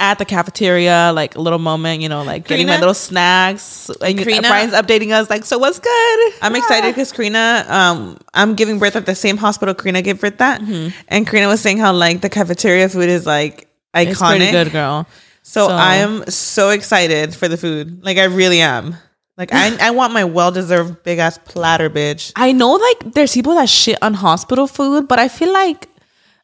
at 0.00 0.18
the 0.18 0.24
cafeteria, 0.24 1.10
like 1.14 1.34
a 1.34 1.40
little 1.40 1.58
moment, 1.58 2.00
you 2.02 2.08
know, 2.08 2.22
like 2.22 2.46
getting 2.46 2.66
my 2.68 2.78
little 2.78 2.94
snacks. 2.94 3.90
And 4.00 4.16
Karina? 4.18 4.42
Brian's 4.48 4.72
updating 4.72 5.10
us, 5.12 5.28
like, 5.28 5.44
so 5.44 5.58
what's 5.58 5.80
good? 5.80 6.32
I'm 6.40 6.54
excited 6.54 6.90
because 6.94 7.10
Karina, 7.12 7.64
um, 7.68 8.16
I'm 8.32 8.54
giving 8.54 8.78
birth 8.78 8.94
at 8.96 9.06
the 9.06 9.14
same 9.16 9.36
hospital 9.36 9.74
Karina 9.74 10.02
gave 10.02 10.20
birth 10.20 10.40
at, 10.40 10.60
and 11.08 11.26
Karina 11.26 11.48
was 11.48 11.60
saying 11.60 11.78
how 11.78 11.92
like 11.92 12.20
the 12.20 12.28
cafeteria 12.30 12.88
food 12.88 13.08
is 13.08 13.26
like 13.26 13.68
iconic. 13.94 14.10
It's 14.10 14.20
pretty 14.22 14.50
good, 14.52 14.72
girl. 14.72 15.06
So, 15.42 15.66
So- 15.68 15.74
I 15.74 15.96
am 15.96 16.24
so 16.30 16.70
excited 16.70 17.34
for 17.34 17.48
the 17.48 17.56
food. 17.56 18.04
Like 18.04 18.18
I 18.18 18.24
really 18.24 18.60
am. 18.60 18.94
Like 19.36 19.50
I, 19.52 19.76
I 19.88 19.90
want 19.92 20.12
my 20.12 20.24
well 20.24 20.50
deserved 20.50 21.02
big 21.04 21.18
ass 21.18 21.38
platter, 21.38 21.88
bitch. 21.88 22.32
I 22.36 22.50
know, 22.52 22.72
like, 22.72 23.14
there's 23.14 23.32
people 23.34 23.54
that 23.54 23.68
shit 23.68 23.96
on 24.02 24.14
hospital 24.14 24.66
food, 24.66 25.06
but 25.06 25.20
I 25.20 25.28
feel 25.28 25.52
like, 25.52 25.88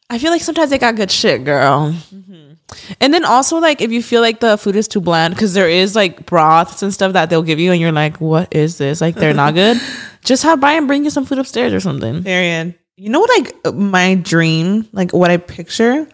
I 0.09 0.19
feel 0.19 0.31
like 0.31 0.41
sometimes 0.41 0.69
they 0.69 0.77
got 0.77 0.95
good 0.95 1.11
shit, 1.11 1.43
girl. 1.43 1.91
Mm-hmm. 2.13 2.53
And 2.99 3.13
then 3.13 3.25
also, 3.25 3.57
like, 3.57 3.81
if 3.81 3.91
you 3.91 4.01
feel 4.01 4.21
like 4.21 4.39
the 4.39 4.57
food 4.57 4.75
is 4.75 4.87
too 4.87 5.01
bland, 5.01 5.33
because 5.33 5.53
there 5.53 5.69
is 5.69 5.95
like 5.95 6.25
broths 6.25 6.81
and 6.83 6.93
stuff 6.93 7.13
that 7.13 7.29
they'll 7.29 7.43
give 7.43 7.59
you, 7.59 7.71
and 7.71 7.81
you're 7.81 7.91
like, 7.91 8.21
what 8.21 8.53
is 8.53 8.77
this? 8.77 9.01
Like, 9.01 9.15
they're 9.15 9.33
not 9.33 9.53
good. 9.53 9.79
Just 10.23 10.43
have 10.43 10.59
Brian 10.59 10.87
bring 10.87 11.03
you 11.03 11.09
some 11.09 11.25
food 11.25 11.39
upstairs 11.39 11.73
or 11.73 11.79
something. 11.79 12.23
Period. 12.23 12.75
You 12.97 13.09
know 13.09 13.19
what? 13.19 13.29
Like 13.29 13.75
my 13.75 14.15
dream, 14.15 14.87
like 14.91 15.11
what 15.11 15.29
I 15.29 15.37
picture. 15.37 16.07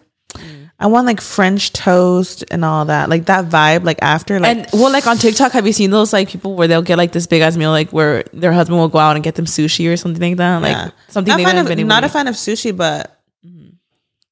I 0.82 0.86
want 0.86 1.06
like 1.06 1.20
French 1.20 1.72
toast 1.72 2.44
and 2.50 2.64
all 2.64 2.86
that, 2.86 3.08
like 3.08 3.26
that 3.26 3.44
vibe. 3.44 3.84
Like 3.84 4.00
after, 4.02 4.40
like 4.40 4.56
And 4.56 4.68
well, 4.72 4.90
like 4.90 5.06
on 5.06 5.16
TikTok, 5.16 5.52
have 5.52 5.64
you 5.64 5.72
seen 5.72 5.92
those 5.92 6.12
like 6.12 6.28
people 6.28 6.56
where 6.56 6.66
they'll 6.66 6.82
get 6.82 6.98
like 6.98 7.12
this 7.12 7.28
big 7.28 7.40
ass 7.40 7.56
meal, 7.56 7.70
like 7.70 7.92
where 7.92 8.24
their 8.32 8.52
husband 8.52 8.80
will 8.80 8.88
go 8.88 8.98
out 8.98 9.14
and 9.14 9.22
get 9.22 9.36
them 9.36 9.44
sushi 9.44 9.90
or 9.92 9.96
something 9.96 10.20
like 10.20 10.38
that, 10.38 10.60
like 10.60 10.72
yeah. 10.72 10.90
something 11.06 11.30
Not, 11.30 11.36
they 11.36 11.44
fan 11.44 11.58
of, 11.58 11.86
not 11.86 12.02
a 12.02 12.08
fan 12.08 12.26
of 12.26 12.34
sushi, 12.34 12.76
but 12.76 13.21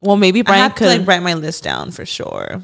Well, 0.01 0.17
maybe 0.17 0.41
I 0.41 0.43
Brian 0.43 0.63
have 0.63 0.75
could, 0.75 0.85
to 0.85 0.99
like 0.99 1.07
write 1.07 1.23
my 1.23 1.35
list 1.35 1.63
down 1.63 1.91
for 1.91 2.07
sure. 2.07 2.63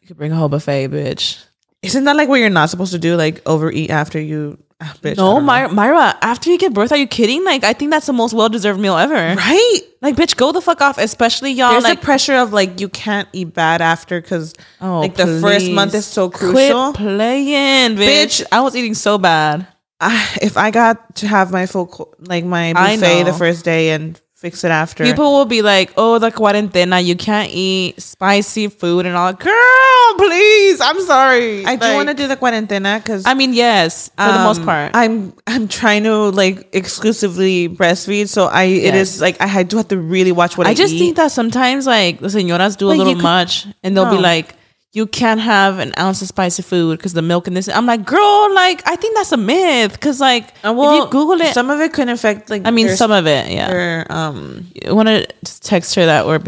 You 0.00 0.08
could 0.08 0.16
bring 0.16 0.32
a 0.32 0.36
whole 0.36 0.48
buffet, 0.48 0.88
bitch. 0.88 1.44
Isn't 1.82 2.04
that 2.04 2.16
like 2.16 2.28
what 2.28 2.36
you're 2.36 2.50
not 2.50 2.70
supposed 2.70 2.92
to 2.92 2.98
do? 2.98 3.16
Like 3.16 3.42
overeat 3.46 3.90
after 3.90 4.20
you, 4.20 4.62
ah, 4.80 4.94
bitch. 5.00 5.16
No, 5.16 5.34
don't. 5.34 5.44
Mayra, 5.44 5.68
Mayra, 5.68 6.16
after 6.22 6.50
you 6.50 6.58
give 6.58 6.72
birth, 6.72 6.92
are 6.92 6.96
you 6.96 7.06
kidding? 7.08 7.44
Like, 7.44 7.64
I 7.64 7.72
think 7.72 7.90
that's 7.90 8.06
the 8.06 8.12
most 8.12 8.34
well 8.34 8.48
deserved 8.48 8.80
meal 8.80 8.96
ever. 8.96 9.14
right? 9.14 9.80
Like, 10.00 10.16
bitch, 10.16 10.36
go 10.36 10.52
the 10.52 10.60
fuck 10.60 10.80
off, 10.80 10.98
especially 10.98 11.52
y'all. 11.52 11.72
There's 11.72 11.84
like, 11.84 11.98
a 11.98 12.02
pressure 12.02 12.34
of 12.34 12.52
like 12.52 12.80
you 12.80 12.88
can't 12.88 13.28
eat 13.32 13.54
bad 13.54 13.80
after 13.80 14.20
because 14.20 14.54
oh, 14.80 15.00
like 15.00 15.14
the 15.14 15.40
first 15.40 15.70
month 15.70 15.94
is 15.94 16.06
so 16.06 16.30
crucial. 16.30 16.92
Quit 16.92 16.96
playing, 16.96 17.96
bitch. 17.96 18.42
Bitch. 18.42 18.44
I 18.50 18.60
was 18.60 18.74
eating 18.76 18.94
so 18.94 19.18
bad. 19.18 19.66
I, 20.00 20.38
if 20.42 20.56
I 20.56 20.72
got 20.72 21.16
to 21.16 21.28
have 21.28 21.52
my 21.52 21.66
full 21.66 22.12
like 22.18 22.44
my 22.44 22.72
buffet 22.72 23.22
the 23.22 23.32
first 23.32 23.64
day 23.64 23.90
and 23.90 24.20
fix 24.42 24.64
it 24.64 24.70
after. 24.82 25.04
People 25.04 25.32
will 25.36 25.46
be 25.56 25.62
like, 25.62 25.88
"Oh, 25.96 26.18
the 26.18 26.30
cuarentena, 26.38 26.98
you 27.10 27.14
can't 27.16 27.48
eat 27.50 28.00
spicy 28.02 28.66
food 28.68 29.06
and 29.06 29.14
all." 29.16 29.32
Girl, 29.32 30.06
please, 30.18 30.80
I'm 30.80 31.00
sorry. 31.06 31.64
I 31.64 31.76
do 31.76 31.86
Like, 31.86 31.94
want 31.96 32.08
to 32.12 32.14
do 32.22 32.26
the 32.32 32.36
cuarentena 32.36 32.98
because 32.98 33.22
I 33.24 33.34
mean, 33.34 33.52
yes, 33.54 34.10
for 34.18 34.32
the 34.38 34.44
most 34.48 34.60
Um, 34.60 34.66
part. 34.66 34.90
I'm 34.94 35.32
I'm 35.46 35.68
trying 35.68 36.04
to 36.10 36.16
like 36.42 36.68
exclusively 36.74 37.68
breastfeed, 37.68 38.28
so 38.28 38.46
I 38.46 38.64
it 38.64 38.94
Yes. 38.94 39.14
is 39.16 39.20
like 39.20 39.36
I, 39.40 39.62
do 39.62 39.76
have 39.78 39.88
to 39.88 39.98
really 39.98 40.32
watch 40.32 40.58
what 40.58 40.66
I, 40.66 40.74
do. 40.74 40.82
I 40.82 40.84
just 40.84 40.94
eat. 40.94 40.98
think 40.98 41.16
that 41.16 41.30
sometimes 41.32 41.86
like 41.86 42.20
the 42.20 42.28
señoras 42.28 42.76
do 42.76 42.86
a 42.86 42.90
But 42.90 42.98
you 42.98 42.98
little 43.04 43.14
could- 43.14 43.22
much, 43.22 43.66
and 43.82 43.96
they'll 43.96 44.10
be 44.10 44.18
like, 44.18 44.54
"You 44.92 45.06
can't 45.06 45.40
have 45.40 45.78
an 45.78 45.92
ounce 45.98 46.20
of 46.22 46.28
spicy 46.28 46.62
food 46.62 46.98
because 46.98 47.12
the 47.14 47.22
milk 47.22 47.46
in 47.48 47.54
this." 47.54 47.68
I'm 47.68 47.86
like, 47.86 48.04
"Girl, 48.04 48.54
like 48.54 48.86
I 48.86 48.96
think 48.96 49.16
that's 49.16 49.32
a 49.32 49.36
myth." 49.36 49.92
Because 49.92 50.20
like, 50.20 50.48
Uh, 50.64 50.72
well, 50.72 50.92
if 50.94 51.04
you 51.04 51.10
Google 51.10 51.40
it, 51.40 51.54
some 51.54 51.70
of 51.70 51.80
it 51.80 51.92
could 51.92 52.08
affect 52.08 52.50
like 52.50 52.62
I 52.66 52.70
mean, 52.70 52.88
some 52.90 53.10
of 53.10 53.26
it, 53.26 53.50
yeah. 53.50 53.68
their, 53.68 54.06
um 54.12 54.66
I 54.86 54.92
want 54.92 55.08
to 55.08 55.26
text 55.60 55.94
her 55.94 56.06
that 56.06 56.26
we're 56.26 56.40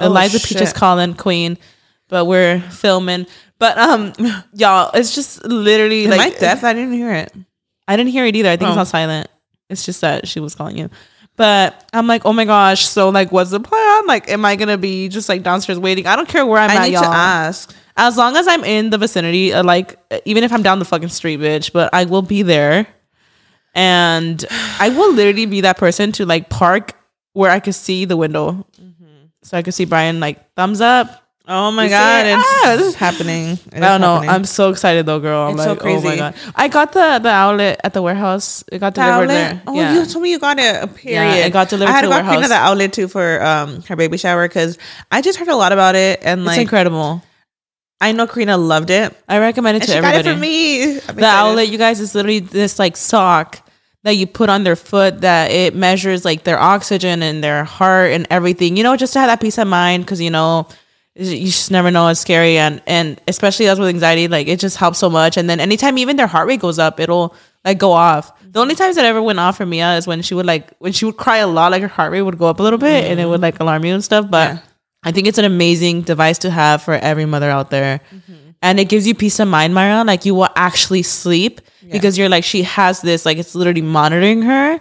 Oh, 0.00 0.06
Eliza 0.06 0.38
Peach 0.46 0.60
is 0.60 0.72
calling 0.72 1.14
Queen, 1.14 1.58
but 2.08 2.24
we're 2.26 2.60
filming. 2.60 3.26
But 3.58 3.76
um, 3.78 4.12
y'all, 4.52 4.90
it's 4.94 5.14
just 5.14 5.44
literally 5.44 6.04
am 6.04 6.10
like 6.10 6.36
I 6.36 6.38
deaf? 6.38 6.62
I 6.64 6.72
didn't 6.72 6.92
hear 6.92 7.12
it. 7.12 7.32
I 7.88 7.96
didn't 7.96 8.12
hear 8.12 8.24
it 8.26 8.36
either. 8.36 8.50
I 8.50 8.56
think 8.56 8.68
it's 8.68 8.76
Oh. 8.76 8.80
on 8.80 8.86
silent. 8.86 9.28
It's 9.68 9.84
just 9.84 10.00
that 10.02 10.28
she 10.28 10.40
was 10.40 10.54
calling 10.54 10.78
you. 10.78 10.88
But 11.38 11.88
I'm 11.92 12.08
like, 12.08 12.26
oh 12.26 12.32
my 12.32 12.44
gosh. 12.44 12.84
So 12.84 13.08
like, 13.08 13.30
what's 13.32 13.50
the 13.52 13.60
plan? 13.60 14.06
Like, 14.06 14.28
am 14.28 14.44
I 14.44 14.56
gonna 14.56 14.76
be 14.76 15.08
just 15.08 15.28
like 15.28 15.42
downstairs 15.44 15.78
waiting? 15.78 16.06
I 16.06 16.16
don't 16.16 16.28
care 16.28 16.44
where 16.44 16.60
I'm 16.60 16.68
I 16.70 16.74
at, 16.74 16.82
need 16.82 16.92
y'all. 16.94 17.02
to 17.04 17.08
ask. 17.08 17.74
As 17.96 18.16
long 18.16 18.36
as 18.36 18.46
I'm 18.48 18.64
in 18.64 18.90
the 18.90 18.98
vicinity, 18.98 19.52
uh, 19.54 19.62
like 19.62 19.96
even 20.24 20.42
if 20.44 20.52
I'm 20.52 20.62
down 20.62 20.80
the 20.80 20.84
fucking 20.84 21.08
street, 21.08 21.40
bitch, 21.40 21.72
but 21.72 21.90
I 21.94 22.04
will 22.04 22.22
be 22.22 22.42
there, 22.42 22.86
and 23.74 24.44
I 24.80 24.88
will 24.90 25.12
literally 25.14 25.46
be 25.46 25.62
that 25.62 25.78
person 25.78 26.10
to 26.12 26.26
like 26.26 26.48
park 26.50 26.94
where 27.34 27.50
I 27.52 27.60
could 27.60 27.74
see 27.74 28.04
the 28.04 28.16
window, 28.16 28.66
so 29.42 29.56
I 29.56 29.62
could 29.62 29.74
see 29.74 29.84
Brian 29.84 30.18
like 30.20 30.52
thumbs 30.54 30.80
up. 30.80 31.22
Oh 31.50 31.70
my 31.70 31.84
You 31.84 31.90
god, 31.90 32.26
it? 32.26 32.38
it's 32.38 32.94
Ah, 32.94 32.98
happening. 32.98 33.52
It 33.52 33.60
I 33.76 33.78
don't 33.80 34.02
know. 34.02 34.14
happening. 34.16 34.30
I'm 34.30 34.44
so 34.44 34.68
excited 34.68 35.06
though, 35.06 35.18
girl. 35.18 35.48
I'm 35.48 35.54
It's 35.54 35.64
so 35.64 35.70
like, 35.72 35.82
oh 35.82 35.94
my 35.94 36.00
crazy. 36.02 36.16
god. 36.18 36.34
I 36.54 36.68
got 36.68 36.92
the 36.92 37.20
the 37.22 37.30
Owlet 37.30 37.80
at 37.82 37.94
the 37.94 38.02
warehouse. 38.02 38.62
It 38.70 38.80
got 38.80 38.94
The 38.94 39.00
delivered 39.00 39.16
Owlet? 39.16 39.28
there. 39.30 39.62
Oh, 39.66 39.74
yeah. 39.74 39.94
you 39.94 40.04
told 40.04 40.22
me 40.22 40.30
you 40.30 40.38
got 40.38 40.58
it. 40.58 40.94
Period. 40.96 41.46
it 41.46 41.52
got 41.52 41.70
delivered 41.70 41.90
I 41.90 41.94
had 41.94 42.02
to 42.02 42.08
got 42.08 42.16
the 42.18 42.22
Karina 42.24 42.48
warehouse. 42.48 42.50
the 42.50 42.70
Owlet 42.84 42.92
too 42.92 43.08
for 43.08 43.42
um 43.42 43.80
her 43.88 43.96
baby 43.96 44.18
shower 44.18 44.46
because 44.46 44.76
I 45.10 45.22
just 45.22 45.38
heard 45.38 45.48
a 45.48 45.56
lot 45.56 45.72
about 45.72 45.94
it 45.94 46.20
and 46.22 46.40
it's 46.40 46.48
like 46.48 46.60
incredible. 46.60 47.22
I 48.00 48.12
know 48.12 48.26
Karina 48.26 48.58
loved 48.58 48.90
it. 48.90 49.16
I 49.28 49.38
recommend 49.38 49.78
it 49.78 49.82
And 49.84 49.88
to 49.88 49.96
everybody. 49.96 50.22
got 50.22 50.30
it 50.30 50.34
for 50.34 50.38
me. 50.40 50.82
I'm 50.82 50.90
the 50.98 50.98
excited. 50.98 51.24
Owlet, 51.24 51.68
you 51.70 51.78
guys, 51.78 51.98
is 51.98 52.14
literally 52.14 52.40
this 52.40 52.78
like 52.78 52.96
sock 52.96 53.66
that 54.04 54.12
you 54.16 54.26
put 54.26 54.50
on 54.50 54.64
their 54.64 54.76
foot 54.76 55.22
that 55.22 55.50
it 55.50 55.74
measures 55.74 56.24
like 56.24 56.44
their 56.44 56.58
oxygen 56.60 57.22
and 57.22 57.42
their 57.42 57.64
heart 57.64 58.12
and 58.12 58.26
everything. 58.30 58.76
You 58.76 58.82
know, 58.84 58.96
just 58.96 59.14
to 59.14 59.18
have 59.18 59.28
that 59.28 59.40
peace 59.40 59.56
of 59.58 59.66
mind 59.66 60.04
because 60.04 60.20
you 60.20 60.30
know 60.30 60.68
you 61.18 61.46
just 61.46 61.70
never 61.70 61.90
know. 61.90 62.08
It's 62.08 62.20
scary 62.20 62.58
and 62.58 62.80
and 62.86 63.20
especially 63.26 63.68
us 63.68 63.78
with 63.78 63.88
anxiety, 63.88 64.28
like 64.28 64.46
it 64.48 64.60
just 64.60 64.76
helps 64.76 64.98
so 64.98 65.10
much. 65.10 65.36
And 65.36 65.50
then 65.50 65.60
anytime 65.60 65.98
even 65.98 66.16
their 66.16 66.26
heart 66.26 66.46
rate 66.46 66.60
goes 66.60 66.78
up, 66.78 67.00
it'll 67.00 67.34
like 67.64 67.78
go 67.78 67.92
off. 67.92 68.32
The 68.50 68.60
only 68.60 68.74
times 68.74 68.96
that 68.96 69.04
ever 69.04 69.20
went 69.22 69.38
off 69.38 69.56
for 69.56 69.66
Mia 69.66 69.96
is 69.96 70.06
when 70.06 70.22
she 70.22 70.34
would 70.34 70.46
like 70.46 70.70
when 70.78 70.92
she 70.92 71.04
would 71.04 71.16
cry 71.16 71.38
a 71.38 71.46
lot, 71.46 71.72
like 71.72 71.82
her 71.82 71.88
heart 71.88 72.12
rate 72.12 72.22
would 72.22 72.38
go 72.38 72.46
up 72.46 72.60
a 72.60 72.62
little 72.62 72.78
bit 72.78 73.10
and 73.10 73.18
it 73.18 73.26
would 73.26 73.36
mm-hmm. 73.36 73.42
like 73.42 73.60
alarm 73.60 73.84
you 73.84 73.94
and 73.94 74.04
stuff. 74.04 74.30
But 74.30 74.54
Yeah. 74.54 74.58
I 75.04 75.12
think 75.12 75.26
it's 75.26 75.38
an 75.38 75.44
amazing 75.44 76.02
device 76.02 76.38
to 76.38 76.50
have 76.50 76.82
for 76.82 76.94
every 76.94 77.24
mother 77.24 77.50
out 77.50 77.70
there. 77.70 78.00
Mm-hmm. 78.10 78.50
And 78.62 78.80
it 78.80 78.88
gives 78.88 79.06
you 79.06 79.14
peace 79.14 79.38
of 79.38 79.48
mind, 79.48 79.72
Mayra. 79.72 80.04
Like 80.04 80.24
you 80.24 80.34
will 80.34 80.48
actually 80.56 81.02
sleep 81.02 81.60
because 81.90 82.18
you're 82.18 82.28
like, 82.28 82.44
she 82.44 82.62
has 82.64 83.00
this, 83.00 83.24
like 83.24 83.38
it's 83.38 83.54
literally 83.54 83.82
monitoring 83.82 84.42
her. 84.42 84.80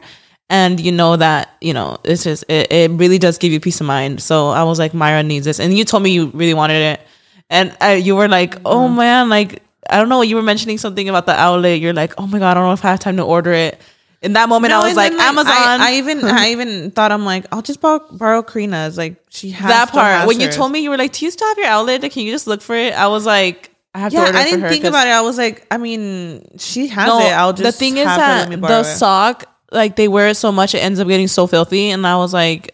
And 0.50 0.80
you 0.80 0.92
know 0.94 1.18
that, 1.18 1.50
you 1.60 1.74
know, 1.74 1.98
it's 2.06 2.24
just, 2.24 2.46
it, 2.48 2.72
it 2.72 2.92
really 2.92 3.18
does 3.18 3.38
give 3.38 3.52
you 3.52 3.60
peace 3.60 3.82
of 3.82 3.88
mind. 3.88 4.22
So 4.22 4.48
I 4.50 4.64
was 4.64 4.80
like, 4.80 4.94
Mayra 4.94 5.26
needs 5.26 5.46
this. 5.46 5.60
And 5.60 5.78
you 5.78 5.84
told 5.84 6.04
me 6.04 6.12
you 6.12 6.28
really 6.28 6.54
wanted 6.54 6.82
it. 6.82 7.02
And 7.50 7.76
uh, 7.82 7.88
you 7.88 8.16
were 8.16 8.28
like, 8.30 8.56
oh 8.66 8.88
man, 8.88 9.28
like, 9.30 9.62
I 9.90 9.98
don't 9.98 10.10
know. 10.10 10.22
You 10.22 10.36
were 10.38 10.42
mentioning 10.42 10.78
something 10.78 11.08
about 11.10 11.26
the 11.26 11.34
Owlet. 11.34 11.82
You're 11.82 11.94
like, 11.94 12.14
oh 12.18 12.28
my 12.28 12.40
God, 12.40 12.52
I 12.52 12.54
don't 12.56 12.64
know 12.64 12.74
if 12.74 12.84
I 12.86 12.92
have 12.92 13.00
time 13.00 13.18
to 13.18 13.24
order 13.24 13.52
it. 13.52 13.80
In 14.22 14.34
that 14.34 14.50
moment, 14.50 14.72
No, 14.72 14.82
I 14.82 14.88
was 14.88 14.96
like, 14.96 15.12
then, 15.12 15.22
Amazon. 15.22 15.54
I, 15.54 15.92
I 15.92 15.94
even 15.96 16.24
I 16.26 16.50
even 16.52 16.90
thought 16.92 17.12
I'm 17.12 17.24
like 17.24 17.46
I'll 17.52 17.62
just 17.62 17.80
borrow, 17.80 18.04
borrow 18.12 18.42
Karina's. 18.42 18.98
Like 18.98 19.22
she 19.30 19.52
has 19.52 19.70
that 19.70 19.92
part. 19.92 20.28
When 20.28 20.40
you 20.40 20.50
told 20.50 20.72
me 20.72 20.80
you 20.80 20.90
were 20.90 20.98
like, 20.98 21.14
"Do 21.14 21.24
you 21.24 21.30
still 21.32 21.48
have 21.48 21.58
your 21.58 21.68
Owlet? 21.68 22.02
Can 22.12 22.24
you 22.24 22.32
just 22.32 22.48
look 22.48 22.62
for 22.62 22.76
it?" 22.76 22.94
I 22.94 23.08
was 23.10 23.28
like, 23.28 23.70
"I 23.94 24.00
have 24.00 24.12
to 24.12 24.18
yeah, 24.18 24.32
I 24.34 24.44
didn't 24.44 24.62
her." 24.62 24.70
think 24.70 24.86
about 24.86 25.06
it. 25.08 25.12
I 25.12 25.22
was 25.22 25.38
like, 25.38 25.68
I 25.70 25.78
mean, 25.78 26.48
she 26.58 26.88
has 26.88 27.08
No, 27.08 27.20
it. 27.20 27.32
I'll 27.32 27.54
just 27.54 27.64
the 27.64 27.72
thing 27.72 27.98
is 27.98 28.06
that 28.06 28.50
the 28.60 28.84
sock, 28.84 29.46
like 29.72 29.96
they 29.96 30.08
wear 30.08 30.30
it 30.30 30.36
so 30.36 30.52
much, 30.52 30.76
it 30.76 30.80
ends 30.80 31.00
up 31.00 31.08
getting 31.08 31.28
so 31.28 31.48
filthy, 31.48 31.90
and 31.90 32.06
I 32.06 32.18
was 32.18 32.34
like. 32.34 32.74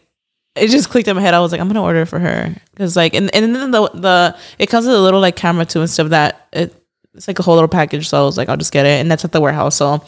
It 0.56 0.70
just 0.70 0.92
clicked 0.92 1.08
in 1.08 1.16
my 1.16 1.22
head. 1.24 1.34
I 1.34 1.40
was 1.40 1.52
like, 1.52 1.60
I'm 1.60 1.68
gonna 1.68 1.82
order 1.82 2.02
it 2.02 2.06
for 2.06 2.20
her 2.20 2.56
because, 2.70 2.96
like, 2.96 3.16
and 3.16 3.34
and 3.34 3.56
then 3.56 3.72
the 3.72 3.90
the 3.90 4.38
it 4.60 4.68
comes 4.68 4.86
with 4.86 4.96
a 4.96 5.00
little 5.00 5.20
like 5.20 5.36
camera 5.36 5.66
too 5.66 5.80
and 5.80 5.90
stuff 5.90 6.10
that 6.10 6.48
it 6.54 6.76
it's 7.16 7.28
like 7.28 7.40
a 7.40 7.42
whole 7.42 7.56
little 7.56 7.68
package. 7.68 8.08
So 8.08 8.22
I 8.22 8.24
was 8.24 8.38
like, 8.38 8.50
I'll 8.50 8.58
just 8.58 8.72
get 8.72 8.86
it, 8.86 9.02
and 9.02 9.10
that's 9.10 9.26
at 9.26 9.32
the 9.32 9.42
warehouse. 9.42 9.76
So 9.76 10.04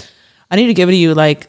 I 0.51 0.55
need 0.55 0.67
to 0.67 0.75
give 0.75 0.89
it 0.89 0.91
to 0.93 0.97
you. 0.97 1.15
Like, 1.15 1.47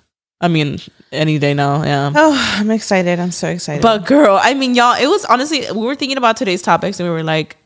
I 0.40 0.48
mean, 0.48 0.78
any 1.12 1.38
day 1.38 1.54
now. 1.54 1.82
Yeah. 1.84 2.12
Oh, 2.14 2.54
I'm 2.58 2.70
excited. 2.70 3.18
I'm 3.18 3.30
so 3.30 3.48
excited. 3.48 3.82
But 3.82 4.06
girl, 4.06 4.38
I 4.40 4.54
mean, 4.54 4.74
y'all, 4.74 4.94
it 5.00 5.08
was 5.08 5.24
honestly 5.24 5.70
we 5.72 5.84
were 5.84 5.94
thinking 5.94 6.18
about 6.18 6.36
today's 6.36 6.62
topics 6.62 7.00
and 7.00 7.08
we 7.08 7.12
were 7.12 7.22
like, 7.22 7.56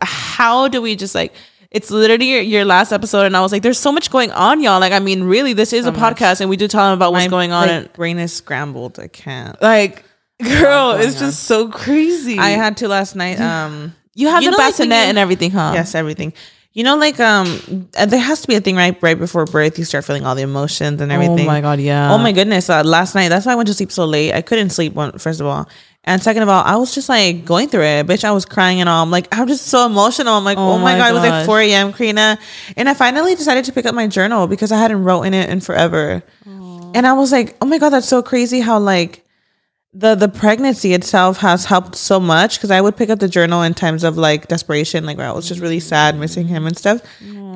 how 0.00 0.68
do 0.68 0.82
we 0.82 0.96
just 0.96 1.14
like 1.14 1.32
it's 1.74 1.90
literally 1.90 2.30
your, 2.30 2.40
your 2.40 2.64
last 2.64 2.92
episode 2.92 3.26
and 3.26 3.36
I 3.36 3.40
was 3.40 3.50
like, 3.52 3.62
there's 3.62 3.78
so 3.80 3.90
much 3.92 4.08
going 4.10 4.30
on, 4.30 4.62
y'all. 4.62 4.78
Like, 4.78 4.92
I 4.92 5.00
mean, 5.00 5.24
really, 5.24 5.52
this 5.54 5.72
is 5.72 5.86
a 5.86 5.92
much. 5.92 6.16
podcast 6.16 6.40
and 6.40 6.48
we 6.48 6.56
do 6.56 6.68
tell 6.68 6.84
them 6.84 6.94
about 6.94 7.12
what's 7.12 7.24
My, 7.26 7.28
going 7.28 7.50
on 7.50 7.66
like, 7.66 7.70
and 7.76 7.92
brain 7.92 8.18
is 8.18 8.32
scrambled. 8.32 8.98
I 9.00 9.08
can't. 9.08 9.60
like 9.60 10.04
girl, 10.40 10.92
it's 10.92 11.18
just 11.18 11.44
so 11.44 11.68
crazy. 11.68 12.38
I 12.38 12.50
had 12.50 12.76
to 12.78 12.88
last 12.88 13.16
night. 13.16 13.40
Um, 13.40 13.94
you 14.14 14.28
have 14.28 14.42
you 14.42 14.50
the 14.50 14.56
know, 14.56 14.62
like, 14.62 14.72
bassinet 14.72 15.02
you- 15.04 15.08
and 15.10 15.18
everything, 15.18 15.50
huh? 15.50 15.72
yes, 15.74 15.94
everything. 15.94 16.32
You 16.72 16.82
know, 16.82 16.96
like 16.96 17.20
um, 17.20 17.88
there 17.92 18.18
has 18.18 18.40
to 18.42 18.48
be 18.48 18.56
a 18.56 18.60
thing 18.60 18.74
right 18.76 19.00
right 19.00 19.18
before 19.18 19.44
birth. 19.44 19.78
You 19.78 19.84
start 19.84 20.04
feeling 20.04 20.24
all 20.26 20.34
the 20.34 20.42
emotions 20.42 21.00
and 21.00 21.12
everything. 21.12 21.40
Oh 21.40 21.46
my 21.46 21.60
god, 21.60 21.78
yeah. 21.78 22.12
Oh 22.12 22.18
my 22.18 22.32
goodness! 22.32 22.68
Uh, 22.68 22.82
last 22.82 23.14
night, 23.14 23.28
that's 23.28 23.46
why 23.46 23.52
I 23.52 23.54
went 23.54 23.68
to 23.68 23.74
sleep 23.74 23.92
so 23.92 24.04
late. 24.04 24.32
I 24.32 24.42
couldn't 24.42 24.70
sleep. 24.70 24.92
One 24.92 25.18
first 25.18 25.40
of 25.40 25.46
all, 25.46 25.68
and 26.04 26.22
second 26.22 26.42
of 26.42 26.48
all, 26.48 26.62
I 26.62 26.76
was 26.76 26.94
just 26.94 27.08
like 27.08 27.44
going 27.44 27.68
through 27.68 27.84
it. 27.84 28.06
Bitch, 28.06 28.24
I 28.24 28.32
was 28.32 28.44
crying 28.44 28.80
and 28.80 28.88
all. 28.88 29.02
I'm 29.02 29.10
like, 29.10 29.26
I'm 29.32 29.48
just 29.48 29.66
so 29.66 29.86
emotional. 29.86 30.34
I'm 30.34 30.44
like, 30.44 30.58
Oh 30.58 30.72
oh, 30.72 30.78
my 30.78 30.92
my 30.92 30.98
god, 30.98 31.10
it 31.10 31.14
was 31.14 31.22
like 31.22 31.46
4 31.46 31.60
a.m. 31.60 31.92
Karina, 31.92 32.38
and 32.76 32.88
I 32.88 32.94
finally 32.94 33.34
decided 33.34 33.64
to 33.66 33.72
pick 33.72 33.86
up 33.86 33.94
my 33.94 34.06
journal 34.06 34.46
because 34.46 34.70
I 34.70 34.78
hadn't 34.78 35.02
wrote 35.02 35.22
in 35.22 35.34
it 35.34 35.48
in 35.50 35.60
forever. 35.60 36.22
And 36.94 37.06
I 37.06 37.14
was 37.14 37.32
like, 37.32 37.56
oh 37.60 37.66
my 37.66 37.78
god, 37.78 37.90
that's 37.90 38.06
so 38.08 38.22
crazy 38.22 38.60
how 38.60 38.78
like 38.78 39.24
the 39.92 40.14
the 40.14 40.28
pregnancy 40.28 40.92
itself 40.92 41.38
has 41.38 41.64
helped 41.64 41.96
so 41.96 42.20
much 42.20 42.56
because 42.58 42.70
I 42.70 42.80
would 42.80 42.96
pick 42.96 43.10
up 43.10 43.18
the 43.18 43.28
journal 43.28 43.62
in 43.62 43.74
times 43.74 44.04
of 44.04 44.16
like 44.16 44.46
desperation, 44.48 45.04
like 45.06 45.16
where 45.18 45.28
I 45.28 45.32
was 45.32 45.48
just 45.48 45.60
really 45.60 45.80
sad, 45.80 46.18
missing 46.18 46.46
him 46.48 46.66
and 46.66 46.76
stuff. 46.76 47.00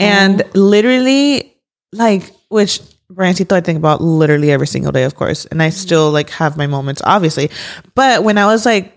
And 0.00 0.42
literally, 0.54 1.56
like, 1.92 2.32
which 2.48 2.80
Brancito 3.12 3.52
I 3.52 3.60
think 3.60 3.78
about 3.78 4.00
literally 4.00 4.50
every 4.50 4.66
single 4.66 4.92
day, 4.92 5.04
of 5.04 5.14
course. 5.14 5.46
And 5.46 5.62
I 5.62 5.70
still 5.70 6.06
mm-hmm. 6.06 6.14
like 6.14 6.30
have 6.30 6.56
my 6.56 6.66
moments, 6.66 7.00
obviously. 7.04 7.50
But 7.94 8.22
when 8.24 8.38
I 8.38 8.46
was 8.46 8.66
like, 8.66 8.94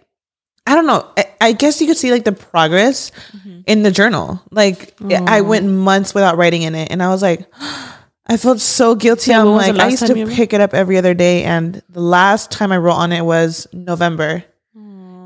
I 0.68 0.76
don't 0.76 0.86
know, 0.86 1.10
I, 1.18 1.26
I 1.40 1.52
guess 1.54 1.82
you 1.82 1.88
could 1.88 1.98
see 1.98 2.12
like 2.12 2.26
the 2.26 2.32
progress 2.32 3.12
mm-hmm. 3.36 3.62
in 3.68 3.84
the 3.84 3.92
journal. 3.92 4.42
Like 4.52 4.94
I 5.02 5.42
went 5.42 5.66
months 5.68 6.14
without 6.14 6.38
writing 6.38 6.62
in 6.64 6.76
it, 6.76 6.92
and 6.92 7.02
I 7.02 7.10
was 7.10 7.22
like. 7.22 7.52
I 8.28 8.38
felt 8.38 8.62
so 8.62 8.96
guilty. 8.96 9.32
Yeah, 9.32 9.42
I'm 9.42 9.48
when 9.48 9.56
was 9.56 9.66
the 9.66 9.74
like, 9.74 9.82
I 9.82 9.90
used 9.90 10.08
to 10.08 10.26
pick 10.28 10.54
it 10.54 10.62
up 10.62 10.74
every 10.74 10.98
other 10.98 11.14
day, 11.14 11.44
and 11.44 11.82
the 11.90 12.00
last 12.00 12.50
time 12.50 12.72
I 12.72 12.78
wrote 12.78 12.94
on 12.94 13.12
it 13.12 13.26
was 13.26 13.68
November. 13.74 14.46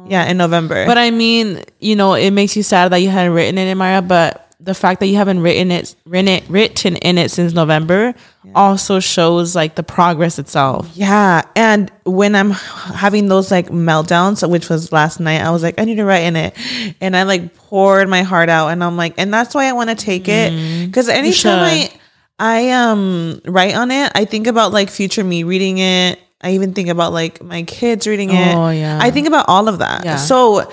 Yeah, 0.07 0.25
in 0.25 0.37
November. 0.37 0.85
But 0.85 0.97
I 0.97 1.11
mean, 1.11 1.63
you 1.79 1.95
know, 1.95 2.13
it 2.13 2.31
makes 2.31 2.55
you 2.55 2.63
sad 2.63 2.91
that 2.91 2.97
you 2.97 3.09
hadn't 3.09 3.33
written 3.33 3.57
it 3.57 3.67
in 3.67 3.77
Maya, 3.77 4.01
but 4.01 4.44
the 4.59 4.73
fact 4.73 4.99
that 5.01 5.07
you 5.07 5.15
haven't 5.17 5.41
written 5.41 5.69
it 5.71 5.95
written 6.05 6.27
it 6.27 6.43
written 6.49 6.95
in 6.97 7.17
it 7.17 7.29
since 7.31 7.53
November 7.53 8.13
also 8.53 8.99
shows 8.99 9.55
like 9.55 9.75
the 9.75 9.83
progress 9.83 10.39
itself. 10.39 10.89
yeah, 10.93 11.41
and 11.55 11.91
when 12.05 12.35
I'm 12.35 12.51
having 12.51 13.27
those 13.27 13.51
like 13.51 13.69
meltdowns, 13.69 14.47
which 14.47 14.69
was 14.69 14.91
last 14.91 15.19
night, 15.19 15.41
I 15.41 15.49
was 15.51 15.63
like, 15.63 15.79
I 15.79 15.83
need 15.85 15.95
to 15.95 16.05
write 16.05 16.23
in 16.23 16.35
it, 16.35 16.55
and 17.01 17.17
I 17.17 17.23
like 17.23 17.55
poured 17.55 18.07
my 18.07 18.21
heart 18.23 18.49
out, 18.49 18.69
and 18.69 18.83
I'm 18.83 18.97
like, 18.97 19.15
and 19.17 19.33
that's 19.33 19.53
why 19.55 19.65
I 19.65 19.73
want 19.73 19.89
to 19.89 19.95
take 19.95 20.27
it 20.27 20.85
because 20.85 21.09
anytime 21.09 21.59
I. 21.59 21.89
I 22.37 22.71
um 22.71 23.39
write 23.45 23.75
on 23.75 23.91
it, 23.91 24.11
I 24.13 24.25
think 24.25 24.47
about 24.47 24.73
like 24.73 24.89
future 24.89 25.23
me 25.23 25.43
reading 25.43 25.77
it. 25.77 26.19
I 26.41 26.51
even 26.51 26.73
think 26.73 26.89
about 26.89 27.13
like 27.13 27.41
my 27.41 27.63
kids 27.63 28.05
reading 28.07 28.29
it. 28.29 28.53
Oh, 28.53 28.69
yeah. 28.71 28.99
I 29.01 29.09
think 29.09 29.25
about 29.27 29.45
all 29.47 29.69
of 29.69 29.79
that. 29.79 30.03
Yeah. 30.03 30.17
So 30.17 30.69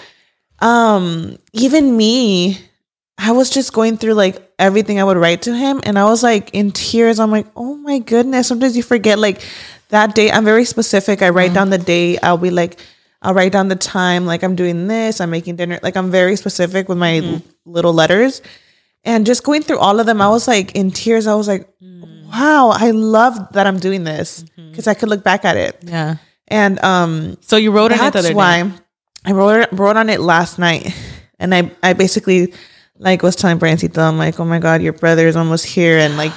um 0.58 1.36
even 1.52 1.96
me 1.96 2.58
I 3.24 3.30
was 3.30 3.50
just 3.50 3.72
going 3.72 3.98
through 3.98 4.14
like 4.14 4.42
everything 4.58 4.98
I 4.98 5.04
would 5.04 5.16
write 5.16 5.42
to 5.42 5.54
him 5.54 5.80
and 5.84 5.96
I 5.96 6.04
was 6.06 6.24
like 6.24 6.50
in 6.52 6.72
tears. 6.72 7.20
I'm 7.20 7.30
like, 7.30 7.46
"Oh 7.54 7.76
my 7.76 8.00
goodness." 8.00 8.48
Sometimes 8.48 8.76
you 8.76 8.82
forget 8.82 9.16
like 9.16 9.40
that 9.90 10.16
day. 10.16 10.28
I'm 10.32 10.44
very 10.44 10.64
specific. 10.64 11.22
I 11.22 11.28
write 11.30 11.54
down 11.54 11.70
the 11.70 11.76
mm-hmm. 11.76 11.86
date. 11.86 12.18
I'll 12.24 12.36
be 12.36 12.50
like 12.50 12.80
I'll 13.22 13.32
write 13.32 13.52
down 13.52 13.68
the 13.68 13.76
time 13.76 14.26
like 14.26 14.42
I'm 14.42 14.56
doing 14.56 14.88
this, 14.88 15.20
I'm 15.20 15.30
making 15.30 15.54
dinner. 15.54 15.78
Like 15.84 15.96
I'm 15.96 16.10
very 16.10 16.34
specific 16.34 16.88
with 16.88 16.98
my 16.98 17.18
l- 17.18 17.42
little 17.64 17.92
letters. 17.92 18.42
And 19.04 19.24
just 19.24 19.44
going 19.44 19.62
through 19.62 19.78
all 19.78 20.00
of 20.00 20.06
them, 20.06 20.20
I 20.20 20.28
was 20.28 20.48
like 20.48 20.74
in 20.74 20.90
tears. 20.90 21.28
I 21.28 21.36
was 21.36 21.46
like, 21.46 21.70
mm. 21.78 22.26
"Wow, 22.26 22.70
I 22.74 22.90
love 22.90 23.38
that 23.52 23.68
I'm 23.68 23.78
doing 23.78 24.02
this 24.02 24.42
mm-hmm. 24.42 24.70
because 24.70 24.88
I 24.88 24.94
could 24.94 25.08
look 25.08 25.22
back 25.22 25.44
at 25.44 25.56
it." 25.56 25.78
Yeah. 25.82 26.16
And 26.48 26.82
um, 26.84 27.38
So 27.40 27.56
you 27.56 27.70
wrote 27.70 27.92
on 27.92 27.98
it 27.98 28.12
the 28.12 28.18
other 28.18 28.28
day. 28.30 28.34
why 28.34 28.72
I 29.24 29.30
wrote 29.30 29.68
wrote 29.70 29.96
on 29.96 30.10
it 30.10 30.18
last 30.18 30.58
night, 30.58 30.92
and 31.38 31.54
I 31.54 31.70
I 31.84 31.92
basically 31.92 32.52
like 33.02 33.22
was 33.22 33.36
telling 33.36 33.58
Brancito, 33.58 33.98
I'm 33.98 34.18
like, 34.18 34.38
oh 34.40 34.44
my 34.44 34.58
god, 34.58 34.80
your 34.82 34.92
brother 34.92 35.26
is 35.26 35.36
almost 35.36 35.66
here, 35.66 35.98
and 35.98 36.16
like 36.16 36.32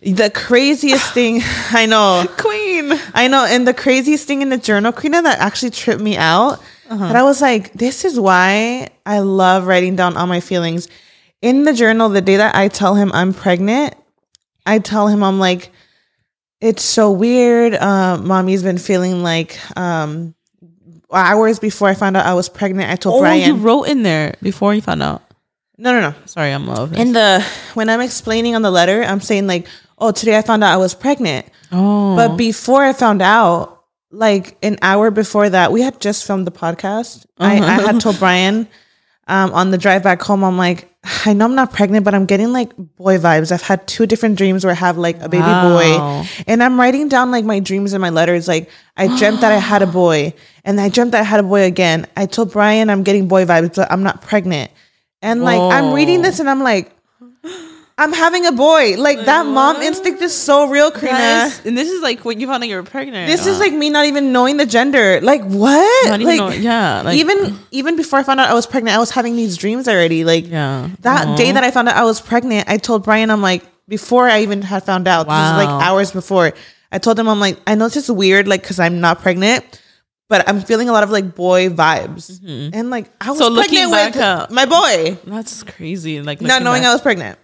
the 0.00 0.30
craziest 0.30 1.12
thing 1.12 1.40
I 1.70 1.86
know, 1.86 2.26
Queen. 2.38 2.92
I 3.14 3.28
know, 3.28 3.44
and 3.44 3.66
the 3.66 3.74
craziest 3.74 4.26
thing 4.26 4.42
in 4.42 4.48
the 4.48 4.58
journal, 4.58 4.92
Karina, 4.92 5.22
that 5.22 5.38
actually 5.38 5.70
tripped 5.70 6.02
me 6.02 6.16
out. 6.16 6.60
Uh-huh. 6.88 7.08
That 7.08 7.16
I 7.16 7.22
was 7.24 7.40
like, 7.42 7.72
this 7.72 8.04
is 8.04 8.18
why 8.18 8.88
I 9.04 9.18
love 9.18 9.66
writing 9.66 9.96
down 9.96 10.16
all 10.16 10.26
my 10.26 10.40
feelings. 10.40 10.88
In 11.42 11.64
the 11.64 11.72
journal, 11.72 12.08
the 12.08 12.20
day 12.20 12.36
that 12.36 12.54
I 12.54 12.68
tell 12.68 12.94
him 12.94 13.10
I'm 13.12 13.34
pregnant, 13.34 13.94
I 14.64 14.78
tell 14.78 15.08
him 15.08 15.22
I'm 15.24 15.38
like, 15.40 15.70
it's 16.60 16.82
so 16.84 17.10
weird. 17.10 17.74
Uh, 17.74 18.18
mommy's 18.18 18.62
been 18.62 18.78
feeling 18.78 19.22
like 19.24 19.58
um, 19.76 20.34
hours 21.12 21.58
before 21.58 21.88
I 21.88 21.94
found 21.94 22.16
out 22.16 22.24
I 22.24 22.34
was 22.34 22.48
pregnant. 22.48 22.90
I 22.90 22.96
told 22.96 23.16
Oh, 23.16 23.20
Brian. 23.20 23.46
you 23.48 23.56
wrote 23.56 23.84
in 23.84 24.02
there 24.02 24.34
before 24.40 24.72
you 24.72 24.80
found 24.80 25.02
out. 25.02 25.22
No, 25.78 25.92
no, 25.92 26.00
no. 26.10 26.14
Sorry, 26.26 26.52
I'm 26.52 26.68
over. 26.68 26.94
In 26.96 27.12
the 27.12 27.44
when 27.74 27.88
I'm 27.88 28.00
explaining 28.00 28.54
on 28.54 28.62
the 28.62 28.70
letter, 28.70 29.02
I'm 29.02 29.20
saying 29.20 29.46
like, 29.46 29.66
oh, 29.98 30.10
today 30.12 30.36
I 30.38 30.42
found 30.42 30.64
out 30.64 30.72
I 30.72 30.76
was 30.76 30.94
pregnant. 30.94 31.46
oh, 31.72 32.16
But 32.16 32.36
before 32.36 32.82
I 32.84 32.92
found 32.92 33.22
out, 33.22 33.84
like 34.10 34.56
an 34.62 34.78
hour 34.82 35.10
before 35.10 35.50
that, 35.50 35.72
we 35.72 35.82
had 35.82 36.00
just 36.00 36.26
filmed 36.26 36.46
the 36.46 36.52
podcast. 36.52 37.26
I, 37.38 37.56
I 37.58 37.80
had 37.82 38.00
told 38.00 38.18
Brian 38.18 38.68
um, 39.26 39.52
on 39.52 39.70
the 39.72 39.78
drive 39.78 40.02
back 40.04 40.22
home, 40.22 40.44
I'm 40.44 40.56
like, 40.56 40.88
I 41.24 41.32
know 41.34 41.44
I'm 41.44 41.54
not 41.54 41.72
pregnant, 41.72 42.04
but 42.04 42.14
I'm 42.14 42.24
getting 42.26 42.52
like 42.52 42.74
boy 42.76 43.18
vibes. 43.18 43.52
I've 43.52 43.62
had 43.62 43.86
two 43.86 44.06
different 44.06 44.38
dreams 44.38 44.64
where 44.64 44.72
I 44.72 44.76
have 44.76 44.96
like 44.96 45.20
a 45.20 45.28
baby 45.28 45.42
Wow. 45.42 46.22
boy. 46.22 46.28
And 46.46 46.62
I'm 46.62 46.78
writing 46.80 47.08
down 47.08 47.30
like 47.30 47.44
my 47.44 47.58
dreams 47.60 47.92
in 47.92 48.00
my 48.00 48.10
letters. 48.10 48.48
Like 48.48 48.70
I 48.96 49.06
dreamt 49.18 49.40
that 49.42 49.52
I 49.52 49.58
had 49.58 49.82
a 49.82 49.86
boy 49.86 50.32
and 50.64 50.80
I 50.80 50.88
dreamt 50.88 51.10
that 51.12 51.20
I 51.20 51.24
had 51.24 51.40
a 51.40 51.44
boy 51.44 51.62
again. 51.64 52.06
I 52.16 52.26
told 52.26 52.52
Brian 52.52 52.88
I'm 52.90 53.02
getting 53.02 53.28
boy 53.28 53.44
vibes, 53.44 53.76
but 53.76 53.90
I'm 53.90 54.02
not 54.02 54.22
pregnant. 54.22 54.70
And 55.26 55.42
like 55.42 55.60
I'm 55.60 55.92
reading 55.92 56.22
this 56.22 56.38
oh. 56.38 56.42
and 56.42 56.50
I'm 56.50 56.62
like, 56.62 56.92
I'm 57.98 58.12
having 58.12 58.44
a 58.44 58.52
boy. 58.52 58.96
Like 58.98 59.24
that 59.24 59.46
mom 59.46 59.76
instinct 59.82 60.20
is 60.20 60.34
so 60.34 60.68
real, 60.68 60.90
Karina. 60.90 61.18
Yes. 61.18 61.64
and 61.64 61.76
this 61.76 61.90
is 61.90 62.02
like 62.02 62.24
when 62.24 62.40
you 62.40 62.46
found 62.46 62.62
out 62.62 62.68
you 62.68 62.76
were 62.76 62.82
pregnant. 62.82 63.26
This 63.26 63.46
is 63.46 63.58
like 63.58 63.72
me 63.72 63.88
not 63.88 64.04
even 64.04 64.32
knowing 64.32 64.58
the 64.58 64.66
gender. 64.66 65.20
Like 65.22 65.42
what? 65.42 66.08
Not 66.08 66.20
even 66.20 66.26
like 66.26 66.38
know- 66.38 66.56
yeah, 66.56 67.02
like- 67.02 67.16
even 67.16 67.58
even 67.70 67.96
before 67.96 68.18
I 68.18 68.22
found 68.22 68.38
out 68.38 68.50
I 68.50 68.54
was 68.54 68.66
pregnant, 68.66 68.94
I 68.96 69.00
was 69.00 69.10
having 69.10 69.34
these 69.34 69.56
dreams 69.56 69.88
already. 69.88 70.24
Like 70.24 70.46
Yeah. 70.46 70.90
that 71.00 71.38
day 71.38 71.52
that 71.52 71.64
I 71.64 71.70
found 71.70 71.88
out 71.88 71.96
I 71.96 72.04
was 72.04 72.20
pregnant, 72.20 72.68
I 72.68 72.76
told 72.76 73.02
Brian, 73.02 73.30
I'm 73.30 73.42
like, 73.42 73.64
before 73.88 74.28
I 74.28 74.42
even 74.42 74.62
had 74.62 74.84
found 74.84 75.08
out, 75.08 75.26
this 75.26 75.34
is 75.34 75.56
like 75.64 75.68
hours 75.68 76.12
before. 76.12 76.52
I 76.92 76.98
told 76.98 77.18
him, 77.18 77.28
I'm 77.28 77.40
like, 77.40 77.58
I 77.66 77.74
know 77.74 77.86
it's 77.86 77.94
just 77.94 78.10
weird, 78.10 78.46
like, 78.46 78.62
cause 78.62 78.78
I'm 78.78 79.00
not 79.00 79.20
pregnant, 79.20 79.64
but 80.28 80.48
I'm 80.48 80.60
feeling 80.60 80.88
a 80.88 80.92
lot 80.92 81.02
of 81.02 81.10
like 81.10 81.34
boy 81.34 81.68
vibes, 81.68 82.40
and 82.72 82.90
like 82.90 83.10
I 83.20 83.30
was 83.30 83.40
Mm-hmm. 83.40 83.54
So 83.54 83.60
pregnant 83.62 83.90
with 83.90 84.16
up- 84.22 84.50
my 84.50 84.66
boy, 84.66 85.18
that's 85.24 85.62
crazy. 85.62 86.20
Like 86.22 86.40
not 86.40 86.62
knowing 86.62 86.82
back. 86.82 86.90
I 86.90 86.92
was 86.92 87.00
pregnant. 87.02 87.38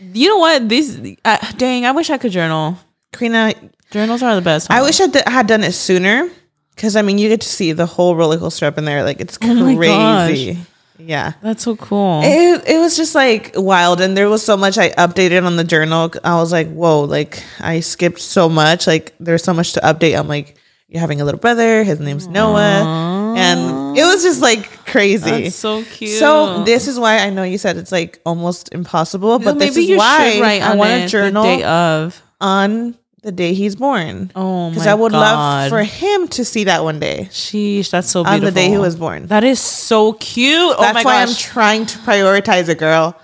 You 0.00 0.28
know 0.28 0.38
what? 0.38 0.68
This 0.68 0.98
uh, 1.24 1.52
dang. 1.56 1.86
I 1.86 1.92
wish 1.92 2.10
I 2.10 2.18
could 2.18 2.32
journal. 2.32 2.76
Karina, 3.12 3.54
Journals 3.90 4.22
are 4.24 4.34
the 4.34 4.42
best. 4.42 4.70
I 4.70 4.82
wish 4.82 5.00
I 5.00 5.06
d- 5.06 5.20
had 5.24 5.46
done 5.46 5.62
it 5.62 5.70
sooner 5.72 6.28
because 6.74 6.96
I 6.96 7.02
mean, 7.02 7.18
you 7.18 7.28
get 7.28 7.40
to 7.42 7.48
see 7.48 7.70
the 7.72 7.86
whole 7.86 8.16
roller 8.16 8.38
coaster 8.38 8.66
up 8.66 8.76
in 8.76 8.84
there. 8.84 9.04
Like, 9.04 9.20
it's 9.20 9.38
Oh 9.40 9.74
crazy. 9.76 10.58
Yeah. 10.98 11.34
That's 11.42 11.62
so 11.62 11.76
cool. 11.76 12.22
It, 12.24 12.64
it 12.68 12.78
was 12.78 12.96
just 12.96 13.14
like 13.14 13.52
wild. 13.54 14.00
And 14.00 14.16
there 14.16 14.28
was 14.28 14.44
so 14.44 14.56
much 14.56 14.78
I 14.78 14.90
updated 14.90 15.46
on 15.46 15.54
the 15.56 15.62
journal. 15.64 16.10
I 16.24 16.34
was 16.36 16.50
like, 16.50 16.68
whoa, 16.72 17.02
like 17.02 17.42
I 17.60 17.80
skipped 17.80 18.20
so 18.20 18.48
much. 18.48 18.86
Like, 18.88 19.14
there's 19.20 19.44
so 19.44 19.54
much 19.54 19.72
to 19.74 19.80
update. 19.80 20.18
I'm 20.18 20.26
like, 20.28 20.56
you're 20.94 21.00
having 21.00 21.20
a 21.20 21.24
little 21.24 21.40
brother. 21.40 21.82
His 21.82 21.98
name's 21.98 22.28
Noah. 22.28 23.34
And 23.36 23.98
it 23.98 24.04
was 24.04 24.22
just 24.22 24.40
like 24.40 24.70
crazy. 24.86 25.28
That's 25.44 25.56
so 25.56 25.82
cute. 25.82 26.20
So 26.20 26.62
this 26.62 26.86
is 26.86 27.00
why 27.00 27.18
I 27.18 27.30
know 27.30 27.42
you 27.42 27.58
said 27.58 27.76
it's 27.76 27.90
like 27.90 28.20
almost 28.24 28.72
impossible, 28.72 29.40
but 29.40 29.56
maybe 29.56 29.70
this 29.74 29.88
is 29.90 29.98
why 29.98 30.60
I 30.62 30.76
want 30.76 30.90
to 30.92 31.00
the 31.02 31.08
journal 31.08 31.42
day 31.42 31.64
of. 31.64 32.22
on 32.40 32.94
the 33.22 33.32
day 33.32 33.54
he's 33.54 33.74
born. 33.74 34.30
Oh 34.36 34.70
Because 34.70 34.86
I 34.86 34.94
would 34.94 35.10
God. 35.10 35.18
love 35.18 35.70
for 35.70 35.82
him 35.82 36.28
to 36.28 36.44
see 36.44 36.64
that 36.64 36.84
one 36.84 37.00
day. 37.00 37.26
Sheesh, 37.32 37.90
that's 37.90 38.08
so 38.08 38.22
On 38.24 38.40
the 38.40 38.52
day 38.52 38.68
he 38.68 38.78
was 38.78 38.94
born. 38.94 39.26
That 39.26 39.42
is 39.42 39.58
so 39.58 40.12
cute. 40.12 40.76
oh 40.78 40.80
That's 40.80 40.94
my 40.94 41.02
why 41.02 41.22
I'm 41.22 41.34
trying 41.34 41.86
to 41.86 41.98
prioritize 41.98 42.68
a 42.68 42.74
girl. 42.76 43.18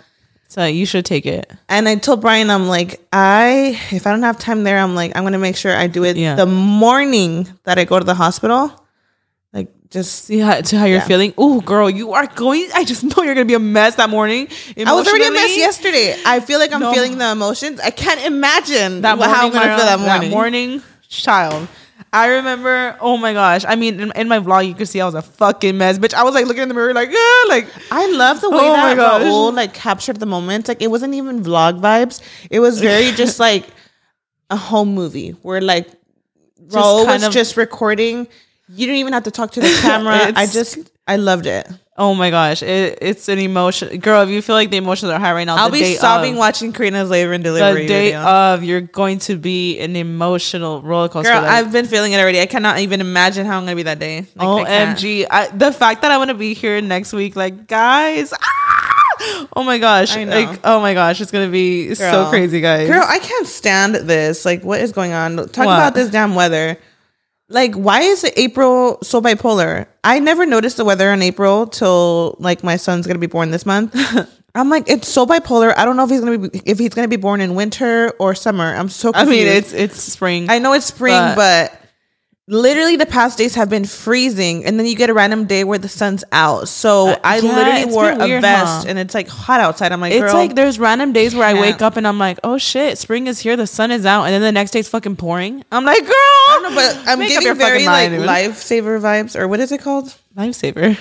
So 0.51 0.67
you 0.67 0.85
should 0.85 1.05
take 1.07 1.27
it. 1.27 1.49
And 1.69 1.89
I 1.89 1.95
told 1.95 2.21
Brian, 2.21 2.51
I'm 2.51 2.67
like, 2.67 2.99
I 3.13 3.79
if 3.93 4.05
I 4.07 4.11
don't 4.11 4.23
have 4.27 4.37
time 4.39 4.65
there, 4.65 4.79
I'm 4.79 4.97
like, 4.97 5.13
I'm 5.17 5.23
gonna 5.23 5.39
make 5.39 5.55
sure 5.57 5.75
I 5.75 5.87
do 5.87 6.03
it 6.05 6.17
Yeah. 6.17 6.35
the 6.35 6.47
morning 6.47 7.47
that 7.65 7.79
I 7.79 7.85
go 7.85 7.99
to 7.99 8.05
the 8.05 8.15
hospital. 8.15 8.73
Like 9.53 9.69
just 9.91 10.25
See 10.27 10.39
how, 10.41 10.61
to 10.61 10.79
how 10.79 10.87
you're 10.87 10.99
Yeah. 10.99 11.07
feeling. 11.07 11.35
Oh, 11.39 11.61
girl, 11.61 11.89
you 11.89 12.13
are 12.15 12.27
going. 12.27 12.67
I 12.75 12.83
just 12.85 13.03
know 13.05 13.23
you're 13.23 13.35
gonna 13.35 13.45
be 13.47 13.55
a 13.55 13.59
mess 13.79 13.95
that 13.95 14.11
morning. 14.11 14.49
I 14.77 14.93
was 14.93 15.07
already 15.07 15.27
a 15.27 15.31
mess 15.31 15.57
yesterday. 15.57 16.17
I 16.27 16.41
feel 16.41 16.59
like 16.59 16.73
I'm 16.73 16.81
No. 16.81 16.93
feeling 16.93 17.19
the 17.19 17.31
emotions. 17.31 17.79
I 17.81 17.91
can't 17.91 18.21
imagine 18.27 19.03
That 19.03 19.19
that 19.19 19.31
how 19.31 19.47
I'm 19.47 19.53
gonna 19.53 19.77
feel 19.77 19.87
that 19.87 20.01
morning. 20.01 20.31
morning, 20.31 20.83
child. 21.09 21.69
I 22.13 22.27
remember. 22.27 22.97
Oh 23.01 23.17
my 23.17 23.33
gosh. 23.33 23.65
I 23.67 23.77
mean, 23.77 24.01
in, 24.01 24.13
in 24.17 24.29
my 24.29 24.41
vlog, 24.41 24.67
you 24.67 24.75
could 24.75 24.89
see 24.89 25.01
I 25.01 25.07
was 25.07 25.15
a 25.15 25.23
fucking 25.23 25.79
mess, 25.79 25.99
bitch. 25.99 26.13
I 26.13 26.25
was 26.25 26.35
like 26.35 26.47
looking 26.47 26.63
in 26.65 26.69
the 26.69 26.75
mirror, 26.75 26.93
like, 26.93 27.11
yeah, 27.11 27.43
like. 27.49 27.69
I 27.91 28.11
love 28.11 28.41
the 28.41 28.51
way 28.51 28.59
Oh 28.61 28.73
that. 28.73 28.97
Raul 29.23 29.55
like 29.55 29.75
captured 29.75 30.19
the 30.19 30.27
moment. 30.27 30.67
Like 30.69 30.83
it 30.83 30.89
wasn't 30.91 31.15
even 31.15 31.43
vlog 31.43 31.81
vibes. 31.81 32.21
It 32.51 32.61
was 32.61 32.81
very 32.91 33.13
just 33.13 33.39
like 33.39 33.67
a 34.51 34.57
home 34.57 34.93
movie 34.95 35.31
where 35.43 35.61
like 35.61 35.89
Raul 36.69 37.05
kind 37.05 37.21
was 37.21 37.29
of- 37.29 37.33
just 37.33 37.57
recording. 37.57 38.27
You 38.69 38.87
didn't 38.87 38.97
even 39.01 39.13
have 39.13 39.25
to 39.25 39.31
talk 39.31 39.53
to 39.53 39.61
the 39.61 39.79
camera. 39.83 40.33
I 40.35 40.47
just 40.47 40.79
I 41.07 41.17
loved 41.17 41.47
it. 41.47 41.69
Oh 42.03 42.15
my 42.15 42.31
gosh, 42.31 42.63
it, 42.63 42.97
it's 43.03 43.29
an 43.29 43.39
emotion, 43.39 43.99
girl. 43.99 44.23
If 44.23 44.31
you 44.31 44.41
feel 44.41 44.55
like 44.57 44.71
the 44.71 44.79
emotions 44.79 45.13
are 45.13 45.21
high 45.21 45.35
right 45.35 45.45
now, 45.45 45.57
I'll 45.57 45.71
be 45.71 45.97
sobbing 45.97 46.33
of, 46.33 46.39
watching 46.39 46.73
Karina's 46.73 47.11
labor 47.11 47.35
and 47.35 47.45
delivery. 47.45 47.83
the 47.83 47.89
day 47.89 48.05
video. 48.07 48.21
of. 48.23 48.65
You're 48.65 48.81
going 48.81 49.19
to 49.19 49.37
be 49.37 49.79
an 49.81 49.95
emotional 49.97 50.81
roller 50.81 51.11
coaster. 51.11 51.31
Girl, 51.31 51.43
like- 51.43 51.51
I've 51.51 51.71
been 51.73 51.85
feeling 51.85 52.13
it 52.13 52.19
already. 52.19 52.41
I 52.41 52.47
cannot 52.47 52.79
even 52.79 53.03
imagine 53.03 53.45
how 53.45 53.59
I'm 53.59 53.65
gonna 53.65 53.77
be 53.77 53.83
that 53.83 53.99
day. 53.99 54.27
Like, 54.35 54.67
I. 54.67 54.95
OMG. 54.95 55.27
I, 55.31 55.49
the 55.49 55.73
fact 55.73 56.01
that 56.01 56.11
I 56.11 56.17
want 56.17 56.29
to 56.31 56.35
be 56.35 56.55
here 56.55 56.81
next 56.81 57.13
week, 57.13 57.37
like, 57.37 57.67
guys. 57.67 58.33
ah! 58.33 59.47
Oh 59.55 59.63
my 59.63 59.77
gosh. 59.77 60.17
I 60.17 60.25
know. 60.25 60.41
Like, 60.41 60.61
oh 60.65 60.81
my 60.81 60.95
gosh. 60.95 61.21
It's 61.21 61.31
going 61.31 61.47
to 61.47 61.53
be 61.53 61.95
so 61.95 62.31
crazy, 62.31 62.63
guys. 62.63 62.89
Girl, 62.89 63.05
I 63.07 63.19
can't 63.19 63.47
stand 63.47 63.95
this. 63.95 64.47
Like, 64.47 64.65
what 64.65 64.81
is 64.81 64.93
going 64.93 65.13
on? 65.13 65.37
Talk 65.37 65.67
What? 65.67 65.75
about 65.75 65.95
this 65.95 66.09
damn 66.09 66.35
weather. 66.35 66.79
Like, 67.51 67.75
why 67.75 68.03
is 68.03 68.25
April 68.37 68.99
so 69.03 69.21
bipolar? 69.21 69.87
I 70.05 70.21
never 70.21 70.47
noticed 70.47 70.77
the 70.77 70.85
weather 70.85 71.13
in 71.13 71.21
April 71.21 71.67
till 71.67 72.37
like 72.39 72.63
my 72.63 72.77
son's 72.77 73.07
gonna 73.09 73.19
be 73.19 73.27
born 73.27 73.51
this 73.51 73.67
month. 73.67 73.93
I'm 74.55 74.71
like, 74.71 74.89
it's 74.89 75.09
so 75.09 75.27
bipolar. 75.27 75.75
I 75.77 75.85
don't 75.85 75.97
know 75.97 76.05
if 76.05 76.11
he's 76.11 76.21
gonna 76.21 76.39
be 76.49 76.63
if 76.65 76.79
he's 76.79 76.95
gonna 76.95 77.09
be 77.09 77.17
born 77.17 77.41
in 77.41 77.57
winter 77.57 78.11
or 78.21 78.35
summer. 78.37 78.75
I'm 78.75 78.89
so 78.89 79.11
I 79.15 79.25
mean, 79.25 79.47
it's 79.49 79.73
it's 79.73 80.01
spring. 80.01 80.49
I 80.49 80.61
know 80.61 80.73
it's 80.75 80.87
spring, 80.87 81.13
But- 81.15 81.37
but, 81.73 81.80
literally 82.51 82.97
the 82.97 83.07
past 83.07 83.39
days 83.39 83.55
have 83.55 83.71
been 83.71 83.85
freezing, 83.87 84.67
and 84.67 84.79
then 84.79 84.85
you 84.87 84.97
get 84.97 85.09
a 85.09 85.15
random 85.15 85.47
day 85.47 85.63
where 85.65 85.79
the 85.79 85.89
sun's 85.89 86.25
out. 86.33 86.69
So 86.69 87.17
I 87.25 87.39
Uh, 87.39 87.43
yeah, 87.43 87.55
literally 87.57 87.85
wore 87.87 88.11
been 88.11 88.21
a 88.21 88.41
vest, 88.41 88.83
huh? 88.83 88.85
and 88.89 88.99
it's 88.99 89.15
like 89.15 89.29
hot 89.29 89.61
outside. 89.61 89.93
I'm 89.93 90.01
like, 90.01 90.13
it's 90.13 90.21
girl, 90.21 90.35
like 90.35 90.55
there's 90.57 90.79
random 90.79 91.13
days 91.13 91.35
where 91.35 91.47
I 91.47 91.55
wake 91.55 91.81
up 91.81 91.97
and 91.97 92.07
I'm 92.07 92.19
like, 92.19 92.39
oh 92.45 92.59
shit, 92.59 92.99
spring 92.99 93.29
is 93.29 93.39
here, 93.39 93.57
the 93.57 93.67
sun 93.69 93.91
is 93.93 94.05
out, 94.05 94.25
and 94.25 94.35
then 94.35 94.43
the 94.43 94.53
next 94.53 94.73
day 94.73 94.81
it's 94.81 94.89
fucking 94.89 95.17
pouring. 95.17 95.65
I'm 95.71 95.85
like, 95.85 96.01
girl, 96.03 96.11
I 96.13 96.59
don't 96.61 96.75
know, 96.75 96.81
but 96.81 97.09
I'm 97.09 97.19
Make 97.21 97.37
up 97.37 97.43
your 97.45 97.55
giving 97.55 97.67
very 97.67 97.85
fucking 97.85 97.87
like 97.87 98.11
mind, 98.11 98.23
dude. 98.23 98.29
lifesaver 98.29 99.01
vibes, 99.01 99.39
or 99.39 99.47
what 99.49 99.61
is 99.61 99.71
it 99.73 99.81
called? 99.81 100.13
lifesaver. 100.37 100.99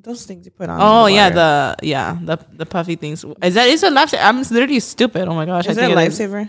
Those 0.00 0.24
things 0.24 0.46
you 0.46 0.50
put 0.52 0.70
on. 0.70 0.78
Oh 0.80 1.06
in 1.06 1.14
yeah, 1.16 1.28
the 1.30 1.76
yeah 1.82 2.16
the 2.22 2.38
the 2.52 2.64
puffy 2.64 2.96
things. 2.96 3.24
Is 3.42 3.54
that 3.54 3.68
is 3.68 3.82
a 3.82 3.90
lifesaver? 3.90 4.22
I'm 4.24 4.38
literally 4.42 4.80
stupid. 4.80 5.28
Oh 5.28 5.34
my 5.34 5.44
gosh, 5.44 5.66
is 5.66 5.76
I 5.76 5.84
it 5.86 5.92
a 5.92 5.94
think 5.94 6.12
lifesaver? 6.12 6.48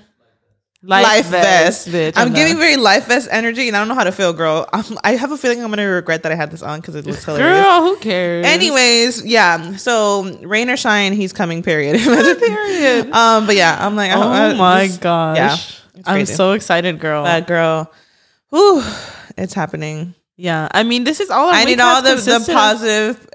Life, 0.82 1.04
Life 1.04 1.26
vest. 1.28 1.88
bitch. 1.90 2.14
I'm 2.16 2.32
I 2.32 2.36
giving 2.36 2.56
very 2.58 2.78
life 2.78 3.08
vest 3.08 3.28
energy, 3.32 3.68
and 3.68 3.76
I 3.76 3.82
don't 3.82 3.90
know 3.90 3.96
how 3.96 4.06
to 4.06 4.14
feel, 4.14 4.32
girl. 4.32 4.66
I'm, 4.72 4.86
I 5.04 5.18
have 5.18 5.32
a 5.34 5.38
feeling 5.38 5.62
I'm 5.62 5.70
gonna 5.70 5.86
regret 5.86 6.24
that 6.24 6.32
I 6.32 6.36
had 6.36 6.52
this 6.52 6.62
on 6.62 6.80
because 6.80 6.96
it 6.96 7.06
looks 7.06 7.24
hilarious. 7.26 7.66
Girl, 7.66 7.82
who 7.82 7.98
cares? 7.98 8.46
Anyways, 8.46 9.26
yeah. 9.26 9.76
So 9.76 10.38
rain 10.42 10.70
or 10.70 10.78
shine, 10.78 11.12
he's 11.12 11.34
coming. 11.34 11.64
Period. 11.64 12.00
period. 12.40 13.12
Um, 13.12 13.46
but 13.46 13.58
yeah, 13.58 13.78
I'm 13.86 13.98
like, 13.98 14.12
Oh 14.14 14.22
I- 14.22 14.54
my 14.54 14.88
this- 14.88 14.98
gosh. 14.98 15.82
yeah, 15.96 16.02
I'm 16.06 16.26
so 16.26 16.54
excited, 16.54 17.00
girl. 17.02 17.26
That 17.26 17.46
girl. 17.46 17.92
Whew, 18.50 18.82
it's 19.38 19.54
happening. 19.54 20.16
yeah. 20.38 20.70
I 20.72 20.84
mean, 20.84 21.04
this 21.04 21.20
is 21.20 21.30
all 21.30 21.50
I 21.54 21.66
need 21.66 21.82
all 21.82 22.02
the, 22.02 22.16
the 22.16 22.50
positive 22.54 23.29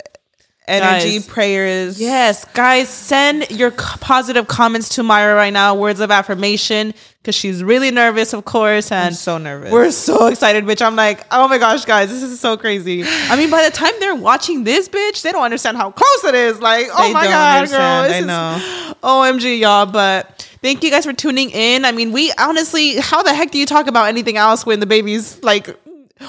energy, 0.66 1.14
Guys. 1.18 1.26
prayers. 1.26 2.00
Yes, 2.00 2.44
guys, 2.54 2.88
send 2.88 3.50
your 3.50 3.70
positive 3.70 4.46
comments 4.48 4.88
to 4.90 5.02
Mayra 5.02 5.34
right 5.36 5.52
now. 5.52 5.74
Words 5.74 6.00
of 6.00 6.10
affirmation, 6.10 6.94
because 7.22 7.34
she's 7.34 7.62
really 7.62 7.90
nervous, 7.90 8.32
of 8.32 8.44
course, 8.44 8.90
I'm 8.90 9.08
and 9.08 9.16
so 9.16 9.38
nervous. 9.38 9.70
we're 9.72 9.90
so 9.90 10.26
excited, 10.26 10.64
bitch. 10.64 10.80
I'm 10.84 10.96
like, 10.96 11.26
oh 11.30 11.48
my 11.48 11.58
gosh, 11.58 11.84
guys, 11.84 12.08
this 12.10 12.22
is 12.22 12.40
so 12.40 12.56
crazy. 12.56 13.04
I 13.06 13.36
mean, 13.36 13.50
by 13.50 13.62
the 13.64 13.70
time 13.70 13.92
they're 14.00 14.14
watching 14.14 14.64
this, 14.64 14.88
bitch, 14.88 15.22
they 15.22 15.32
don't 15.32 15.42
understand 15.44 15.76
how 15.76 15.90
close 15.90 16.24
it 16.24 16.34
is. 16.34 16.60
Like, 16.60 16.86
oh 16.92 17.06
They 17.08 17.12
my 17.12 17.24
god, 17.24 17.68
girl, 17.68 17.80
understand. 17.80 18.06
this 18.06 18.14
I 18.14 18.18
is- 18.20 18.26
know. 18.26 18.94
OMG, 19.02 19.58
y'all. 19.60 19.84
But 19.86 20.48
thank 20.62 20.82
you 20.82 20.90
guys 20.90 21.04
for 21.04 21.12
tuning 21.12 21.50
in. 21.50 21.84
I 21.84 21.92
mean, 21.92 22.10
we 22.12 22.32
honestly, 22.38 22.96
how 22.96 23.22
the 23.22 23.34
heck 23.34 23.50
do 23.50 23.58
you 23.58 23.66
talk 23.66 23.86
about 23.86 24.08
anything 24.08 24.38
else 24.38 24.64
when 24.64 24.80
the 24.80 24.86
baby's 24.86 25.42
like 25.42 25.68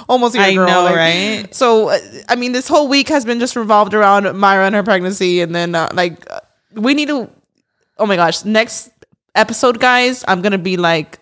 almost 0.10 0.36
here, 0.36 0.44
I 0.44 0.54
girl. 0.54 0.68
know, 0.68 0.84
Like, 0.84 0.96
right? 0.96 1.56
So, 1.56 1.90
uh, 1.90 2.00
I 2.30 2.36
mean, 2.36 2.52
this 2.52 2.68
whole 2.68 2.88
week 2.88 3.10
has 3.10 3.26
been 3.26 3.40
just 3.40 3.56
revolved 3.56 3.94
around 3.94 4.24
Mayra 4.26 4.66
and 4.68 4.76
her 4.76 4.84
pregnancy, 4.84 5.42
and 5.42 5.54
then 5.54 5.76
uh, 5.76 5.90
like 5.94 6.30
uh, 6.32 6.40
we 6.74 6.94
need 6.94 7.08
to. 7.10 7.30
Oh 7.98 8.06
my 8.06 8.16
gosh! 8.16 8.44
Next 8.46 8.92
episode, 9.36 9.80
guys, 9.80 10.24
I'm 10.28 10.42
gonna 10.42 10.58
be 10.58 10.78
like 10.78 11.20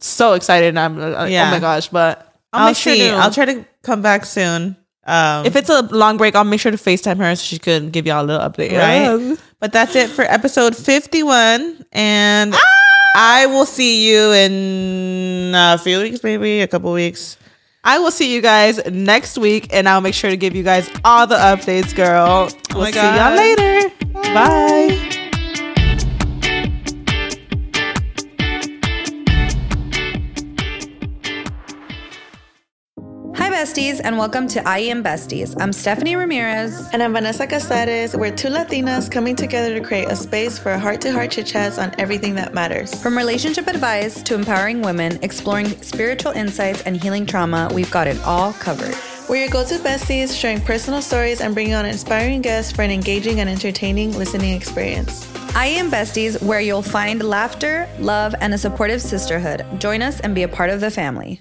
so 0.00 0.34
excited. 0.34 0.68
And 0.68 0.78
I'm 0.78 0.98
uh, 1.00 1.24
Yeah. 1.26 1.48
oh 1.48 1.50
my 1.52 1.60
gosh! 1.60 1.88
But 1.88 2.32
I'll, 2.52 2.60
I'll 2.62 2.66
make 2.70 2.76
sure 2.76 2.94
to. 2.94 3.08
I'll 3.10 3.30
try 3.32 3.44
to 3.46 3.64
come 3.82 4.02
back 4.02 4.24
soon. 4.24 4.76
Um, 5.08 5.46
if 5.46 5.54
it's 5.54 5.70
a 5.70 5.82
long 5.82 6.16
break, 6.16 6.34
I'll 6.34 6.42
make 6.44 6.58
sure 6.60 6.72
to 6.72 6.78
Facetime 6.78 7.18
her 7.18 7.34
so 7.36 7.42
she 7.44 7.58
could 7.60 7.92
give 7.92 8.06
y'all 8.06 8.24
a 8.24 8.26
little 8.26 8.48
update. 8.48 8.76
right? 8.76 9.38
But 9.60 9.72
that's 9.72 9.94
it 9.94 10.10
for 10.10 10.22
episode 10.22 10.76
51. 10.76 11.86
And 11.92 12.54
I 13.16 13.46
will 13.46 13.66
see 13.66 14.10
you 14.10 14.32
in 14.32 15.52
a 15.54 15.78
few 15.78 16.00
weeks, 16.02 16.22
maybe 16.24 16.60
a 16.60 16.66
couple 16.66 16.92
weeks. 16.92 17.36
I 17.86 18.00
will 18.00 18.10
see 18.10 18.34
you 18.34 18.40
guys 18.42 18.84
next 18.90 19.38
week, 19.38 19.68
and 19.72 19.88
I'll 19.88 20.00
make 20.00 20.14
sure 20.14 20.28
to 20.28 20.36
give 20.36 20.56
you 20.56 20.64
guys 20.64 20.90
all 21.04 21.26
the 21.26 21.36
updates, 21.36 21.94
girl. 21.94 22.48
Oh 22.50 22.74
we'll 22.74 22.82
my 22.82 22.90
see 22.90 22.98
y'all 22.98 23.36
later. 23.36 23.88
Bye. 24.34 24.98
Hi, 24.98 25.15
besties, 33.56 34.02
and 34.04 34.18
welcome 34.18 34.46
to 34.46 34.62
I 34.68 34.80
Am 34.80 35.02
Besties. 35.02 35.58
I'm 35.58 35.72
Stephanie 35.72 36.14
Ramirez. 36.14 36.90
And 36.92 37.02
I'm 37.02 37.14
Vanessa 37.14 37.46
Casares. 37.46 38.14
We're 38.14 38.30
two 38.30 38.48
Latinas 38.48 39.10
coming 39.10 39.34
together 39.34 39.72
to 39.72 39.80
create 39.80 40.08
a 40.08 40.14
space 40.14 40.58
for 40.58 40.76
heart 40.76 41.00
to 41.00 41.10
heart 41.10 41.30
chit 41.30 41.46
chats 41.46 41.78
on 41.78 41.90
everything 41.96 42.34
that 42.34 42.52
matters. 42.52 43.02
From 43.02 43.16
relationship 43.16 43.66
advice 43.66 44.22
to 44.24 44.34
empowering 44.34 44.82
women, 44.82 45.18
exploring 45.22 45.68
spiritual 45.80 46.32
insights, 46.32 46.82
and 46.82 47.02
healing 47.02 47.24
trauma, 47.24 47.70
we've 47.72 47.90
got 47.90 48.06
it 48.06 48.22
all 48.24 48.52
covered. 48.52 48.94
We're 49.26 49.44
your 49.44 49.48
go 49.48 49.64
to 49.64 49.78
besties, 49.78 50.38
sharing 50.38 50.60
personal 50.60 51.00
stories 51.00 51.40
and 51.40 51.54
bringing 51.54 51.72
on 51.72 51.86
inspiring 51.86 52.42
guests 52.42 52.72
for 52.72 52.82
an 52.82 52.90
engaging 52.90 53.40
and 53.40 53.48
entertaining 53.48 54.12
listening 54.18 54.52
experience. 54.52 55.26
I 55.54 55.68
Am 55.68 55.90
Besties, 55.90 56.42
where 56.42 56.60
you'll 56.60 56.82
find 56.82 57.22
laughter, 57.22 57.88
love, 58.00 58.34
and 58.42 58.52
a 58.52 58.58
supportive 58.58 59.00
sisterhood. 59.00 59.64
Join 59.80 60.02
us 60.02 60.20
and 60.20 60.34
be 60.34 60.42
a 60.42 60.48
part 60.48 60.68
of 60.68 60.82
the 60.82 60.90
family. 60.90 61.40